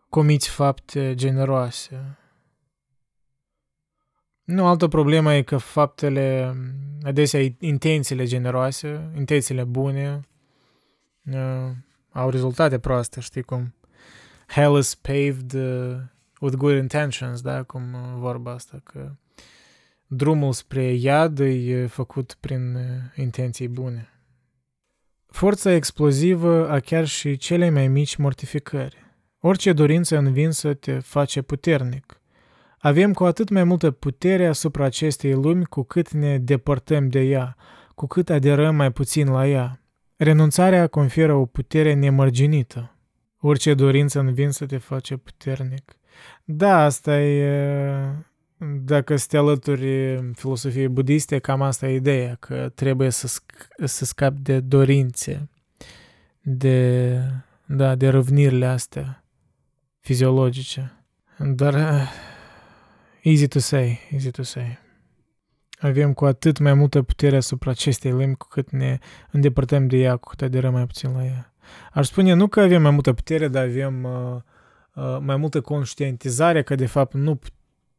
comiți 0.09 0.49
fapte 0.49 1.15
generoase? 1.15 2.17
Nu, 4.43 4.65
altă 4.65 4.88
problemă 4.88 5.34
e 5.34 5.41
că 5.41 5.57
faptele, 5.57 6.55
adesea 7.03 7.39
intențiile 7.59 8.26
generoase, 8.26 9.11
intențiile 9.17 9.63
bune, 9.63 10.27
uh, 11.31 11.71
au 12.20 12.30
rezultate 12.30 12.80
proaste, 12.80 13.20
știi 13.20 13.41
cum? 13.41 13.74
Hell 14.48 14.78
is 14.78 14.96
paved 14.96 15.54
uh, 15.54 15.98
with 16.40 16.56
good 16.56 16.78
intentions, 16.78 17.41
da, 17.41 17.64
cum 17.64 17.94
uh, 17.94 18.00
vorba 18.18 18.52
asta, 18.52 18.82
că 18.84 19.12
drumul 20.08 20.54
spre 20.54 20.94
iad 20.94 21.40
e 21.40 21.86
făcut 21.86 22.38
prin 22.40 22.76
uh, 22.76 22.82
intenții 23.16 23.68
bune. 23.68 24.10
Forța 25.26 25.72
explozivă 25.72 26.70
a 26.70 26.80
chiar 26.80 27.06
și 27.06 27.38
cele 27.38 27.70
mai 27.70 27.88
mici 27.88 28.16
mortificări. 28.16 28.98
Orice 29.40 29.74
dorință 29.74 30.18
învinsă 30.18 30.74
te 30.74 31.00
face 31.00 31.41
puternic. 31.41 32.22
Avem 32.80 33.14
cu 33.14 33.24
atât 33.24 33.50
mai 33.50 33.64
multă 33.64 33.91
putere 33.91 34.48
asupra 34.48 34.86
acestei 34.86 35.34
lumi 35.34 35.66
cu 35.66 35.84
cât 35.84 36.12
ne 36.12 36.38
depărtăm 36.38 37.10
de 37.10 37.20
ea, 37.20 37.56
cu 37.96 38.08
cât 38.08 38.30
aderăm 38.30 38.76
mai 38.76 38.91
puțin 38.91 39.28
la 39.28 39.48
ea. 39.48 39.82
Renunțarea 40.22 40.88
conferă 40.88 41.34
o 41.34 41.46
putere 41.46 41.94
nemărginită. 41.94 42.96
Orice 43.40 43.74
dorință 43.74 44.20
învinsă 44.20 44.66
te 44.66 44.78
face 44.78 45.18
puternic. 45.18 45.96
Da, 46.44 46.84
asta 46.84 47.22
e... 47.22 48.26
Dacă 48.82 49.16
să 49.16 49.26
te 49.30 49.38
alături 49.38 50.20
filosofiei 50.34 50.88
budiste, 50.88 51.40
cam 51.40 51.62
asta 51.62 51.88
e 51.88 51.96
ideea, 51.96 52.36
că 52.36 52.72
trebuie 52.76 53.10
să, 53.10 53.28
sc- 53.28 53.86
să 53.86 54.06
scapi 54.06 54.41
de 54.41 54.60
dorințe, 54.60 55.50
de, 56.41 57.20
da, 57.66 57.96
de 57.96 58.08
răvnirile 58.08 58.66
astea 58.66 59.24
fiziologice. 60.00 61.04
Dar 61.38 61.76
easy 63.22 63.48
to 63.48 63.60
say, 63.60 64.00
easy 64.12 64.32
to 64.32 64.44
say. 64.44 64.78
Avem 65.80 66.14
cu 66.14 66.26
atât 66.26 66.60
mai 66.60 66.73
multă 66.73 67.01
putere 67.01 67.35
asupra 67.35 67.72
acestei 67.72 68.11
limbi 68.11 68.38
cu 68.38 68.47
cât 68.47 68.69
ne 68.69 68.97
îndepărtăm 69.31 69.88
de 69.88 69.97
ea, 69.97 70.18
cu 70.18 70.27
cât 70.30 70.41
aderăm 70.41 70.73
mai 70.73 70.85
puțin 70.85 71.11
la 71.11 71.26
ea. 71.26 71.53
Aș 71.93 72.07
spune 72.07 72.34
nu 72.34 72.47
că 72.47 72.60
avem 72.60 72.81
mai 72.81 72.91
multă 72.91 73.14
putere, 73.14 73.47
dar 73.47 73.64
avem 73.64 74.03
uh, 74.03 74.41
uh, 74.93 75.18
mai 75.22 75.35
multă 75.35 75.61
conștientizare 75.61 76.64
că 76.64 76.76
de 76.76 76.85
fapt 76.85 77.14
nu 77.14 77.39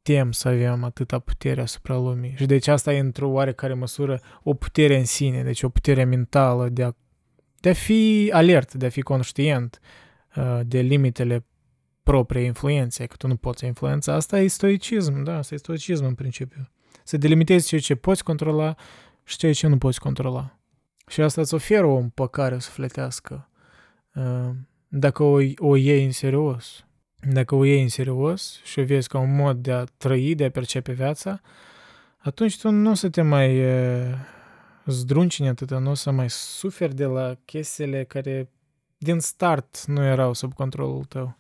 putem 0.03 0.33
să 0.33 0.49
avem 0.49 0.85
atâta 0.85 1.19
putere 1.19 1.61
asupra 1.61 1.97
lumii. 1.97 2.35
Și 2.37 2.47
deci 2.47 2.67
asta 2.67 2.93
e 2.93 2.99
într-o 2.99 3.29
oarecare 3.29 3.75
măsură 3.75 4.21
o 4.43 4.55
putere 4.55 4.99
în 4.99 5.05
sine, 5.05 5.43
deci 5.43 5.63
o 5.63 5.69
putere 5.69 6.05
mentală 6.05 6.69
de 6.69 6.83
a, 6.83 6.93
de 7.61 7.69
a 7.69 7.73
fi 7.73 8.31
alert, 8.33 8.75
de 8.75 8.87
a 8.87 8.91
fi 8.91 9.01
conștient 9.01 9.81
uh, 10.37 10.61
de 10.63 10.81
limitele 10.81 11.45
proprii 12.03 12.45
influențe, 12.45 13.07
că 13.07 13.15
tu 13.17 13.27
nu 13.27 13.37
poți 13.37 13.65
influența. 13.65 14.15
Asta 14.15 14.41
e 14.41 14.47
stoicism, 14.47 15.23
da, 15.23 15.37
asta 15.37 15.55
e 15.55 15.59
stoicism 15.59 16.05
în 16.05 16.15
principiu. 16.15 16.69
Să 17.11 17.17
delimitezi 17.17 17.67
ceea 17.67 17.81
ce 17.81 17.95
poți 17.95 18.25
controla 18.25 18.75
și 19.25 19.37
ceea 19.37 19.53
ce 19.53 19.67
nu 19.67 19.79
poți 19.79 20.01
controla. 20.01 20.59
Și 21.07 21.21
asta 21.21 21.41
îți 21.41 21.55
oferă 21.55 21.87
o 21.87 21.97
împăcare 21.97 22.59
sufletească 22.59 23.49
uh, 24.15 24.51
dacă 24.89 25.23
o, 25.23 25.39
o 25.57 25.77
iei 25.77 26.05
în 26.05 26.11
serios. 26.11 26.87
Dacă 27.33 27.55
o 27.55 27.65
iei 27.65 27.83
în 27.83 27.89
serios 27.89 28.61
și 28.65 28.79
o 28.79 28.85
vezi 28.85 29.09
ca 29.09 29.19
un 29.19 29.35
mod 29.35 29.57
de 29.57 29.73
a 29.73 29.85
trăi, 29.85 30.35
de 30.35 30.45
a 30.45 30.51
percepe 30.51 30.93
viața, 30.93 31.41
atunci 32.19 32.61
tu 32.61 32.71
nu 32.71 32.91
o 32.91 32.95
să 32.95 33.09
te 33.09 33.23
mai 33.23 33.65
uh, 33.65 34.15
zdruncini 34.87 35.49
atâta, 35.49 35.79
nu 35.79 35.91
o 35.91 35.95
să 35.95 36.11
mai 36.11 36.31
suferi 36.31 36.95
de 36.95 37.05
la 37.05 37.37
chestiile 37.45 38.05
care 38.05 38.51
din 38.99 39.19
start 39.19 39.85
nu 39.87 40.05
erau 40.05 40.33
sub 40.33 40.53
controlul 40.53 41.05
tău. 41.05 41.39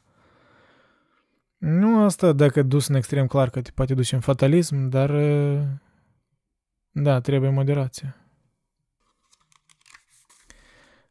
Nu 1.60 2.04
asta 2.04 2.32
dacă 2.32 2.62
dus 2.62 2.86
în 2.86 2.94
extrem 2.94 3.26
clar 3.26 3.50
că 3.50 3.60
te 3.60 3.70
poate 3.74 3.94
duce 3.94 4.14
în 4.14 4.20
fatalism, 4.20 4.88
dar 4.88 5.10
da, 6.90 7.20
trebuie 7.20 7.50
moderație. 7.50 8.16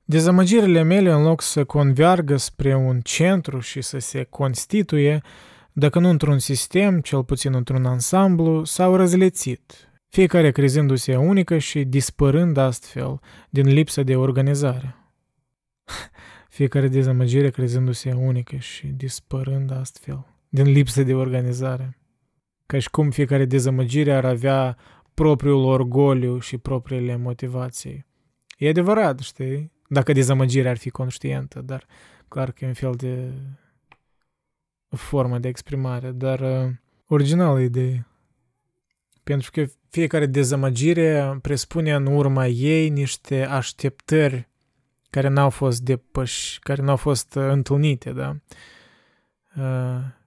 Dezamăgirile 0.06 0.82
mele, 0.82 1.12
în 1.12 1.24
loc 1.24 1.42
să 1.42 1.64
convergă 1.64 2.38
spre 2.38 2.76
un 2.76 3.00
centru 3.02 3.60
și 3.60 3.82
să 3.82 4.00
se 4.00 4.24
constituie, 4.24 5.22
dacă 5.72 6.00
nu 6.00 6.10
într-un 6.10 6.40
sistem, 6.40 7.02
cel 7.02 7.24
puțin 7.24 7.54
într-un 7.54 7.86
ansamblu, 7.86 8.64
s-au 8.64 8.96
răzlețit, 8.96 9.92
fiecare 10.08 10.52
crezându-se 10.52 11.16
unică 11.16 11.58
și 11.58 11.84
dispărând 11.84 12.58
astfel 12.58 13.20
din 13.50 13.68
lipsa 13.68 14.02
de 14.02 14.16
organizare. 14.16 14.96
fiecare 16.58 16.88
dezamăgire 16.88 17.50
crezându-se 17.50 18.12
unică 18.12 18.56
și 18.56 18.88
dispărând 18.88 19.72
astfel 19.72 20.39
din 20.50 20.66
lipsă 20.66 21.04
de 21.04 21.14
organizare. 21.14 21.98
Ca 22.66 22.80
și 22.80 22.90
cum 22.90 23.10
fiecare 23.10 23.46
dezamăgire 23.46 24.14
ar 24.14 24.26
avea 24.26 24.78
propriul 25.14 25.64
orgoliu 25.64 26.40
și 26.40 26.58
propriile 26.58 27.16
motivații. 27.16 28.06
E 28.58 28.70
adevărat, 28.70 29.20
știi? 29.20 29.72
Dacă 29.88 30.12
dezamăgirea 30.12 30.72
ar 30.72 30.78
fi 30.78 30.90
conștientă, 30.90 31.62
dar 31.62 31.86
clar 32.28 32.52
că 32.52 32.64
e 32.64 32.68
un 32.68 32.74
fel 32.74 32.94
de 32.96 33.32
formă 34.90 35.40
de 35.40 35.48
exprimare, 35.48 36.12
dar 36.12 36.40
uh, 36.40 36.72
originală 37.08 37.60
idee. 37.60 38.08
Pentru 39.24 39.52
că 39.52 39.66
fiecare 39.90 40.26
dezamăgire 40.26 41.38
presupune 41.42 41.94
în 41.94 42.06
urma 42.06 42.48
ei 42.48 42.90
niște 42.90 43.46
așteptări 43.46 44.50
care 45.10 45.28
n-au 45.28 45.50
fost 45.50 45.82
depăși, 45.82 46.60
care 46.60 46.82
n-au 46.82 46.96
fost 46.96 47.36
uh, 47.36 47.44
întâlnite, 47.50 48.12
da? 48.12 48.36
Uh, 49.56 50.18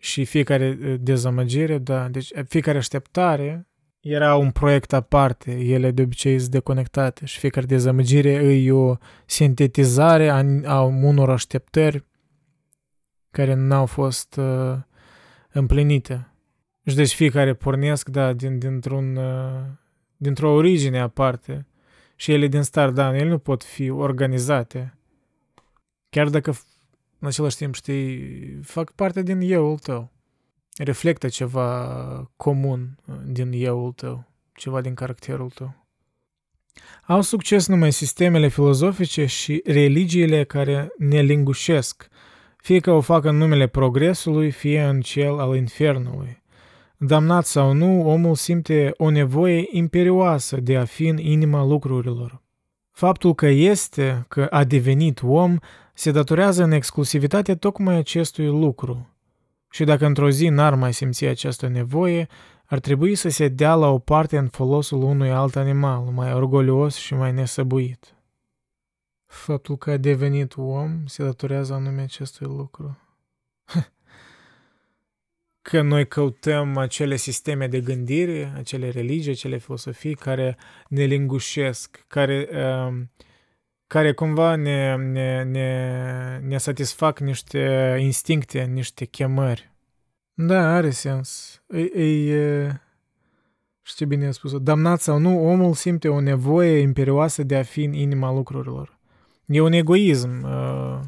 și 0.00 0.24
fiecare 0.24 0.72
dezamăgire, 1.00 1.78
da, 1.78 2.08
deci 2.08 2.30
fiecare 2.48 2.78
așteptare 2.78 3.70
era 4.00 4.36
un 4.36 4.50
proiect 4.50 4.92
aparte, 4.92 5.50
ele 5.52 5.90
de 5.90 6.02
obicei 6.02 6.38
sunt 6.38 6.50
deconectate 6.50 7.24
și 7.26 7.38
fiecare 7.38 7.66
dezamăgire 7.66 8.30
e 8.30 8.72
o 8.72 8.96
sintetizare 9.26 10.28
a, 10.28 10.44
a 10.64 10.82
unor 10.82 11.30
așteptări 11.30 12.04
care 13.30 13.54
n-au 13.54 13.86
fost 13.86 14.36
uh, 14.36 14.76
împlinite. 15.52 16.32
Și 16.86 16.94
deci 16.94 17.14
fiecare 17.14 17.54
pornesc, 17.54 18.08
da, 18.08 18.32
din, 18.32 18.58
dintr-un, 18.58 19.16
uh, 19.16 19.60
dintr-o 20.16 20.52
origine 20.52 21.00
aparte. 21.00 21.66
Și 22.16 22.32
ele 22.32 22.46
din 22.46 22.62
start, 22.62 22.94
da, 22.94 23.16
ele 23.16 23.28
nu 23.28 23.38
pot 23.38 23.64
fi 23.64 23.90
organizate. 23.90 24.94
Chiar 26.08 26.28
dacă 26.28 26.52
în 27.20 27.28
același 27.28 27.56
timp, 27.56 27.74
știi, 27.74 28.58
fac 28.62 28.92
parte 28.92 29.22
din 29.22 29.40
euul 29.40 29.78
tău. 29.78 30.12
Reflectă 30.76 31.28
ceva 31.28 32.30
comun 32.36 32.98
uh, 33.06 33.14
din 33.24 33.52
euul 33.52 33.92
tău, 33.92 34.26
ceva 34.54 34.80
din 34.80 34.94
caracterul 34.94 35.50
tău. 35.50 35.86
Au 37.06 37.20
succes 37.20 37.66
numai 37.66 37.92
sistemele 37.92 38.48
filozofice 38.48 39.26
și 39.26 39.62
religiile 39.64 40.44
care 40.44 40.92
ne 40.98 41.20
lingușesc, 41.20 42.08
fie 42.56 42.78
că 42.78 42.90
o 42.90 43.00
fac 43.00 43.24
în 43.24 43.36
numele 43.36 43.66
progresului, 43.66 44.50
fie 44.50 44.82
în 44.82 45.00
cel 45.00 45.38
al 45.38 45.56
infernului. 45.56 46.42
Damnat 46.96 47.46
sau 47.46 47.72
nu, 47.72 48.08
omul 48.08 48.34
simte 48.34 48.92
o 48.96 49.10
nevoie 49.10 49.68
imperioasă 49.70 50.56
de 50.56 50.76
a 50.76 50.84
fi 50.84 51.06
în 51.06 51.18
inima 51.18 51.64
lucrurilor. 51.64 52.42
Faptul 53.00 53.34
că 53.34 53.46
este, 53.46 54.24
că 54.28 54.46
a 54.50 54.64
devenit 54.64 55.22
om, 55.22 55.56
se 55.94 56.10
datorează 56.10 56.62
în 56.62 56.70
exclusivitate 56.70 57.56
tocmai 57.56 57.96
acestui 57.96 58.46
lucru. 58.46 59.08
Și 59.70 59.84
dacă 59.84 60.06
într-o 60.06 60.30
zi 60.30 60.48
n-ar 60.48 60.74
mai 60.74 60.92
simți 60.92 61.24
această 61.24 61.68
nevoie, 61.68 62.28
ar 62.64 62.78
trebui 62.78 63.14
să 63.14 63.28
se 63.28 63.48
dea 63.48 63.74
la 63.74 63.88
o 63.88 63.98
parte 63.98 64.38
în 64.38 64.48
folosul 64.48 65.02
unui 65.02 65.30
alt 65.30 65.56
animal, 65.56 66.02
mai 66.02 66.32
orgolios 66.32 66.94
și 66.96 67.14
mai 67.14 67.32
nesăbuit. 67.32 68.14
Faptul 69.26 69.76
că 69.76 69.90
a 69.90 69.96
devenit 69.96 70.56
om 70.56 71.06
se 71.06 71.22
datorează 71.22 71.72
anume 71.72 72.02
acestui 72.02 72.46
lucru. 72.46 72.98
Că 75.62 75.82
noi 75.82 76.06
căutăm 76.06 76.76
acele 76.76 77.16
sisteme 77.16 77.66
de 77.66 77.80
gândire, 77.80 78.52
acele 78.56 78.88
religii, 78.88 79.32
acele 79.32 79.58
filosofii 79.58 80.14
care 80.14 80.56
ne 80.88 81.04
lingușesc, 81.04 82.04
care, 82.08 82.48
uh, 82.52 83.02
care 83.86 84.12
cumva 84.12 84.54
ne, 84.54 84.96
ne, 84.96 85.42
ne, 85.42 86.38
ne 86.38 86.58
satisfac 86.58 87.18
niște 87.18 87.96
instincte, 88.00 88.64
niște 88.64 89.04
chemări. 89.04 89.70
Da, 90.34 90.74
are 90.74 90.90
sens. 90.90 91.62
E, 91.68 92.02
e, 92.02 92.80
știu 93.82 94.06
bine 94.06 94.26
a 94.26 94.30
spus 94.30 94.58
damnat 94.58 95.00
sau 95.00 95.18
nu, 95.18 95.46
omul 95.46 95.74
simte 95.74 96.08
o 96.08 96.20
nevoie 96.20 96.78
imperioasă 96.78 97.42
de 97.42 97.56
a 97.56 97.62
fi 97.62 97.84
în 97.84 97.92
inima 97.92 98.32
lucrurilor. 98.32 98.98
E 99.46 99.60
un 99.60 99.72
egoism 99.72 100.42
uh, 100.42 101.00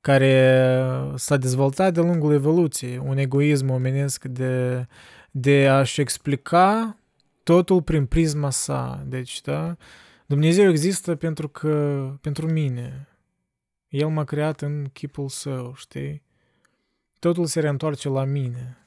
care 0.00 1.12
s-a 1.14 1.36
dezvoltat 1.36 1.94
de 1.94 2.00
lungul 2.00 2.32
evoluției, 2.32 2.98
un 3.04 3.16
egoism 3.16 3.68
omenesc 3.70 4.24
de, 4.24 4.86
de 5.30 5.68
a-și 5.68 6.00
explica 6.00 6.96
totul 7.42 7.82
prin 7.82 8.06
prisma 8.06 8.50
sa. 8.50 9.04
Deci, 9.06 9.40
da, 9.40 9.76
Dumnezeu 10.26 10.70
există 10.70 11.14
pentru 11.14 11.48
că, 11.48 12.04
pentru 12.20 12.50
mine. 12.50 13.08
El 13.88 14.08
m-a 14.08 14.24
creat 14.24 14.60
în 14.60 14.84
chipul 14.92 15.28
său, 15.28 15.74
știi? 15.76 16.22
totul 17.20 17.46
se 17.46 17.60
reîntoarce 17.60 18.08
la 18.08 18.24
mine. 18.24 18.82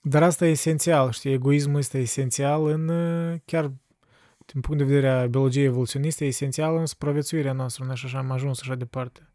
Dar 0.00 0.22
asta 0.22 0.46
e 0.46 0.50
esențial, 0.50 1.10
știi, 1.10 1.32
egoismul 1.32 1.78
este 1.78 1.98
esențial 1.98 2.66
în, 2.66 2.88
uh, 2.88 3.40
chiar 3.44 3.72
din 4.46 4.60
punct 4.60 4.78
de 4.78 4.84
vedere 4.84 5.08
a 5.08 5.26
biologiei 5.26 5.64
evoluționiste, 5.64 6.24
e 6.24 6.28
esențial 6.28 6.76
în 6.76 6.86
supraviețuirea 6.86 7.52
noastră, 7.52 7.84
noi 7.84 7.92
așa 8.02 8.18
am 8.18 8.30
ajuns 8.30 8.60
așa 8.60 8.74
departe. 8.74 9.29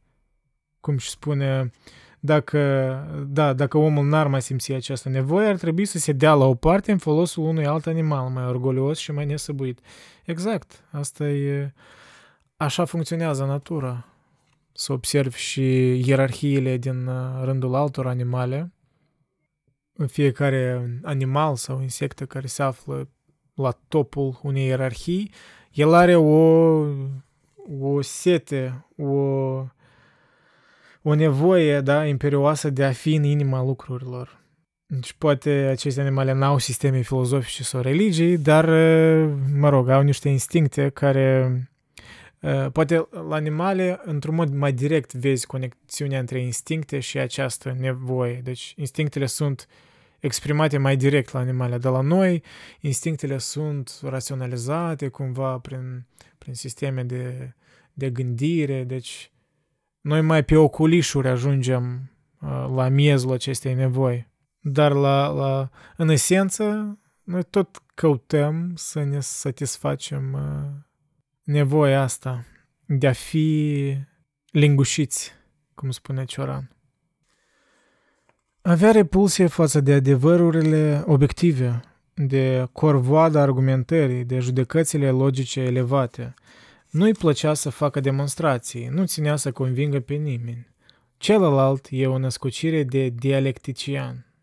Cum 0.85 0.97
și 0.97 1.09
spune, 1.09 1.71
dacă, 2.19 2.59
da, 3.27 3.53
dacă 3.53 3.77
omul 3.77 4.05
n-ar 4.05 4.27
mai 4.27 4.41
simți 4.41 4.71
această 4.71 5.09
nevoie, 5.09 5.47
ar 5.47 5.57
trebui 5.57 5.85
să 5.85 5.97
se 5.97 6.11
dea 6.11 6.33
la 6.33 6.45
o 6.45 6.55
parte 6.55 6.91
în 6.91 6.97
folosul 6.97 7.43
unui 7.43 7.65
alt 7.65 7.85
animal 7.85 8.29
mai 8.29 8.45
orgolios 8.45 8.97
și 8.97 9.11
mai 9.11 9.25
nesăbuit. 9.25 9.79
Exact, 10.25 10.83
asta 10.91 11.29
e, 11.29 11.73
așa 12.57 12.85
funcționează 12.85 13.45
natura 13.45 14.05
să 14.71 14.93
observi 14.93 15.37
și 15.37 15.63
ierarhiile 16.07 16.77
din 16.77 17.07
uh, 17.07 17.43
rândul 17.43 17.75
altor 17.75 18.07
animale. 18.07 18.73
Fiecare 20.07 20.89
animal 21.03 21.55
sau 21.55 21.81
insectă 21.81 22.25
care 22.25 22.47
se 22.47 22.63
află 22.63 23.09
la 23.53 23.71
topul 23.87 24.39
unei 24.43 24.65
ierarhii, 24.65 25.31
el 25.71 25.93
are 25.93 26.15
o, 26.15 26.33
o 27.79 28.01
sete, 28.01 28.85
o, 28.97 29.65
o 31.07 31.13
nevoie 31.13 31.81
da, 31.81 32.05
imperioasă 32.05 32.69
de 32.69 32.83
a 32.83 32.91
fi 32.91 33.13
în 33.13 33.23
inima 33.23 33.63
lucrurilor. 33.63 34.43
Deci 34.85 35.13
poate 35.13 35.49
aceste 35.49 36.01
animale 36.01 36.33
n-au 36.33 36.57
sisteme 36.57 37.01
filozofice 37.01 37.63
sau 37.63 37.81
religii, 37.81 38.37
dar, 38.37 38.63
uh, 38.63 39.33
mă 39.57 39.69
rog, 39.69 39.89
au 39.89 40.01
niște 40.01 40.29
instincte 40.29 40.89
care 40.89 41.59
Uh, 42.45 42.71
poate 42.71 43.07
la 43.11 43.35
animale, 43.35 43.99
într-un 44.03 44.35
mod 44.35 44.53
mai 44.53 44.73
direct, 44.73 45.13
vezi 45.13 45.45
conexiunea 45.45 46.19
între 46.19 46.39
instincte 46.41 46.99
și 46.99 47.17
această 47.17 47.75
nevoie. 47.79 48.41
Deci 48.43 48.73
instinctele 48.77 49.25
sunt 49.25 49.67
exprimate 50.19 50.77
mai 50.77 50.97
direct 50.97 51.31
la 51.31 51.39
animale. 51.39 51.77
De 51.77 51.87
la 51.87 52.01
noi, 52.01 52.43
instinctele 52.79 53.37
sunt 53.37 53.99
raționalizate 54.01 55.07
cumva 55.07 55.57
prin, 55.57 56.05
prin 56.37 56.53
sisteme 56.53 57.03
de, 57.03 57.53
de 57.93 58.09
gândire, 58.09 58.83
deci 58.83 59.31
noi 60.05 60.21
mai 60.21 60.43
pe 60.43 60.55
oculișuri 60.55 61.27
ajungem 61.27 62.11
uh, 62.41 62.65
la 62.75 62.87
miezul 62.87 63.31
acestei 63.31 63.73
nevoi. 63.73 64.27
Dar 64.59 64.91
la, 64.91 65.27
la, 65.27 65.69
în 65.97 66.09
esență, 66.09 66.97
noi 67.23 67.43
tot 67.43 67.81
căutăm 67.93 68.71
să 68.75 69.03
ne 69.03 69.19
satisfacem 69.19 70.33
uh, 70.33 70.71
nevoia 71.43 72.01
asta 72.01 72.45
de 72.85 73.07
a 73.07 73.11
fi 73.11 73.97
lingușiți, 74.51 75.31
cum 75.75 75.91
spune 75.91 76.25
Cioran. 76.25 76.75
Avea 78.61 78.91
repulsie 78.91 79.47
față 79.47 79.79
de 79.79 79.93
adevărurile 79.93 81.03
obiective, 81.05 81.79
de 82.13 82.67
corvoada 82.71 83.41
argumentării, 83.41 84.23
de 84.23 84.39
judecățile 84.39 85.09
logice 85.09 85.59
elevate. 85.61 86.33
Nu-i 86.95 87.13
plăcea 87.13 87.53
să 87.53 87.69
facă 87.69 87.99
demonstrații, 87.99 88.87
nu 88.87 89.05
ținea 89.05 89.35
să 89.35 89.51
convingă 89.51 89.99
pe 89.99 90.13
nimeni. 90.13 90.67
Celălalt 91.17 91.87
e 91.89 92.07
o 92.07 92.17
născocire 92.17 92.83
de 92.83 93.09
dialectician. 93.09 94.33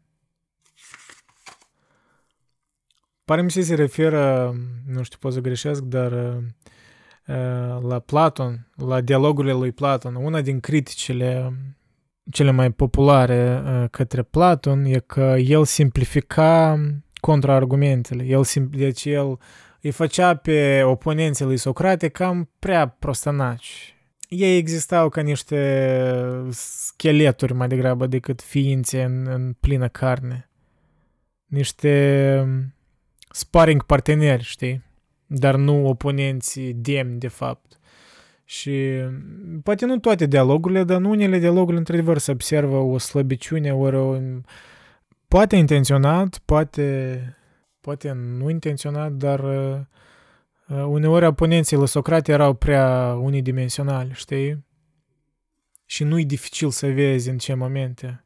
Pare 3.24 3.42
mi 3.42 3.50
se 3.50 3.60
se 3.60 3.74
referă, 3.74 4.54
nu 4.86 5.02
știu, 5.02 5.18
pot 5.20 5.32
să 5.32 5.40
greșesc, 5.40 5.82
dar 5.82 6.42
la 7.82 7.98
Platon, 7.98 8.70
la 8.76 9.00
dialogurile 9.00 9.52
lui 9.52 9.72
Platon, 9.72 10.14
una 10.14 10.40
din 10.40 10.60
criticile 10.60 11.52
cele 12.30 12.50
mai 12.50 12.72
populare 12.72 13.62
către 13.90 14.22
Platon 14.22 14.84
e 14.84 14.98
că 14.98 15.34
el 15.38 15.64
simplifica 15.64 16.80
contraargumentele. 17.20 18.24
El, 18.24 18.42
deci 18.70 19.04
el 19.04 19.38
îi 19.82 19.90
făcea 19.90 20.34
pe 20.36 20.82
oponenții 20.82 21.44
lui 21.44 21.56
Socrate 21.56 22.08
cam 22.08 22.48
prea 22.58 22.88
prostănaci. 22.88 23.96
Ei 24.28 24.56
existau 24.56 25.08
ca 25.08 25.20
niște 25.20 25.90
scheleturi 26.50 27.54
mai 27.54 27.68
degrabă 27.68 28.06
decât 28.06 28.42
ființe 28.42 29.02
în, 29.02 29.26
în 29.26 29.52
plină 29.60 29.88
carne. 29.88 30.50
Niște 31.46 32.46
sparring 33.30 33.82
parteneri, 33.82 34.42
știi? 34.42 34.90
dar 35.34 35.56
nu 35.56 35.86
oponenții 35.86 36.72
demni, 36.72 37.18
de 37.18 37.28
fapt. 37.28 37.78
Și 38.44 38.90
poate 39.62 39.86
nu 39.86 39.98
toate 39.98 40.26
dialogurile, 40.26 40.84
dar 40.84 40.96
în 40.96 41.04
unele 41.04 41.38
dialoguri, 41.38 41.76
într-adevăr, 41.76 42.18
se 42.18 42.30
observă 42.30 42.76
o 42.76 42.98
slăbiciune, 42.98 43.74
ori 43.74 43.96
o... 43.96 44.16
poate 45.28 45.56
intenționat, 45.56 46.38
poate, 46.44 47.18
poate 47.82 48.12
nu 48.12 48.50
intenționat, 48.50 49.12
dar 49.12 49.40
uh, 49.40 49.80
uneori 50.66 51.26
oponenții 51.26 51.76
lui 51.76 51.88
Socrate 51.88 52.32
erau 52.32 52.54
prea 52.54 53.16
unidimensionali, 53.20 54.12
știi? 54.14 54.64
Și 55.86 56.04
nu-i 56.04 56.24
dificil 56.24 56.70
să 56.70 56.86
vezi 56.86 57.28
în 57.28 57.38
ce 57.38 57.54
momente. 57.54 58.24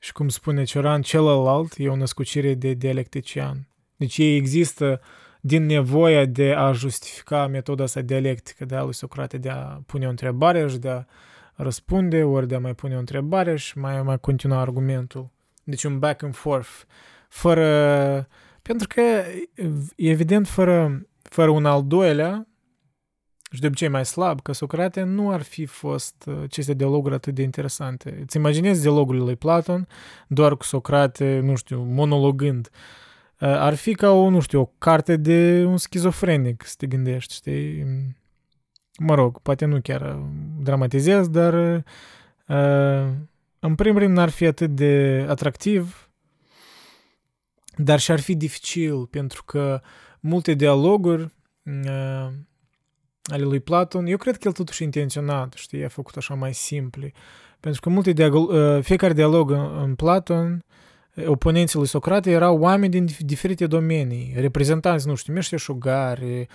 Și 0.00 0.12
cum 0.12 0.28
spune 0.28 0.64
Cioran, 0.64 1.02
celălalt 1.02 1.74
e 1.76 1.88
o 1.88 1.96
născucire 1.96 2.54
de 2.54 2.72
dialectician. 2.72 3.68
Deci 3.96 4.18
ei 4.18 4.36
există 4.36 5.00
din 5.40 5.66
nevoia 5.66 6.24
de 6.24 6.52
a 6.52 6.72
justifica 6.72 7.46
metoda 7.46 7.86
sa 7.86 8.00
dialectică 8.00 8.64
de 8.64 8.74
a 8.74 8.82
lui 8.82 8.94
Socrate 8.94 9.38
de 9.38 9.48
a 9.48 9.80
pune 9.86 10.06
o 10.06 10.10
întrebare 10.10 10.68
și 10.68 10.78
de 10.78 10.88
a 10.88 11.04
răspunde, 11.54 12.24
ori 12.24 12.48
de 12.48 12.54
a 12.54 12.58
mai 12.58 12.74
pune 12.74 12.96
o 12.96 12.98
întrebare 12.98 13.56
și 13.56 13.78
mai, 13.78 14.02
mai 14.02 14.18
continua 14.18 14.60
argumentul. 14.60 15.30
Deci 15.64 15.84
un 15.84 15.98
back 15.98 16.22
and 16.22 16.34
forth. 16.34 16.70
Fără... 17.28 18.28
Pentru 18.68 18.86
că, 18.86 19.02
evident, 19.96 20.48
fără, 20.48 21.06
fără 21.22 21.50
un 21.50 21.66
al 21.66 21.86
doilea, 21.86 22.46
și 23.50 23.60
de 23.60 23.66
obicei 23.66 23.88
mai 23.88 24.04
slab 24.04 24.42
ca 24.42 24.52
Socrate, 24.52 25.02
nu 25.02 25.30
ar 25.30 25.42
fi 25.42 25.66
fost 25.66 26.24
uh, 26.26 26.40
aceste 26.42 26.74
dialoguri 26.74 27.14
atât 27.14 27.34
de 27.34 27.42
interesante. 27.42 28.18
Îți 28.22 28.36
imaginezi 28.36 28.80
dialogurile 28.80 29.24
lui 29.24 29.36
Platon 29.36 29.88
doar 30.26 30.56
cu 30.56 30.64
Socrate, 30.64 31.40
nu 31.42 31.56
știu, 31.56 31.82
monologând. 31.82 32.70
Uh, 33.40 33.48
ar 33.48 33.74
fi 33.74 33.94
ca 33.94 34.10
o, 34.10 34.30
nu 34.30 34.40
știu, 34.40 34.60
o 34.60 34.70
carte 34.78 35.16
de 35.16 35.64
un 35.66 35.76
schizofrenic, 35.76 36.64
să 36.66 36.74
te 36.78 36.86
gândești, 36.86 37.34
știi? 37.34 37.84
Mă 38.98 39.14
rog, 39.14 39.38
poate 39.38 39.64
nu 39.64 39.80
chiar 39.80 40.00
uh, 40.00 40.24
dramatizez, 40.60 41.28
dar 41.28 41.84
în 43.58 43.74
primul 43.74 43.98
rând 43.98 44.16
n-ar 44.16 44.28
fi 44.28 44.46
atât 44.46 44.70
de 44.70 45.24
atractiv, 45.28 46.07
dar 47.78 47.98
și 47.98 48.10
ar 48.10 48.20
fi 48.20 48.34
dificil, 48.34 49.06
pentru 49.06 49.44
că 49.44 49.80
multe 50.20 50.54
dialoguri 50.54 51.34
ale 53.30 53.42
lui 53.42 53.60
Platon, 53.60 54.06
eu 54.06 54.16
cred 54.16 54.36
că 54.36 54.42
el 54.48 54.52
totuși 54.52 54.82
intenționat, 54.82 55.52
știi, 55.52 55.84
a 55.84 55.88
făcut 55.88 56.16
așa 56.16 56.34
mai 56.34 56.54
simple. 56.54 57.12
Pentru 57.60 57.80
că 57.80 57.88
multe 57.88 58.12
dialog, 58.12 58.48
uh, 58.48 58.82
fiecare 58.82 59.12
dialog 59.12 59.50
în 59.82 59.94
Platon, 59.94 60.64
uh, 61.14 61.26
oponenții 61.26 61.78
lui 61.78 61.86
Socrate 61.86 62.30
erau 62.30 62.58
oameni 62.58 62.92
din 62.92 63.08
diferite 63.18 63.66
domenii, 63.66 64.34
reprezentanți, 64.36 65.06
nu 65.06 65.14
știu, 65.14 65.32
meșteșugari, 65.32 66.46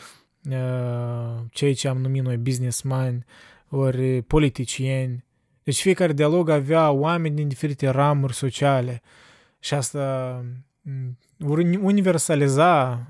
uh, 0.49 1.39
cei 1.51 1.73
ce 1.73 1.87
am 1.87 1.97
numit 1.97 2.23
noi 2.23 2.37
businessmen, 2.37 3.25
ori 3.69 4.21
politicieni. 4.21 5.25
Deci 5.63 5.81
fiecare 5.81 6.13
dialog 6.13 6.49
avea 6.49 6.91
oameni 6.91 7.35
din 7.35 7.47
diferite 7.47 7.89
ramuri 7.89 8.33
sociale 8.33 9.01
și 9.59 9.73
asta 9.73 10.39
mm, 10.43 10.65
universaliza 11.81 13.01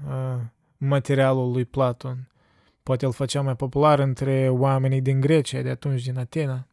materialul 0.78 1.52
lui 1.52 1.66
Platon. 1.66 2.28
Poate 2.84 3.06
îl 3.06 3.14
făcea 3.14 3.42
mai 3.42 3.56
popular 3.56 4.00
între 4.00 4.50
oamenii 4.50 5.02
din 5.02 5.20
Grecia 5.20 5.62
de 5.62 5.70
atunci, 5.70 6.04
din 6.04 6.18
Atena. 6.18 6.68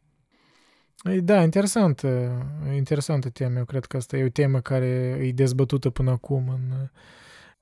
Da, 1.21 1.43
interesantă, 1.43 2.31
interesantă 2.75 3.29
temă. 3.29 3.57
Eu 3.57 3.65
cred 3.65 3.85
că 3.85 3.97
asta 3.97 4.17
e 4.17 4.23
o 4.23 4.29
temă 4.29 4.59
care 4.61 4.87
e 5.21 5.31
dezbătută 5.31 5.89
până 5.89 6.11
acum 6.11 6.49
în, 6.49 6.89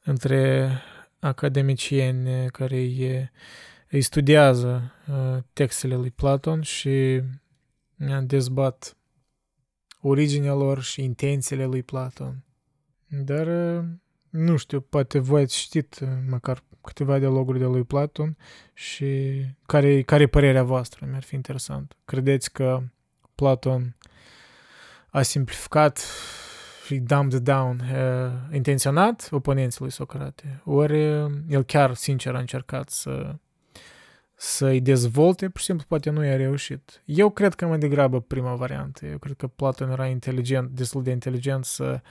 între 0.04 0.72
academicieni 1.20 2.50
care 2.50 2.76
îi, 2.76 3.30
îi 3.90 4.02
studiază 4.02 4.94
textele 5.54 5.96
lui 5.96 6.12
Platon 6.12 6.62
și 6.62 7.22
dezbat 8.24 8.98
originea 10.02 10.54
lor 10.54 10.82
și 10.82 11.04
intențiile 11.04 11.66
lui 11.66 11.84
Platon. 11.84 12.44
Dar, 13.10 13.48
nu 14.30 14.58
știu, 14.58 14.80
poate 14.80 15.20
voi 15.20 15.42
ați 15.42 15.60
știt 15.60 16.00
măcar 16.30 16.64
câteva 16.82 17.20
dialoguri 17.20 17.60
de 17.60 17.66
lui 17.66 17.84
Platon 17.84 18.38
și 18.74 19.42
care, 19.66 20.02
care 20.02 20.24
e 20.24 20.28
părerea 20.28 20.64
voastră? 20.64 21.06
Mi-ar 21.10 21.24
fi 21.24 21.36
interesant. 21.36 21.96
Credeți 22.06 22.52
că 22.52 22.82
Platon 23.36 23.96
a 25.10 25.22
simplificat 25.22 26.06
și 26.86 26.96
dumbed 26.96 27.40
down 27.40 27.80
uh, 27.80 28.56
intenționat 28.56 29.28
oponenții 29.32 29.82
lui 29.82 29.92
Socrate? 29.92 30.62
Ori 30.64 31.00
el 31.48 31.64
chiar, 31.66 31.94
sincer, 31.94 32.36
a 32.36 32.40
încercat 32.40 32.90
să 32.90 33.36
să-i 34.42 34.82
dezvolte, 34.82 35.50
pur 35.50 35.60
și 35.60 35.66
simplu 35.66 35.86
poate 35.88 36.10
nu 36.10 36.26
i-a 36.26 36.36
reușit. 36.36 37.02
Eu 37.06 37.30
cred 37.30 37.54
că 37.54 37.68
mai 37.68 37.78
degrabă 37.78 38.22
prima 38.22 38.56
variantă. 38.56 39.06
Eu 39.06 39.18
cred 39.18 39.36
că 39.36 39.48
Platon 39.48 39.90
era 39.90 40.06
inteligent, 40.06 40.70
destul 40.70 41.04
de 41.04 41.12
inteligent 41.12 41.66
să, 41.66 42.02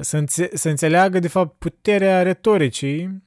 să, 0.00 0.16
înțe- 0.16 0.56
să 0.56 0.68
înțeleagă, 0.68 1.18
de 1.18 1.28
fapt, 1.28 1.58
puterea 1.58 2.22
retoricii 2.22 3.24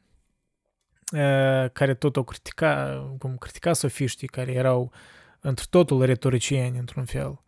care 1.74 1.94
tot 1.94 2.16
o 2.16 2.24
critica, 2.24 3.02
cum 3.20 3.38
critica 3.38 3.74
sofiștii 3.74 4.28
care 4.28 4.52
erau 4.52 4.92
într 5.40 5.64
totul 5.70 6.06
retoricieni, 6.06 6.78
într-un 6.78 7.06
fel. 7.06 7.42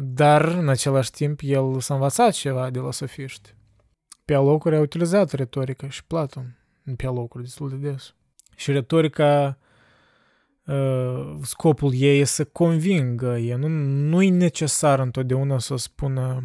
Dar, 0.00 0.44
în 0.44 0.68
același 0.68 1.10
timp, 1.10 1.40
el 1.42 1.80
s-a 1.80 1.94
învățat 1.94 2.32
ceva 2.32 2.70
de 2.70 2.78
la 2.78 2.90
sofiști. 2.90 3.54
Pe 4.24 4.34
alocuri 4.34 4.76
a 4.76 4.80
utilizat 4.80 5.30
retorica 5.30 5.88
și 5.88 6.04
Platon. 6.04 6.58
Pe 6.96 7.06
alocuri, 7.06 7.42
destul 7.42 7.68
de 7.68 7.76
des. 7.76 8.14
Și 8.56 8.72
retorica, 8.72 9.58
scopul 11.42 11.92
ei 11.94 12.20
e 12.20 12.24
să 12.24 12.44
convingă. 12.44 13.38
E, 13.38 13.54
nu, 13.54 13.68
nu 14.08 14.22
e 14.22 14.30
necesar 14.30 14.98
întotdeauna 14.98 15.58
să 15.58 15.76
spună 15.76 16.44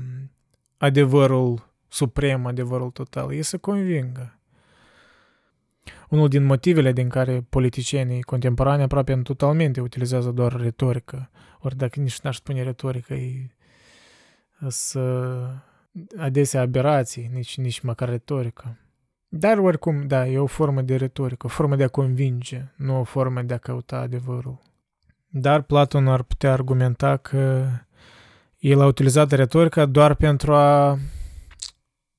adevărul 0.80 1.74
suprem, 1.88 2.46
adevărul 2.46 2.90
total. 2.90 3.34
E 3.34 3.42
să 3.42 3.58
convingă 3.58 4.40
unul 6.10 6.28
din 6.28 6.44
motivele 6.44 6.92
din 6.92 7.10
care 7.10 7.46
politicienii 7.50 8.22
contemporani 8.22 8.82
aproape 8.82 9.16
totalmente 9.16 9.82
utilizează 9.82 10.32
doar 10.32 10.52
retorică, 10.52 11.30
ori 11.60 11.76
dacă 11.76 12.00
nici 12.00 12.20
n-aș 12.20 12.36
spune 12.36 12.64
retorică, 12.64 13.14
e 13.14 13.50
să 14.68 15.36
adesea 16.18 16.62
aberații, 16.62 17.30
nici, 17.34 17.58
nici 17.58 17.80
măcar 17.80 18.10
retorică. 18.10 18.78
Dar 19.28 19.58
oricum, 19.58 20.08
da, 20.08 20.28
e 20.28 20.40
o 20.40 20.46
formă 20.46 20.82
de 20.82 20.96
retorică, 20.96 21.46
o 21.46 21.50
formă 21.50 21.76
de 21.76 21.84
a 21.84 21.88
convinge, 21.88 22.72
nu 22.76 23.00
o 23.00 23.04
formă 23.04 23.42
de 23.42 23.54
a 23.54 23.58
căuta 23.58 23.98
adevărul. 23.98 24.60
Dar 25.28 25.62
Platon 25.62 26.08
ar 26.08 26.24
putea 26.24 26.52
argumenta 26.52 27.18
că 27.18 27.68
el 28.60 28.82
a 28.82 28.86
utilizat 28.86 29.32
retorica 29.32 29.86
doar 29.86 30.16
pentru 30.16 30.54
a 30.54 30.98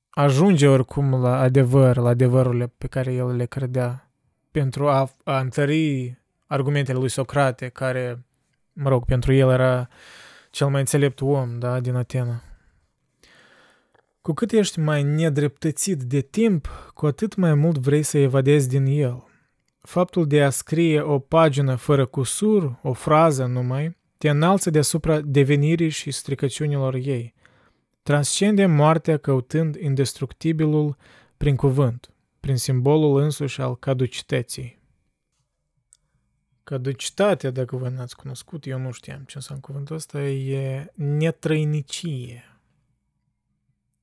ajunge 0.09 0.67
oricum 0.67 1.21
la 1.21 1.39
adevăr, 1.39 1.97
la 1.97 2.09
adevărurile 2.09 2.73
pe 2.77 2.87
care 2.87 3.13
el 3.13 3.35
le 3.35 3.45
credea, 3.45 4.11
pentru 4.51 4.89
a, 4.89 5.09
a 5.23 5.39
întări 5.39 6.17
argumentele 6.47 6.99
lui 6.99 7.09
Socrate, 7.09 7.67
care, 7.67 8.25
mă 8.73 8.89
rog, 8.89 9.05
pentru 9.05 9.33
el 9.33 9.49
era 9.49 9.87
cel 10.49 10.67
mai 10.67 10.79
înțelept 10.79 11.21
om, 11.21 11.59
da, 11.59 11.79
din 11.79 11.95
Atena. 11.95 12.43
Cu 14.21 14.33
cât 14.33 14.51
ești 14.51 14.79
mai 14.79 15.03
nedreptățit 15.03 16.01
de 16.01 16.21
timp, 16.21 16.67
cu 16.93 17.05
atât 17.05 17.35
mai 17.35 17.53
mult 17.53 17.77
vrei 17.77 18.03
să 18.03 18.17
evadezi 18.17 18.67
din 18.67 18.85
el. 18.85 19.23
Faptul 19.81 20.27
de 20.27 20.43
a 20.43 20.49
scrie 20.49 21.01
o 21.01 21.19
pagină 21.19 21.75
fără 21.75 22.05
cusur, 22.05 22.79
o 22.81 22.93
frază 22.93 23.45
numai, 23.45 23.97
te 24.21 24.29
înalță 24.29 24.69
deasupra 24.69 25.19
devenirii 25.19 25.89
și 25.89 26.11
stricăciunilor 26.11 26.93
ei– 26.93 27.33
Transcende 28.03 28.65
moartea 28.65 29.17
căutând 29.17 29.75
indestructibilul 29.75 30.97
prin 31.37 31.55
cuvânt, 31.55 32.11
prin 32.39 32.57
simbolul 32.57 33.21
însuși 33.21 33.61
al 33.61 33.77
caducității. 33.77 34.79
Caducitatea, 36.63 37.51
dacă 37.51 37.75
vă 37.75 37.89
n-ați 37.89 38.15
cunoscut, 38.15 38.65
eu 38.65 38.79
nu 38.79 38.91
știam 38.91 39.23
ce 39.23 39.33
înseamnă 39.35 39.63
cuvântul 39.63 39.95
ăsta, 39.95 40.21
e 40.21 40.91
netrăinicie. 40.93 42.43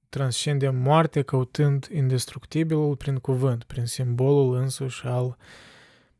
Transcende 0.08 0.68
moartea 0.68 1.22
căutând 1.22 1.88
indestructibilul 1.92 2.96
prin 2.96 3.18
cuvânt, 3.18 3.64
prin 3.64 3.86
simbolul 3.86 4.54
însuși 4.54 5.06
al 5.06 5.36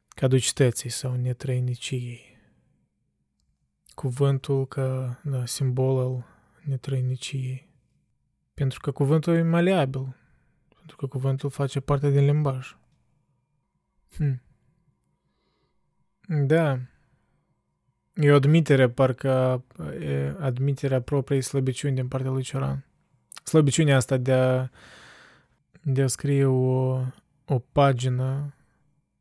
caducității 0.08 0.90
sau 0.90 1.14
netrăiniciei. 1.14 2.38
Cuvântul 3.98 4.66
ca 4.66 5.20
da, 5.24 5.46
simbol 5.46 5.98
al 5.98 6.24
netrăiniciei. 6.64 7.68
Pentru 8.54 8.80
că 8.80 8.90
cuvântul 8.90 9.34
e 9.34 9.42
maleabil. 9.42 10.16
Pentru 10.76 10.96
că 10.96 11.06
cuvântul 11.06 11.50
face 11.50 11.80
parte 11.80 12.10
din 12.10 12.24
limbaj. 12.24 12.76
Hm. 14.16 14.42
Da. 16.46 16.78
E 18.14 18.30
o 18.30 18.34
admitere, 18.34 18.88
parcă 18.88 19.64
e 20.00 20.34
admiterea 20.38 21.02
propriei 21.02 21.42
slăbiciuni 21.42 21.94
din 21.94 22.08
partea 22.08 22.30
lui 22.30 22.42
Cioran. 22.42 22.86
Slăbiciunea 23.44 23.96
asta 23.96 24.16
de 24.16 24.32
a, 24.32 24.68
de 25.82 26.02
a 26.02 26.06
scrie 26.06 26.44
o, 26.44 27.00
o 27.44 27.58
pagină, 27.72 28.54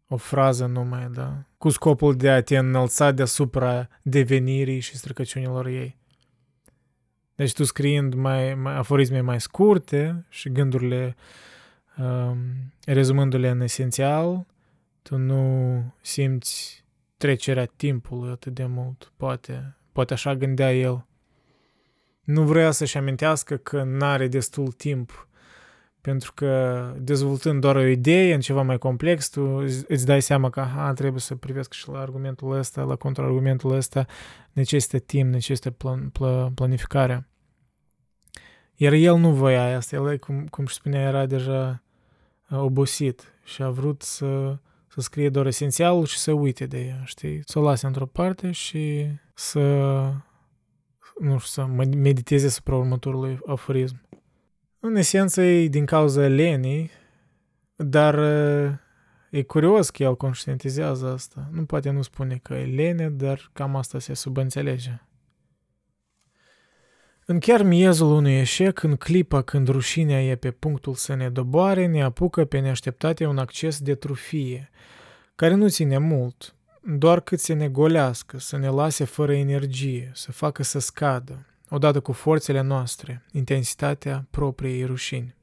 o 0.08 0.18
frază 0.18 0.66
numai, 0.66 1.10
da? 1.12 1.44
Cu 1.58 1.70
scopul 1.70 2.16
de 2.16 2.30
a 2.30 2.42
te 2.42 2.58
înălța 2.58 3.12
deasupra 3.12 3.88
devenirii 4.02 4.80
și 4.80 4.96
stricăciunilor 4.96 5.66
ei. 5.66 5.98
Deci 7.36 7.54
tu 7.54 7.64
scriind 7.64 8.14
mai, 8.14 8.56
mai 8.56 8.76
aforisme 8.76 9.22
mai 9.22 9.42
scurte 9.42 10.26
și 10.30 10.52
gândurile 10.52 11.16
um, 11.98 12.38
rezumându-le 12.86 13.50
în 13.50 13.62
esențial, 13.62 14.46
tu 15.02 15.18
nu 15.18 15.84
simți 16.02 16.86
trecerea 17.18 17.66
timpului 17.66 18.32
atât 18.32 18.54
de 18.54 18.66
mult, 18.66 19.12
poate. 19.16 19.76
Poate 19.92 20.14
așa 20.14 20.36
gândea 20.36 20.74
el. 20.74 21.06
Nu 22.24 22.44
vrea 22.44 22.72
să-și 22.72 22.98
amintească 22.98 23.56
că 23.56 23.84
n-are 23.84 24.28
destul 24.28 24.72
timp, 24.72 25.27
pentru 26.02 26.34
că 26.34 26.82
dezvoltând 27.00 27.62
doar 27.62 27.76
o 27.76 27.86
idee 27.86 28.34
în 28.34 28.40
ceva 28.40 28.62
mai 28.62 28.78
complex, 28.78 29.30
tu 29.30 29.42
îți 29.88 30.06
dai 30.06 30.22
seama 30.22 30.50
că 30.50 30.60
aha, 30.60 30.94
trebuie 30.94 31.22
să 31.22 31.36
privesc 31.36 31.74
și 31.74 31.90
la 31.90 32.00
argumentul 32.00 32.52
ăsta, 32.52 32.82
la 32.82 32.96
contraargumentul 32.96 33.72
ăsta, 33.76 34.06
necesită 34.52 35.00
timp, 35.00 35.34
necesită 35.34 35.72
plan, 35.72 36.10
plan, 36.10 36.54
planificarea. 36.54 37.28
Iar 38.76 38.94
el 38.94 39.18
nu 39.18 39.32
voia 39.32 39.78
asta, 39.78 39.96
el, 39.96 40.18
cum, 40.18 40.48
cum 40.48 40.66
și 40.66 40.76
spunea, 40.76 41.08
era 41.08 41.26
deja 41.26 41.84
obosit 42.50 43.34
și 43.44 43.62
a 43.62 43.70
vrut 43.70 44.02
să, 44.02 44.58
să 44.88 44.98
să 44.98 45.04
scrie 45.04 45.30
doar 45.30 45.46
esențialul 45.46 46.06
și 46.06 46.18
să 46.18 46.32
uite 46.32 46.66
de 46.66 46.80
ea, 46.80 47.02
știi? 47.06 47.42
Să 47.46 47.60
o 47.60 47.62
lase 47.62 47.86
într-o 47.86 48.06
parte 48.06 48.52
și 48.52 49.08
să, 49.34 49.60
nu 51.20 51.38
știu, 51.38 51.64
să 51.64 51.66
mediteze 51.96 52.46
asupra 52.46 52.76
următorului 52.76 53.40
aforism. 53.46 54.07
În 54.80 54.96
esență 54.96 55.42
e 55.42 55.68
din 55.68 55.86
cauza 55.86 56.28
lenii, 56.28 56.92
dar 57.76 58.20
e 59.30 59.44
curios 59.44 59.90
că 59.90 60.04
el 60.04 60.16
conștientizează 60.16 61.08
asta. 61.08 61.50
Nu 61.52 61.66
poate 61.66 61.90
nu 61.90 62.02
spune 62.02 62.40
că 62.44 62.54
e 62.54 62.66
lene, 62.66 63.10
dar 63.10 63.50
cam 63.54 63.76
asta 63.76 64.00
se 64.00 64.14
subînțelege. 64.14 65.02
În 67.26 67.40
chiar 67.40 67.64
miezul 67.64 68.12
unui 68.12 68.40
eșec, 68.40 68.84
în 68.84 68.96
clipa 68.96 69.42
când 69.42 69.68
rușinea 69.68 70.24
e 70.24 70.36
pe 70.36 70.52
punctul 70.52 70.94
să 70.94 71.14
ne 71.14 71.30
doboare, 71.30 71.86
ne 71.86 72.04
apucă 72.04 72.46
pe 72.46 72.60
neașteptate 72.60 73.26
un 73.26 73.38
acces 73.38 73.80
de 73.80 73.96
trufie, 73.96 74.70
care 75.36 75.54
nu 75.54 75.70
ține 75.70 75.98
mult, 75.98 76.56
doar 76.84 77.20
cât 77.20 77.40
să 77.40 77.54
ne 77.54 77.70
golească, 77.70 78.40
să 78.40 78.58
ne 78.58 78.68
lase 78.68 79.04
fără 79.04 79.34
energie, 79.34 80.12
să 80.14 80.32
facă 80.32 80.64
să 80.64 80.80
scadă, 80.80 81.46
odată 81.70 82.00
cu 82.00 82.12
forțele 82.12 82.62
noastre, 82.62 83.26
intensitatea 83.32 84.28
propriei 84.30 84.86
rușini. 84.86 85.36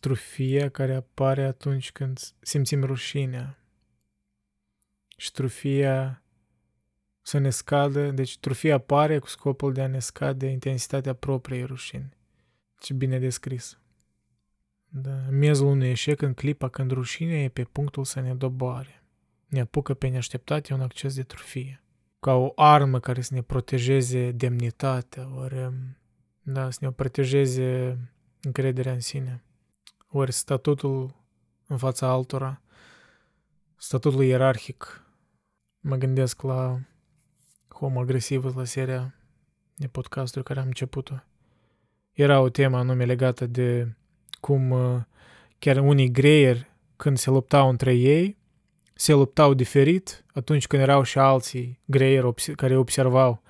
Trufia 0.00 0.68
care 0.68 0.94
apare 0.94 1.44
atunci 1.44 1.92
când 1.92 2.20
simțim 2.40 2.84
rușinea. 2.84 3.58
Și 5.16 5.32
trufia 5.32 6.22
să 7.22 7.38
ne 7.38 7.50
scadă, 7.50 8.10
deci 8.10 8.38
trufia 8.38 8.74
apare 8.74 9.18
cu 9.18 9.26
scopul 9.26 9.72
de 9.72 9.82
a 9.82 9.86
ne 9.86 9.98
scade 9.98 10.46
intensitatea 10.46 11.14
propriei 11.14 11.64
rușini. 11.64 12.16
Ce 12.78 12.94
bine 12.94 13.18
descris. 13.18 13.78
Da, 14.88 15.26
miezul 15.30 15.66
unui 15.66 15.90
eșec 15.90 16.22
în 16.22 16.34
clipa 16.34 16.68
când 16.68 16.90
rușinea 16.90 17.42
e 17.42 17.48
pe 17.48 17.64
punctul 17.64 18.04
să 18.04 18.20
ne 18.20 18.34
doboare. 18.34 19.02
Ne 19.46 19.60
apucă 19.60 19.94
pe 19.94 20.08
neașteptate 20.08 20.74
un 20.74 20.80
acces 20.80 21.14
de 21.14 21.22
trufie. 21.22 21.82
Ca 22.20 22.34
o 22.34 22.52
armă 22.54 23.00
care 23.00 23.20
să 23.20 23.34
ne 23.34 23.42
protejeze 23.42 24.30
demnitatea, 24.30 25.28
ori 25.36 25.72
da, 26.42 26.70
să 26.70 26.78
ne 26.80 26.92
protejeze 26.92 27.98
încrederea 28.42 28.92
în 28.92 29.00
sine. 29.00 29.44
Ori 30.08 30.32
statutul 30.32 31.14
în 31.66 31.76
fața 31.76 32.06
altora, 32.06 32.62
statutul 33.76 34.24
ierarhic. 34.24 35.02
Mă 35.80 35.96
gândesc 35.96 36.42
la 36.42 36.80
Homo 37.68 38.00
agresivă 38.00 38.52
la 38.56 38.64
seria 38.64 39.14
de 39.74 39.88
podcasturi 39.88 40.44
care 40.44 40.60
am 40.60 40.66
început-o. 40.66 41.14
Era 42.12 42.40
o 42.40 42.48
temă 42.48 42.76
anume 42.76 43.04
legată 43.04 43.46
de 43.46 43.96
cum 44.40 44.70
uh, 44.70 45.02
chiar 45.58 45.76
unii 45.76 46.10
greieri, 46.10 46.70
când 46.96 47.18
se 47.18 47.30
luptau 47.30 47.68
între 47.68 47.94
ei, 47.94 48.37
se 49.00 49.12
luptau 49.12 49.54
diferit 49.54 50.24
atunci 50.32 50.66
când 50.66 50.82
erau 50.82 51.02
și 51.02 51.18
alții 51.18 51.80
greieri 51.84 52.34
care 52.56 52.76
observau 52.76 53.42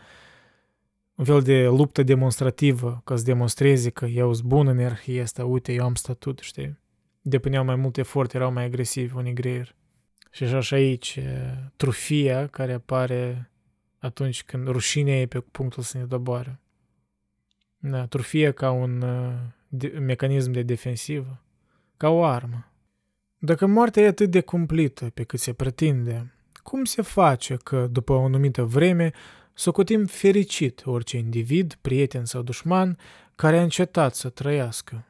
un 1.14 1.24
fel 1.24 1.42
de 1.42 1.66
luptă 1.66 2.02
demonstrativă, 2.02 3.00
ca 3.04 3.16
să 3.16 3.24
demonstreze 3.24 3.90
că 3.90 4.06
eu 4.06 4.32
sunt 4.32 4.46
bun 4.46 4.66
în 4.66 4.78
ierarhia 4.78 5.22
asta, 5.22 5.44
uite, 5.44 5.72
eu 5.72 5.84
am 5.84 5.94
statut, 5.94 6.38
știi? 6.38 6.78
Depuneau 7.20 7.64
mai 7.64 7.76
mult 7.76 7.96
efort, 7.96 8.34
erau 8.34 8.52
mai 8.52 8.64
agresivi 8.64 9.14
unii 9.14 9.32
greieri. 9.32 9.74
Și 10.30 10.44
așa 10.44 10.60
și 10.60 10.74
aici, 10.74 11.18
trufia 11.76 12.46
care 12.46 12.72
apare 12.72 13.50
atunci 13.98 14.44
când 14.44 14.68
rușinea 14.68 15.20
e 15.20 15.26
pe 15.26 15.40
punctul 15.40 15.82
să 15.82 15.98
ne 15.98 16.04
doboare. 16.04 16.60
Da, 17.78 18.06
trufia 18.06 18.52
ca 18.52 18.70
un 18.70 19.02
uh, 19.02 19.32
de, 19.68 19.86
mecanism 19.86 20.50
de 20.50 20.62
defensivă, 20.62 21.42
ca 21.96 22.08
o 22.08 22.24
armă. 22.24 22.72
Dacă 23.38 23.66
moartea 23.66 24.02
e 24.02 24.06
atât 24.06 24.30
de 24.30 24.40
cumplită 24.40 25.10
pe 25.14 25.22
cât 25.22 25.40
se 25.40 25.52
pretinde, 25.52 26.34
cum 26.62 26.84
se 26.84 27.02
face 27.02 27.56
că, 27.56 27.86
după 27.90 28.12
o 28.12 28.24
anumită 28.24 28.62
vreme, 28.62 29.12
socotim 29.54 30.06
fericit 30.06 30.82
orice 30.84 31.16
individ, 31.16 31.78
prieten 31.80 32.24
sau 32.24 32.42
dușman 32.42 32.98
care 33.34 33.58
a 33.58 33.62
încetat 33.62 34.14
să 34.14 34.28
trăiască? 34.28 35.06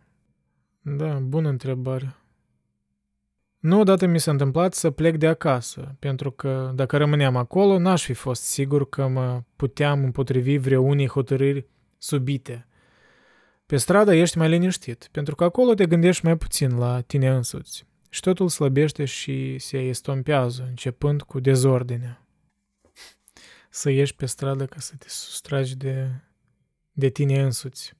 Da, 0.81 1.15
bună 1.15 1.49
întrebare. 1.49 2.17
Nu 3.59 3.81
odată 3.81 4.07
mi 4.07 4.21
s-a 4.21 4.31
întâmplat 4.31 4.75
să 4.75 4.91
plec 4.91 5.17
de 5.17 5.27
acasă, 5.27 5.97
pentru 5.99 6.31
că 6.31 6.73
dacă 6.75 6.97
rămâneam 6.97 7.37
acolo, 7.37 7.79
n-aș 7.79 8.05
fi 8.05 8.13
fost 8.13 8.43
sigur 8.43 8.89
că 8.89 9.07
mă 9.07 9.43
puteam 9.57 10.05
împotrivi 10.05 10.57
vreunei 10.57 11.09
hotărâri 11.09 11.67
subite. 11.99 12.67
Pe 13.67 13.77
stradă 13.77 14.15
ești 14.15 14.39
mai 14.39 14.49
liniștit, 14.49 15.09
pentru 15.13 15.35
că 15.35 15.45
acolo 15.45 15.75
te 15.75 15.87
gândești 15.87 16.25
mai 16.25 16.37
puțin 16.37 16.79
la 16.79 17.01
tine 17.01 17.29
însuți. 17.29 17.87
Și 18.09 18.21
totul 18.21 18.49
slăbește 18.49 19.05
și 19.05 19.59
se 19.59 19.79
estompează, 19.79 20.67
începând 20.69 21.23
cu 21.23 21.41
dezordinea. 21.41 22.27
Să 23.71 23.91
ieși 23.91 24.15
pe 24.15 24.27
stradă 24.27 24.67
ca 24.67 24.79
să 24.79 24.97
te 24.97 25.09
sustragi 25.09 25.77
de, 25.77 26.11
de 26.93 27.09
tine 27.09 27.43
însuți. 27.43 27.97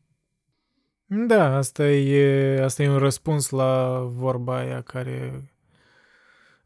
Da, 1.07 1.57
asta 1.57 1.89
e, 1.89 2.63
asta 2.63 2.83
e 2.83 2.89
un 2.89 2.99
răspuns 2.99 3.49
la 3.49 4.01
vorba 4.13 4.57
aia 4.57 4.81
care, 4.81 5.51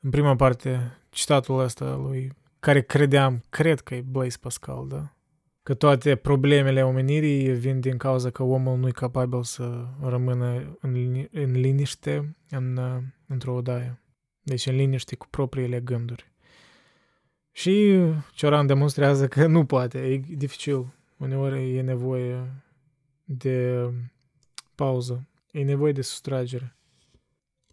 în 0.00 0.10
prima 0.10 0.36
parte, 0.36 0.98
citatul 1.10 1.58
ăsta 1.58 1.94
lui, 1.94 2.32
care 2.60 2.82
credeam, 2.82 3.44
cred 3.50 3.80
că 3.80 3.94
e 3.94 4.00
Blaise 4.00 4.38
Pascal, 4.40 4.88
da? 4.88 5.12
Că 5.62 5.74
toate 5.74 6.16
problemele 6.16 6.84
omenirii 6.84 7.52
vin 7.52 7.80
din 7.80 7.96
cauza 7.96 8.30
că 8.30 8.42
omul 8.42 8.78
nu 8.78 8.88
e 8.88 8.90
capabil 8.90 9.42
să 9.42 9.86
rămână 10.00 10.76
în, 10.80 11.26
în 11.30 11.52
liniște 11.52 12.36
în, 12.50 12.80
într-o 13.26 13.54
odaie. 13.54 14.00
Deci 14.42 14.66
în 14.66 14.76
liniște 14.76 15.16
cu 15.16 15.26
propriile 15.30 15.80
gânduri. 15.80 16.32
Și 17.52 17.98
Cioran 18.34 18.66
demonstrează 18.66 19.28
că 19.28 19.46
nu 19.46 19.64
poate, 19.64 19.98
e 19.98 20.16
dificil. 20.16 20.86
Uneori 21.16 21.76
e 21.76 21.80
nevoie 21.80 22.62
de 23.24 23.88
pauză. 24.74 25.28
E 25.52 25.62
nevoie 25.62 25.92
de 25.92 26.02
sustragere. 26.02 26.76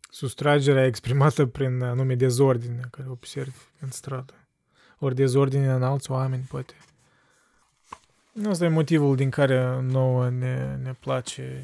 Sustragerea 0.09 0.85
exprimată 0.85 1.45
prin 1.45 1.81
anume 1.81 2.15
dezordine 2.15 2.87
care 2.91 3.09
observi 3.09 3.57
în 3.79 3.89
stradă. 3.89 4.33
Ori 4.99 5.15
dezordine 5.15 5.71
în 5.71 5.83
alți 5.83 6.11
oameni, 6.11 6.43
poate. 6.49 6.73
Asta 8.47 8.65
e 8.65 8.67
motivul 8.67 9.15
din 9.15 9.29
care 9.29 9.81
nouă 9.81 10.29
ne, 10.29 10.77
ne 10.83 10.93
place 10.99 11.63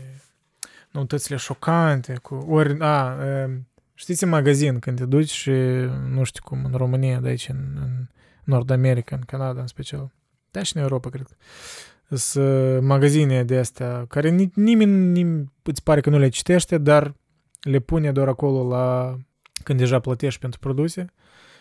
noutățile 0.92 1.38
șocante. 1.38 2.14
Cu, 2.22 2.36
ori, 2.36 2.80
a, 2.80 3.18
știți 3.94 4.24
în 4.24 4.30
magazin 4.30 4.80
când 4.80 4.98
te 4.98 5.06
duci 5.06 5.32
și 5.32 5.52
nu 6.10 6.24
știu 6.24 6.44
cum 6.44 6.66
în 6.66 6.78
România, 6.78 7.20
de 7.20 7.28
aici 7.28 7.50
în, 7.50 7.58
în 7.76 8.08
Nord 8.44 8.70
America, 8.70 9.16
în 9.16 9.22
Canada 9.22 9.62
în 9.62 9.68
special, 9.68 10.12
da 10.52 10.64
și 10.64 10.76
în 10.76 10.82
Europa, 10.82 11.10
cred 11.10 11.28
sunt 12.10 12.82
magazine 12.82 13.44
de 13.44 13.58
astea 13.58 14.06
care 14.08 14.30
nimeni, 14.54 14.92
nimeni 14.92 15.52
îți 15.64 15.84
pare 15.84 16.02
că 16.02 16.10
nu 16.10 16.18
le 16.18 16.30
citește, 16.30 16.78
dar 16.78 17.16
le 17.62 17.80
pune 17.80 18.12
doar 18.12 18.28
acolo 18.28 18.68
la 18.68 19.18
când 19.64 19.80
deja 19.80 20.00
plătești 20.00 20.40
pentru 20.40 20.60
produse 20.60 21.06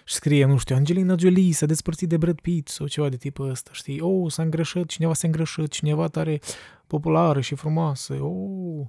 și 0.04 0.14
scrie, 0.14 0.44
nu 0.44 0.56
știu, 0.56 0.76
Angelina 0.76 1.14
Jolie 1.18 1.52
s-a 1.52 1.66
despărțit 1.66 2.08
de 2.08 2.16
Brad 2.16 2.40
Pitt 2.40 2.68
sau 2.68 2.86
ceva 2.86 3.08
de 3.08 3.16
tipul 3.16 3.48
ăsta, 3.48 3.70
știi? 3.72 4.00
Oh, 4.00 4.32
s-a 4.32 4.42
îngreșat, 4.42 4.86
cineva 4.86 5.14
s-a 5.14 5.26
îngreșat, 5.26 5.68
cineva 5.68 6.08
tare 6.08 6.40
populară 6.86 7.40
și 7.40 7.54
frumoasă, 7.54 8.14
oh... 8.14 8.86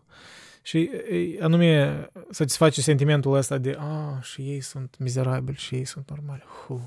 Și 0.65 0.89
anume 1.39 2.07
satisface 2.29 2.81
sentimentul 2.81 3.33
ăsta 3.33 3.57
de, 3.57 3.75
a, 3.79 4.19
și 4.21 4.41
ei 4.41 4.61
sunt 4.61 4.95
mizerabili 4.99 5.57
și 5.57 5.75
ei 5.75 5.85
sunt 5.85 6.09
normali. 6.09 6.43
Huh, 6.67 6.81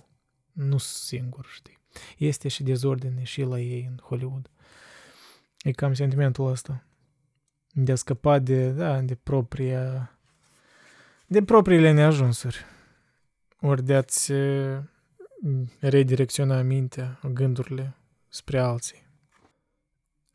nu 0.52 0.78
sunt 0.78 1.20
singur, 1.20 1.46
știi? 1.54 1.78
Este 2.16 2.48
și 2.48 2.62
dezordine 2.62 3.22
și 3.22 3.42
la 3.42 3.60
ei 3.60 3.86
în 3.90 3.98
Hollywood. 4.02 4.50
E 5.62 5.70
cam 5.70 5.94
sentimentul 5.94 6.50
ăsta. 6.50 6.86
De 7.72 7.92
a 7.92 7.94
scăpa 7.94 8.38
de, 8.38 8.70
da, 8.70 9.00
de 9.00 9.14
propria... 9.14 10.10
de 11.26 11.42
propriile 11.42 11.92
neajunsuri. 11.92 12.64
Ori 13.60 13.84
de 13.84 13.94
a-ți 13.94 14.32
redirecționa 15.80 16.62
mintea, 16.62 17.20
gândurile 17.32 17.94
spre 18.28 18.58
alții. 18.58 19.06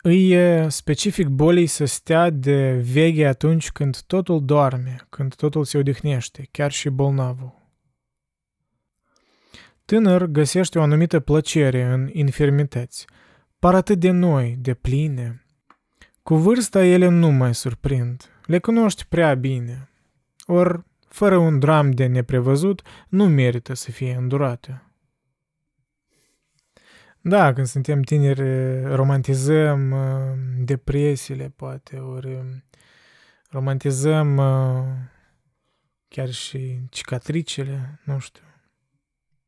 Îi 0.05 0.31
e 0.31 0.69
specific 0.69 1.27
bolii 1.27 1.67
să 1.67 1.85
stea 1.85 2.29
de 2.29 2.73
veche 2.73 3.25
atunci 3.25 3.71
când 3.71 4.01
totul 4.01 4.45
doarme, 4.45 4.95
când 5.09 5.35
totul 5.35 5.63
se 5.63 5.77
odihnește, 5.77 6.47
chiar 6.51 6.71
și 6.71 6.89
bolnavul. 6.89 7.61
Tânăr 9.85 10.25
găsește 10.25 10.79
o 10.79 10.81
anumită 10.81 11.19
plăcere 11.19 11.83
în 11.83 12.09
infirmități, 12.13 13.05
par 13.59 13.75
atât 13.75 13.99
de 13.99 14.11
noi, 14.11 14.57
de 14.59 14.73
pline. 14.73 15.45
Cu 16.23 16.35
vârsta 16.35 16.85
ele 16.85 17.07
nu 17.07 17.29
mai 17.29 17.55
surprind, 17.55 18.29
le 18.45 18.59
cunoști 18.59 19.05
prea 19.05 19.33
bine. 19.33 19.89
Or, 20.45 20.85
fără 21.14 21.38
un 21.38 21.60
dram 21.60 21.91
de 21.91 22.06
neprevăzut, 22.06 22.81
nu 23.10 23.27
merită 23.27 23.73
să 23.73 23.91
fie 23.91 24.14
îndurate. 24.14 24.84
Da, 27.22 27.53
când 27.53 27.68
suntem 27.68 28.02
tineri, 28.02 28.95
romantizăm 28.95 29.91
uh, 29.91 30.38
depresiile, 30.57 31.53
poate, 31.56 31.98
ori 31.98 32.64
romantizăm 33.49 34.38
uh, 34.38 34.84
chiar 36.07 36.31
și 36.31 36.80
cicatricele, 36.90 37.99
nu 38.03 38.19
știu. 38.19 38.44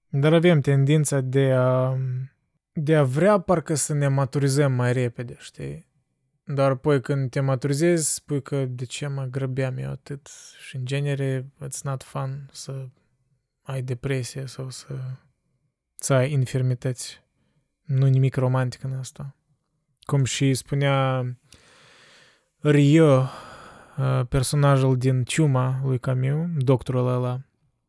Dar 0.10 0.34
avem 0.34 0.62
tendința 0.62 1.22
de 1.22 1.52
a, 1.52 1.98
de 2.74 2.96
a 2.96 3.04
vrea 3.04 3.40
parcă 3.40 3.76
să 3.76 3.94
ne 3.94 4.08
maturizăm 4.08 4.72
mai 4.72 4.94
repede, 4.94 5.36
știi? 5.40 5.88
Dar 6.48 6.72
apoi 6.72 7.02
când 7.02 7.30
te 7.30 7.40
maturizezi, 7.40 8.14
spui 8.14 8.42
că 8.42 8.66
de 8.66 8.86
ce 8.86 9.08
mă 9.08 9.24
grăbeam 9.24 9.78
eu 9.78 9.90
atât? 9.90 10.30
Și 10.68 10.76
în 10.76 10.86
genere, 10.86 11.52
it's 11.64 11.82
not 11.84 12.04
fun 12.04 12.50
să 12.52 12.88
ai 13.62 13.82
depresie 13.82 14.46
sau 14.46 14.70
să, 14.70 14.96
să 15.96 16.14
ai 16.14 16.32
infirmități. 16.32 17.24
Nu 17.82 18.06
nimic 18.06 18.36
romantic 18.36 18.84
în 18.84 18.94
asta. 18.94 19.36
Cum 20.02 20.24
și 20.24 20.54
spunea 20.54 21.26
Rio, 22.60 23.30
personajul 24.30 24.98
din 24.98 25.24
Ciuma 25.24 25.82
lui 25.84 26.00
Camus, 26.00 26.48
doctorul 26.58 27.08
ăla, 27.08 27.42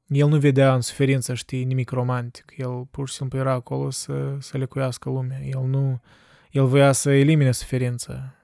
el 0.07 0.29
nu 0.29 0.39
vedea 0.39 0.75
în 0.75 0.81
suferință, 0.81 1.35
știi, 1.35 1.65
nimic 1.65 1.91
romantic. 1.91 2.53
El 2.57 2.85
pur 2.91 3.09
și 3.09 3.15
simplu 3.15 3.39
era 3.39 3.53
acolo 3.53 3.91
să, 3.91 4.37
să 4.39 4.59
lecuiască 4.59 5.09
lumea. 5.09 5.41
El 5.41 5.63
nu... 5.63 6.01
El 6.51 6.67
voia 6.67 6.93
să 6.93 7.11
elimine 7.11 7.53
suferința. 7.53 8.35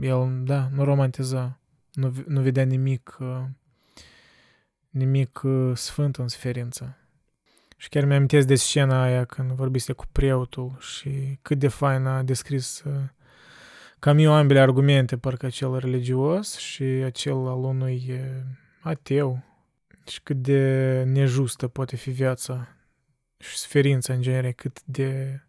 El, 0.00 0.42
da, 0.44 0.68
nu 0.72 0.84
romantiza. 0.84 1.58
Nu, 1.92 2.12
nu 2.26 2.40
vedea 2.40 2.64
nimic 2.64 3.18
nimic 4.90 5.42
sfânt 5.74 6.16
în 6.16 6.28
suferință. 6.28 6.96
Și 7.76 7.88
chiar 7.88 8.04
mi-am 8.04 8.26
de 8.26 8.54
scena 8.54 9.02
aia 9.02 9.24
când 9.24 9.50
vorbise 9.50 9.92
cu 9.92 10.04
preotul 10.12 10.76
și 10.80 11.38
cât 11.42 11.58
de 11.58 11.68
fain 11.68 12.06
a 12.06 12.22
descris 12.22 12.82
cam 13.98 14.18
eu 14.18 14.32
ambele 14.32 14.60
argumente, 14.60 15.16
parcă 15.18 15.46
acel 15.46 15.78
religios 15.78 16.56
și 16.56 16.82
acel 16.82 17.46
al 17.46 17.64
unui 17.64 18.20
ateu. 18.80 19.42
Și 20.06 20.22
cât 20.22 20.36
de 20.36 21.02
nejustă 21.06 21.68
poate 21.68 21.96
fi 21.96 22.10
viața 22.10 22.76
și 23.38 23.56
suferința 23.56 24.12
în 24.12 24.20
genere, 24.20 24.52
cât 24.52 24.82
de 24.84 25.40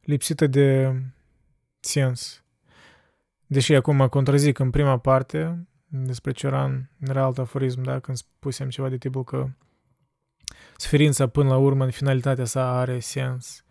lipsită 0.00 0.46
de 0.46 1.00
sens. 1.80 2.42
Deși 3.50 3.74
acum 3.74 4.08
contrazic 4.08 4.58
în 4.58 4.70
prima 4.70 4.98
parte 4.98 5.66
despre 5.86 6.32
Cioran, 6.32 6.90
era 7.00 7.22
alt 7.22 7.38
aforism, 7.38 7.82
da? 7.82 7.98
Când 7.98 8.16
spusem 8.16 8.68
ceva 8.68 8.88
de 8.88 8.96
tipul 8.96 9.24
că 9.24 9.46
suferința 10.76 11.26
până 11.26 11.48
la 11.48 11.56
urmă 11.56 11.84
în 11.84 11.90
finalitatea 11.90 12.44
sa 12.44 12.78
are 12.78 12.98
sens. 12.98 13.64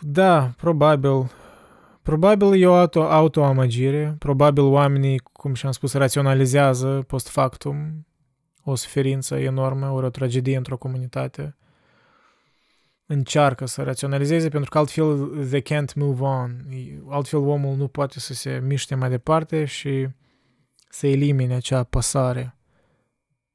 Da, 0.00 0.50
probabil. 0.56 1.30
Probabil 2.02 2.62
e 2.62 2.66
o 2.66 2.74
auto, 2.74 3.02
autoamăgire, 3.02 4.16
probabil 4.18 4.62
oamenii, 4.62 5.18
cum 5.18 5.54
și-am 5.54 5.72
spus, 5.72 5.92
raționalizează 5.92 7.04
post 7.06 7.28
factum 7.28 8.06
o 8.64 8.74
suferință 8.74 9.36
enormă, 9.36 9.90
ori 9.90 10.06
o 10.06 10.10
tragedie 10.10 10.56
într-o 10.56 10.76
comunitate. 10.76 11.56
Încearcă 13.06 13.66
să 13.66 13.82
raționalizeze 13.82 14.48
pentru 14.48 14.70
că 14.70 14.78
altfel 14.78 15.28
they 15.46 15.62
can't 15.62 15.94
move 15.94 16.22
on. 16.22 16.66
Altfel 17.08 17.38
omul 17.38 17.76
nu 17.76 17.88
poate 17.88 18.20
să 18.20 18.34
se 18.34 18.60
miște 18.64 18.94
mai 18.94 19.08
departe 19.08 19.64
și 19.64 20.08
să 20.88 21.06
elimine 21.06 21.54
acea 21.54 21.78
apăsare 21.78 22.54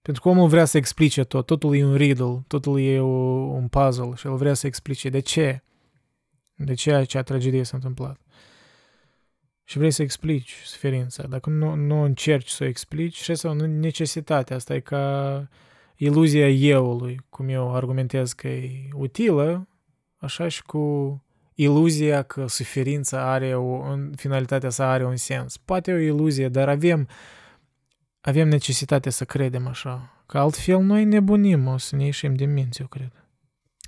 pentru 0.01 0.21
că 0.21 0.29
omul 0.29 0.49
vrea 0.49 0.65
să 0.65 0.77
explice 0.77 1.23
tot, 1.23 1.45
totul 1.45 1.75
e 1.75 1.85
un 1.85 1.95
riddle, 1.95 2.43
totul 2.47 2.79
e 2.79 2.99
o, 2.99 3.07
un 3.07 3.67
puzzle 3.67 4.15
și 4.15 4.27
el 4.27 4.35
vrea 4.35 4.53
să 4.53 4.67
explice 4.67 5.09
de 5.09 5.19
ce, 5.19 5.63
de 6.55 6.73
ce 6.73 6.93
acea 6.93 7.21
tragedie 7.21 7.63
s-a 7.63 7.75
întâmplat. 7.75 8.19
Și 9.63 9.77
vrei 9.77 9.91
să 9.91 10.01
explici 10.01 10.61
suferința. 10.63 11.27
Dacă 11.27 11.49
nu, 11.49 11.75
nu 11.75 12.03
încerci 12.03 12.49
să 12.49 12.63
o 12.63 12.67
explici, 12.67 13.21
și 13.21 13.31
asta 13.31 13.47
e 13.47 13.53
necesitatea. 13.65 14.55
Asta 14.55 14.75
e 14.75 14.79
ca 14.79 15.47
iluzia 15.99 16.49
euului, 16.49 17.19
cum 17.29 17.49
eu 17.49 17.75
argumentez 17.75 18.33
că 18.33 18.47
e 18.47 18.87
utilă, 18.93 19.67
așa 20.17 20.47
și 20.47 20.63
cu 20.63 21.23
iluzia 21.53 22.21
că 22.21 22.47
suferința 22.47 23.31
are 23.31 23.55
o, 23.55 23.81
în 23.81 24.11
finalitatea 24.15 24.69
sa 24.69 24.89
are 24.91 25.05
un 25.05 25.15
sens. 25.15 25.57
Poate 25.57 25.91
e 25.91 25.93
o 25.93 25.97
iluzie, 25.97 26.49
dar 26.49 26.69
avem 26.69 27.07
avem 28.21 28.47
necesitatea 28.47 29.11
să 29.11 29.25
credem 29.25 29.67
așa, 29.67 30.23
că 30.25 30.37
altfel 30.37 30.79
noi 30.79 31.05
nebunim, 31.05 31.67
o 31.67 31.77
să 31.77 31.95
ne 31.95 32.03
ieșim 32.03 32.35
din 32.35 32.53
minți, 32.53 32.81
eu 32.81 32.87
cred. 32.87 33.11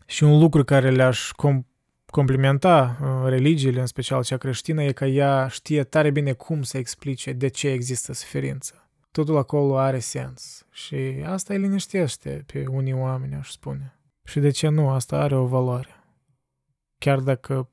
Și 0.05 0.23
un 0.23 0.39
lucru 0.39 0.63
care 0.63 0.91
le-aș 0.91 1.29
com- 1.31 1.65
complimenta 2.05 2.97
uh, 3.01 3.29
religiile, 3.29 3.79
în 3.79 3.85
special 3.85 4.23
cea 4.23 4.37
creștină, 4.37 4.83
e 4.83 4.91
că 4.91 5.05
ea 5.05 5.47
știe 5.47 5.83
tare 5.83 6.11
bine 6.11 6.33
cum 6.33 6.63
să 6.63 6.77
explice 6.77 7.33
de 7.33 7.47
ce 7.47 7.67
există 7.67 8.13
suferință. 8.13 8.80
Totul 9.11 9.37
acolo 9.37 9.77
are 9.77 9.99
sens 9.99 10.65
și 10.71 10.95
asta 11.25 11.53
îi 11.53 11.59
liniștește 11.59 12.43
pe 12.45 12.65
unii 12.67 12.93
oameni, 12.93 13.35
aș 13.35 13.49
spune. 13.49 13.99
Și 14.23 14.39
de 14.39 14.49
ce 14.49 14.67
nu? 14.67 14.89
Asta 14.89 15.17
are 15.17 15.35
o 15.35 15.45
valoare. 15.45 16.03
Chiar 16.97 17.19
dacă 17.19 17.69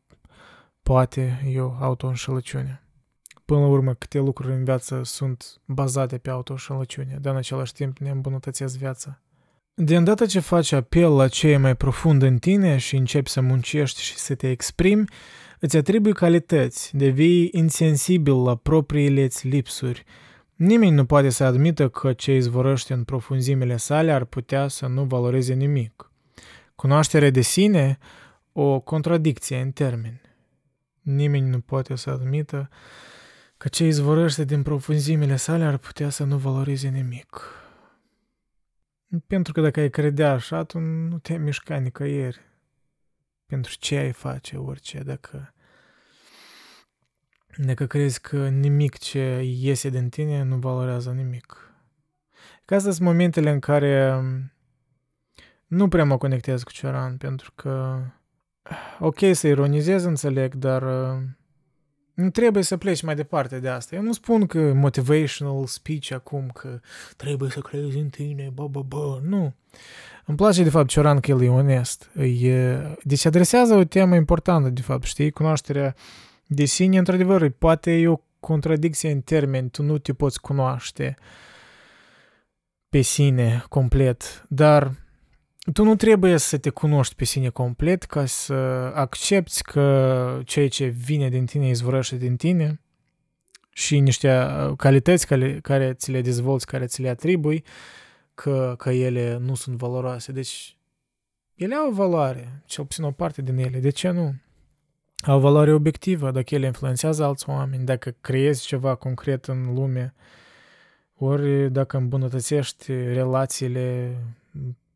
poate 0.83 1.43
e 1.53 1.61
o 1.61 1.73
auto-înșelăciune 1.81 2.83
până 3.49 3.61
la 3.61 3.67
urmă, 3.67 3.95
câte 3.95 4.19
lucruri 4.19 4.53
în 4.53 4.65
viață 4.65 5.01
sunt 5.05 5.61
bazate 5.65 6.19
pe 6.19 6.31
autoșălăciune, 6.31 7.19
dar 7.21 7.33
în 7.33 7.39
același 7.39 7.73
timp 7.73 7.99
ne 7.99 8.11
îmbunătățesc 8.11 8.77
viața. 8.77 9.23
De 9.75 9.97
îndată 9.97 10.27
ce 10.27 10.41
faci 10.41 10.73
apel 10.73 11.15
la 11.17 11.29
ce 11.29 11.49
e 11.49 11.57
mai 11.57 11.77
profund 11.77 12.23
în 12.23 12.39
tine 12.39 12.77
și 12.77 12.97
începi 12.97 13.31
să 13.31 13.41
muncești 13.41 14.01
și 14.01 14.17
să 14.17 14.35
te 14.35 14.51
exprimi, 14.51 15.05
îți 15.61 15.77
atribui 15.77 16.13
calități, 16.13 16.97
devii 16.97 17.49
insensibil 17.53 18.43
la 18.43 18.55
propriile 18.55 19.23
îți 19.23 19.49
lipsuri. 19.49 20.05
Nimeni 20.59 20.95
nu 20.95 21.05
poate 21.05 21.29
să 21.29 21.45
admită 21.45 21.89
că 21.89 22.13
ce 22.13 22.35
izvorăște 22.35 22.93
în 22.93 23.05
profunzimile 23.05 23.77
sale 23.77 24.13
ar 24.13 24.25
putea 24.25 24.69
să 24.69 24.87
nu 24.87 25.05
valoreze 25.05 25.55
nimic. 25.55 26.11
Cunoașterea 26.75 27.31
de 27.31 27.41
sine, 27.41 27.99
o 28.53 28.81
contradicție 28.81 29.61
în 29.61 29.71
termeni. 29.71 30.21
Nimeni 31.01 31.49
nu 31.49 31.61
poate 31.61 31.95
să 31.95 32.11
admită 32.11 32.69
că 33.57 33.69
ce 33.69 33.87
izvorăște 33.87 34.45
din 34.45 34.63
profunzimile 34.63 35.37
sale 35.37 35.65
ar 35.65 35.77
putea 35.77 36.09
să 36.09 36.25
nu 36.25 36.37
valorize 36.37 36.89
nimic. 36.89 37.41
Pentru 39.27 39.53
că 39.53 39.61
dacă 39.61 39.81
ai 39.81 39.91
credea 39.91 40.33
așa, 40.33 40.65
tu 40.65 40.79
nu 40.79 41.19
te 41.19 41.37
mișca 41.37 41.77
nicăieri. 41.77 42.41
Pentru 43.47 43.75
ce 43.79 43.97
ai 43.97 44.13
face 44.13 44.57
orice, 44.57 44.99
dacă, 44.99 45.55
dacă 47.65 47.87
crezi 47.87 48.21
că 48.21 48.49
nimic 48.49 48.99
ce 48.99 49.41
iese 49.43 49.89
din 49.89 50.09
tine 50.09 50.43
nu 50.43 50.57
valorează 50.57 51.11
nimic. 51.11 51.73
Ca 52.65 52.77
astea 52.77 52.93
sunt 52.93 53.07
momentele 53.07 53.51
în 53.51 53.59
care 53.59 54.23
nu 55.67 55.89
prea 55.89 56.05
mă 56.05 56.19
conectez 56.19 56.63
cu 56.63 56.73
Cioran, 56.73 57.17
pentru 57.17 57.53
că 57.55 57.99
ok 58.99 59.19
să 59.33 59.47
ironizez, 59.47 60.05
înțeleg, 60.05 60.55
dar 60.55 60.83
nu 62.15 62.31
trebuie 62.31 62.63
să 62.63 62.77
pleci 62.77 63.03
mai 63.03 63.15
departe 63.15 63.59
de 63.59 63.69
asta. 63.69 63.95
Eu 63.95 64.03
nu 64.03 64.13
spun 64.13 64.47
că 64.47 64.73
motivational 64.73 65.67
speech 65.67 66.13
acum, 66.13 66.51
că 66.55 66.81
trebuie 67.17 67.51
să 67.51 67.61
crezi 67.61 67.99
în 67.99 68.09
tine, 68.09 68.51
bă, 68.55 68.69
bă, 68.69 68.83
bă, 68.83 69.21
nu. 69.23 69.55
Îmi 70.25 70.37
place, 70.37 70.63
de 70.63 70.71
fapt, 70.71 70.89
Cioran 70.89 71.21
că 71.21 71.31
el 71.31 71.43
e 71.43 71.49
onest. 71.49 72.11
E, 72.41 72.77
deci 73.03 73.25
adresează 73.25 73.75
o 73.75 73.85
temă 73.85 74.15
importantă, 74.15 74.69
de 74.69 74.81
fapt, 74.81 75.03
știi? 75.03 75.31
Cunoașterea 75.31 75.95
de 76.49 76.65
sine, 76.65 76.99
într-adevăr, 76.99 77.49
poate 77.49 77.93
e 77.93 78.09
o 78.09 78.21
contradicție 78.41 79.11
în 79.11 79.21
termeni, 79.21 79.71
tu 79.71 79.83
nu 79.83 79.99
te 79.99 80.13
poți 80.13 80.41
cunoaște 80.41 81.17
pe 82.89 83.01
sine 83.01 83.65
complet, 83.69 84.45
dar 84.49 84.93
tu 85.73 85.85
nu 85.85 85.97
trebuie 85.97 86.37
să 86.37 86.59
te 86.59 86.71
cunoști 86.71 87.15
pe 87.15 87.25
sine 87.25 87.49
complet 87.49 88.03
ca 88.03 88.27
să 88.27 88.55
accepti 88.95 89.63
că 89.63 90.41
ceea 90.45 90.69
ce 90.69 90.87
vine 90.87 91.29
din 91.29 91.47
tine 91.47 91.69
izvorăște 91.69 92.17
din 92.17 92.37
tine 92.37 92.81
și 93.73 93.99
niște 93.99 94.39
uh, 94.39 94.77
calități 94.77 95.27
care, 95.27 95.61
care 95.61 95.93
ți 95.93 96.11
le 96.11 96.21
dezvolți, 96.21 96.67
care 96.67 96.87
ți 96.87 97.03
le 97.03 97.09
atribui, 97.09 97.65
că, 98.35 98.75
că 98.79 98.91
ele 98.91 99.37
nu 99.37 99.55
sunt 99.55 99.77
valoroase. 99.77 100.33
Deci, 100.33 100.77
ele 101.55 101.75
au 101.75 101.91
valoare, 101.91 102.63
cel 102.67 102.85
puțin 102.85 103.05
o 103.05 103.11
parte 103.11 103.43
din 103.43 103.59
ele. 103.59 103.79
De 103.79 103.91
ce 103.91 104.11
nu? 104.11 104.35
Au 105.27 105.41
valoare 105.41 105.73
obiectivă, 105.73 106.31
dacă 106.31 106.55
ele 106.55 106.67
influențează 106.67 107.25
alți 107.25 107.49
oameni, 107.49 107.85
dacă 107.85 108.15
creezi 108.21 108.67
ceva 108.67 108.95
concret 108.95 109.45
în 109.45 109.75
lume, 109.75 110.15
ori 111.17 111.73
dacă 111.73 111.97
îmbunătățești 111.97 112.93
relațiile 112.93 114.17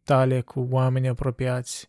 tale 0.04 0.40
cu 0.40 0.68
oameni 0.70 1.08
apropiați. 1.08 1.88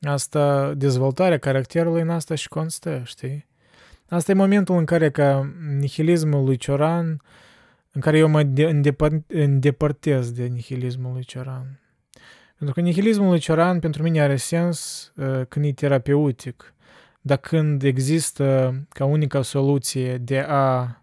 Asta, 0.00 0.74
dezvoltarea 0.74 1.38
caracterului 1.38 2.00
în 2.00 2.10
asta 2.10 2.34
și 2.34 2.48
constă, 2.48 3.02
știi? 3.04 3.46
Asta 4.08 4.30
e 4.30 4.34
momentul 4.34 4.76
în 4.76 4.84
care 4.84 5.10
ca 5.10 5.52
nihilismul 5.78 6.44
lui 6.44 6.56
Cioran, 6.56 7.22
în 7.92 8.00
care 8.00 8.18
eu 8.18 8.28
mă 8.28 8.46
îndepărtez 9.28 10.30
de 10.30 10.44
nihilismul 10.44 11.12
lui 11.12 11.24
Cioran. 11.24 11.80
Pentru 12.56 12.74
că 12.74 12.80
nihilismul 12.80 13.28
lui 13.28 13.38
Cioran 13.38 13.78
pentru 13.78 14.02
mine 14.02 14.20
are 14.20 14.36
sens 14.36 15.12
uh, 15.16 15.46
când 15.48 15.64
e 15.64 15.72
terapeutic, 15.72 16.71
dar 17.24 17.36
când 17.38 17.82
există 17.82 18.74
ca 18.88 19.04
unica 19.04 19.42
soluție 19.42 20.18
de 20.18 20.38
a 20.38 20.96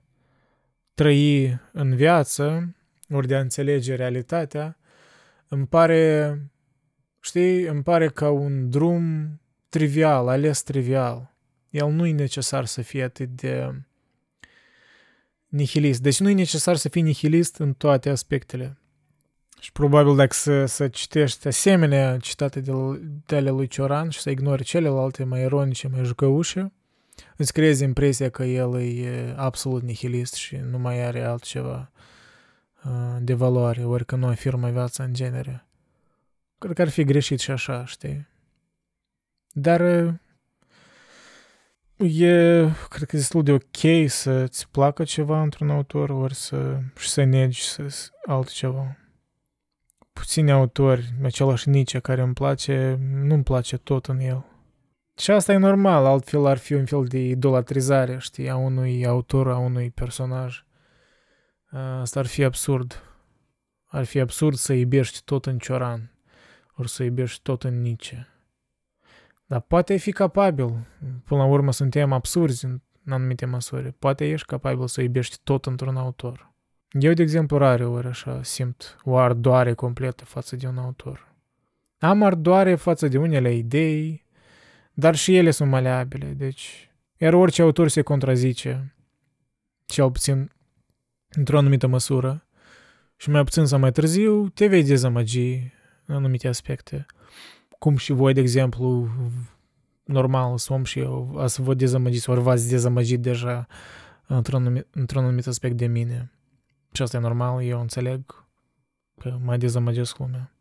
trăi 0.93 1.59
în 1.71 1.95
viață 1.95 2.75
ori 3.09 3.27
de 3.27 3.35
a 3.35 3.39
înțelege 3.39 3.95
realitatea, 3.95 4.77
îmi 5.47 5.67
pare, 5.67 6.37
știi, 7.19 7.61
îmi 7.61 7.83
pare 7.83 8.09
ca 8.09 8.29
un 8.29 8.69
drum 8.69 9.33
trivial, 9.69 10.27
ales 10.27 10.61
trivial. 10.61 11.35
El 11.69 11.91
nu 11.91 12.05
e 12.05 12.11
necesar 12.11 12.65
să 12.65 12.81
fie 12.81 13.03
atât 13.03 13.29
de 13.29 13.81
nihilist. 15.47 16.01
Deci 16.01 16.19
nu 16.19 16.29
e 16.29 16.33
necesar 16.33 16.75
să 16.75 16.89
fii 16.89 17.01
nihilist 17.01 17.55
în 17.57 17.73
toate 17.73 18.09
aspectele. 18.09 18.77
Și 19.59 19.71
probabil 19.71 20.15
dacă 20.15 20.33
să, 20.33 20.65
să 20.65 20.87
citești 20.87 21.47
asemenea 21.47 22.17
citate 22.17 22.59
de, 22.59 22.71
de 23.25 23.35
ale 23.35 23.49
lui 23.49 23.67
Cioran 23.67 24.09
și 24.09 24.19
să 24.19 24.29
ignori 24.29 24.63
celelalte 24.63 25.23
mai 25.23 25.41
ironice, 25.41 25.87
mai 25.87 26.03
jucăușe, 26.03 26.71
îți 27.35 27.53
creezi 27.53 27.83
impresia 27.83 28.29
că 28.29 28.43
el 28.43 28.81
e 28.81 29.33
absolut 29.37 29.81
nihilist 29.81 30.33
și 30.33 30.55
nu 30.55 30.77
mai 30.77 31.03
are 31.03 31.23
altceva 31.23 31.91
uh, 32.83 33.17
de 33.19 33.33
valoare, 33.33 33.83
ori 33.83 34.05
că 34.05 34.15
nu 34.15 34.27
afirmă 34.27 34.69
viața 34.69 35.03
în 35.03 35.13
genere. 35.13 35.67
Cred 36.57 36.73
că 36.73 36.81
ar 36.81 36.89
fi 36.89 37.03
greșit 37.03 37.39
și 37.39 37.51
așa, 37.51 37.85
știi? 37.85 38.27
Dar 39.51 39.79
uh, 39.79 40.13
e, 42.21 42.69
cred 42.89 43.07
că 43.07 43.15
e 43.15 43.19
destul 43.19 43.43
de 43.43 43.51
ok 43.51 44.09
să-ți 44.09 44.69
placă 44.69 45.03
ceva 45.03 45.41
într-un 45.41 45.69
autor, 45.69 46.09
ori 46.09 46.35
să, 46.35 46.79
și 46.97 47.09
să 47.09 47.23
negi 47.23 47.61
să, 47.61 48.11
altceva. 48.25 48.97
Puțini 50.19 50.51
autori, 50.51 51.13
același 51.23 51.69
Nice 51.69 51.99
care 51.99 52.21
îmi 52.21 52.33
place, 52.33 52.97
nu-mi 52.99 53.43
place 53.43 53.77
tot 53.77 54.05
în 54.05 54.19
el. 54.19 54.45
Și 55.17 55.31
asta 55.31 55.51
e 55.51 55.57
normal, 55.57 56.05
altfel 56.05 56.45
ar 56.45 56.57
fi 56.57 56.73
un 56.73 56.85
fel 56.85 57.05
de 57.05 57.19
idolatrizare, 57.19 58.17
știi, 58.17 58.49
a 58.49 58.55
unui 58.55 59.05
autor, 59.05 59.47
a 59.49 59.57
unui 59.57 59.91
personaj. 59.91 60.63
Asta 61.99 62.19
ar 62.19 62.25
fi 62.25 62.43
absurd. 62.43 63.03
Ar 63.85 64.03
fi 64.03 64.19
absurd 64.19 64.55
să 64.55 64.73
iubești 64.73 65.21
tot 65.23 65.45
în 65.45 65.57
Cioran, 65.57 66.11
ori 66.75 66.89
să 66.89 67.03
iubești 67.03 67.41
tot 67.41 67.63
în 67.63 67.81
Nice. 67.81 68.27
Dar 69.45 69.59
poate 69.59 69.97
fi 69.97 70.11
capabil. 70.11 70.87
Până 71.25 71.41
la 71.41 71.47
urmă 71.47 71.71
suntem 71.71 72.11
absurzi 72.11 72.65
în 72.65 72.81
anumite 73.07 73.45
măsuri. 73.45 73.91
Poate 73.91 74.29
ești 74.29 74.47
capabil 74.47 74.87
să 74.87 75.01
iubești 75.01 75.37
tot 75.43 75.65
într-un 75.65 75.97
autor. 75.97 76.48
Eu, 76.91 77.13
de 77.13 77.21
exemplu, 77.21 77.57
rare 77.57 77.85
ori 77.85 78.07
așa 78.07 78.43
simt 78.43 78.97
o 79.03 79.17
ardoare 79.17 79.73
completă 79.73 80.25
față 80.25 80.55
de 80.55 80.67
un 80.67 80.77
autor. 80.77 81.35
Am 81.97 82.23
ardoare 82.23 82.75
față 82.75 83.07
de 83.07 83.17
unele 83.17 83.53
idei, 83.53 84.25
dar 84.93 85.15
și 85.15 85.37
ele 85.37 85.51
sunt 85.51 85.69
maleabile, 85.69 86.25
deci... 86.25 86.83
Iar 87.17 87.33
orice 87.33 87.61
autor 87.61 87.87
se 87.87 88.01
contrazice, 88.01 88.95
cel 89.85 90.11
puțin 90.11 90.51
într-o 91.29 91.57
anumită 91.57 91.87
măsură, 91.87 92.47
și 93.15 93.29
mai 93.29 93.43
puțin 93.43 93.65
sau 93.65 93.79
mai 93.79 93.91
târziu, 93.91 94.49
te 94.49 94.67
vei 94.67 94.83
dezamăgi 94.83 95.73
în 96.05 96.15
anumite 96.15 96.47
aspecte 96.47 97.05
cum 97.79 97.97
și 97.97 98.11
voi, 98.11 98.33
de 98.33 98.39
exemplu, 98.39 99.09
normal, 100.03 100.57
som 100.57 100.83
și 100.83 100.99
eu, 100.99 101.43
să 101.45 101.61
vă 101.61 101.73
dezamăgiți, 101.73 102.29
ori 102.29 102.41
v-ați 102.41 102.69
dezamăgit 102.69 103.21
deja 103.21 103.67
într-un 104.27 104.61
anumit, 104.61 104.87
într-un 104.91 105.23
anumit 105.23 105.47
aspect 105.47 105.77
de 105.77 105.87
mine. 105.87 106.31
Și 106.91 107.01
asta 107.01 107.17
e 107.17 107.19
normal, 107.19 107.63
eu 107.63 107.79
înțeleg 107.79 108.47
că 109.21 109.37
mai 109.43 109.57
dezamăgesc 109.57 110.17
lumea. 110.17 110.53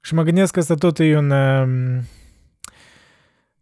Și 0.00 0.14
mă 0.14 0.22
gândesc 0.22 0.52
că 0.52 0.58
asta 0.58 0.74
tot 0.74 0.98
e 0.98 1.16
un... 1.16 1.30
Um, 1.30 2.02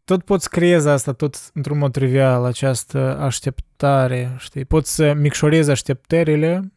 tot 0.04 0.22
poți 0.24 0.50
creezi 0.50 0.88
asta 0.88 1.12
tot 1.12 1.50
într-un 1.54 1.78
mod 1.78 1.92
trivial, 1.92 2.44
această 2.44 3.18
așteptare, 3.18 4.34
știi? 4.38 4.64
Poți 4.64 4.94
să 4.94 5.12
micșorezi 5.12 5.70
așteptările 5.70 6.72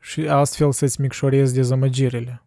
și 0.00 0.20
astfel 0.20 0.72
să-ți 0.72 1.00
micșorezi 1.00 1.54
dezamăgirile. 1.54 2.42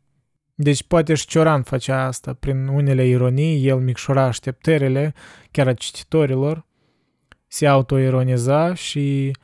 Deci 0.55 0.83
poate 0.83 1.13
și 1.13 1.27
Cioran 1.27 1.63
facea 1.63 2.05
asta 2.05 2.33
prin 2.33 2.67
unele 2.67 3.05
ironii, 3.05 3.67
el 3.67 3.77
micșora 3.77 4.23
așteptările 4.23 5.13
chiar 5.51 5.67
a 5.67 5.73
cititorilor, 5.73 6.65
se 7.47 7.67
autoironiza 7.67 8.73
și 8.73 9.37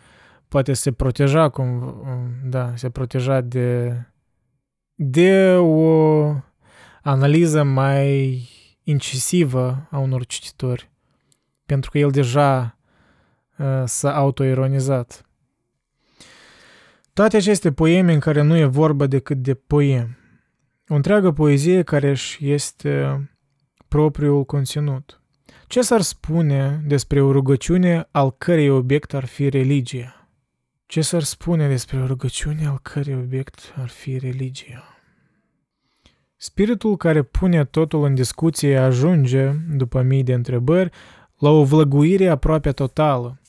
poate 0.50 0.74
se 0.74 0.92
proteja 0.92 1.50
cum, 1.50 1.96
da, 2.44 2.76
se 2.76 2.90
proteja 2.90 3.42
de, 3.42 3.96
de 4.96 5.56
o 5.56 6.36
analiză 7.02 7.64
mai 7.64 8.42
incisivă 8.84 9.88
a 9.92 9.98
unor 9.98 10.26
cititori, 10.26 10.90
pentru 11.66 11.90
că 11.90 11.98
el 11.98 12.12
deja 12.12 12.78
uh, 13.58 13.84
s-a 13.86 14.16
autoironizat. 14.16 15.24
Toate 17.14 17.38
aceste 17.38 17.72
poeme 17.72 18.14
în 18.14 18.20
care 18.20 18.42
nu 18.42 18.58
e 18.58 18.66
vorba 18.66 19.08
decât 19.08 19.38
de 19.38 19.54
poem, 19.54 20.18
o 20.88 20.96
întreagă 20.96 21.32
poezie 21.32 21.84
care 21.84 22.10
își 22.10 22.52
este 22.52 23.24
propriul 23.88 24.46
conținut. 24.46 25.22
Ce 25.68 25.82
s-ar 25.82 26.02
spune 26.02 26.84
despre 26.86 27.22
o 27.22 27.32
rugăciune 27.32 28.08
al 28.12 28.32
cărei 28.32 28.70
obiect 28.70 29.14
ar 29.14 29.26
fi 29.26 29.50
religia? 29.50 30.19
Ce 30.90 31.02
s-ar 31.02 31.24
spune 31.24 31.68
despre 31.68 32.02
o 32.02 32.06
rugăciune 32.06 32.66
al 32.66 32.80
cărei 32.82 33.16
obiect 33.16 33.74
ar 33.76 33.90
fi 33.90 34.18
religia? 34.18 34.84
Spiritul 36.36 36.98
care 36.98 37.24
pune 37.24 37.66
totul 37.66 38.04
în 38.04 38.16
discuție 38.16 38.78
ajunge, 38.78 39.52
după 39.52 40.02
mii 40.02 40.24
de 40.24 40.34
întrebări, 40.34 40.92
la 41.38 41.50
o 41.50 41.64
vlăguire 41.64 42.28
aproape 42.28 42.72
totală, 42.72 43.42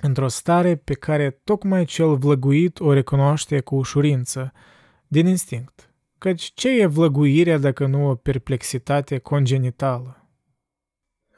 într-o 0.00 0.28
stare 0.28 0.76
pe 0.76 0.94
care 0.94 1.30
tocmai 1.30 1.84
cel 1.84 2.16
vlăguit 2.16 2.80
o 2.80 2.92
recunoaște 2.92 3.60
cu 3.60 3.76
ușurință, 3.76 4.52
din 5.06 5.26
instinct. 5.26 5.90
Căci 6.18 6.52
ce 6.54 6.80
e 6.80 6.86
vlăguirea 6.86 7.58
dacă 7.58 7.86
nu 7.86 8.08
o 8.08 8.14
perplexitate 8.14 9.18
congenitală? 9.18 10.28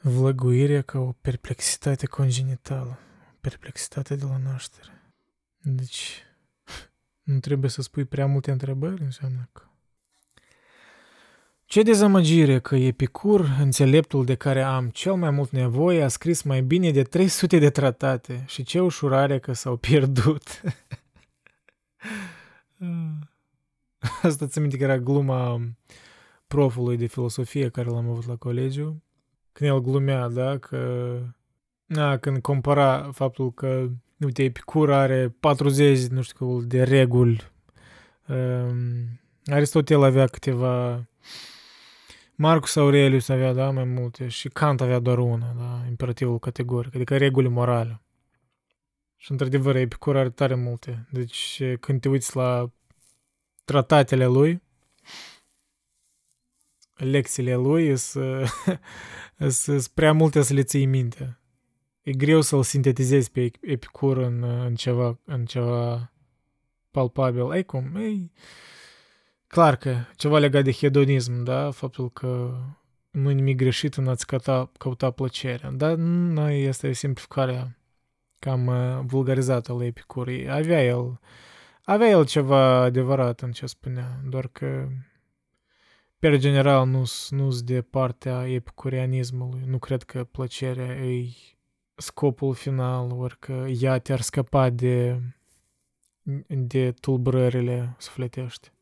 Vlăguirea 0.01 0.83
ca 0.83 0.99
o 0.99 1.13
perplexitate 1.21 2.07
congenitală. 2.07 2.99
Perplexitate 3.41 4.17
de 4.17 4.25
la 4.25 4.39
naștere. 4.45 5.02
Deci, 5.63 6.23
nu 7.23 7.39
trebuie 7.39 7.71
să 7.71 7.83
spui 7.83 8.05
prea 8.05 8.27
multe 8.27 8.51
întrebări, 8.51 9.03
înseamnă 9.03 9.49
că... 9.53 9.63
Ce 11.65 11.83
dezamăgire 11.83 12.61
că 12.61 12.77
Epicur, 12.77 13.57
înțeleptul 13.61 14.25
de 14.25 14.35
care 14.35 14.63
am 14.63 14.89
cel 14.89 15.15
mai 15.15 15.31
mult 15.31 15.51
nevoie, 15.51 16.03
a 16.03 16.09
scris 16.09 16.43
mai 16.43 16.63
bine 16.63 16.91
de 16.91 17.03
300 17.03 17.59
de 17.59 17.71
tratate 17.71 18.45
și 18.47 18.63
ce 18.63 18.81
ușurare 18.81 19.39
că 19.39 19.53
s-au 19.53 19.77
pierdut. 19.77 20.61
Asta 24.23 24.47
ți 24.47 24.61
minte 24.61 24.77
că 24.77 24.83
era 24.83 24.99
gluma 24.99 25.61
profului 26.47 26.97
de 26.97 27.07
filosofie 27.07 27.69
care 27.69 27.89
l-am 27.89 28.09
avut 28.09 28.27
la 28.27 28.37
colegiu. 28.37 29.03
Când 29.53 29.71
el 29.71 29.81
glumea, 29.81 30.29
da, 30.29 30.59
că... 30.59 31.19
A, 31.97 32.17
când 32.17 32.41
compara 32.41 33.11
faptul 33.13 33.53
că, 33.53 33.89
uite, 34.25 34.43
Epicur 34.43 34.93
are 34.93 35.29
40, 35.41 36.07
nu 36.07 36.23
știu, 36.23 36.61
de 36.61 36.83
reguli. 36.83 37.51
Um, 38.29 39.21
Aristotel 39.45 40.03
avea 40.03 40.27
câteva... 40.27 41.07
Marcus 42.35 42.77
Aurelius 42.77 43.29
avea, 43.29 43.53
da, 43.53 43.71
mai 43.71 43.85
multe 43.85 44.29
și 44.29 44.49
Kant 44.49 44.81
avea 44.81 44.99
doar 44.99 45.19
una, 45.19 45.55
da, 45.59 45.87
imperativul 45.89 46.39
categoric, 46.39 46.95
adică 46.95 47.17
reguli 47.17 47.49
morale. 47.49 48.03
Și 49.17 49.31
într-adevăr, 49.31 49.77
Epicur 49.77 50.17
are 50.17 50.31
tare 50.31 50.55
multe. 50.55 51.07
Deci 51.11 51.63
când 51.81 52.01
te 52.01 52.09
uiți 52.09 52.37
la 52.37 52.71
tratatele 53.65 54.27
lui, 54.27 54.63
lecțiile 56.95 57.55
lui 57.55 57.97
sunt 57.97 59.87
prea 59.95 60.13
multe 60.13 60.43
să 60.43 60.55
le 60.55 60.63
ții 60.63 60.87
minte. 60.87 61.39
E 62.03 62.13
greu 62.13 62.41
să-l 62.41 62.63
sintetizezi 62.63 63.31
pe 63.31 63.51
Epicur 63.61 64.17
în, 64.17 64.43
în, 64.43 64.75
ceva, 64.75 65.19
în 65.25 65.45
ceva 65.45 66.13
palpabil. 66.91 67.53
Ei 67.53 67.65
cum? 67.65 67.97
Ei, 67.97 68.33
clar 69.47 69.77
că 69.77 69.97
ceva 70.17 70.39
legat 70.39 70.65
de 70.65 70.73
hedonism, 70.73 71.43
da? 71.43 71.71
Faptul 71.71 72.11
că 72.11 72.59
nu 73.11 73.31
e 73.31 73.33
nimic 73.33 73.57
greșit 73.57 73.95
în 73.95 74.09
a-ți 74.09 74.27
căuta, 74.27 74.71
căuta 74.79 75.11
plăcerea. 75.11 75.71
Dar 75.71 75.95
nu 75.95 76.51
este 76.51 76.93
simplificarea 76.93 77.77
cam 78.39 78.67
uh, 78.67 79.01
vulgarizată 79.05 79.73
la 79.73 79.85
Epicur. 79.85 80.29
Avea 80.49 80.85
el 80.85 81.21
avea 81.85 82.09
el 82.09 82.27
ceva 82.27 82.81
adevărat 82.81 83.41
în 83.41 83.53
ce 83.53 83.67
spunea, 83.67 84.21
doar 84.29 84.49
că 84.49 84.89
per 86.19 86.39
general 86.39 86.87
nu 86.87 87.05
sunt 87.05 87.61
de 87.61 87.83
partea 87.83 88.49
epicurianismului. 88.49 89.63
Nu 89.67 89.79
cred 89.79 90.03
că 90.03 90.25
plăcerea 90.25 90.95
e 90.95 91.29
scopul 91.95 92.55
final, 92.55 93.11
ori 93.11 93.39
că 93.39 93.67
ea 93.81 93.99
te-ar 93.99 94.21
scăpa 94.21 94.71
de, 94.71 95.21
de 96.47 96.93
tulburările 96.93 97.95
sufletești. 97.99 98.73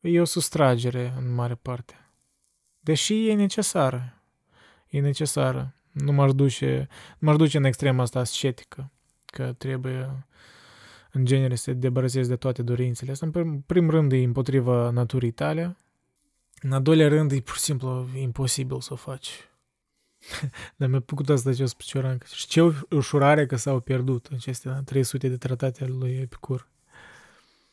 E 0.00 0.20
o 0.20 0.24
sustragere 0.24 1.14
în 1.16 1.34
mare 1.34 1.54
parte. 1.54 1.94
Deși 2.80 3.28
e 3.28 3.34
necesară. 3.34 4.22
E 4.88 5.00
necesară. 5.00 5.74
Nu 5.92 6.12
m-aș 6.12 6.32
duce, 6.32 6.88
nu 7.18 7.28
m-aș 7.28 7.36
duce 7.36 7.56
în 7.56 7.64
extrema 7.64 8.02
asta 8.02 8.18
ascetică, 8.18 8.90
că 9.24 9.52
trebuie 9.52 10.26
în 11.12 11.24
genere 11.24 11.54
să 11.54 11.70
te 11.70 11.72
debarasezi 11.72 12.28
de 12.28 12.36
toate 12.36 12.62
dorințele. 12.62 13.10
Asta, 13.10 13.26
în 13.26 13.32
prim, 13.32 13.60
prim 13.60 13.90
rând, 13.90 14.12
e 14.12 14.16
împotriva 14.16 14.90
naturii 14.90 15.30
tale. 15.30 15.76
În 16.60 16.72
al 16.72 16.82
doilea 16.82 17.08
rând, 17.08 17.32
e 17.32 17.40
pur 17.40 17.54
și 17.54 17.60
simplu 17.60 18.08
imposibil 18.16 18.80
să 18.80 18.92
o 18.92 18.96
faci. 18.96 19.30
Dar 20.76 20.88
mi-a 20.88 21.00
plăcut 21.00 21.28
asta 21.28 21.52
ce 21.52 21.62
a 21.62 21.66
spus 21.66 21.84
Cioran. 21.84 22.18
Și 22.32 22.46
ce 22.46 22.60
ușurare 22.90 23.46
că 23.46 23.56
s-au 23.56 23.80
pierdut 23.80 24.28
aceste 24.34 24.82
300 24.84 25.28
de 25.28 25.36
tratate 25.36 25.84
ale 25.84 25.92
lui 25.98 26.18
Epicur. 26.22 26.68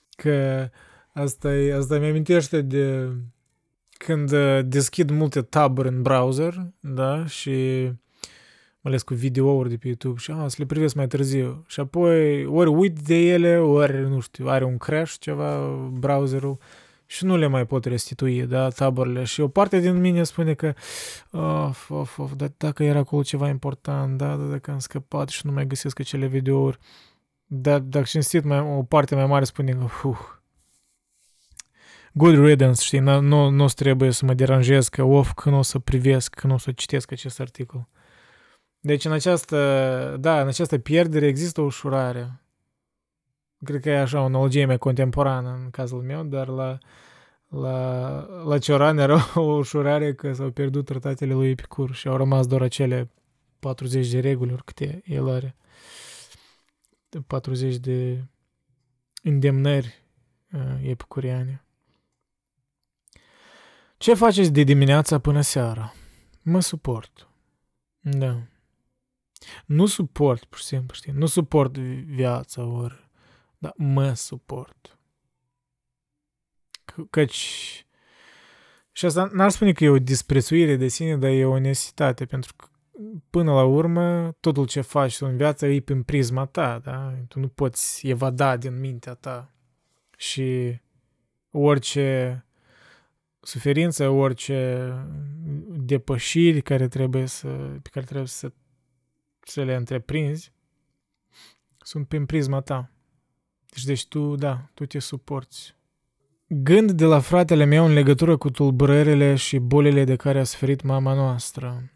Că 0.10 0.70
asta, 1.14 1.56
e, 1.56 1.74
asta 1.74 2.00
mi-amintește 2.00 2.62
de 2.62 3.10
când 3.98 4.32
deschid 4.62 5.10
multe 5.10 5.42
taburi 5.42 5.88
în 5.88 6.02
browser, 6.02 6.72
da, 6.80 7.26
și 7.26 7.52
mai 8.82 8.92
ales 8.92 9.02
cu 9.02 9.14
videouri 9.14 9.70
de 9.70 9.78
pe 9.78 9.88
YouTube 9.88 10.20
și 10.20 10.32
a, 10.32 10.48
să 10.48 10.56
le 10.60 10.66
privesc 10.66 10.96
mai 10.96 11.08
târziu. 11.08 11.64
Și 11.68 11.80
apoi 11.80 12.46
ori 12.46 12.70
uit 12.70 13.00
de 13.00 13.16
ele, 13.16 13.58
ori, 13.58 14.10
nu 14.10 14.20
știu, 14.20 14.48
are 14.48 14.64
un 14.64 14.78
crash 14.78 15.16
ceva 15.20 15.68
browserul 15.92 16.58
și 17.12 17.26
nu 17.26 17.38
le 17.38 17.48
mai 17.48 17.66
pot 17.66 17.86
restitui, 17.86 18.46
da, 18.46 18.70
taburile. 18.70 19.24
Și 19.24 19.42
o 19.42 19.48
parte 19.48 19.80
din 19.80 20.00
mine 20.00 20.24
spune 20.24 20.54
că, 20.54 20.74
of, 21.32 21.90
of, 21.90 22.18
of, 22.18 22.34
dar 22.36 22.52
dacă 22.58 22.84
era 22.84 23.00
acolo 23.00 23.24
ceva 23.24 23.48
important, 23.48 24.18
da, 24.18 24.36
da, 24.36 24.44
dacă 24.44 24.72
am 24.72 24.80
scăpat 24.80 25.30
și 25.30 25.46
nu 25.46 25.52
mai 25.52 25.68
găsesc 25.68 26.00
acele 26.00 26.26
videouri, 26.26 26.78
dar 27.46 27.80
dacă 27.80 28.06
cinstit, 28.06 28.44
mai, 28.44 28.60
o 28.60 28.84
parte 28.84 29.16
mai 29.16 29.26
mare 29.26 29.46
spune 29.46 29.72
că, 29.72 30.08
uh, 30.08 30.18
good 32.14 32.46
riddance, 32.46 32.84
știi, 32.84 33.00
nu, 33.00 33.20
nu, 33.20 33.50
nu 33.50 33.68
trebuie 33.68 34.12
să 34.12 34.26
mă 34.26 34.34
deranjez 34.34 34.88
că, 34.88 35.04
of, 35.04 35.32
când 35.34 35.56
o 35.56 35.62
să 35.62 35.80
privesc, 35.80 36.34
când 36.34 36.54
o 36.54 36.58
să 36.58 36.72
citesc 36.72 37.12
acest 37.12 37.40
articol. 37.40 37.88
Deci 38.80 39.06
în 39.06 39.12
această, 39.12 40.18
da, 40.20 40.42
în 40.42 40.48
această 40.48 40.78
pierdere 40.78 41.28
există 41.28 41.62
o 41.62 41.64
ușurare. 41.64 42.42
Cred 43.64 43.82
că 43.82 43.90
e 43.90 44.00
așa 44.00 44.22
o 44.22 44.24
analogie 44.24 44.66
mai 44.66 44.78
contemporană 44.78 45.60
în 45.64 45.70
cazul 45.70 46.02
meu, 46.02 46.24
dar 46.24 46.48
la, 46.48 46.78
la, 47.48 48.20
la 48.46 48.58
Cioran 48.58 48.98
era 48.98 49.20
o 49.36 49.42
ușurare 49.42 50.14
că 50.14 50.34
s-au 50.34 50.52
pierdut 50.52 50.86
tratatele 50.86 51.34
lui 51.34 51.50
Epicur 51.50 51.94
și 51.94 52.08
au 52.08 52.18
rămas 52.18 52.48
doar 52.48 52.62
acele 52.62 53.12
40 53.60 54.10
de 54.10 54.20
reguli, 54.20 54.54
ori 54.54 54.64
câte 54.64 55.02
el 55.06 55.30
are. 55.30 55.56
40 57.28 57.76
de 57.76 58.24
îndemnări 59.24 60.04
uh, 60.52 60.90
epicuriane. 60.90 61.64
Ce 63.98 64.14
faceți 64.14 64.52
de 64.52 64.64
dimineața 64.64 65.20
până 65.20 65.42
seara? 65.42 65.94
Mă 66.42 66.60
suport. 66.60 67.28
Da. 68.00 68.42
Nu 69.66 69.86
suport, 69.86 70.44
pur 70.44 70.58
și 70.58 70.66
simplu, 70.66 70.96
știi? 70.96 71.12
Nu 71.12 71.26
suport 71.26 71.78
viața, 71.78 72.64
ori... 72.66 73.09
Dar 73.60 73.74
mă 73.78 74.14
suport. 74.14 75.00
Căci... 77.10 77.84
Și 78.92 79.06
asta 79.06 79.30
n-ar 79.34 79.50
spune 79.50 79.72
că 79.72 79.84
e 79.84 79.90
o 79.90 80.00
disprețuire 80.00 80.76
de 80.76 80.88
sine, 80.88 81.18
dar 81.18 81.30
e 81.30 81.46
o 81.46 81.52
onestitate, 81.52 82.26
pentru 82.26 82.54
că 82.56 82.68
până 83.30 83.54
la 83.54 83.64
urmă, 83.64 84.32
totul 84.40 84.68
ce 84.68 84.82
faci 84.82 85.18
tu 85.18 85.26
în 85.26 85.38
viață 85.38 85.66
e 85.66 85.82
prin 85.82 86.04
prisma 86.04 86.46
ta, 86.46 86.80
da? 86.80 87.14
Tu 87.28 87.40
nu 87.40 87.48
poți 87.48 88.08
evada 88.08 88.58
din 88.58 88.80
mintea 88.80 89.14
ta. 89.14 89.54
Și 90.18 90.80
orice 91.52 92.46
suferință, 93.40 94.10
orice 94.10 94.92
depășiri 95.68 96.62
care 96.62 96.88
trebuie 96.88 97.26
să, 97.26 97.48
pe 97.82 97.90
care 97.92 98.06
trebuie 98.06 98.28
să 98.28 98.52
să 99.50 99.64
le 99.64 99.76
întreprinzi 99.76 100.54
sunt 101.78 102.08
prin 102.08 102.26
prisma 102.26 102.62
ta. 102.62 102.92
Deci, 103.70 103.84
deci 103.84 104.08
tu, 104.08 104.36
da, 104.36 104.70
tu 104.74 104.86
te 104.86 105.00
suporți. 105.00 105.76
Gând 106.48 106.92
de 106.92 107.06
la 107.06 107.20
fratele 107.20 107.64
meu 107.64 107.86
în 107.86 107.94
legătură 107.94 108.38
cu 108.38 108.50
tulburările 108.50 109.36
și 109.36 109.58
bolile 109.58 110.04
de 110.04 110.16
care 110.16 110.40
a 110.40 110.44
suferit 110.44 110.82
mama 110.82 111.14
noastră. 111.14 111.92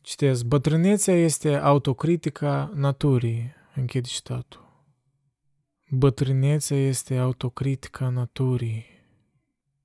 Citez, 0.00 0.42
bătrânețea 0.42 1.14
este 1.14 1.54
autocritica 1.54 2.72
naturii. 2.74 3.54
Închid 3.74 4.06
citatul. 4.06 4.60
Bătrânețea 5.88 6.76
este 6.76 7.16
autocritica 7.16 8.08
naturii. 8.08 8.84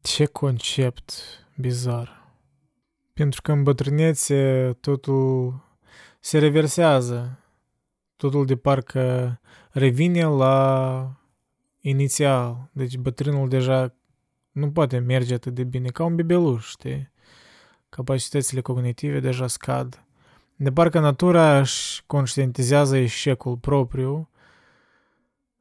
Ce 0.01 0.25
concept 0.25 1.13
bizar. 1.57 2.35
Pentru 3.13 3.41
că 3.41 3.51
în 3.51 3.63
bătrânețe 3.63 4.71
totul 4.81 5.59
se 6.19 6.39
reversează. 6.39 7.39
Totul 8.17 8.45
de 8.45 8.55
parcă 8.55 9.39
revine 9.71 10.23
la 10.25 11.11
inițial. 11.81 12.69
Deci 12.71 12.97
bătrânul 12.97 13.49
deja 13.49 13.93
nu 14.51 14.71
poate 14.71 14.97
merge 14.97 15.33
atât 15.33 15.53
de 15.53 15.63
bine, 15.63 15.89
ca 15.89 16.03
un 16.03 16.15
bebeluș, 16.15 16.69
știi? 16.69 17.11
Capacitățile 17.89 18.61
cognitive 18.61 19.19
deja 19.19 19.47
scad. 19.47 20.05
De 20.55 20.71
parcă 20.71 20.99
natura 20.99 21.59
își 21.59 22.03
conștientizează 22.05 22.97
eșecul 22.97 23.57
propriu 23.57 24.29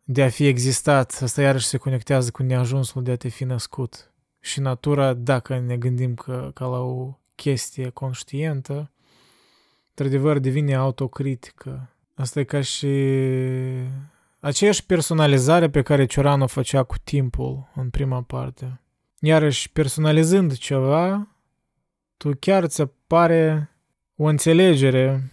de 0.04 0.22
a 0.22 0.28
fi 0.28 0.46
existat. 0.46 1.18
Asta 1.22 1.42
iarăși 1.42 1.66
se 1.66 1.76
conectează 1.76 2.30
cu 2.30 2.42
neajunsul 2.42 3.02
de 3.02 3.10
a 3.10 3.16
te 3.16 3.28
fi 3.28 3.44
născut. 3.44 4.12
Și 4.40 4.60
natura, 4.60 5.14
dacă 5.14 5.58
ne 5.58 5.76
gândim 5.76 6.14
că, 6.14 6.50
ca 6.54 6.66
la 6.66 6.78
o 6.78 7.18
chestie 7.34 7.90
conștientă, 7.90 8.90
într-adevăr, 9.88 10.38
devine 10.38 10.74
autocritică. 10.74 11.95
Asta 12.16 12.40
e 12.40 12.44
ca 12.44 12.60
și 12.60 12.88
aceeași 14.40 14.86
personalizare 14.86 15.70
pe 15.70 15.82
care 15.82 16.06
Cioran 16.06 16.40
o 16.40 16.47
făcea 16.47 16.82
cu 16.82 16.94
timpul 17.05 17.70
în 17.74 17.90
prima 17.90 18.22
parte. 18.22 18.80
Iarăși, 19.20 19.72
personalizând 19.72 20.56
ceva, 20.56 21.28
tu 22.16 22.30
chiar 22.40 22.66
ți 22.66 22.80
apare 22.80 23.70
o 24.16 24.24
înțelegere, 24.24 25.32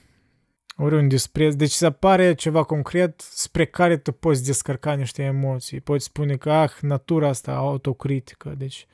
ori 0.77 0.95
un 0.95 1.07
dispreț, 1.07 1.53
deci 1.53 1.71
ți 1.71 1.85
apare 1.85 2.33
ceva 2.33 2.63
concret 2.63 3.21
spre 3.21 3.65
care 3.65 3.97
tu 3.97 4.11
poți 4.11 4.43
descărca 4.43 4.93
niște 4.93 5.23
emoții. 5.23 5.81
Poți 5.81 6.05
spune 6.05 6.35
că, 6.35 6.51
ah, 6.51 6.71
natura 6.81 7.27
asta 7.27 7.53
autocritică, 7.53 8.53
deci 8.57 8.87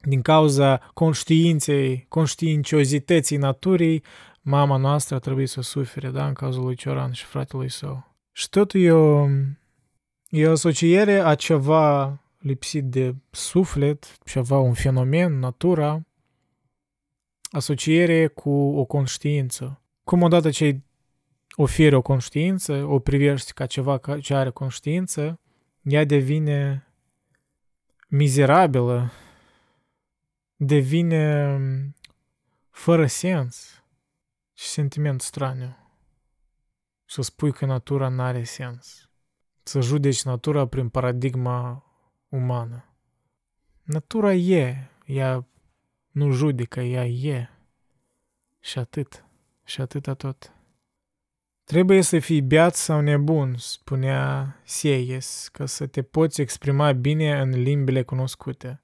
din 0.00 0.22
cauza 0.22 0.90
conștiinței, 0.94 2.06
conștiinciozității 2.08 3.36
naturii, 3.36 4.02
mama 4.48 4.76
noastră 4.76 5.14
a 5.14 5.18
trebuit 5.18 5.48
să 5.48 5.60
sufere, 5.60 6.10
da, 6.10 6.26
în 6.26 6.32
cazul 6.32 6.64
lui 6.64 6.74
Cioran 6.74 7.12
și 7.12 7.24
fratelui 7.24 7.70
său. 7.70 8.14
Și 8.32 8.48
tot 8.48 8.70
e 8.74 8.90
o, 8.90 9.28
e 10.28 10.46
o 10.46 10.50
asociere 10.50 11.18
a 11.18 11.34
ceva 11.34 12.18
lipsit 12.38 12.84
de 12.84 13.14
suflet, 13.30 14.18
ceva, 14.24 14.58
un 14.58 14.72
fenomen, 14.72 15.38
natura, 15.38 16.06
asociere 17.50 18.26
cu 18.26 18.50
o 18.50 18.84
conștiință. 18.84 19.80
Cum 20.04 20.22
odată 20.22 20.50
ce 20.50 20.80
oferi 21.56 21.94
o 21.94 22.02
conștiință, 22.02 22.72
o 22.72 22.98
privești 22.98 23.52
ca 23.52 23.66
ceva 23.66 24.00
ce 24.20 24.34
are 24.34 24.50
conștiință, 24.50 25.40
ea 25.82 26.04
devine 26.04 26.86
mizerabilă, 28.08 29.10
devine 30.56 31.58
fără 32.70 33.06
sens 33.06 33.75
și 34.58 34.66
sentiment 34.66 35.20
straniu. 35.20 35.76
Să 37.04 37.22
spui 37.22 37.52
că 37.52 37.66
natura 37.66 38.08
nu 38.08 38.22
are 38.22 38.44
sens. 38.44 39.08
Să 39.62 39.80
judeci 39.80 40.22
natura 40.22 40.66
prin 40.66 40.88
paradigma 40.88 41.84
umană. 42.28 42.84
Natura 43.82 44.34
e, 44.34 44.90
ea 45.06 45.46
nu 46.10 46.30
judecă, 46.30 46.80
ea 46.80 47.06
e. 47.06 47.48
Și 48.60 48.78
atât, 48.78 49.24
și 49.64 49.80
atâta 49.80 50.14
tot. 50.14 50.52
Trebuie 51.64 52.02
să 52.02 52.18
fii 52.18 52.42
beat 52.42 52.74
sau 52.74 53.00
nebun, 53.00 53.56
spunea 53.56 54.56
Sieyes, 54.64 55.48
ca 55.52 55.66
să 55.66 55.86
te 55.86 56.02
poți 56.02 56.40
exprima 56.40 56.92
bine 56.92 57.40
în 57.40 57.50
limbile 57.50 58.02
cunoscute. 58.02 58.82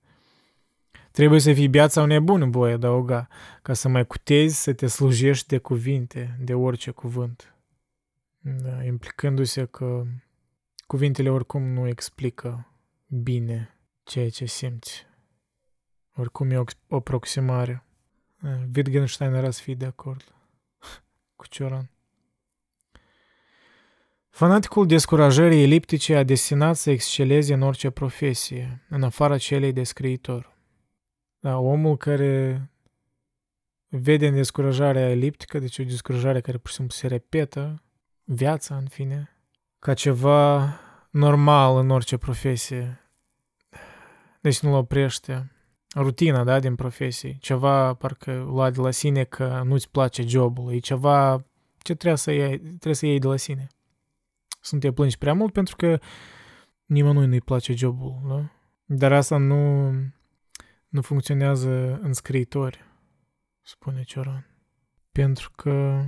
Trebuie 1.13 1.41
să 1.41 1.53
fii 1.53 1.69
beat 1.69 1.93
sau 1.93 2.07
nebun, 2.07 2.51
voi 2.51 2.73
adăuga, 2.73 3.29
ca 3.63 3.73
să 3.73 3.89
mai 3.89 4.07
cutezi 4.07 4.63
să 4.63 4.73
te 4.73 4.87
slujești 4.87 5.49
de 5.49 5.59
cuvinte, 5.59 6.37
de 6.41 6.55
orice 6.55 6.91
cuvânt. 6.91 7.55
Da, 8.39 8.85
implicându-se 8.85 9.65
că 9.65 10.03
cuvintele 10.87 11.31
oricum 11.31 11.63
nu 11.63 11.89
explică 11.89 12.67
bine 13.07 13.79
ceea 14.03 14.31
ce 14.31 14.45
simți. 14.45 15.07
Oricum 16.17 16.51
e 16.51 16.57
o 16.89 16.97
aproximare. 16.97 17.85
Wittgenstein 18.75 19.33
era 19.33 19.51
să 19.51 19.63
fie 19.63 19.75
de 19.75 19.85
acord 19.85 20.35
cu 21.37 21.47
Cioran. 21.47 21.91
Fanaticul 24.31 24.87
descurajării 24.87 25.63
eliptice 25.63 26.17
a 26.17 26.23
destinat 26.23 26.77
să 26.77 26.91
exceleze 26.91 27.55
în 27.55 27.63
orice 27.63 27.91
profesie, 27.91 28.83
în 28.89 29.03
afara 29.03 29.39
celei 29.39 29.73
de 29.73 29.83
scriitor. 29.83 30.52
Da, 31.43 31.59
omul 31.59 31.97
care 31.97 32.70
vede 33.89 34.27
în 34.27 34.35
descurajarea 34.35 35.10
eliptică, 35.10 35.59
deci 35.59 35.78
o 35.78 35.85
descurajare 35.85 36.40
care 36.40 36.59
pur 36.59 36.70
și 36.70 36.77
simplu 36.77 36.94
se 36.94 37.06
repetă, 37.06 37.82
viața, 38.24 38.77
în 38.77 38.86
fine, 38.86 39.36
ca 39.78 39.94
ceva 39.94 40.69
normal 41.10 41.77
în 41.77 41.90
orice 41.90 42.16
profesie. 42.16 43.01
Deci 44.40 44.60
nu-l 44.60 44.74
oprește 44.74 45.52
rutina, 45.94 46.44
da, 46.44 46.60
din 46.60 46.74
profesie. 46.74 47.36
Ceva 47.40 47.94
parcă 47.94 48.32
lua 48.32 48.70
de 48.70 48.81
la 48.81 48.90
sine 48.90 49.24
că 49.24 49.62
nu-ți 49.64 49.90
place 49.90 50.23
jobul. 50.23 50.73
E 50.73 50.78
ceva 50.78 51.44
ce 51.78 51.94
trebuie 51.94 52.19
să 52.19 52.31
iei, 52.31 52.59
trebuie 52.59 52.94
să 52.94 53.06
iei 53.06 53.19
de 53.19 53.27
la 53.27 53.36
sine. 53.36 53.66
Să 54.60 54.74
nu 54.74 54.81
te 54.81 54.93
plângi 54.93 55.19
prea 55.19 55.35
mult 55.35 55.52
pentru 55.52 55.77
că 55.77 55.98
nimănui 56.85 57.27
nu-i 57.27 57.40
place 57.40 57.73
jobul, 57.73 58.20
da? 58.28 58.51
Dar 58.85 59.12
asta 59.12 59.36
nu, 59.36 59.90
nu 60.93 61.01
funcționează 61.01 61.98
în 62.02 62.12
scriitori, 62.12 62.78
spune 63.62 64.02
Cioran. 64.02 64.47
Pentru 65.12 65.51
că 65.56 66.05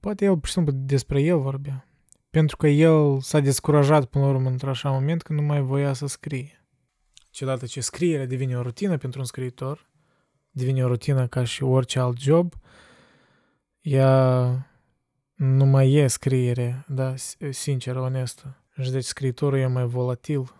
poate 0.00 0.24
el, 0.24 0.38
pur 0.38 0.46
și 0.46 0.52
simplu, 0.52 0.72
despre 0.72 1.22
el 1.22 1.38
vorbea. 1.38 1.88
Pentru 2.30 2.56
că 2.56 2.66
el 2.66 3.20
s-a 3.20 3.40
descurajat 3.40 4.04
până 4.04 4.24
la 4.24 4.30
urmă 4.30 4.48
într-așa 4.48 4.90
moment 4.90 5.22
că 5.22 5.32
nu 5.32 5.42
mai 5.42 5.60
voia 5.60 5.92
să 5.92 6.06
scrie. 6.06 6.66
Și 7.30 7.42
odată 7.42 7.66
ce 7.66 7.80
scrierea 7.80 8.26
devine 8.26 8.56
o 8.56 8.62
rutină 8.62 8.96
pentru 8.96 9.20
un 9.20 9.26
scriitor, 9.26 9.90
devine 10.50 10.84
o 10.84 10.86
rutină 10.86 11.26
ca 11.26 11.44
și 11.44 11.62
orice 11.62 11.98
alt 11.98 12.18
job, 12.18 12.54
ea 13.80 14.50
nu 15.34 15.64
mai 15.64 15.92
e 15.92 16.06
scriere, 16.06 16.84
da, 16.88 17.14
sinceră, 17.50 18.00
onestă. 18.00 18.64
Și 18.82 18.90
deci 18.90 19.04
scriitorul 19.04 19.58
e 19.58 19.66
mai 19.66 19.84
volatil. 19.84 20.54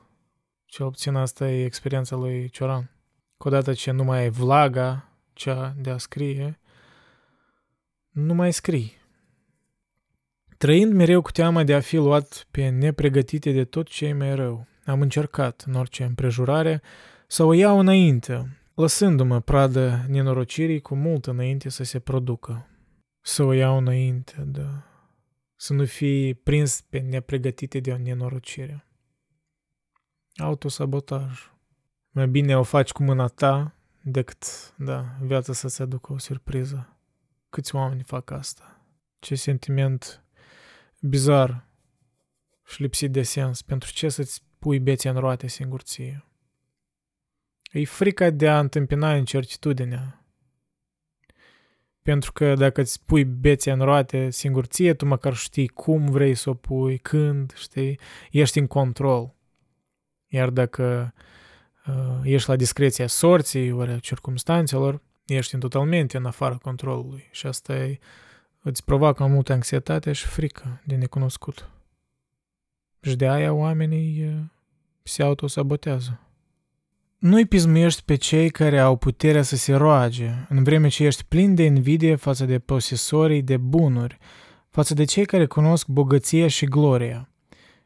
Cel 0.64 0.90
puțin 0.90 1.14
asta 1.14 1.51
e 1.51 1.64
experiența 1.64 2.16
lui 2.16 2.48
Cioran. 2.48 2.94
Că 3.36 3.48
odată 3.48 3.73
ce 3.73 3.90
nu 3.90 4.05
mai 4.05 4.19
ai 4.19 4.31
vlaga, 4.31 5.09
cea 5.32 5.74
de 5.78 5.90
a 5.90 5.98
scrie, 5.98 6.59
nu 8.11 8.35
mai 8.35 8.52
scrii. 8.52 8.93
Trăind 10.56 10.93
mereu 10.93 11.23
cu 11.23 11.31
teama 11.31 11.62
de 11.62 11.74
a 11.74 11.81
fi 11.81 11.97
luat 11.97 12.47
pe 12.51 12.69
nepregătite 12.69 13.52
de 13.52 13.65
tot 13.65 13.86
ce 13.86 14.06
e 14.06 14.12
mai 14.12 14.35
rău, 14.35 14.66
am 14.85 15.01
încercat, 15.01 15.65
în 15.66 15.74
orice 15.74 16.05
împrejurare, 16.05 16.82
să 17.27 17.43
o 17.43 17.52
iau 17.52 17.78
înainte, 17.78 18.59
lăsându-mă 18.74 19.40
pradă 19.40 20.05
nenorocirii 20.09 20.81
cu 20.81 20.94
mult 20.94 21.27
înainte 21.27 21.69
să 21.69 21.85
se 21.85 21.98
producă. 21.98 22.69
Să 23.20 23.43
o 23.43 23.52
iau 23.52 23.77
înainte, 23.77 24.44
da. 24.47 24.82
Să 25.56 25.73
nu 25.73 25.85
fii 25.85 26.35
prins 26.35 26.81
pe 26.81 26.98
nepregătite 26.98 27.81
de 27.81 27.93
o 27.93 27.97
nenorocire. 27.97 28.86
Autosabotaj. 30.36 31.53
Mai 32.15 32.28
bine 32.28 32.57
o 32.57 32.62
faci 32.62 32.93
cu 32.93 33.03
mâna 33.03 33.27
ta 33.27 33.74
decât, 34.01 34.45
da, 34.77 35.05
viața 35.20 35.53
să-ți 35.53 35.82
aducă 35.82 36.12
o 36.12 36.19
surpriză. 36.19 36.97
Câți 37.51 37.74
oameni 37.74 38.03
fac 38.03 38.31
asta? 38.31 38.81
Ce 39.19 39.35
sentiment 39.35 40.24
bizar 41.01 41.66
și 42.66 42.82
lipsit 42.82 43.12
de 43.12 43.23
sens. 43.23 43.62
Pentru 43.62 43.93
ce 43.93 44.09
să-ți 44.09 44.43
pui 44.59 44.78
bețe 44.78 45.09
în 45.09 45.16
roate 45.16 45.47
singur 45.47 45.81
ție? 45.81 46.24
E 47.73 47.85
frica 47.85 48.31
de 48.31 48.49
a 48.49 48.59
întâmpina 48.59 49.16
incertitudinea. 49.16 50.24
Pentru 52.03 52.32
că 52.32 52.55
dacă 52.55 52.81
îți 52.81 53.05
pui 53.05 53.24
bețe 53.24 53.70
în 53.70 53.81
roate 53.81 54.31
singur 54.31 54.65
ție, 54.66 54.95
tu 54.95 55.07
măcar 55.07 55.35
știi 55.35 55.69
cum 55.69 56.07
vrei 56.07 56.35
să 56.35 56.51
o 56.51 56.55
pui, 56.55 56.99
când, 56.99 57.55
știi, 57.57 57.99
ești 58.31 58.59
în 58.59 58.66
control. 58.66 59.35
Iar 60.27 60.51
dacă 60.51 61.15
uh, 61.16 61.23
ești 62.23 62.48
la 62.48 62.56
discreția 62.56 63.06
sorții, 63.06 63.73
ori 63.73 63.90
a 63.90 63.98
circumstanțelor, 63.98 65.02
ești 65.27 65.55
în 65.55 65.61
totalmente 65.61 66.16
în 66.16 66.24
afara 66.24 66.55
controlului. 66.55 67.28
Și 67.31 67.47
asta 67.47 67.74
e, 67.77 67.98
îți 68.62 68.85
provoacă 68.85 69.27
multă 69.27 69.52
anxietate 69.52 70.12
și 70.12 70.27
frică 70.27 70.81
de 70.85 70.94
necunoscut. 70.94 71.69
Și 73.01 73.16
de 73.16 73.28
aia 73.28 73.52
oamenii 73.52 74.27
uh, 74.27 74.35
se 75.02 75.23
autosabotează. 75.23 76.19
Nu-i 77.19 77.47
pismuiești 77.47 78.02
pe 78.02 78.15
cei 78.15 78.51
care 78.51 78.78
au 78.78 78.97
puterea 78.97 79.43
să 79.43 79.56
se 79.56 79.74
roage, 79.74 80.31
în 80.48 80.62
vreme 80.62 80.89
ce 80.89 81.05
ești 81.05 81.24
plin 81.24 81.55
de 81.55 81.62
invidie 81.62 82.15
față 82.15 82.44
de 82.44 82.59
posesorii 82.59 83.43
de 83.43 83.56
bunuri, 83.56 84.19
față 84.70 84.94
de 84.94 85.05
cei 85.05 85.24
care 85.24 85.47
cunosc 85.47 85.86
bogăția 85.86 86.48
și 86.48 86.66
gloria. 86.66 87.28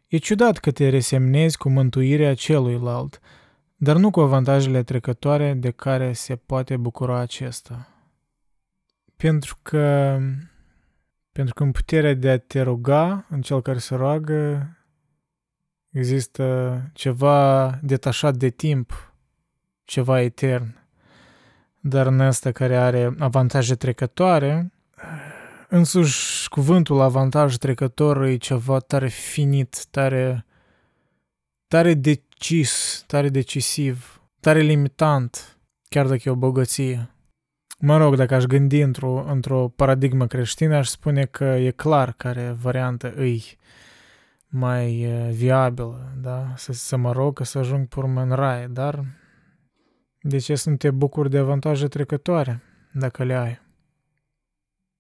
E 0.06 0.16
ciudat 0.16 0.58
că 0.58 0.70
te 0.70 0.88
resemnezi 0.88 1.56
cu 1.56 1.68
mântuirea 1.68 2.34
celuilalt, 2.34 3.20
dar 3.80 3.96
nu 3.96 4.10
cu 4.10 4.20
avantajele 4.20 4.82
trecătoare 4.82 5.54
de 5.54 5.70
care 5.70 6.12
se 6.12 6.36
poate 6.36 6.76
bucura 6.76 7.18
acesta. 7.18 7.88
Pentru 9.16 9.58
că, 9.62 10.18
pentru 11.32 11.54
că 11.54 11.62
în 11.62 11.70
puterea 11.70 12.14
de 12.14 12.30
a 12.30 12.38
te 12.38 12.60
ruga, 12.60 13.26
în 13.30 13.42
cel 13.42 13.62
care 13.62 13.78
se 13.78 13.94
roagă, 13.94 14.68
există 15.90 16.82
ceva 16.92 17.70
detașat 17.82 18.34
de 18.34 18.48
timp, 18.48 19.14
ceva 19.84 20.20
etern. 20.20 20.76
Dar 21.80 22.06
în 22.06 22.20
asta 22.20 22.52
care 22.52 22.76
are 22.76 23.14
avantaje 23.18 23.74
trecătoare, 23.74 24.72
însuși 25.68 26.48
cuvântul 26.48 27.00
avantaj 27.00 27.56
trecător 27.56 28.22
e 28.22 28.36
ceva 28.36 28.78
tare 28.78 29.08
finit, 29.08 29.86
tare, 29.90 30.46
tare 31.68 31.94
decis, 32.38 33.04
tare 33.06 33.28
decisiv, 33.28 34.22
tare 34.40 34.60
limitant, 34.60 35.58
chiar 35.88 36.06
dacă 36.06 36.20
e 36.24 36.30
o 36.30 36.34
bogăție. 36.34 37.10
Mă 37.78 37.96
rog, 37.96 38.16
dacă 38.16 38.34
aș 38.34 38.44
gândi 38.44 38.80
într-o, 38.80 39.24
într-o 39.28 39.68
paradigmă 39.68 40.26
creștină, 40.26 40.76
aș 40.76 40.88
spune 40.88 41.24
că 41.24 41.44
e 41.44 41.70
clar 41.70 42.12
care 42.12 42.56
variantă 42.60 43.12
îi 43.16 43.58
mai 44.48 45.06
viabilă, 45.32 46.12
da? 46.20 46.52
Să, 46.56 46.72
să 46.72 46.96
mă 46.96 47.12
rog 47.12 47.34
că 47.34 47.44
să 47.44 47.58
ajung 47.58 47.88
pe 47.88 47.98
urmă 47.98 48.22
în 48.22 48.30
rai, 48.30 48.68
dar 48.68 49.04
de 50.20 50.38
ce 50.38 50.54
să 50.54 50.70
nu 50.70 50.76
te 50.76 50.90
bucuri 50.90 51.30
de 51.30 51.38
avantaje 51.38 51.88
trecătoare, 51.88 52.62
dacă 52.92 53.24
le 53.24 53.34
ai? 53.34 53.60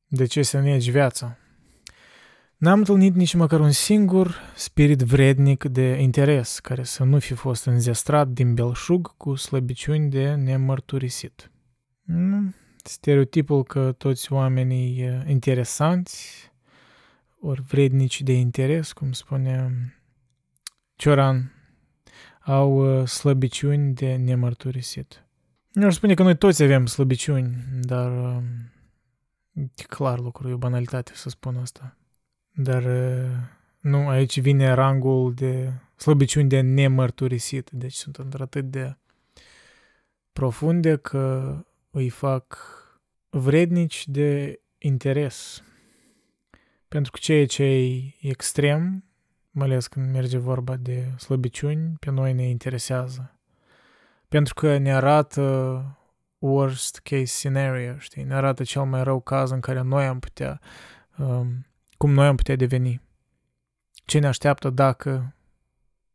De 0.06 0.24
ce 0.24 0.42
să 0.42 0.60
negi 0.60 0.90
viața? 0.90 1.36
N-am 2.58 2.78
întâlnit 2.78 3.14
nici 3.14 3.34
măcar 3.34 3.60
un 3.60 3.70
singur 3.70 4.34
spirit 4.54 5.00
vrednic 5.00 5.64
de 5.64 6.00
interes 6.00 6.58
care 6.58 6.82
să 6.82 7.04
nu 7.04 7.18
fi 7.18 7.34
fost 7.34 7.64
înzestrat 7.64 8.28
din 8.28 8.54
belșug 8.54 9.16
cu 9.16 9.34
slăbiciuni 9.34 10.10
de 10.10 10.34
nemărturisit. 10.34 11.50
Stereotipul 12.82 13.62
că 13.62 13.92
toți 13.92 14.32
oamenii 14.32 15.22
interesanți 15.26 16.50
ori 17.40 17.62
vrednici 17.62 18.22
de 18.22 18.32
interes, 18.32 18.92
cum 18.92 19.12
spune 19.12 19.72
Cioran, 20.96 21.52
au 22.40 23.04
slăbiciuni 23.06 23.94
de 23.94 24.16
nemărturisit. 24.16 25.26
Nu 25.72 25.86
aș 25.86 25.94
spune 25.94 26.14
că 26.14 26.22
noi 26.22 26.36
toți 26.36 26.62
avem 26.62 26.86
slăbiciuni, 26.86 27.56
dar 27.80 28.42
e 29.52 29.82
clar 29.82 30.18
lucru, 30.18 30.48
e 30.48 30.52
o 30.52 30.56
banalitate 30.56 31.12
să 31.14 31.28
spun 31.28 31.56
asta. 31.56 31.97
Dar 32.60 32.82
nu, 33.80 34.08
aici 34.08 34.40
vine 34.40 34.72
rangul 34.72 35.34
de 35.34 35.72
slăbiciuni 35.96 36.48
de 36.48 36.60
nemărturisit, 36.60 37.70
deci 37.70 37.92
sunt 37.92 38.16
într-atât 38.16 38.70
de 38.70 38.96
profunde 40.32 40.96
că 40.96 41.56
îi 41.90 42.08
fac 42.08 42.58
vrednici 43.30 44.08
de 44.08 44.60
interes. 44.78 45.62
Pentru 46.88 47.12
că 47.12 47.18
ceea 47.20 47.46
ce 47.46 47.64
e 47.64 48.14
extrem, 48.20 49.04
mai 49.50 49.66
ales 49.66 49.86
când 49.86 50.12
merge 50.12 50.38
vorba 50.38 50.76
de 50.76 51.12
slăbiciuni, 51.16 51.96
pe 52.00 52.10
noi 52.10 52.32
ne 52.32 52.48
interesează. 52.48 53.38
Pentru 54.28 54.54
că 54.54 54.78
ne 54.78 54.94
arată 54.94 55.82
worst 56.38 56.98
case 56.98 57.24
scenario, 57.24 57.98
știi? 57.98 58.22
Ne 58.22 58.34
arată 58.34 58.62
cel 58.62 58.84
mai 58.84 59.02
rău 59.02 59.20
caz 59.20 59.50
în 59.50 59.60
care 59.60 59.80
noi 59.80 60.06
am 60.06 60.18
putea, 60.18 60.60
um, 61.18 61.66
cum 61.98 62.12
noi 62.12 62.26
am 62.26 62.36
putea 62.36 62.56
deveni. 62.56 63.00
Ce 64.04 64.18
ne 64.18 64.26
așteaptă 64.26 64.70
dacă 64.70 65.34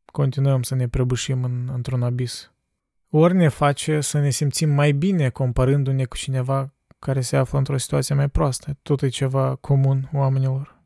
continuăm 0.05 0.63
să 0.63 0.75
ne 0.75 0.87
prăbușim 0.87 1.43
în, 1.43 1.69
într-un 1.73 2.03
abis. 2.03 2.51
Ori 3.09 3.35
ne 3.35 3.47
face 3.47 4.01
să 4.01 4.19
ne 4.19 4.29
simțim 4.29 4.69
mai 4.69 4.91
bine 4.91 5.29
comparându-ne 5.29 6.05
cu 6.05 6.15
cineva 6.15 6.73
care 6.99 7.21
se 7.21 7.37
află 7.37 7.57
într-o 7.57 7.77
situație 7.77 8.15
mai 8.15 8.29
proastă. 8.29 8.77
Tot 8.81 9.01
e 9.01 9.07
ceva 9.07 9.55
comun 9.55 10.09
oamenilor. 10.13 10.81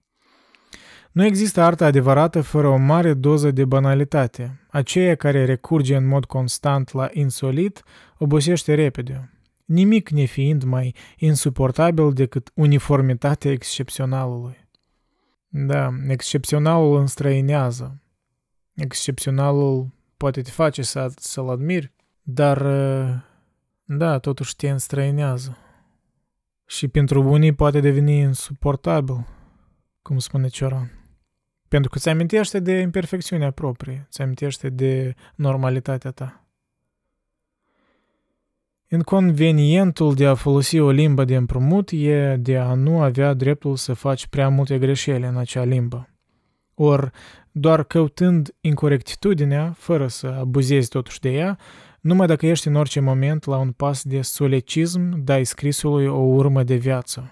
Nu 1.12 1.26
există 1.26 1.62
artă 1.62 1.84
adevărată 1.84 2.42
fără 2.42 2.68
o 2.68 2.76
mare 2.76 3.14
doză 3.14 3.52
de 3.52 3.66
banalitate. 3.66 4.60
Aceea 4.70 5.16
care 5.16 5.46
recurge 5.46 5.96
în 5.96 6.08
mod 6.08 6.26
constant 6.26 6.92
la 6.94 7.10
insolit 7.12 7.84
obosește 8.18 8.74
repede. 8.74 9.32
Nimic 9.66 10.10
nefiind 10.10 10.64
mai 10.64 10.96
insuportabil 11.18 12.14
decât 12.14 12.52
uniformitatea 12.54 13.52
excepționalului. 13.52 14.67
Da, 15.48 15.90
excepționalul 16.08 17.00
înstrăinează. 17.00 18.02
Excepționalul 18.74 19.90
poate 20.18 20.42
te 20.42 20.50
face 20.52 20.82
să, 20.82 21.12
să-l 21.16 21.50
admiri, 21.50 21.94
dar, 22.22 22.62
da, 23.84 24.20
totuși 24.20 24.56
te 24.56 24.70
înstrăinează. 24.70 25.58
Și 26.66 26.88
pentru 26.88 27.22
unii 27.22 27.54
poate 27.54 27.80
deveni 27.80 28.18
insuportabil, 28.18 29.28
cum 30.02 30.20
spune 30.20 30.48
Cioran. 30.48 30.92
Pentru 31.68 31.90
că 31.90 32.00
ți 32.00 32.10
amintește 32.10 32.60
de 32.60 32.80
imperfecțiunea 32.80 33.52
proprie, 33.52 34.08
ți 34.10 34.22
amintește 34.22 34.70
de 34.70 35.16
normalitatea 35.36 36.12
ta. 36.12 36.47
Inconvenientul 38.90 40.14
de 40.14 40.26
a 40.26 40.34
folosi 40.34 40.80
o 40.80 40.90
limbă 40.90 41.26
de 41.26 41.36
împrumut 41.36 41.90
e 41.92 42.36
de 42.40 42.58
a 42.58 42.74
nu 42.74 43.02
avea 43.02 43.34
dreptul 43.34 43.76
să 43.76 43.94
faci 43.94 44.28
prea 44.28 44.50
multe 44.50 44.78
greșeli 44.78 45.26
în 45.26 45.38
acea 45.38 45.64
limbă. 45.64 46.10
Or, 46.74 47.12
doar 47.52 47.84
căutând 47.84 48.56
incorectitudinea, 48.62 49.74
fără 49.78 50.08
să 50.08 50.28
abuzezi 50.28 50.90
totuși 50.90 51.20
de 51.20 51.30
ea, 51.30 51.58
numai 52.02 52.28
dacă 52.28 52.46
ești 52.46 52.68
în 52.68 52.76
orice 52.76 53.00
moment 53.00 53.46
la 53.46 53.58
un 53.58 53.72
pas 53.72 54.04
de 54.04 54.22
solecism, 54.22 55.24
dai 55.24 55.46
scrisului 55.46 56.06
o 56.06 56.20
urmă 56.20 56.64
de 56.64 56.76
viață. 56.76 57.32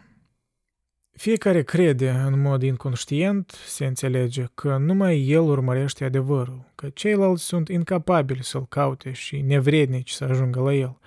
Fiecare 1.11 1.63
crede 1.63 2.09
în 2.09 2.41
mod 2.41 2.63
inconștient, 2.63 3.51
se 3.65 3.85
înțelege, 3.85 4.45
că 4.53 4.77
numai 4.79 5.27
el 5.27 5.41
urmărește 5.41 6.03
adevărul, 6.03 6.71
că 6.75 6.89
ceilalți 6.93 7.43
sunt 7.43 7.67
incapabili 7.67 8.43
să-l 8.43 8.65
caute 8.69 9.11
și 9.11 9.41
nevrednici 9.41 10.11
să 10.11 10.23
ajungă 10.23 10.59
la 10.59 10.73
el. 10.73 10.97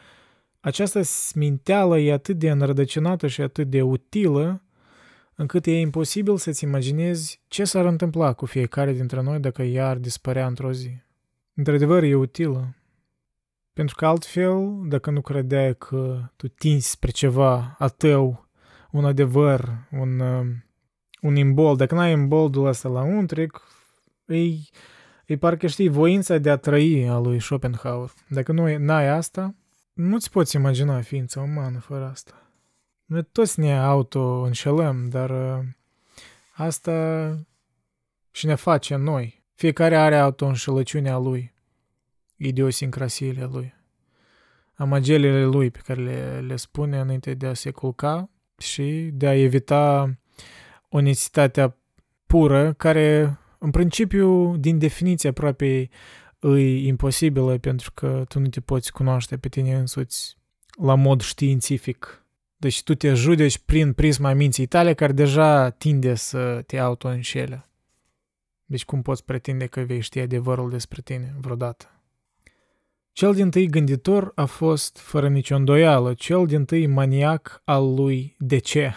Această 0.68 1.02
sminteală 1.02 1.98
e 1.98 2.12
atât 2.12 2.38
de 2.38 2.50
înrădăcinată 2.50 3.26
și 3.26 3.40
atât 3.40 3.70
de 3.70 3.82
utilă, 3.82 4.62
încât 5.34 5.66
e 5.66 5.80
imposibil 5.80 6.36
să-ți 6.36 6.64
imaginezi 6.64 7.42
ce 7.46 7.64
s-ar 7.64 7.84
întâmpla 7.84 8.32
cu 8.32 8.46
fiecare 8.46 8.92
dintre 8.92 9.22
noi 9.22 9.38
dacă 9.38 9.62
ea 9.62 9.88
ar 9.88 9.96
dispărea 9.96 10.46
într-o 10.46 10.72
zi. 10.72 10.90
Într-adevăr, 11.54 12.02
e 12.02 12.14
utilă. 12.14 12.74
Pentru 13.72 13.96
că 13.96 14.06
altfel, 14.06 14.80
dacă 14.88 15.10
nu 15.10 15.20
credeai 15.20 15.76
că 15.76 16.20
tu 16.36 16.48
tinzi 16.48 16.90
spre 16.90 17.10
ceva 17.10 17.74
a 17.78 17.88
tău, 17.88 18.48
un 18.90 19.04
adevăr, 19.04 19.68
un, 19.90 20.20
un 21.20 21.36
imbol, 21.36 21.76
dacă 21.76 21.94
n-ai 21.94 22.12
imboldul 22.12 22.66
ăsta 22.66 22.88
la 22.88 23.02
untric, 23.02 23.62
îi, 24.24 24.68
îi 25.26 25.36
parcă 25.36 25.66
știi 25.66 25.88
voința 25.88 26.38
de 26.38 26.50
a 26.50 26.56
trăi 26.56 27.08
a 27.08 27.18
lui 27.18 27.40
Schopenhauer. 27.40 28.10
Dacă 28.28 28.52
nu 28.52 28.76
n-ai 28.76 29.08
asta, 29.08 29.54
nu-ți 29.98 30.30
poți 30.30 30.56
imagina 30.56 31.00
ființa 31.00 31.40
umană 31.40 31.78
fără 31.78 32.04
asta. 32.04 32.50
Noi 33.04 33.24
toți 33.24 33.60
ne 33.60 33.78
auto-înșelăm, 33.78 35.08
dar 35.08 35.30
uh, 35.30 35.64
asta 36.52 37.38
și 38.30 38.46
ne 38.46 38.54
face 38.54 38.96
noi. 38.96 39.44
Fiecare 39.54 39.96
are 39.96 40.16
auto-înșelăciunea 40.18 41.16
lui, 41.16 41.54
idiosincrasiile 42.36 43.44
lui, 43.44 43.74
amagelele 44.74 45.44
lui 45.44 45.70
pe 45.70 45.80
care 45.84 46.00
le, 46.02 46.40
le 46.40 46.56
spune 46.56 47.00
înainte 47.00 47.34
de 47.34 47.46
a 47.46 47.54
se 47.54 47.70
culca 47.70 48.30
și 48.58 49.10
de 49.12 49.26
a 49.26 49.34
evita 49.34 50.14
onestitatea 50.88 51.76
pură, 52.26 52.72
care 52.72 53.38
în 53.58 53.70
principiu, 53.70 54.56
din 54.56 54.78
definiție 54.78 55.28
aproape 55.28 55.88
e 56.42 56.86
imposibilă 56.86 57.58
pentru 57.58 57.92
că 57.94 58.24
tu 58.28 58.38
nu 58.38 58.48
te 58.48 58.60
poți 58.60 58.92
cunoaște 58.92 59.36
pe 59.36 59.48
tine 59.48 59.74
însuți 59.74 60.36
la 60.82 60.94
mod 60.94 61.20
științific. 61.20 62.22
Deci 62.56 62.82
tu 62.82 62.94
te 62.94 63.14
judeci 63.14 63.58
prin 63.58 63.92
prisma 63.92 64.32
minții 64.32 64.66
tale 64.66 64.94
care 64.94 65.12
deja 65.12 65.70
tinde 65.70 66.14
să 66.14 66.62
te 66.66 66.78
auto-înșele. 66.78 67.68
Deci 68.64 68.84
cum 68.84 69.02
poți 69.02 69.24
pretinde 69.24 69.66
că 69.66 69.80
vei 69.80 70.00
ști 70.00 70.18
adevărul 70.18 70.70
despre 70.70 71.00
tine 71.04 71.34
vreodată? 71.40 72.02
Cel 73.12 73.34
din 73.34 73.50
tâi 73.50 73.66
gânditor 73.66 74.32
a 74.34 74.44
fost, 74.44 74.98
fără 74.98 75.28
nicio 75.28 75.56
îndoială, 75.56 76.14
cel 76.14 76.46
din 76.46 76.64
tâi 76.64 76.86
maniac 76.86 77.62
al 77.64 77.94
lui 77.94 78.36
de 78.38 78.58
ce? 78.58 78.92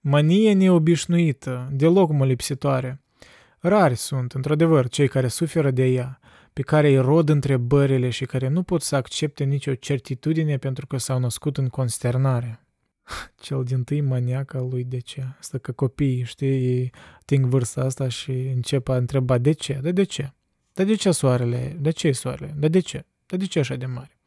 Manie 0.00 0.52
neobișnuită, 0.52 1.68
deloc 1.72 2.10
molipsitoare. 2.10 3.00
Rari 3.58 3.94
sunt, 3.94 4.32
într-adevăr, 4.32 4.88
cei 4.88 5.08
care 5.08 5.28
suferă 5.28 5.70
de 5.70 5.84
ea, 5.84 6.20
pe 6.52 6.62
care 6.62 6.88
îi 6.88 6.98
rod 6.98 7.28
întrebările 7.28 8.10
și 8.10 8.24
care 8.24 8.48
nu 8.48 8.62
pot 8.62 8.82
să 8.82 8.96
accepte 8.96 9.44
nicio 9.44 9.74
certitudine 9.74 10.58
pentru 10.58 10.86
că 10.86 10.96
s-au 10.96 11.18
născut 11.18 11.56
în 11.56 11.68
consternare. 11.68 12.66
Cel 13.42 13.64
din 13.64 13.84
tâi 13.84 14.00
maniac 14.00 14.54
al 14.54 14.68
lui 14.68 14.84
de 14.84 14.98
ce? 14.98 15.24
Asta 15.38 15.58
că 15.58 15.72
copiii, 15.72 16.24
știi, 16.24 16.66
ei 16.66 16.92
ting 17.24 17.46
vârsta 17.46 17.80
asta 17.80 18.08
și 18.08 18.30
încep 18.30 18.88
a 18.88 18.96
întreba 18.96 19.38
de 19.38 19.52
ce? 19.52 19.78
De 19.82 19.92
de 19.92 20.02
ce? 20.02 20.32
De 20.72 20.84
de 20.84 20.94
ce 20.94 21.10
soarele? 21.10 21.76
De 21.80 21.90
ce 21.90 22.08
e 22.08 22.12
soarele? 22.12 22.54
De 22.56 22.68
de 22.68 22.80
ce? 22.80 23.04
De 23.26 23.36
de 23.36 23.46
ce 23.46 23.58
așa 23.58 23.76
de 23.76 23.86
mare? 23.86 24.18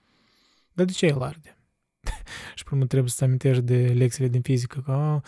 De 0.74 0.84
de 0.84 0.92
ce 0.92 1.06
el 1.06 1.22
arde? 1.22 1.58
și 2.56 2.64
până 2.64 2.86
trebuie 2.86 3.10
să 3.10 3.24
amintești 3.24 3.62
de 3.62 3.94
lecțiile 3.96 4.28
din 4.30 4.42
fizică, 4.42 4.82
că 4.86 4.92
a, 4.92 5.24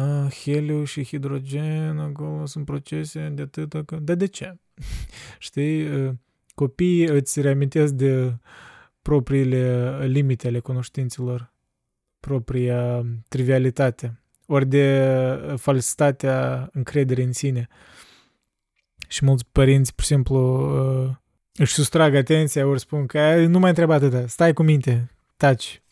a, 0.00 0.28
heliu 0.42 0.84
și 0.84 1.04
hidrogen, 1.04 1.98
acolo 1.98 2.46
sunt 2.46 2.64
procese 2.64 3.28
de 3.34 3.42
atâta, 3.42 3.82
că... 3.82 3.96
De 3.96 4.14
de 4.14 4.26
ce? 4.26 4.58
Știi, 5.38 5.88
copiii 6.54 7.06
îți 7.06 7.40
reamintesc 7.40 7.92
de 7.92 8.34
propriile 9.02 9.96
limite 10.06 10.46
ale 10.46 10.58
cunoștințelor, 10.58 11.52
propria 12.20 13.06
trivialitate, 13.28 14.20
ori 14.46 14.66
de 14.66 15.06
falsitatea 15.56 16.68
încrederii 16.72 17.24
în 17.24 17.32
sine. 17.32 17.68
Și 19.08 19.24
mulți 19.24 19.44
părinți, 19.52 19.94
pur 19.94 20.04
și 20.04 20.10
simplu, 20.10 20.68
își 21.54 21.72
sustrag 21.72 22.14
atenția, 22.14 22.66
ori 22.66 22.80
spun 22.80 23.06
că 23.06 23.46
nu 23.46 23.58
mai 23.58 23.68
întreba 23.68 23.94
atâta, 23.94 24.26
stai 24.26 24.52
cu 24.52 24.62
minte, 24.62 25.10
taci. 25.36 25.82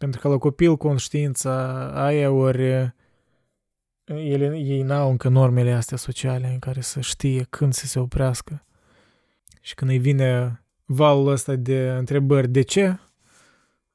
Pentru 0.00 0.20
că 0.20 0.28
la 0.28 0.38
copil 0.38 0.76
conștiința 0.76 1.90
aia 2.04 2.30
ori 2.30 2.92
ele, 4.04 4.56
ei 4.56 4.82
n-au 4.82 5.10
încă 5.10 5.28
normele 5.28 5.72
astea 5.72 5.96
sociale 5.96 6.46
în 6.46 6.58
care 6.58 6.80
să 6.80 7.00
știe 7.00 7.46
când 7.50 7.72
să 7.72 7.86
se 7.86 7.98
oprească. 7.98 8.66
Și 9.60 9.74
când 9.74 9.90
îi 9.90 9.98
vine 9.98 10.62
valul 10.84 11.28
ăsta 11.28 11.54
de 11.54 11.90
întrebări 11.90 12.48
de 12.48 12.62
ce, 12.62 12.98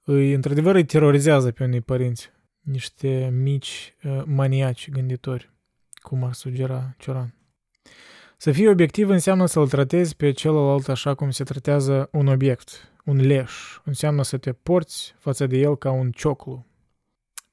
îi, 0.03 0.33
într-adevăr 0.33 0.75
îi 0.75 0.85
terorizează 0.85 1.51
pe 1.51 1.63
unii 1.63 1.81
părinți. 1.81 2.31
Niște 2.61 3.29
mici 3.33 3.95
uh, 4.03 4.21
maniaci 4.25 4.89
gânditori, 4.89 5.51
cum 5.93 6.23
ar 6.23 6.33
sugera 6.33 6.95
Cioran. 6.97 7.33
Să 8.37 8.51
fii 8.51 8.67
obiectiv 8.67 9.09
înseamnă 9.09 9.45
să-l 9.45 9.67
tratezi 9.67 10.15
pe 10.15 10.31
celălalt 10.31 10.87
așa 10.87 11.13
cum 11.13 11.29
se 11.29 11.43
tratează 11.43 12.09
un 12.11 12.27
obiect, 12.27 12.94
un 13.05 13.25
leș. 13.25 13.51
Înseamnă 13.83 14.23
să 14.23 14.37
te 14.37 14.53
porți 14.53 15.15
față 15.17 15.47
de 15.47 15.57
el 15.57 15.77
ca 15.77 15.91
un 15.91 16.11
cioclu. 16.11 16.65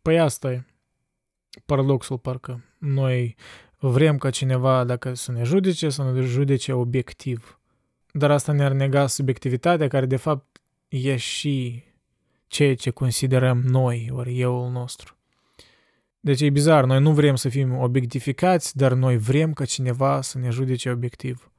Păi 0.02 0.20
asta 0.20 0.52
e 0.52 0.64
paradoxul 1.66 2.18
parcă. 2.18 2.64
Noi 2.78 3.36
vrem 3.78 4.18
ca 4.18 4.30
cineva, 4.30 4.84
dacă 4.84 5.14
să 5.14 5.32
ne 5.32 5.42
judece, 5.42 5.90
să 5.90 6.12
ne 6.12 6.20
judece 6.20 6.72
obiectiv. 6.72 7.60
Dar 8.12 8.30
asta 8.30 8.52
ne-ar 8.52 8.72
nega 8.72 9.06
subiectivitatea, 9.06 9.88
care 9.88 10.06
de 10.06 10.16
fapt 10.16 10.60
e 10.88 11.16
și 11.16 11.82
ceea 12.46 12.74
ce 12.74 12.90
considerăm 12.90 13.58
noi, 13.58 14.10
ori 14.12 14.40
euul 14.40 14.70
nostru. 14.70 15.16
Deci 16.20 16.40
e 16.40 16.50
bizar, 16.50 16.84
noi 16.84 17.00
nu 17.00 17.12
vrem 17.12 17.36
să 17.36 17.48
fim 17.48 17.78
obiectificați, 17.78 18.76
dar 18.76 18.92
noi 18.92 19.16
vrem 19.16 19.52
ca 19.52 19.64
cineva 19.64 20.20
să 20.20 20.38
ne 20.38 20.50
judece 20.50 20.90
obiectiv. 20.90 21.52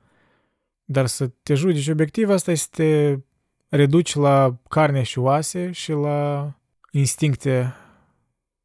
Dar 0.86 1.06
să 1.06 1.28
te 1.28 1.54
judeci 1.54 1.88
obiectiv, 1.88 2.30
asta 2.30 2.52
este 2.52 3.24
reduci 3.76 4.16
la 4.16 4.58
carne 4.70 5.04
și 5.04 5.20
oase 5.20 5.72
și 5.72 5.92
la 5.92 6.52
instincte 6.92 7.74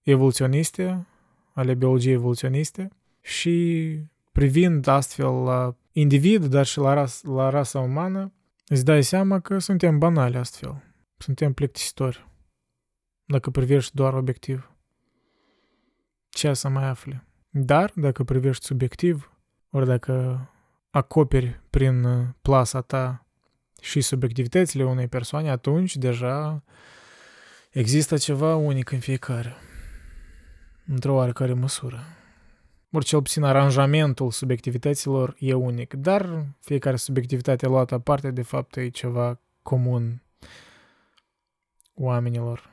evoluționiste, 0.02 1.06
ale 1.52 1.74
biologiei 1.74 2.14
evoluționiste 2.14 2.88
și 3.20 3.98
privind 4.32 4.86
astfel 4.86 5.42
la 5.42 5.76
individ, 5.92 6.44
dar 6.44 6.66
și 6.66 6.78
la, 6.78 6.94
ras, 6.94 7.22
la 7.22 7.50
rasa 7.50 7.80
umană, 7.80 8.32
îți 8.66 8.84
dai 8.84 9.02
seama 9.02 9.40
că 9.40 9.58
suntem 9.58 9.98
banali 9.98 10.36
astfel. 10.36 10.82
Suntem 11.16 11.52
plictisitori. 11.52 12.28
Dacă 13.24 13.50
privești 13.50 13.94
doar 13.94 14.14
obiectiv. 14.14 14.70
Ce 16.28 16.52
să 16.52 16.68
mai 16.68 16.88
afli? 16.88 17.22
Dar, 17.50 17.92
dacă 17.94 18.24
privești 18.24 18.64
subiectiv, 18.64 19.32
ori 19.70 19.86
dacă 19.86 20.40
acoperi 20.90 21.60
prin 21.70 22.04
plasa 22.42 22.80
ta 22.80 23.27
și 23.80 24.00
subiectivitățile 24.00 24.84
unei 24.84 25.08
persoane, 25.08 25.50
atunci 25.50 25.96
deja 25.96 26.62
există 27.70 28.16
ceva 28.16 28.56
unic 28.56 28.90
în 28.90 28.98
fiecare 28.98 29.56
într-o 30.86 31.14
oarecare 31.14 31.52
măsură. 31.52 32.00
Ori 32.92 33.04
cel 33.04 33.22
puțin 33.22 33.42
aranjamentul 33.42 34.30
subiectivităților 34.30 35.36
e 35.38 35.54
unic, 35.54 35.94
dar 35.94 36.46
fiecare 36.60 36.96
subiectivitate 36.96 37.66
luată 37.66 37.94
aparte, 37.94 38.30
de 38.30 38.42
fapt, 38.42 38.76
e 38.76 38.88
ceva 38.88 39.40
comun 39.62 40.22
oamenilor. 41.94 42.70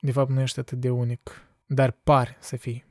De 0.00 0.12
fapt, 0.12 0.30
nu 0.30 0.40
ești 0.40 0.58
atât 0.58 0.78
de 0.78 0.90
unic, 0.90 1.48
dar 1.66 1.90
pari 1.90 2.36
să 2.40 2.56
fii. 2.56 2.84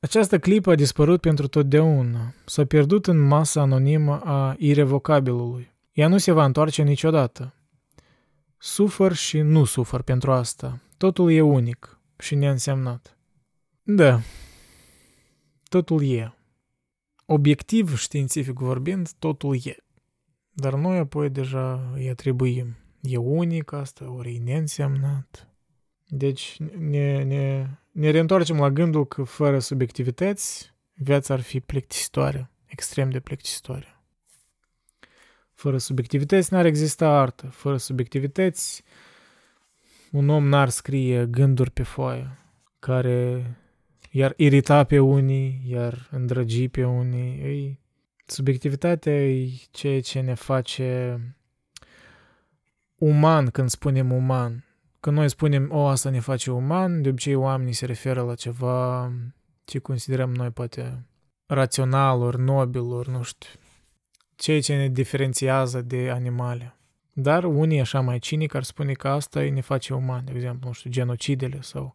Această 0.00 0.38
clipă 0.38 0.70
a 0.70 0.74
dispărut 0.74 1.20
pentru 1.20 1.46
totdeauna, 1.46 2.34
s-a 2.44 2.64
pierdut 2.64 3.06
în 3.06 3.18
masa 3.18 3.60
anonimă 3.60 4.20
a 4.20 4.54
irevocabilului. 4.58 5.71
Ea 5.92 6.08
nu 6.08 6.18
se 6.18 6.32
va 6.32 6.44
întoarce 6.44 6.82
niciodată. 6.82 7.54
Sufăr 8.58 9.12
și 9.12 9.40
nu 9.40 9.64
sufăr 9.64 10.02
pentru 10.02 10.32
asta. 10.32 10.80
Totul 10.96 11.32
e 11.32 11.40
unic 11.40 12.00
și 12.18 12.34
neînsemnat. 12.34 13.16
Da, 13.82 14.20
totul 15.68 16.04
e. 16.04 16.34
obiectiv 17.26 17.96
științific 17.96 18.58
vorbind, 18.58 19.10
totul 19.18 19.56
e. 19.64 19.76
Dar 20.50 20.74
noi 20.74 20.98
apoi 20.98 21.30
deja 21.30 21.90
îi 21.94 22.08
atribuim. 22.08 22.76
E 23.00 23.16
unic 23.16 23.72
asta, 23.72 24.10
ori 24.10 24.34
e 24.34 24.38
neînsemnat. 24.38 25.48
Deci 26.06 26.56
ne, 26.78 27.22
ne, 27.22 27.66
ne 27.90 28.10
reîntoarcem 28.10 28.58
la 28.58 28.70
gândul 28.70 29.06
că 29.06 29.22
fără 29.22 29.58
subiectivități, 29.58 30.74
viața 30.92 31.34
ar 31.34 31.40
fi 31.40 31.60
plictisitoare, 31.60 32.50
extrem 32.66 33.10
de 33.10 33.20
plictisitoare. 33.20 34.01
Fără 35.62 35.78
subiectivități 35.78 36.52
n-ar 36.52 36.64
exista 36.64 37.08
artă. 37.08 37.46
Fără 37.46 37.76
subiectivități, 37.76 38.82
un 40.10 40.28
om 40.28 40.48
n-ar 40.48 40.68
scrie 40.68 41.26
gânduri 41.26 41.70
pe 41.70 41.82
foaie 41.82 42.38
care 42.78 43.46
iar 44.10 44.32
irita 44.36 44.84
pe 44.84 44.98
unii, 44.98 45.62
iar 45.66 46.08
îndrăgi 46.10 46.68
pe 46.68 46.84
unii. 46.84 47.40
Ei, 47.42 47.80
subiectivitatea 48.26 49.28
e 49.28 49.50
ceea 49.70 50.00
ce 50.00 50.20
ne 50.20 50.34
face 50.34 51.20
uman 52.94 53.46
când 53.46 53.70
spunem 53.70 54.12
uman. 54.12 54.64
Când 55.00 55.16
noi 55.16 55.28
spunem, 55.28 55.68
o, 55.72 55.86
asta 55.86 56.10
ne 56.10 56.20
face 56.20 56.50
uman, 56.50 57.02
de 57.02 57.08
obicei 57.08 57.34
oamenii 57.34 57.72
se 57.72 57.86
referă 57.86 58.22
la 58.22 58.34
ceva 58.34 59.12
ce 59.64 59.78
considerăm 59.78 60.34
noi 60.34 60.50
poate 60.50 61.06
rațional, 61.46 62.22
ori 62.22 62.40
nobil, 62.40 62.80
ori 62.80 63.10
nu 63.10 63.22
știu, 63.22 63.60
ceea 64.36 64.60
ce 64.60 64.76
ne 64.76 64.88
diferențiază 64.88 65.82
de 65.82 66.10
animale. 66.10 66.76
Dar 67.12 67.44
unii 67.44 67.80
așa 67.80 68.00
mai 68.00 68.18
cinic 68.18 68.54
ar 68.54 68.62
spune 68.62 68.92
că 68.92 69.08
asta 69.08 69.40
ne 69.40 69.60
face 69.60 69.94
uman, 69.94 70.24
de 70.24 70.32
exemplu, 70.34 70.66
nu 70.68 70.72
știu, 70.72 70.90
genocidele 70.90 71.60
sau 71.60 71.94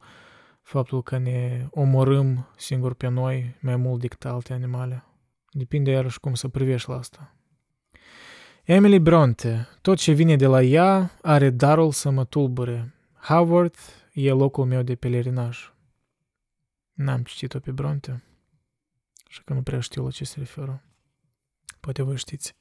faptul 0.62 1.04
că 1.04 1.18
ne 1.18 1.68
omorâm 1.70 2.48
singur 2.58 2.94
pe 2.94 3.08
noi 3.08 3.56
mai 3.60 3.76
mult 3.76 4.02
decât 4.02 4.26
alte 4.26 4.54
animale. 4.54 5.04
Depinde 5.52 5.92
iarăși 5.92 6.20
cum 6.20 6.34
să 6.34 6.48
privești 6.48 6.90
la 6.90 6.98
asta. 6.98 7.36
Emily 8.64 9.00
Bronte, 9.00 9.68
tot 9.82 9.98
ce 9.98 10.12
vine 10.12 10.36
de 10.36 10.46
la 10.46 10.62
ea 10.62 11.12
are 11.22 11.50
darul 11.50 11.92
să 11.92 12.10
mă 12.10 12.26
tulbure. 12.26 12.94
Howard 13.22 13.76
e 14.14 14.32
locul 14.32 14.66
meu 14.66 14.82
de 14.82 14.96
pelerinaj. 14.96 15.74
N-am 16.94 17.24
citit-o 17.24 17.60
pe 17.60 17.72
Bronte, 17.72 18.24
așa 19.28 19.42
că 19.46 19.54
nu 19.54 19.62
prea 19.62 19.80
știu 19.80 20.04
la 20.04 20.10
ce 20.10 20.26
se 20.26 20.40
referă. 20.40 20.87
Poate 21.88 22.04
voi 22.04 22.18
știți. 22.18 22.56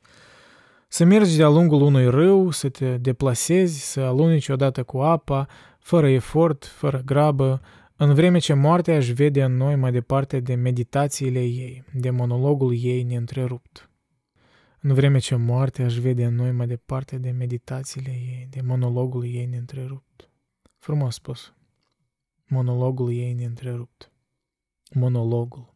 Să 0.89 1.05
mergi 1.05 1.37
de-a 1.37 1.49
lungul 1.49 1.81
unui 1.81 2.11
râu, 2.11 2.51
să 2.51 2.69
te 2.69 2.97
deplasezi, 2.97 3.91
să 3.91 4.01
alunici 4.01 4.49
odată 4.49 4.83
cu 4.83 4.99
apa, 4.99 5.49
fără 5.79 6.09
efort, 6.09 6.65
fără 6.65 7.03
grabă, 7.05 7.61
în 7.97 8.15
vreme 8.15 8.39
ce 8.39 8.53
moartea 8.53 8.97
își 8.97 9.13
vede 9.13 9.43
în 9.43 9.57
noi 9.57 9.77
mai 9.77 9.93
departe 9.93 10.41
de 10.41 10.55
meditațiile 10.55 11.41
ei, 11.41 11.85
de 11.93 12.11
monologul 12.11 12.75
ei 12.79 13.03
neîntrerupt. 13.03 13.91
În 14.81 14.95
vreme 14.95 15.19
ce 15.19 15.35
moartea 15.35 15.85
își 15.85 16.01
vede 16.01 16.25
în 16.25 16.35
noi 16.35 16.53
mai 16.53 16.67
departe 16.67 17.19
de 17.19 17.31
meditațiile 17.31 18.11
ei, 18.11 18.47
de 18.51 18.61
monologul 18.61 19.25
ei 19.25 19.47
neîntrerupt. 19.47 20.31
Frumos 20.79 21.15
spus. 21.15 21.55
Monologul 22.45 23.13
ei 23.13 23.33
neîntrerupt. 23.33 24.13
Monologul. 24.93 25.75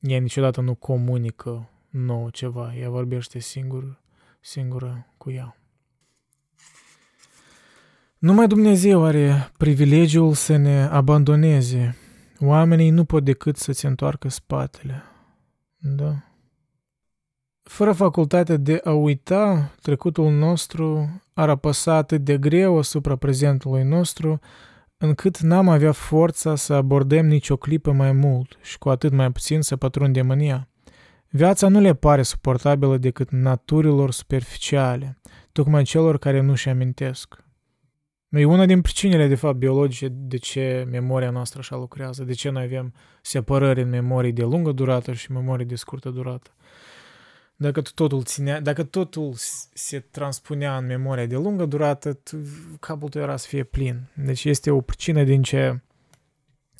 Ea 0.00 0.18
niciodată 0.18 0.60
nu 0.60 0.74
comunică 0.74 1.70
nouă 1.90 2.28
ceva, 2.30 2.74
ea 2.74 2.90
vorbește 2.90 3.38
singur, 3.38 4.00
singură 4.40 5.06
cu 5.16 5.30
ea. 5.30 5.56
Numai 8.18 8.46
Dumnezeu 8.46 9.04
are 9.04 9.50
privilegiul 9.56 10.34
să 10.34 10.56
ne 10.56 10.82
abandoneze. 10.82 11.96
Oamenii 12.38 12.90
nu 12.90 13.04
pot 13.04 13.24
decât 13.24 13.56
să 13.56 13.72
se 13.72 13.86
întoarcă 13.86 14.28
spatele. 14.28 15.02
Da. 15.78 16.14
Fără 17.62 17.92
facultatea 17.92 18.56
de 18.56 18.80
a 18.84 18.92
uita, 18.92 19.72
trecutul 19.82 20.32
nostru 20.32 21.08
ar 21.32 21.48
apăsa 21.48 21.94
atât 21.94 22.24
de 22.24 22.38
greu 22.38 22.78
asupra 22.78 23.16
prezentului 23.16 23.82
nostru, 23.82 24.40
încât 25.02 25.38
n-am 25.38 25.68
avea 25.68 25.92
forța 25.92 26.54
să 26.54 26.72
abordăm 26.72 27.26
nicio 27.26 27.56
clipă 27.56 27.92
mai 27.92 28.12
mult 28.12 28.58
și 28.62 28.78
cu 28.78 28.88
atât 28.88 29.12
mai 29.12 29.32
puțin 29.32 29.60
să 29.60 29.76
pătrundem 29.76 30.30
în 30.30 30.40
ea. 30.40 30.68
Viața 31.28 31.68
nu 31.68 31.80
le 31.80 31.94
pare 31.94 32.22
suportabilă 32.22 32.96
decât 32.96 33.30
naturilor 33.30 34.10
superficiale, 34.10 35.18
tocmai 35.52 35.82
celor 35.82 36.18
care 36.18 36.40
nu-și 36.40 36.68
amintesc. 36.68 37.44
E 38.28 38.44
una 38.44 38.66
din 38.66 38.80
pricinile, 38.80 39.26
de 39.26 39.34
fapt, 39.34 39.56
biologice 39.56 40.08
de 40.10 40.36
ce 40.36 40.86
memoria 40.90 41.30
noastră 41.30 41.58
așa 41.58 41.76
lucrează, 41.76 42.24
de 42.24 42.32
ce 42.32 42.50
noi 42.50 42.62
avem 42.62 42.94
separări 43.22 43.82
în 43.82 43.88
memorii 43.88 44.32
de 44.32 44.42
lungă 44.42 44.72
durată 44.72 45.12
și 45.12 45.32
memorii 45.32 45.66
de 45.66 45.74
scurtă 45.74 46.10
durată. 46.10 46.50
Dacă 47.62 47.82
totul, 47.94 48.22
ținea, 48.22 48.60
dacă 48.60 48.82
totul 48.82 49.32
se 49.72 49.98
transpunea 49.98 50.76
în 50.76 50.86
memoria 50.86 51.26
de 51.26 51.36
lungă 51.36 51.64
durată, 51.64 52.18
capul 52.80 53.08
tău 53.08 53.22
era 53.22 53.36
să 53.36 53.46
fie 53.48 53.62
plin. 53.62 54.00
Deci 54.14 54.44
este 54.44 54.70
o 54.70 54.80
pricină 54.80 55.22
din 55.24 55.42
ce 55.42 55.80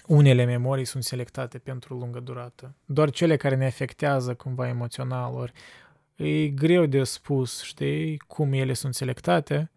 unele 0.06 0.44
memorii 0.44 0.84
sunt 0.84 1.04
selectate 1.04 1.58
pentru 1.58 1.94
lungă 1.94 2.20
durată. 2.20 2.74
Doar 2.84 3.10
cele 3.10 3.36
care 3.36 3.56
ne 3.56 3.66
afectează 3.66 4.34
cumva 4.34 4.68
emoțional, 4.68 5.34
ori 5.34 5.52
e 6.14 6.48
greu 6.48 6.86
de 6.86 7.04
spus, 7.04 7.62
știi, 7.62 8.18
cum 8.18 8.52
ele 8.52 8.72
sunt 8.72 8.94
selectate, 8.94 9.70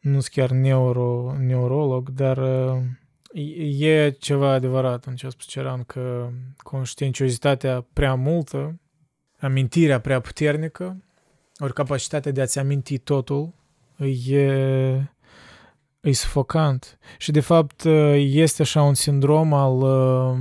nu 0.00 0.20
sunt 0.20 0.32
chiar 0.32 0.50
neuro, 0.50 1.36
neurolog, 1.38 2.10
dar 2.10 2.38
e 3.78 4.10
ceva 4.10 4.50
adevărat 4.50 5.04
în 5.04 5.16
ce 5.16 5.26
a 5.26 5.30
spus 5.30 5.46
Ceran, 5.46 5.82
că 5.82 6.28
conștiinciozitatea 6.56 7.86
prea 7.92 8.14
multă, 8.14 8.78
amintirea 9.44 10.00
prea 10.00 10.20
puternică, 10.20 10.96
ori 11.58 11.72
capacitatea 11.72 12.32
de 12.32 12.40
a-ți 12.40 12.58
aminti 12.58 12.98
totul, 12.98 13.52
e, 14.28 14.42
e 16.00 16.12
sufocant. 16.12 16.98
Și 17.18 17.30
de 17.30 17.40
fapt 17.40 17.84
este 18.16 18.62
așa 18.62 18.82
un 18.82 18.94
sindrom 18.94 19.52
al 19.52 19.80
uh, 19.80 20.38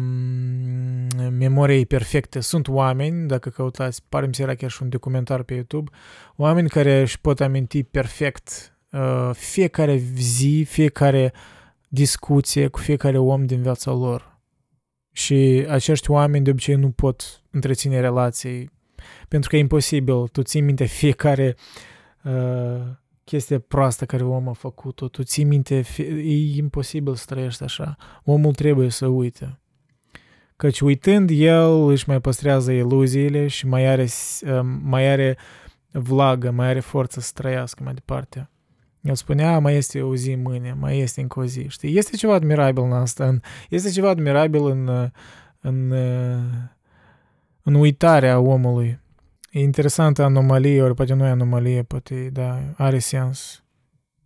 memoriei 1.30 1.85
perfecte. 1.85 2.39
Sunt 2.39 2.67
oameni, 2.67 3.27
dacă 3.27 3.49
căutați, 3.49 4.03
pare 4.09 4.27
mi 4.27 4.35
se 4.35 4.41
era 4.41 4.55
chiar 4.55 4.69
și 4.69 4.84
un 4.84 4.89
documentar 4.89 5.43
pe 5.43 5.53
YouTube, 5.53 5.91
oameni 6.35 6.69
care 6.69 7.01
își 7.01 7.19
pot 7.21 7.41
aminti 7.41 7.84
perfect 7.84 8.73
Uh, 8.93 9.30
fiecare 9.34 9.97
zi, 10.15 10.65
fiecare 10.69 11.34
discuție 11.88 12.67
cu 12.67 12.80
fiecare 12.80 13.17
om 13.17 13.45
din 13.45 13.61
viața 13.61 13.91
lor. 13.91 14.39
Și 15.11 15.65
acești 15.69 16.11
oameni 16.11 16.43
de 16.43 16.49
obicei 16.49 16.75
nu 16.75 16.89
pot 16.89 17.43
întreține 17.51 17.99
relații 17.99 18.71
pentru 19.34 19.51
că 19.51 19.55
e 19.55 19.60
imposibil. 19.60 20.27
Tu 20.27 20.41
ții 20.41 20.61
minte 20.61 20.85
fiecare 20.85 21.55
uh, 22.23 22.81
chestie 23.23 23.60
proastă 23.60 24.05
care 24.05 24.23
om 24.23 24.47
a 24.47 24.53
făcut-o, 24.53 25.07
tu 25.07 25.23
ții 25.23 25.43
minte, 25.43 25.84
e 26.23 26.55
imposibil 26.55 27.15
să 27.15 27.26
trăiești 27.27 27.64
așa. 27.64 27.95
Omul 28.23 28.53
trebuie 28.53 28.89
să 28.89 29.07
uite. 29.07 29.60
Căci 30.55 30.80
uitând, 30.80 31.30
el 31.34 31.88
își 31.88 32.10
mai 32.10 32.22
păstrează 32.22 32.72
iluziile 32.72 33.47
și 33.47 33.68
mai 33.68 33.85
are, 33.85 34.03
uh, 34.41 34.60
mai 34.81 35.07
are 35.07 35.38
vlagă, 35.91 36.51
mai 36.51 36.68
are 36.68 36.80
forță 36.80 37.19
să 37.19 37.31
trăiască 37.34 37.84
mai 37.84 37.93
departe. 37.93 38.49
El 39.01 39.15
spunea, 39.15 39.60
mai 39.60 39.76
este 39.76 40.01
o 40.01 40.15
zi 40.15 40.35
mâine, 40.35 40.76
mai 40.80 40.99
este 40.99 41.22
încă 41.22 41.39
o 41.39 41.45
zi. 41.45 41.68
Știi? 41.68 41.97
Este 41.97 42.15
ceva 42.15 42.34
admirabil 42.34 42.84
în 42.84 42.93
asta. 42.93 43.27
În, 43.27 43.39
este 43.69 43.89
ceva 43.89 44.10
admirabil 44.10 44.65
în, 44.65 45.11
în, 45.60 45.91
în 47.61 47.73
uitarea 47.73 48.39
omului. 48.39 49.01
E 49.53 49.59
interesantă 49.59 50.23
anomalie, 50.23 50.81
ori 50.81 50.93
poate 50.93 51.13
nu 51.13 51.25
e 51.25 51.30
anomalie, 51.30 51.84
poate, 51.84 52.30
da, 52.30 52.59
are 52.77 52.99
sens 52.99 53.63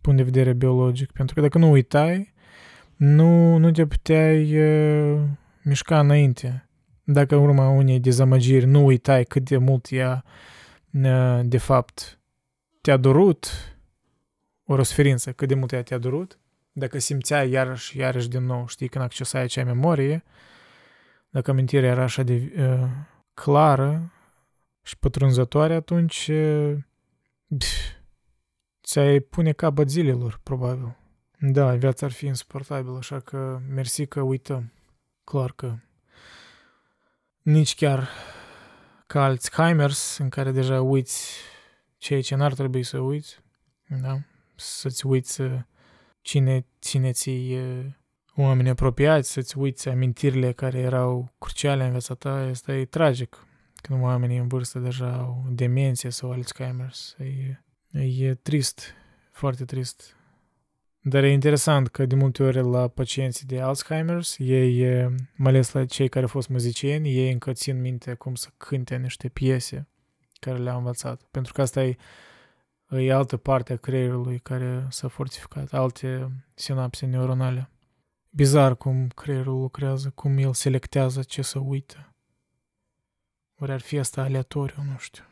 punct 0.00 0.18
de 0.18 0.24
vedere 0.24 0.52
biologic. 0.52 1.12
Pentru 1.12 1.34
că 1.34 1.40
dacă 1.40 1.58
nu 1.58 1.70
uitai, 1.70 2.32
nu, 2.96 3.56
nu 3.56 3.70
te 3.70 3.86
puteai 3.86 4.58
uh, 4.58 5.20
mișca 5.62 6.00
înainte. 6.00 6.68
Dacă 7.04 7.34
în 7.34 7.42
urma 7.42 7.68
unei 7.68 8.00
dezamăgiri 8.00 8.66
nu 8.66 8.84
uitai 8.84 9.24
cât 9.24 9.44
de 9.44 9.56
mult 9.56 9.86
ea, 9.90 10.24
uh, 10.90 11.40
de 11.42 11.58
fapt, 11.58 12.20
te-a 12.80 12.96
durut, 12.96 13.48
o 14.64 14.76
răsferință, 14.76 15.32
cât 15.32 15.48
de 15.48 15.54
mult 15.54 15.72
ea 15.72 15.82
te-a 15.82 15.98
durut, 15.98 16.38
dacă 16.72 16.98
simțeai 16.98 17.50
iarăși, 17.50 17.98
iarăși 17.98 18.28
din 18.28 18.44
nou, 18.44 18.66
știi, 18.66 18.88
când 18.88 19.04
accesai 19.04 19.42
acea 19.42 19.64
memorie, 19.64 20.24
dacă 21.30 21.50
amintirea 21.50 21.90
era 21.90 22.02
așa 22.02 22.22
de 22.22 22.52
uh, 22.58 22.88
clară 23.34 24.12
și 24.88 24.98
pătrunzătoare, 24.98 25.74
atunci 25.74 26.28
uh, 26.32 26.76
ți-ai 28.82 29.20
pune 29.20 29.52
capăt 29.52 29.88
zilelor, 29.88 30.40
probabil. 30.42 30.96
Da, 31.38 31.74
viața 31.74 32.06
ar 32.06 32.12
fi 32.12 32.26
insuportabilă, 32.26 32.96
așa 32.96 33.20
că 33.20 33.60
mersi 33.68 34.06
că 34.06 34.20
uităm. 34.20 34.72
Clar 35.24 35.52
că 35.52 35.74
nici 37.42 37.74
chiar 37.74 38.08
ca 39.06 39.34
Alzheimer's, 39.34 40.16
în 40.18 40.28
care 40.28 40.50
deja 40.50 40.80
uiți 40.80 41.40
ceea 41.96 42.22
ce 42.22 42.34
n-ar 42.34 42.54
trebui 42.54 42.82
să 42.82 42.98
uiți, 42.98 43.38
da? 44.00 44.18
să-ți 44.54 45.06
uiți 45.06 45.42
cine, 46.20 46.66
cine 46.78 47.12
ți 47.12 47.56
oameni 48.34 48.68
apropiați, 48.68 49.32
să-ți 49.32 49.58
uiți 49.58 49.88
amintirile 49.88 50.52
care 50.52 50.78
erau 50.78 51.34
cruciale 51.38 51.84
în 51.84 51.90
viața 51.90 52.14
ta, 52.14 52.46
este 52.50 52.72
e 52.72 52.84
tragic. 52.84 53.47
Când 53.80 54.02
oamenii 54.02 54.38
în 54.38 54.48
vârstă 54.48 54.78
deja 54.78 55.12
au 55.12 55.46
demenție 55.50 56.10
sau 56.10 56.34
Alzheimer's. 56.34 57.16
E, 57.92 58.00
e 58.00 58.34
trist, 58.34 58.94
foarte 59.32 59.64
trist. 59.64 60.16
Dar 61.00 61.22
e 61.22 61.32
interesant 61.32 61.88
că 61.88 62.06
de 62.06 62.14
multe 62.14 62.42
ori 62.42 62.70
la 62.70 62.88
pacienții 62.88 63.46
de 63.46 63.60
Alzheimer's, 63.60 64.36
ei, 64.38 65.08
mai 65.36 65.50
ales 65.50 65.72
la 65.72 65.84
cei 65.84 66.08
care 66.08 66.24
au 66.24 66.30
fost 66.30 66.48
muzicieni, 66.48 67.16
ei 67.16 67.32
încă 67.32 67.52
țin 67.52 67.80
minte 67.80 68.14
cum 68.14 68.34
să 68.34 68.48
cânte 68.56 68.96
niște 68.96 69.28
piese 69.28 69.88
care 70.40 70.58
le-au 70.58 70.78
învățat. 70.78 71.22
Pentru 71.30 71.52
că 71.52 71.60
asta 71.60 71.84
e, 71.84 71.96
e 72.88 73.12
altă 73.12 73.36
parte 73.36 73.72
a 73.72 73.76
creierului 73.76 74.38
care 74.38 74.86
s-a 74.90 75.08
fortificat, 75.08 75.72
alte 75.72 76.30
sinapse 76.54 77.06
neuronale. 77.06 77.70
Bizar 78.30 78.76
cum 78.76 79.08
creierul 79.08 79.60
lucrează, 79.60 80.10
cum 80.14 80.38
el 80.38 80.52
selectează 80.52 81.22
ce 81.22 81.42
să 81.42 81.58
uită. 81.58 82.12
Ori 83.58 83.72
ar 83.72 83.80
fi 83.80 83.98
asta 83.98 84.20
aleatoriu, 84.20 84.76
nu 84.90 84.98
știu. 84.98 85.22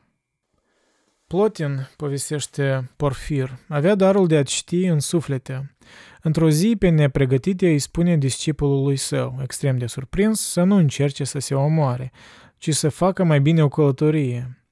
Plotin, 1.27 1.89
povestește 1.97 2.90
Porfir, 2.97 3.59
avea 3.69 3.94
darul 3.94 4.27
de 4.27 4.36
a 4.36 4.43
citi 4.43 4.85
în 4.85 5.01
suflete. 5.01 5.77
Într-o 6.23 6.51
zi, 6.51 6.77
pe 6.78 6.89
nepregătite, 6.89 7.69
îi 7.69 7.78
spune 7.78 8.16
discipolului 8.16 8.97
său, 8.97 9.39
extrem 9.43 9.78
de 9.78 9.86
surprins, 9.86 10.40
să 10.40 10.62
nu 10.62 10.77
încerce 10.77 11.24
să 11.24 11.39
se 11.39 11.55
omoare, 11.55 12.12
ci 12.57 12.74
să 12.74 12.89
facă 12.89 13.24
mai 13.24 13.40
bine 13.40 13.62
o 13.62 13.69
călătorie. 13.69 14.65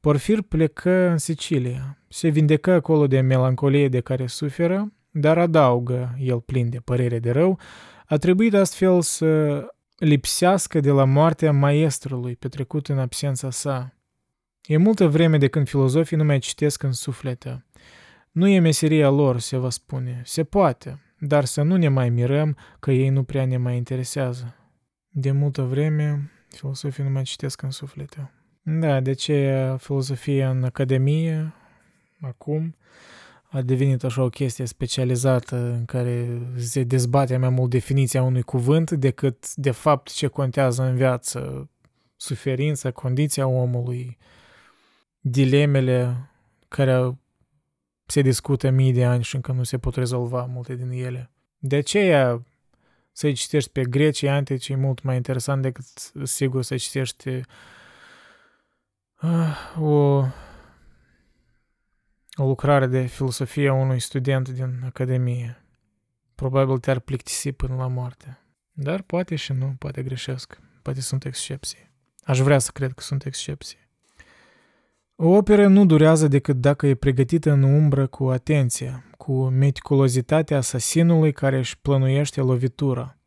Porfir 0.00 0.42
plecă 0.42 1.08
în 1.08 1.18
Sicilia. 1.18 1.98
Se 2.08 2.28
vindecă 2.28 2.72
acolo 2.72 3.06
de 3.06 3.20
melancolie 3.20 3.88
de 3.88 4.00
care 4.00 4.26
suferă, 4.26 4.92
dar 5.10 5.38
adaugă, 5.38 6.16
el 6.18 6.40
plin 6.40 6.70
de 6.70 6.78
părere 6.78 7.18
de 7.18 7.30
rău, 7.30 7.58
a 8.06 8.16
trebuit 8.16 8.54
astfel 8.54 9.02
să 9.02 9.60
lipsească 9.96 10.80
de 10.80 10.90
la 10.90 11.04
moartea 11.04 11.52
maestrului 11.52 12.36
petrecut 12.36 12.88
în 12.88 12.98
absența 12.98 13.50
sa. 13.50 13.94
E 14.66 14.76
multă 14.76 15.08
vreme 15.08 15.38
de 15.38 15.48
când 15.48 15.68
filozofii 15.68 16.16
nu 16.16 16.24
mai 16.24 16.38
citesc 16.38 16.82
în 16.82 16.92
suflete. 16.92 17.64
Nu 18.30 18.48
e 18.48 18.58
meseria 18.58 19.08
lor, 19.08 19.38
se 19.38 19.56
va 19.56 19.70
spune. 19.70 20.22
Se 20.24 20.44
poate, 20.44 21.00
dar 21.18 21.44
să 21.44 21.62
nu 21.62 21.76
ne 21.76 21.88
mai 21.88 22.10
mirăm 22.10 22.56
că 22.80 22.90
ei 22.90 23.08
nu 23.08 23.22
prea 23.22 23.46
ne 23.46 23.56
mai 23.56 23.76
interesează. 23.76 24.54
De 25.08 25.30
multă 25.30 25.62
vreme, 25.62 26.30
filozofii 26.48 27.04
nu 27.04 27.10
mai 27.10 27.22
citesc 27.22 27.62
în 27.62 27.70
suflete. 27.70 28.30
Da, 28.62 29.00
de 29.00 29.12
ce 29.12 29.74
filozofia 29.78 30.50
în 30.50 30.64
academie, 30.64 31.54
acum, 32.20 32.76
a 33.56 33.62
devenit 33.62 34.04
așa 34.04 34.22
o 34.22 34.28
chestie 34.28 34.64
specializată 34.64 35.56
în 35.56 35.84
care 35.84 36.42
se 36.56 36.82
dezbate 36.82 37.36
mai 37.36 37.48
mult 37.48 37.70
definiția 37.70 38.22
unui 38.22 38.42
cuvânt 38.42 38.90
decât 38.90 39.54
de 39.54 39.70
fapt 39.70 40.12
ce 40.12 40.26
contează 40.26 40.82
în 40.82 40.96
viață, 40.96 41.70
suferința, 42.16 42.90
condiția 42.90 43.46
omului, 43.46 44.18
dilemele 45.20 46.30
care 46.68 47.18
se 48.06 48.20
discută 48.20 48.70
mii 48.70 48.92
de 48.92 49.04
ani 49.04 49.22
și 49.22 49.34
încă 49.34 49.52
nu 49.52 49.62
se 49.62 49.78
pot 49.78 49.94
rezolva 49.94 50.44
multe 50.44 50.74
din 50.74 50.90
ele. 50.90 51.30
De 51.58 51.76
aceea 51.76 52.42
să-i 53.12 53.32
citești 53.32 53.70
pe 53.70 53.84
grecii 53.84 54.28
antici 54.28 54.68
e 54.68 54.74
mult 54.74 55.02
mai 55.02 55.16
interesant 55.16 55.62
decât, 55.62 55.84
sigur, 56.22 56.62
să 56.62 56.76
citești 56.76 57.28
uh, 59.22 59.80
o 59.80 60.24
o 62.36 62.46
lucrare 62.46 62.86
de 62.86 63.06
filosofie 63.06 63.68
a 63.68 63.72
unui 63.72 64.00
student 64.00 64.48
din 64.48 64.80
Academie. 64.84 65.64
Probabil 66.34 66.78
te-ar 66.78 66.98
plictisi 66.98 67.52
până 67.52 67.74
la 67.74 67.86
moarte. 67.86 68.38
Dar 68.72 69.02
poate 69.02 69.36
și 69.36 69.52
nu, 69.52 69.74
poate 69.78 70.02
greșesc. 70.02 70.60
Poate 70.82 71.00
sunt 71.00 71.24
excepții. 71.24 71.90
Aș 72.24 72.38
vrea 72.38 72.58
să 72.58 72.70
cred 72.74 72.92
că 72.92 73.02
sunt 73.02 73.24
excepții. 73.24 73.78
O 75.14 75.28
operă 75.28 75.66
nu 75.66 75.86
durează 75.86 76.28
decât 76.28 76.56
dacă 76.56 76.86
e 76.86 76.94
pregătită 76.94 77.50
în 77.50 77.62
umbră 77.62 78.06
cu 78.06 78.24
atenție, 78.24 79.04
cu 79.16 79.48
meticulozitatea 79.48 80.56
asasinului 80.56 81.32
care 81.32 81.58
își 81.58 81.78
plănuiește 81.78 82.40
lovitura. 82.40 83.18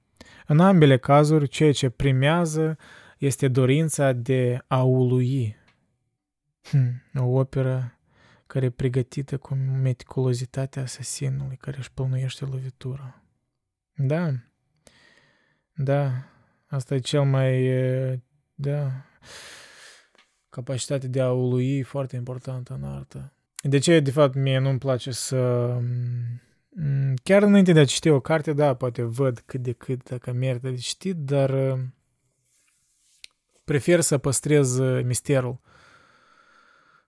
În 0.47 0.59
ambele 0.59 0.97
cazuri, 0.97 1.47
ceea 1.47 1.71
ce 1.71 1.89
primează 1.89 2.77
este 3.17 3.47
dorința 3.47 4.11
de 4.11 4.63
a 4.67 4.83
ului. 4.83 5.55
Hm, 6.61 7.03
o 7.15 7.39
operă 7.39 7.98
care 8.49 8.65
e 8.65 8.69
pregătită 8.69 9.37
cu 9.37 9.55
meticulozitatea 9.55 10.81
asasinului 10.81 11.55
care 11.55 11.77
își 11.77 11.91
plănuiește 11.91 12.45
lovitura. 12.45 13.23
Da, 13.93 14.31
da, 15.73 16.11
asta 16.67 16.95
e 16.95 16.99
cel 16.99 17.23
mai, 17.23 17.69
da, 18.53 18.91
capacitatea 20.49 21.09
de 21.09 21.21
a 21.21 21.31
ului 21.31 21.81
foarte 21.81 22.15
importantă 22.15 22.73
în 22.73 22.83
artă. 22.83 23.33
De 23.61 23.77
ce, 23.77 23.99
de 23.99 24.11
fapt, 24.11 24.35
mie 24.35 24.59
nu-mi 24.59 24.79
place 24.79 25.11
să... 25.11 25.73
Chiar 27.23 27.43
înainte 27.43 27.71
de 27.71 27.79
a 27.79 27.85
citi 27.85 28.09
o 28.09 28.19
carte, 28.19 28.53
da, 28.53 28.73
poate 28.73 29.01
văd 29.01 29.39
cât 29.39 29.61
de 29.61 29.71
cât 29.71 30.09
dacă 30.09 30.31
merită 30.31 30.69
de 30.69 30.75
citit, 30.75 31.15
dar 31.15 31.79
prefer 33.63 34.01
să 34.01 34.17
păstrez 34.17 34.79
misterul 35.03 35.59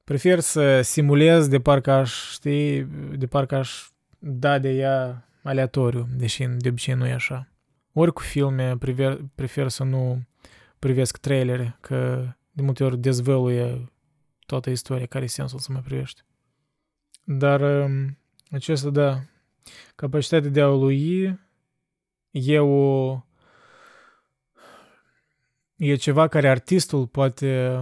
Prefer 0.03 0.40
să 0.40 0.82
simulez 0.82 1.48
de 1.48 1.60
parcă 1.60 1.91
aș, 1.91 2.32
știi, 2.32 2.84
de 3.18 3.28
parcă 3.28 3.56
aș 3.56 3.90
da 4.19 4.60
de 4.60 4.69
ea 4.69 5.28
aleatoriu, 5.44 6.07
deși 6.15 6.45
de 6.45 6.69
obicei 6.69 6.94
nu 6.94 7.07
e 7.07 7.14
așa. 7.14 7.48
Ori 7.94 8.14
cu 8.14 8.22
filme 8.22 8.78
prefer, 8.78 9.19
prefer 9.36 9.68
să 9.68 9.84
nu 9.84 10.22
privesc 10.80 11.18
trailere, 11.18 11.78
că 11.82 12.28
de 12.52 12.61
multe 12.61 12.84
ori 12.84 12.98
dezvăluie 12.98 13.91
toată 14.45 14.69
istoria, 14.69 15.06
care 15.06 15.23
e 15.23 15.28
sensul 15.28 15.60
să 15.60 15.72
mă 15.72 15.80
privești. 15.80 16.22
Dar 17.23 17.61
um, 17.61 18.18
acesta, 18.52 18.90
da, 18.90 19.22
capacitatea 19.95 20.49
de 20.49 20.61
a 20.61 20.68
lui 20.68 21.40
e 22.32 22.60
o... 22.60 23.18
e 25.76 25.95
ceva 25.95 26.28
care 26.28 26.49
artistul 26.49 27.07
poate 27.07 27.80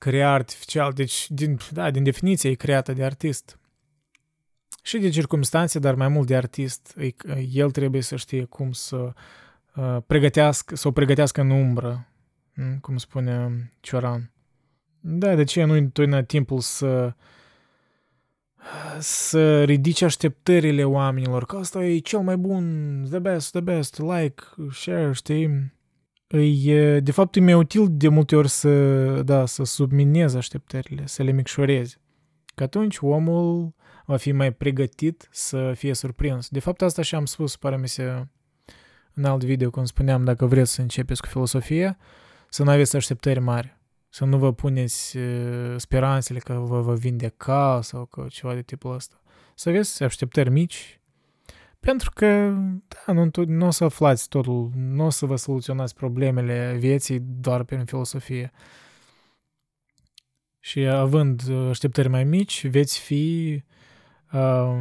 crea 0.00 0.32
artificial, 0.32 0.92
deci 0.92 1.30
din, 1.30 1.58
da, 1.70 1.90
din 1.90 2.02
definiție 2.02 2.50
e 2.50 2.54
creată 2.54 2.92
de 2.92 3.04
artist. 3.04 3.58
Și 4.82 4.98
de 4.98 5.08
circumstanțe, 5.08 5.78
dar 5.78 5.94
mai 5.94 6.08
mult 6.08 6.26
de 6.26 6.36
artist. 6.36 6.96
El 7.52 7.70
trebuie 7.70 8.02
să 8.02 8.16
știe 8.16 8.44
cum 8.44 8.72
să 8.72 9.12
uh, 9.74 9.96
pregătească, 10.06 10.76
să 10.76 10.88
o 10.88 10.90
pregătească 10.90 11.40
în 11.40 11.50
umbră, 11.50 12.08
cum 12.80 12.96
spune 12.96 13.70
Cioran. 13.80 14.30
Da, 15.00 15.34
de 15.34 15.44
ce 15.44 15.64
nu 15.64 15.72
întotdeauna 15.72 16.22
timpul 16.22 16.60
să 16.60 17.14
să 18.98 19.64
ridici 19.64 20.02
așteptările 20.02 20.84
oamenilor, 20.84 21.44
că 21.44 21.56
asta 21.56 21.84
e 21.84 21.98
cel 21.98 22.20
mai 22.20 22.36
bun, 22.36 22.64
the 23.08 23.18
best, 23.18 23.50
the 23.50 23.60
best, 23.60 23.98
like, 23.98 24.42
share, 24.70 25.12
știi? 25.12 25.72
E, 26.38 27.00
de 27.00 27.12
fapt, 27.12 27.36
e 27.36 27.40
mai 27.40 27.54
util 27.54 27.86
de 27.90 28.08
multe 28.08 28.36
ori 28.36 28.48
să, 28.48 29.22
da, 29.22 29.46
să 29.46 29.64
subminezi 29.64 30.36
așteptările, 30.36 31.06
să 31.06 31.22
le 31.22 31.30
micșorezi. 31.30 31.98
Că 32.54 32.62
atunci 32.62 32.98
omul 33.00 33.74
va 34.06 34.16
fi 34.16 34.32
mai 34.32 34.52
pregătit 34.52 35.28
să 35.30 35.72
fie 35.76 35.94
surprins. 35.94 36.48
De 36.48 36.60
fapt, 36.60 36.82
asta 36.82 37.02
și 37.02 37.14
am 37.14 37.24
spus, 37.24 37.56
pare 37.56 37.76
mi 37.76 37.88
se, 37.88 38.26
în 39.14 39.24
alt 39.24 39.44
video, 39.44 39.70
cum 39.70 39.84
spuneam, 39.84 40.24
dacă 40.24 40.46
vreți 40.46 40.72
să 40.72 40.80
începeți 40.80 41.20
cu 41.20 41.26
filosofie, 41.26 41.96
să 42.48 42.62
nu 42.62 42.70
aveți 42.70 42.96
așteptări 42.96 43.40
mari. 43.40 43.78
Să 44.08 44.24
nu 44.24 44.38
vă 44.38 44.52
puneți 44.52 45.18
speranțele 45.76 46.38
că 46.38 46.52
vă 46.52 46.80
va 46.80 46.92
vindeca 46.92 47.80
sau 47.82 48.04
că 48.04 48.26
ceva 48.28 48.54
de 48.54 48.62
tipul 48.62 48.94
ăsta. 48.94 49.22
Să 49.54 49.68
aveți 49.68 50.02
așteptări 50.02 50.50
mici 50.50 50.99
pentru 51.80 52.10
că, 52.14 52.54
da, 52.88 53.12
nu, 53.12 53.30
nu 53.46 53.66
o 53.66 53.70
să 53.70 53.84
aflați 53.84 54.28
totul, 54.28 54.70
nu 54.74 55.04
o 55.04 55.10
să 55.10 55.26
vă 55.26 55.36
soluționați 55.36 55.94
problemele 55.94 56.76
vieții 56.78 57.20
doar 57.20 57.62
prin 57.62 57.84
filosofie. 57.84 58.52
Și 60.58 60.80
având 60.80 61.42
așteptări 61.68 62.08
mai 62.08 62.24
mici, 62.24 62.66
veți 62.66 62.98
fi 62.98 63.64
uh, 64.32 64.78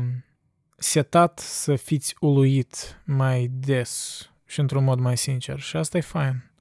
setat 0.78 1.40
să 1.40 1.76
fiți 1.76 2.16
uluit 2.20 3.02
mai 3.06 3.48
des 3.52 4.22
și 4.46 4.60
într-un 4.60 4.84
mod 4.84 5.00
mai 5.00 5.18
sincer. 5.18 5.60
Și 5.60 5.76
asta 5.76 5.98
e 5.98 6.02
fain. 6.02 6.52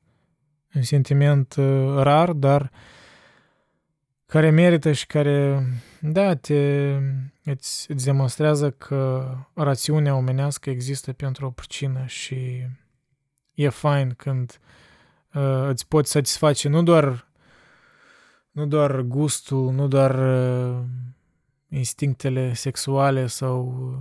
Un 0.74 0.82
sentiment 0.82 1.55
uh, 1.55 1.94
rar, 1.97 2.32
dar 2.32 2.60
uh, 2.62 2.69
care 4.28 4.50
merită 4.50 4.92
și 4.92 5.06
care, 5.06 5.66
da, 6.00 6.34
te, 6.34 6.90
îți, 7.44 7.90
îți 7.90 8.05
demonstrează 8.05 8.70
că 8.70 9.34
rațiunea 9.55 10.14
omenească 10.14 10.70
există 10.70 11.12
pentru 11.12 11.46
o 11.46 11.50
pricină 11.50 12.06
și 12.06 12.66
e 13.55 13.68
fain 13.68 14.14
când 14.16 14.60
uh, 15.34 15.66
îți 15.68 15.88
poți 15.88 16.10
satisface 16.10 16.68
nu 16.68 16.82
doar 16.82 17.26
nu 18.50 18.66
doar 18.66 19.00
gustul, 19.00 19.72
nu 19.72 19.88
doar 19.88 20.14
uh, 20.18 20.84
instinctele 21.68 22.55
sexuale 22.55 23.26
sau 23.26 23.92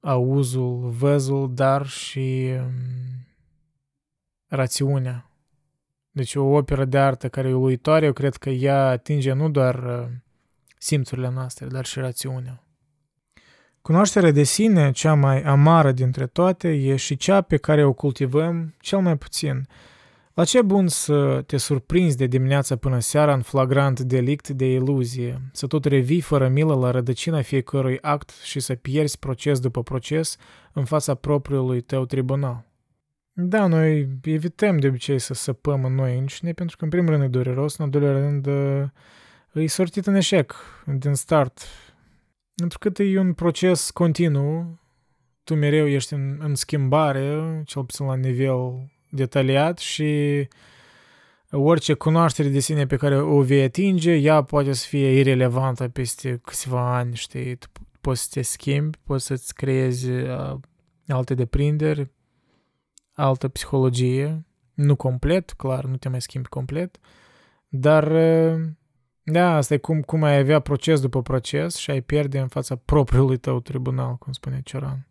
auzul, 0.00 0.90
văzul, 0.90 1.54
dar 1.54 1.86
și 1.86 2.52
um, 2.58 2.72
rațiunea. 4.46 5.31
Deci 6.14 6.34
o 6.34 6.42
operă 6.42 6.84
de 6.84 6.98
artă 6.98 7.28
care 7.28 7.48
e 7.48 7.52
uluitoare, 7.52 8.06
eu 8.06 8.12
cred 8.12 8.36
că 8.36 8.50
ea 8.50 8.88
atinge 8.88 9.32
nu 9.32 9.50
doar 9.50 9.74
uh, 9.74 10.08
simțurile 10.78 11.30
noastre, 11.30 11.66
dar 11.66 11.84
și 11.84 11.98
rațiunea. 11.98 12.62
Cunoașterea 13.82 14.30
de 14.30 14.42
sine, 14.42 14.90
cea 14.90 15.14
mai 15.14 15.42
amară 15.42 15.92
dintre 15.92 16.26
toate, 16.26 16.68
e 16.68 16.96
și 16.96 17.16
cea 17.16 17.40
pe 17.40 17.56
care 17.56 17.84
o 17.84 17.92
cultivăm 17.92 18.74
cel 18.80 18.98
mai 18.98 19.16
puțin. 19.16 19.66
La 20.34 20.44
ce 20.44 20.62
bun 20.62 20.88
să 20.88 21.42
te 21.46 21.56
surprinzi 21.56 22.16
de 22.16 22.26
dimineața 22.26 22.76
până 22.76 22.98
seara 22.98 23.34
în 23.34 23.42
flagrant 23.42 24.00
delict 24.00 24.48
de 24.48 24.72
iluzie, 24.72 25.40
să 25.52 25.66
tot 25.66 25.84
revii 25.84 26.20
fără 26.20 26.48
milă 26.48 26.74
la 26.74 26.90
rădăcina 26.90 27.42
fiecărui 27.42 27.98
act 28.00 28.30
și 28.42 28.60
să 28.60 28.74
pierzi 28.74 29.18
proces 29.18 29.60
după 29.60 29.82
proces 29.82 30.36
în 30.72 30.84
fața 30.84 31.14
propriului 31.14 31.80
tău 31.80 32.04
tribunal. 32.04 32.71
Da, 33.32 33.66
noi 33.66 34.08
evităm 34.22 34.78
de 34.78 34.86
obicei 34.86 35.18
să 35.18 35.34
săpăm 35.34 35.84
în 35.84 35.94
noi 35.94 36.18
înșine, 36.18 36.52
pentru 36.52 36.76
că 36.76 36.84
în 36.84 36.90
primul 36.90 37.10
rând 37.10 37.22
e 37.22 37.26
dureros, 37.26 37.76
în 37.76 37.84
al 37.84 37.90
doilea 37.90 38.12
rând 38.12 38.46
e 39.52 39.66
sortit 39.66 40.06
în 40.06 40.14
eșec 40.14 40.54
din 40.86 41.14
start. 41.14 41.60
Pentru 42.54 42.78
că 42.78 43.02
e 43.02 43.18
un 43.18 43.32
proces 43.32 43.90
continuu, 43.90 44.80
tu 45.44 45.54
mereu 45.54 45.88
ești 45.88 46.12
în, 46.12 46.38
în 46.40 46.54
schimbare, 46.54 47.62
cel 47.64 47.84
puțin 47.84 48.06
la 48.06 48.14
nivel 48.14 48.90
detaliat 49.10 49.78
și 49.78 50.48
orice 51.50 51.94
cunoaștere 51.94 52.48
de 52.48 52.58
sine 52.58 52.86
pe 52.86 52.96
care 52.96 53.20
o 53.20 53.42
vei 53.42 53.62
atinge, 53.62 54.12
ea 54.12 54.42
poate 54.42 54.72
să 54.72 54.86
fie 54.88 55.18
irelevantă 55.18 55.88
peste 55.88 56.40
câțiva 56.44 56.96
ani, 56.96 57.14
știi, 57.14 57.56
tu 57.56 57.66
poți 58.00 58.22
să 58.22 58.28
te 58.32 58.42
schimbi, 58.42 58.98
poți 59.04 59.26
să-ți 59.26 59.54
creezi 59.54 60.10
uh, 60.10 60.54
alte 61.06 61.34
deprinderi, 61.34 62.10
altă 63.12 63.48
psihologie, 63.48 64.46
nu 64.74 64.96
complet, 64.96 65.52
clar, 65.52 65.84
nu 65.84 65.96
te 65.96 66.08
mai 66.08 66.20
schimbi 66.20 66.48
complet, 66.48 66.98
dar 67.68 68.12
da, 69.22 69.56
asta 69.56 69.74
e 69.74 69.78
cum, 69.78 70.00
cum 70.00 70.22
ai 70.22 70.38
avea 70.38 70.60
proces 70.60 71.00
după 71.00 71.22
proces 71.22 71.76
și 71.76 71.90
ai 71.90 72.00
pierde 72.00 72.38
în 72.38 72.48
fața 72.48 72.76
propriului 72.76 73.36
tău 73.36 73.60
tribunal, 73.60 74.16
cum 74.16 74.32
spune 74.32 74.60
Cioran. 74.64 75.06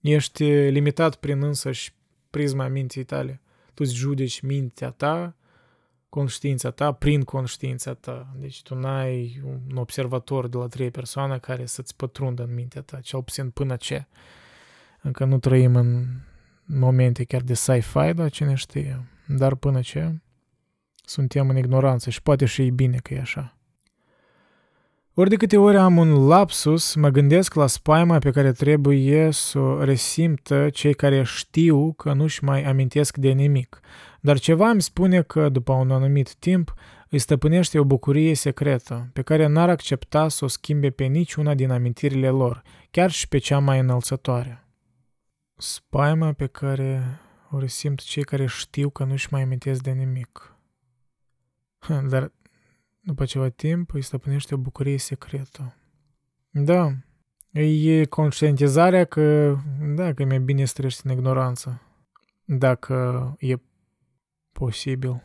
Ești 0.00 0.44
limitat 0.44 1.16
prin 1.16 1.42
însăși 1.42 1.94
prisma 2.30 2.68
minții 2.68 3.04
tale. 3.04 3.40
Tu 3.74 3.82
îți 3.86 3.94
judeci 3.94 4.40
mintea 4.40 4.90
ta, 4.90 5.36
conștiința 6.08 6.70
ta, 6.70 6.92
prin 6.92 7.22
conștiința 7.22 7.94
ta. 7.94 8.34
Deci 8.38 8.62
tu 8.62 8.74
n-ai 8.74 9.40
un 9.44 9.76
observator 9.76 10.48
de 10.48 10.56
la 10.56 10.66
trei 10.66 10.90
persoane 10.90 11.38
care 11.38 11.66
să-ți 11.66 11.96
pătrundă 11.96 12.42
în 12.42 12.54
mintea 12.54 12.82
ta, 12.82 13.00
cel 13.00 13.22
puțin 13.22 13.50
până 13.50 13.76
ce. 13.76 14.06
Încă 15.02 15.24
nu 15.24 15.38
trăim 15.38 15.76
în 15.76 16.06
momente 16.68 17.24
chiar 17.24 17.40
de 17.40 17.54
sci-fi, 17.54 18.12
dar 18.14 18.30
cine 18.30 18.54
știe. 18.54 19.06
Dar 19.26 19.54
până 19.54 19.80
ce 19.80 20.14
suntem 21.04 21.48
în 21.48 21.56
ignoranță 21.56 22.10
și 22.10 22.22
poate 22.22 22.44
și 22.44 22.62
e 22.62 22.70
bine 22.70 22.96
că 23.02 23.14
e 23.14 23.20
așa. 23.20 23.58
Ori 25.14 25.28
de 25.28 25.36
câte 25.36 25.56
ori 25.56 25.76
am 25.76 25.96
un 25.96 26.26
lapsus, 26.26 26.94
mă 26.94 27.08
gândesc 27.08 27.54
la 27.54 27.66
spaima 27.66 28.18
pe 28.18 28.30
care 28.30 28.52
trebuie 28.52 29.30
să 29.30 29.58
o 29.58 29.84
resimtă 29.84 30.70
cei 30.70 30.94
care 30.94 31.22
știu 31.22 31.92
că 31.92 32.12
nu-și 32.12 32.44
mai 32.44 32.64
amintesc 32.64 33.16
de 33.16 33.30
nimic. 33.30 33.80
Dar 34.20 34.38
ceva 34.38 34.68
îmi 34.68 34.82
spune 34.82 35.22
că, 35.22 35.48
după 35.48 35.72
un 35.72 35.90
anumit 35.90 36.34
timp, 36.34 36.74
îi 37.08 37.18
stăpânește 37.18 37.78
o 37.78 37.84
bucurie 37.84 38.34
secretă, 38.34 39.10
pe 39.12 39.22
care 39.22 39.46
n-ar 39.46 39.68
accepta 39.68 40.28
să 40.28 40.44
o 40.44 40.48
schimbe 40.48 40.90
pe 40.90 41.04
niciuna 41.04 41.54
din 41.54 41.70
amintirile 41.70 42.28
lor, 42.28 42.62
chiar 42.90 43.10
și 43.10 43.28
pe 43.28 43.38
cea 43.38 43.58
mai 43.58 43.78
înălțătoare. 43.78 44.67
Spaima 45.60 46.32
pe 46.32 46.46
care 46.46 47.20
o 47.50 47.58
resimt 47.58 48.00
cei 48.00 48.24
care 48.24 48.46
știu 48.46 48.90
că 48.90 49.04
nu-și 49.04 49.28
mai 49.30 49.42
amintesc 49.42 49.82
de 49.82 49.90
nimic. 49.90 50.56
Dar 52.10 52.32
după 53.00 53.24
ceva 53.24 53.48
timp 53.48 53.92
îi 53.94 54.02
stăpânește 54.02 54.54
o 54.54 54.58
bucurie 54.58 54.98
secretă. 54.98 55.76
Da, 56.50 56.92
e 57.50 58.04
conștientizarea 58.04 59.04
că, 59.04 59.56
da, 59.80 60.14
că 60.14 60.22
e 60.22 60.24
mai 60.24 60.40
bine 60.40 60.64
să 60.64 60.72
trăiești 60.72 61.06
în 61.06 61.12
ignoranță. 61.12 61.82
Dacă 62.44 63.34
e 63.38 63.56
posibil. 64.52 65.22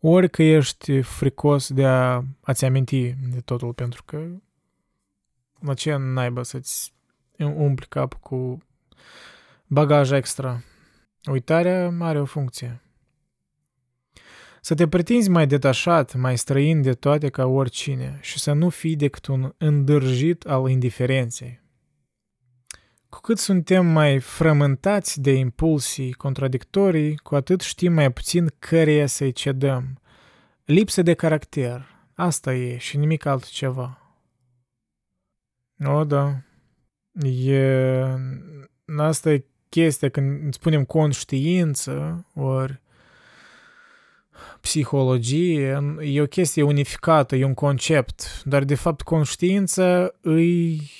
Ori 0.00 0.30
că 0.30 0.42
ești 0.42 1.00
fricos 1.00 1.72
de 1.72 1.86
a, 1.86 2.24
a-ți 2.40 2.64
aminti 2.64 3.12
de 3.12 3.40
totul, 3.40 3.74
pentru 3.74 4.02
că 4.04 4.26
la 5.60 5.74
ce 5.74 5.96
naiba 5.96 6.42
să-ți 6.42 6.92
umpli 7.44 7.86
cap 7.88 8.14
cu 8.14 8.58
bagaj 9.66 10.10
extra. 10.10 10.62
Uitarea 11.30 11.96
are 12.00 12.20
o 12.20 12.24
funcție. 12.24 12.82
Să 14.60 14.74
te 14.74 14.88
pretinzi 14.88 15.30
mai 15.30 15.46
detașat, 15.46 16.14
mai 16.14 16.38
străin 16.38 16.82
de 16.82 16.92
toate 16.92 17.28
ca 17.28 17.46
oricine 17.46 18.18
și 18.20 18.38
să 18.38 18.52
nu 18.52 18.68
fii 18.68 18.96
decât 18.96 19.26
un 19.26 19.54
îndârjit 19.58 20.46
al 20.46 20.68
indiferenței. 20.68 21.60
Cu 23.08 23.20
cât 23.20 23.38
suntem 23.38 23.86
mai 23.86 24.18
frământați 24.18 25.20
de 25.20 25.32
impulsii 25.32 26.12
contradictorii, 26.12 27.16
cu 27.16 27.34
atât 27.34 27.60
știm 27.60 27.92
mai 27.92 28.12
puțin 28.12 28.46
căreia 28.58 29.06
să-i 29.06 29.32
cedăm. 29.32 30.00
Lipsă 30.64 31.02
de 31.02 31.14
caracter, 31.14 31.86
asta 32.14 32.54
e 32.54 32.76
și 32.76 32.96
nimic 32.96 33.24
altceva. 33.24 34.14
O, 35.84 36.04
da. 36.04 36.42
E... 37.22 38.04
Asta 38.96 39.30
e 39.30 39.44
chestia 39.68 40.08
când 40.08 40.54
spunem 40.54 40.84
conștiință, 40.84 42.26
ori 42.34 42.80
psihologie, 44.60 45.78
e 46.00 46.20
o 46.20 46.26
chestie 46.26 46.62
unificată, 46.62 47.36
e 47.36 47.44
un 47.44 47.54
concept, 47.54 48.42
dar 48.44 48.64
de 48.64 48.74
fapt 48.74 49.02
conștiința 49.02 50.12
îi 50.20 50.90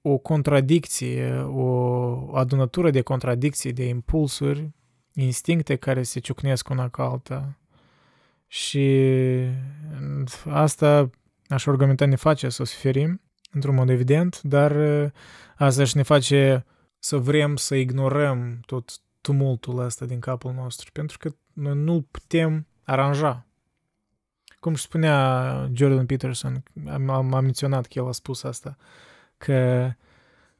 o 0.00 0.18
contradicție, 0.18 1.32
o 1.48 2.36
adunătură 2.36 2.90
de 2.90 3.00
contradicții, 3.00 3.72
de 3.72 3.84
impulsuri, 3.84 4.70
instincte 5.12 5.76
care 5.76 6.02
se 6.02 6.20
ciucnesc 6.20 6.68
una 6.68 6.88
ca 6.88 7.02
alta. 7.02 7.58
Și 8.46 8.88
asta, 10.44 11.10
aș 11.48 11.66
argumenta, 11.66 12.06
ne 12.06 12.16
face 12.16 12.48
să 12.48 12.64
suferim, 12.64 13.20
într-un 13.52 13.74
mod 13.74 13.88
evident, 13.88 14.42
dar 14.42 14.76
asta 15.56 15.84
și 15.84 15.96
ne 15.96 16.02
face 16.02 16.64
să 16.98 17.16
vrem 17.16 17.56
să 17.56 17.74
ignorăm 17.74 18.60
tot 18.66 19.00
tumultul 19.20 19.78
ăsta 19.78 20.04
din 20.04 20.20
capul 20.20 20.52
nostru, 20.52 20.90
pentru 20.92 21.18
că 21.18 21.30
noi 21.52 21.74
nu 21.74 22.06
putem 22.10 22.66
aranja. 22.82 23.46
Cum 24.60 24.72
își 24.72 24.82
spunea 24.82 25.70
Jordan 25.72 26.06
Peterson, 26.06 26.62
am, 26.88 27.10
am 27.10 27.26
menționat 27.26 27.86
că 27.86 27.98
el 27.98 28.06
a 28.06 28.12
spus 28.12 28.42
asta, 28.42 28.76
că 29.36 29.90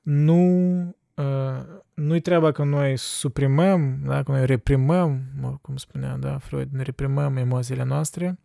nu, 0.02 0.78
uh, 1.14 1.64
nu-i 1.94 2.20
treaba 2.20 2.52
că 2.52 2.64
noi 2.64 2.96
suprimăm, 2.96 3.98
da, 4.04 4.22
că 4.22 4.30
noi 4.30 4.46
reprimăm, 4.46 5.22
cum 5.62 5.76
spunea 5.76 6.16
da, 6.16 6.38
Freud, 6.38 6.68
ne 6.72 6.82
reprimăm 6.82 7.36
emoțiile 7.36 7.84
noastre, 7.84 8.38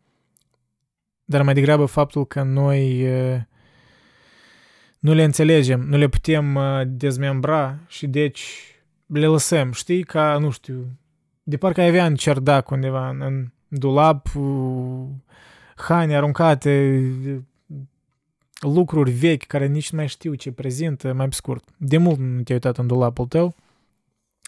dar 1.23 1.41
mai 1.41 1.53
degrabă 1.53 1.85
faptul 1.85 2.25
că 2.25 2.41
noi 2.41 3.07
uh, 3.09 3.41
nu 5.01 5.13
le 5.13 5.23
înțelegem, 5.23 5.81
nu 5.81 5.97
le 5.97 6.07
putem 6.07 6.55
uh, 6.55 6.81
dezmembra 6.85 7.80
și 7.88 8.07
deci 8.07 8.41
le 9.05 9.25
lăsăm, 9.25 9.71
știi, 9.71 10.03
ca, 10.03 10.38
nu 10.38 10.49
știu, 10.49 10.85
de 11.43 11.57
parcă 11.57 11.81
ai 11.81 11.88
avea 11.88 12.05
în 12.05 12.15
cerdac 12.15 12.69
undeva, 12.69 13.09
în, 13.09 13.21
în 13.21 13.51
dulap, 13.67 14.27
haine 15.75 16.15
aruncate, 16.15 17.03
lucruri 18.59 19.11
vechi 19.11 19.47
care 19.47 19.67
nici 19.67 19.91
nu 19.91 19.97
mai 19.97 20.07
știu 20.07 20.33
ce 20.33 20.51
prezintă, 20.51 21.13
mai 21.13 21.27
pe 21.27 21.35
scurt. 21.35 21.63
De 21.77 21.97
mult 21.97 22.19
nu 22.19 22.41
te-ai 22.41 22.59
uitat 22.63 22.77
în 22.77 22.88
dulapul 22.88 23.25
tău 23.25 23.55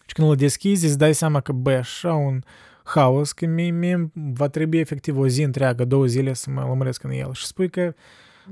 și 0.06 0.14
când 0.14 0.30
îl 0.30 0.36
deschizi 0.36 0.86
îți 0.86 0.98
dai 0.98 1.14
seama 1.14 1.40
că, 1.40 1.52
băi, 1.52 1.76
așa 1.76 2.14
un 2.14 2.42
haos, 2.84 3.32
că 3.32 3.46
mie, 3.46 3.72
mie 3.72 4.12
va 4.14 4.48
trebui 4.48 4.80
efectiv 4.80 5.18
o 5.18 5.28
zi 5.28 5.42
întreagă, 5.42 5.86
două 5.86 6.06
zile 6.06 6.34
să 6.34 6.50
mă 6.50 6.62
lămuresc 6.62 7.04
în 7.04 7.12
el 7.12 7.34
și 7.34 7.46
spui 7.46 7.70
că 7.70 7.94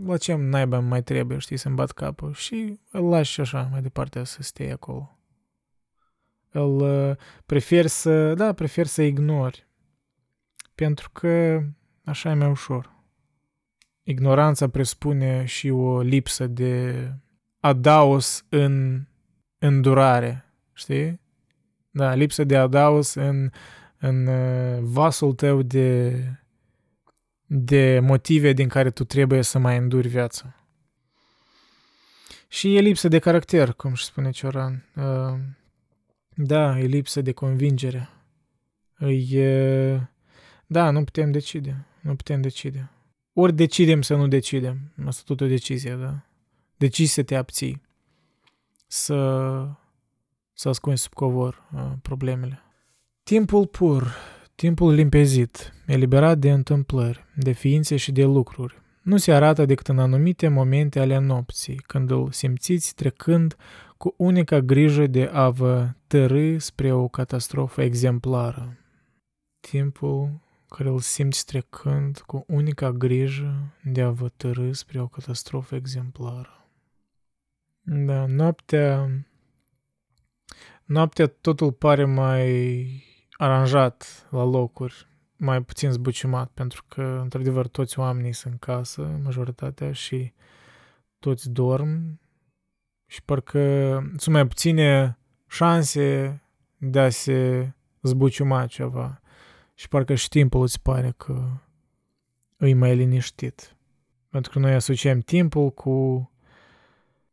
la 0.05 0.17
ce 0.17 0.33
naiba 0.33 0.79
mai 0.79 1.03
trebuie, 1.03 1.37
știi, 1.37 1.57
să-mi 1.57 1.75
bat 1.75 1.91
capul 1.91 2.33
și 2.33 2.79
îl 2.91 3.09
lași 3.09 3.41
așa 3.41 3.67
mai 3.71 3.81
departe 3.81 4.23
să 4.23 4.41
stai 4.41 4.69
acolo. 4.69 5.17
Îl 6.49 6.75
uh, 6.75 7.15
prefer 7.45 7.85
să, 7.85 8.33
da, 8.33 8.53
prefer 8.53 8.85
să 8.85 9.01
ignori 9.01 9.67
pentru 10.75 11.09
că 11.11 11.63
așa 12.03 12.29
e 12.29 12.33
mai 12.33 12.49
ușor. 12.49 12.93
Ignoranța 14.03 14.69
presupune 14.69 15.45
și 15.45 15.69
o 15.69 16.01
lipsă 16.01 16.47
de 16.47 16.95
adaos 17.59 18.45
în 18.49 19.05
îndurare, 19.57 20.45
știi? 20.73 21.21
Da, 21.91 22.13
lipsă 22.13 22.43
de 22.43 22.57
adaos 22.57 23.13
în, 23.13 23.49
în 23.97 24.27
uh, 24.27 24.79
vasul 24.81 25.33
tău 25.33 25.61
de, 25.61 26.15
de 27.53 27.99
motive 27.99 28.53
din 28.53 28.67
care 28.67 28.91
tu 28.91 29.03
trebuie 29.03 29.41
să 29.41 29.59
mai 29.59 29.77
înduri 29.77 30.07
viața. 30.07 30.55
Și 32.47 32.75
e 32.75 32.80
lipsă 32.80 33.07
de 33.07 33.19
caracter, 33.19 33.73
cum 33.73 33.91
își 33.91 34.05
spune 34.05 34.31
Cioran. 34.31 34.85
Uh, 34.95 35.39
da, 36.35 36.80
e 36.80 36.85
lipsă 36.85 37.21
de 37.21 37.31
convingere. 37.31 38.09
E... 39.30 39.99
Da, 40.67 40.89
nu 40.89 41.03
putem 41.03 41.31
decide. 41.31 41.85
Nu 42.01 42.15
putem 42.15 42.41
decide. 42.41 42.91
Ori 43.33 43.53
decidem 43.53 44.01
să 44.01 44.15
nu 44.15 44.27
decidem. 44.27 44.93
Asta 45.05 45.21
tot 45.25 45.41
o 45.41 45.47
decizie, 45.47 45.95
da? 45.95 46.25
Decizi 46.77 47.13
să 47.13 47.23
te 47.23 47.35
abții. 47.35 47.81
Să, 48.88 49.15
să 50.53 50.69
ascunzi 50.69 51.01
sub 51.01 51.13
covor 51.13 51.63
uh, 51.75 51.91
problemele. 52.01 52.61
Timpul 53.23 53.67
pur, 53.67 54.15
timpul 54.61 54.93
limpezit, 54.93 55.73
eliberat 55.85 56.38
de 56.38 56.51
întâmplări, 56.51 57.25
de 57.35 57.51
ființe 57.51 57.95
și 57.95 58.11
de 58.11 58.23
lucruri, 58.23 58.81
nu 59.01 59.17
se 59.17 59.31
arată 59.31 59.65
decât 59.65 59.88
în 59.88 59.99
anumite 59.99 60.48
momente 60.48 60.99
ale 60.99 61.17
nopții, 61.17 61.75
când 61.75 62.11
îl 62.11 62.31
simțiți 62.31 62.95
trecând 62.95 63.56
cu 63.98 64.14
unica 64.17 64.59
grijă 64.59 65.07
de 65.07 65.30
a 65.33 65.49
vă 65.49 65.90
tărâ 66.07 66.57
spre 66.57 66.91
o 66.91 67.07
catastrofă 67.07 67.81
exemplară. 67.81 68.77
Timpul 69.59 70.40
care 70.69 70.90
îl 70.90 70.99
simți 70.99 71.45
trecând 71.45 72.17
cu 72.25 72.45
unica 72.48 72.91
grijă 72.91 73.75
de 73.83 74.01
a 74.01 74.09
vă 74.09 74.30
tărâ 74.38 74.72
spre 74.72 75.01
o 75.01 75.07
catastrofă 75.07 75.75
exemplară. 75.75 76.67
Da, 77.81 78.25
noaptea... 78.25 79.09
Noaptea 80.85 81.27
totul 81.27 81.72
pare 81.72 82.06
mai 82.06 83.09
aranjat 83.41 84.27
la 84.29 84.43
locuri, 84.43 85.07
mai 85.35 85.61
puțin 85.61 85.91
zbuciumat, 85.91 86.49
pentru 86.53 86.83
că, 86.87 87.19
într-adevăr, 87.21 87.67
toți 87.67 87.99
oamenii 87.99 88.33
sunt 88.33 88.53
în 88.53 88.59
casă, 88.59 89.19
majoritatea, 89.23 89.91
și 89.91 90.33
toți 91.19 91.49
dorm 91.49 92.19
și 93.05 93.23
parcă 93.23 93.59
sunt 94.17 94.35
mai 94.35 94.47
puține 94.47 95.17
șanse 95.47 96.41
de 96.77 96.99
a 96.99 97.09
se 97.09 97.71
zbuciuma 98.01 98.65
ceva. 98.65 99.21
Și 99.73 99.87
parcă 99.87 100.15
și 100.15 100.29
timpul 100.29 100.61
îți 100.61 100.81
pare 100.81 101.13
că 101.17 101.47
îi 102.57 102.73
mai 102.73 102.95
liniștit. 102.95 103.75
Pentru 104.29 104.51
că 104.51 104.59
noi 104.59 104.73
asociem 104.73 105.19
timpul 105.19 105.69
cu, 105.69 106.31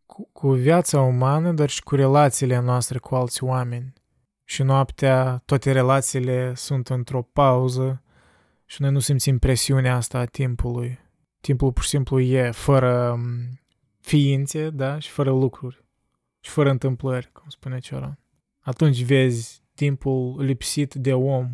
cu, 0.07 0.29
cu 0.33 0.51
viața 0.51 1.01
umană, 1.01 1.53
dar 1.53 1.69
și 1.69 1.83
cu 1.83 1.95
relațiile 1.95 2.61
noastre 2.61 2.99
cu 2.99 3.15
alți 3.15 3.45
oameni. 3.45 3.93
Și 4.51 4.63
noaptea 4.63 5.43
toate 5.45 5.73
relațiile 5.73 6.55
sunt 6.55 6.89
într-o 6.89 7.23
pauză 7.23 8.03
și 8.65 8.83
noi 8.83 8.91
nu 8.91 8.99
simțim 8.99 9.39
presiunea 9.39 9.95
asta 9.95 10.19
a 10.19 10.25
timpului. 10.25 10.99
Timpul 11.41 11.73
pur 11.73 11.83
și 11.83 11.89
simplu 11.89 12.21
e 12.21 12.51
fără 12.51 13.21
ființe, 14.01 14.71
da, 14.71 14.99
și 14.99 15.09
fără 15.11 15.31
lucruri. 15.31 15.85
Și 16.41 16.51
fără 16.51 16.71
întâmplări, 16.71 17.33
cum 17.33 17.49
spune 17.49 17.79
Cioran. 17.79 18.19
Atunci 18.59 19.03
vezi 19.03 19.63
timpul 19.75 20.45
lipsit 20.45 20.95
de 20.95 21.15
om 21.15 21.51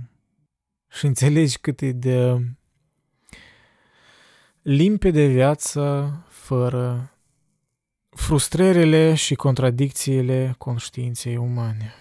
și 0.88 1.06
înțelegi 1.06 1.58
cât 1.58 1.80
e 1.80 1.92
de 1.92 2.46
limpede 4.62 5.26
viața 5.26 6.18
fără 6.28 7.12
frustrările 8.08 9.14
și 9.14 9.34
contradicțiile 9.34 10.54
conștiinței 10.58 11.36
umane. 11.36 11.94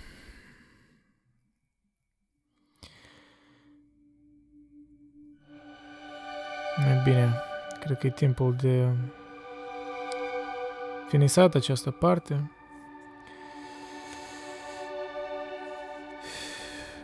E 6.77 7.02
bine, 7.03 7.34
cred 7.80 7.98
că 7.98 8.08
e 8.08 8.10
timpul 8.10 8.56
de 8.61 8.88
finisat 11.08 11.56
această 11.56 11.92
parte. 11.92 12.52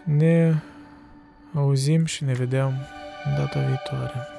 Ne 0.03 0.61
auzim 1.53 2.05
și 2.05 2.23
ne 2.23 2.33
vedem 2.33 2.73
data 3.37 3.59
viitoare. 3.59 4.38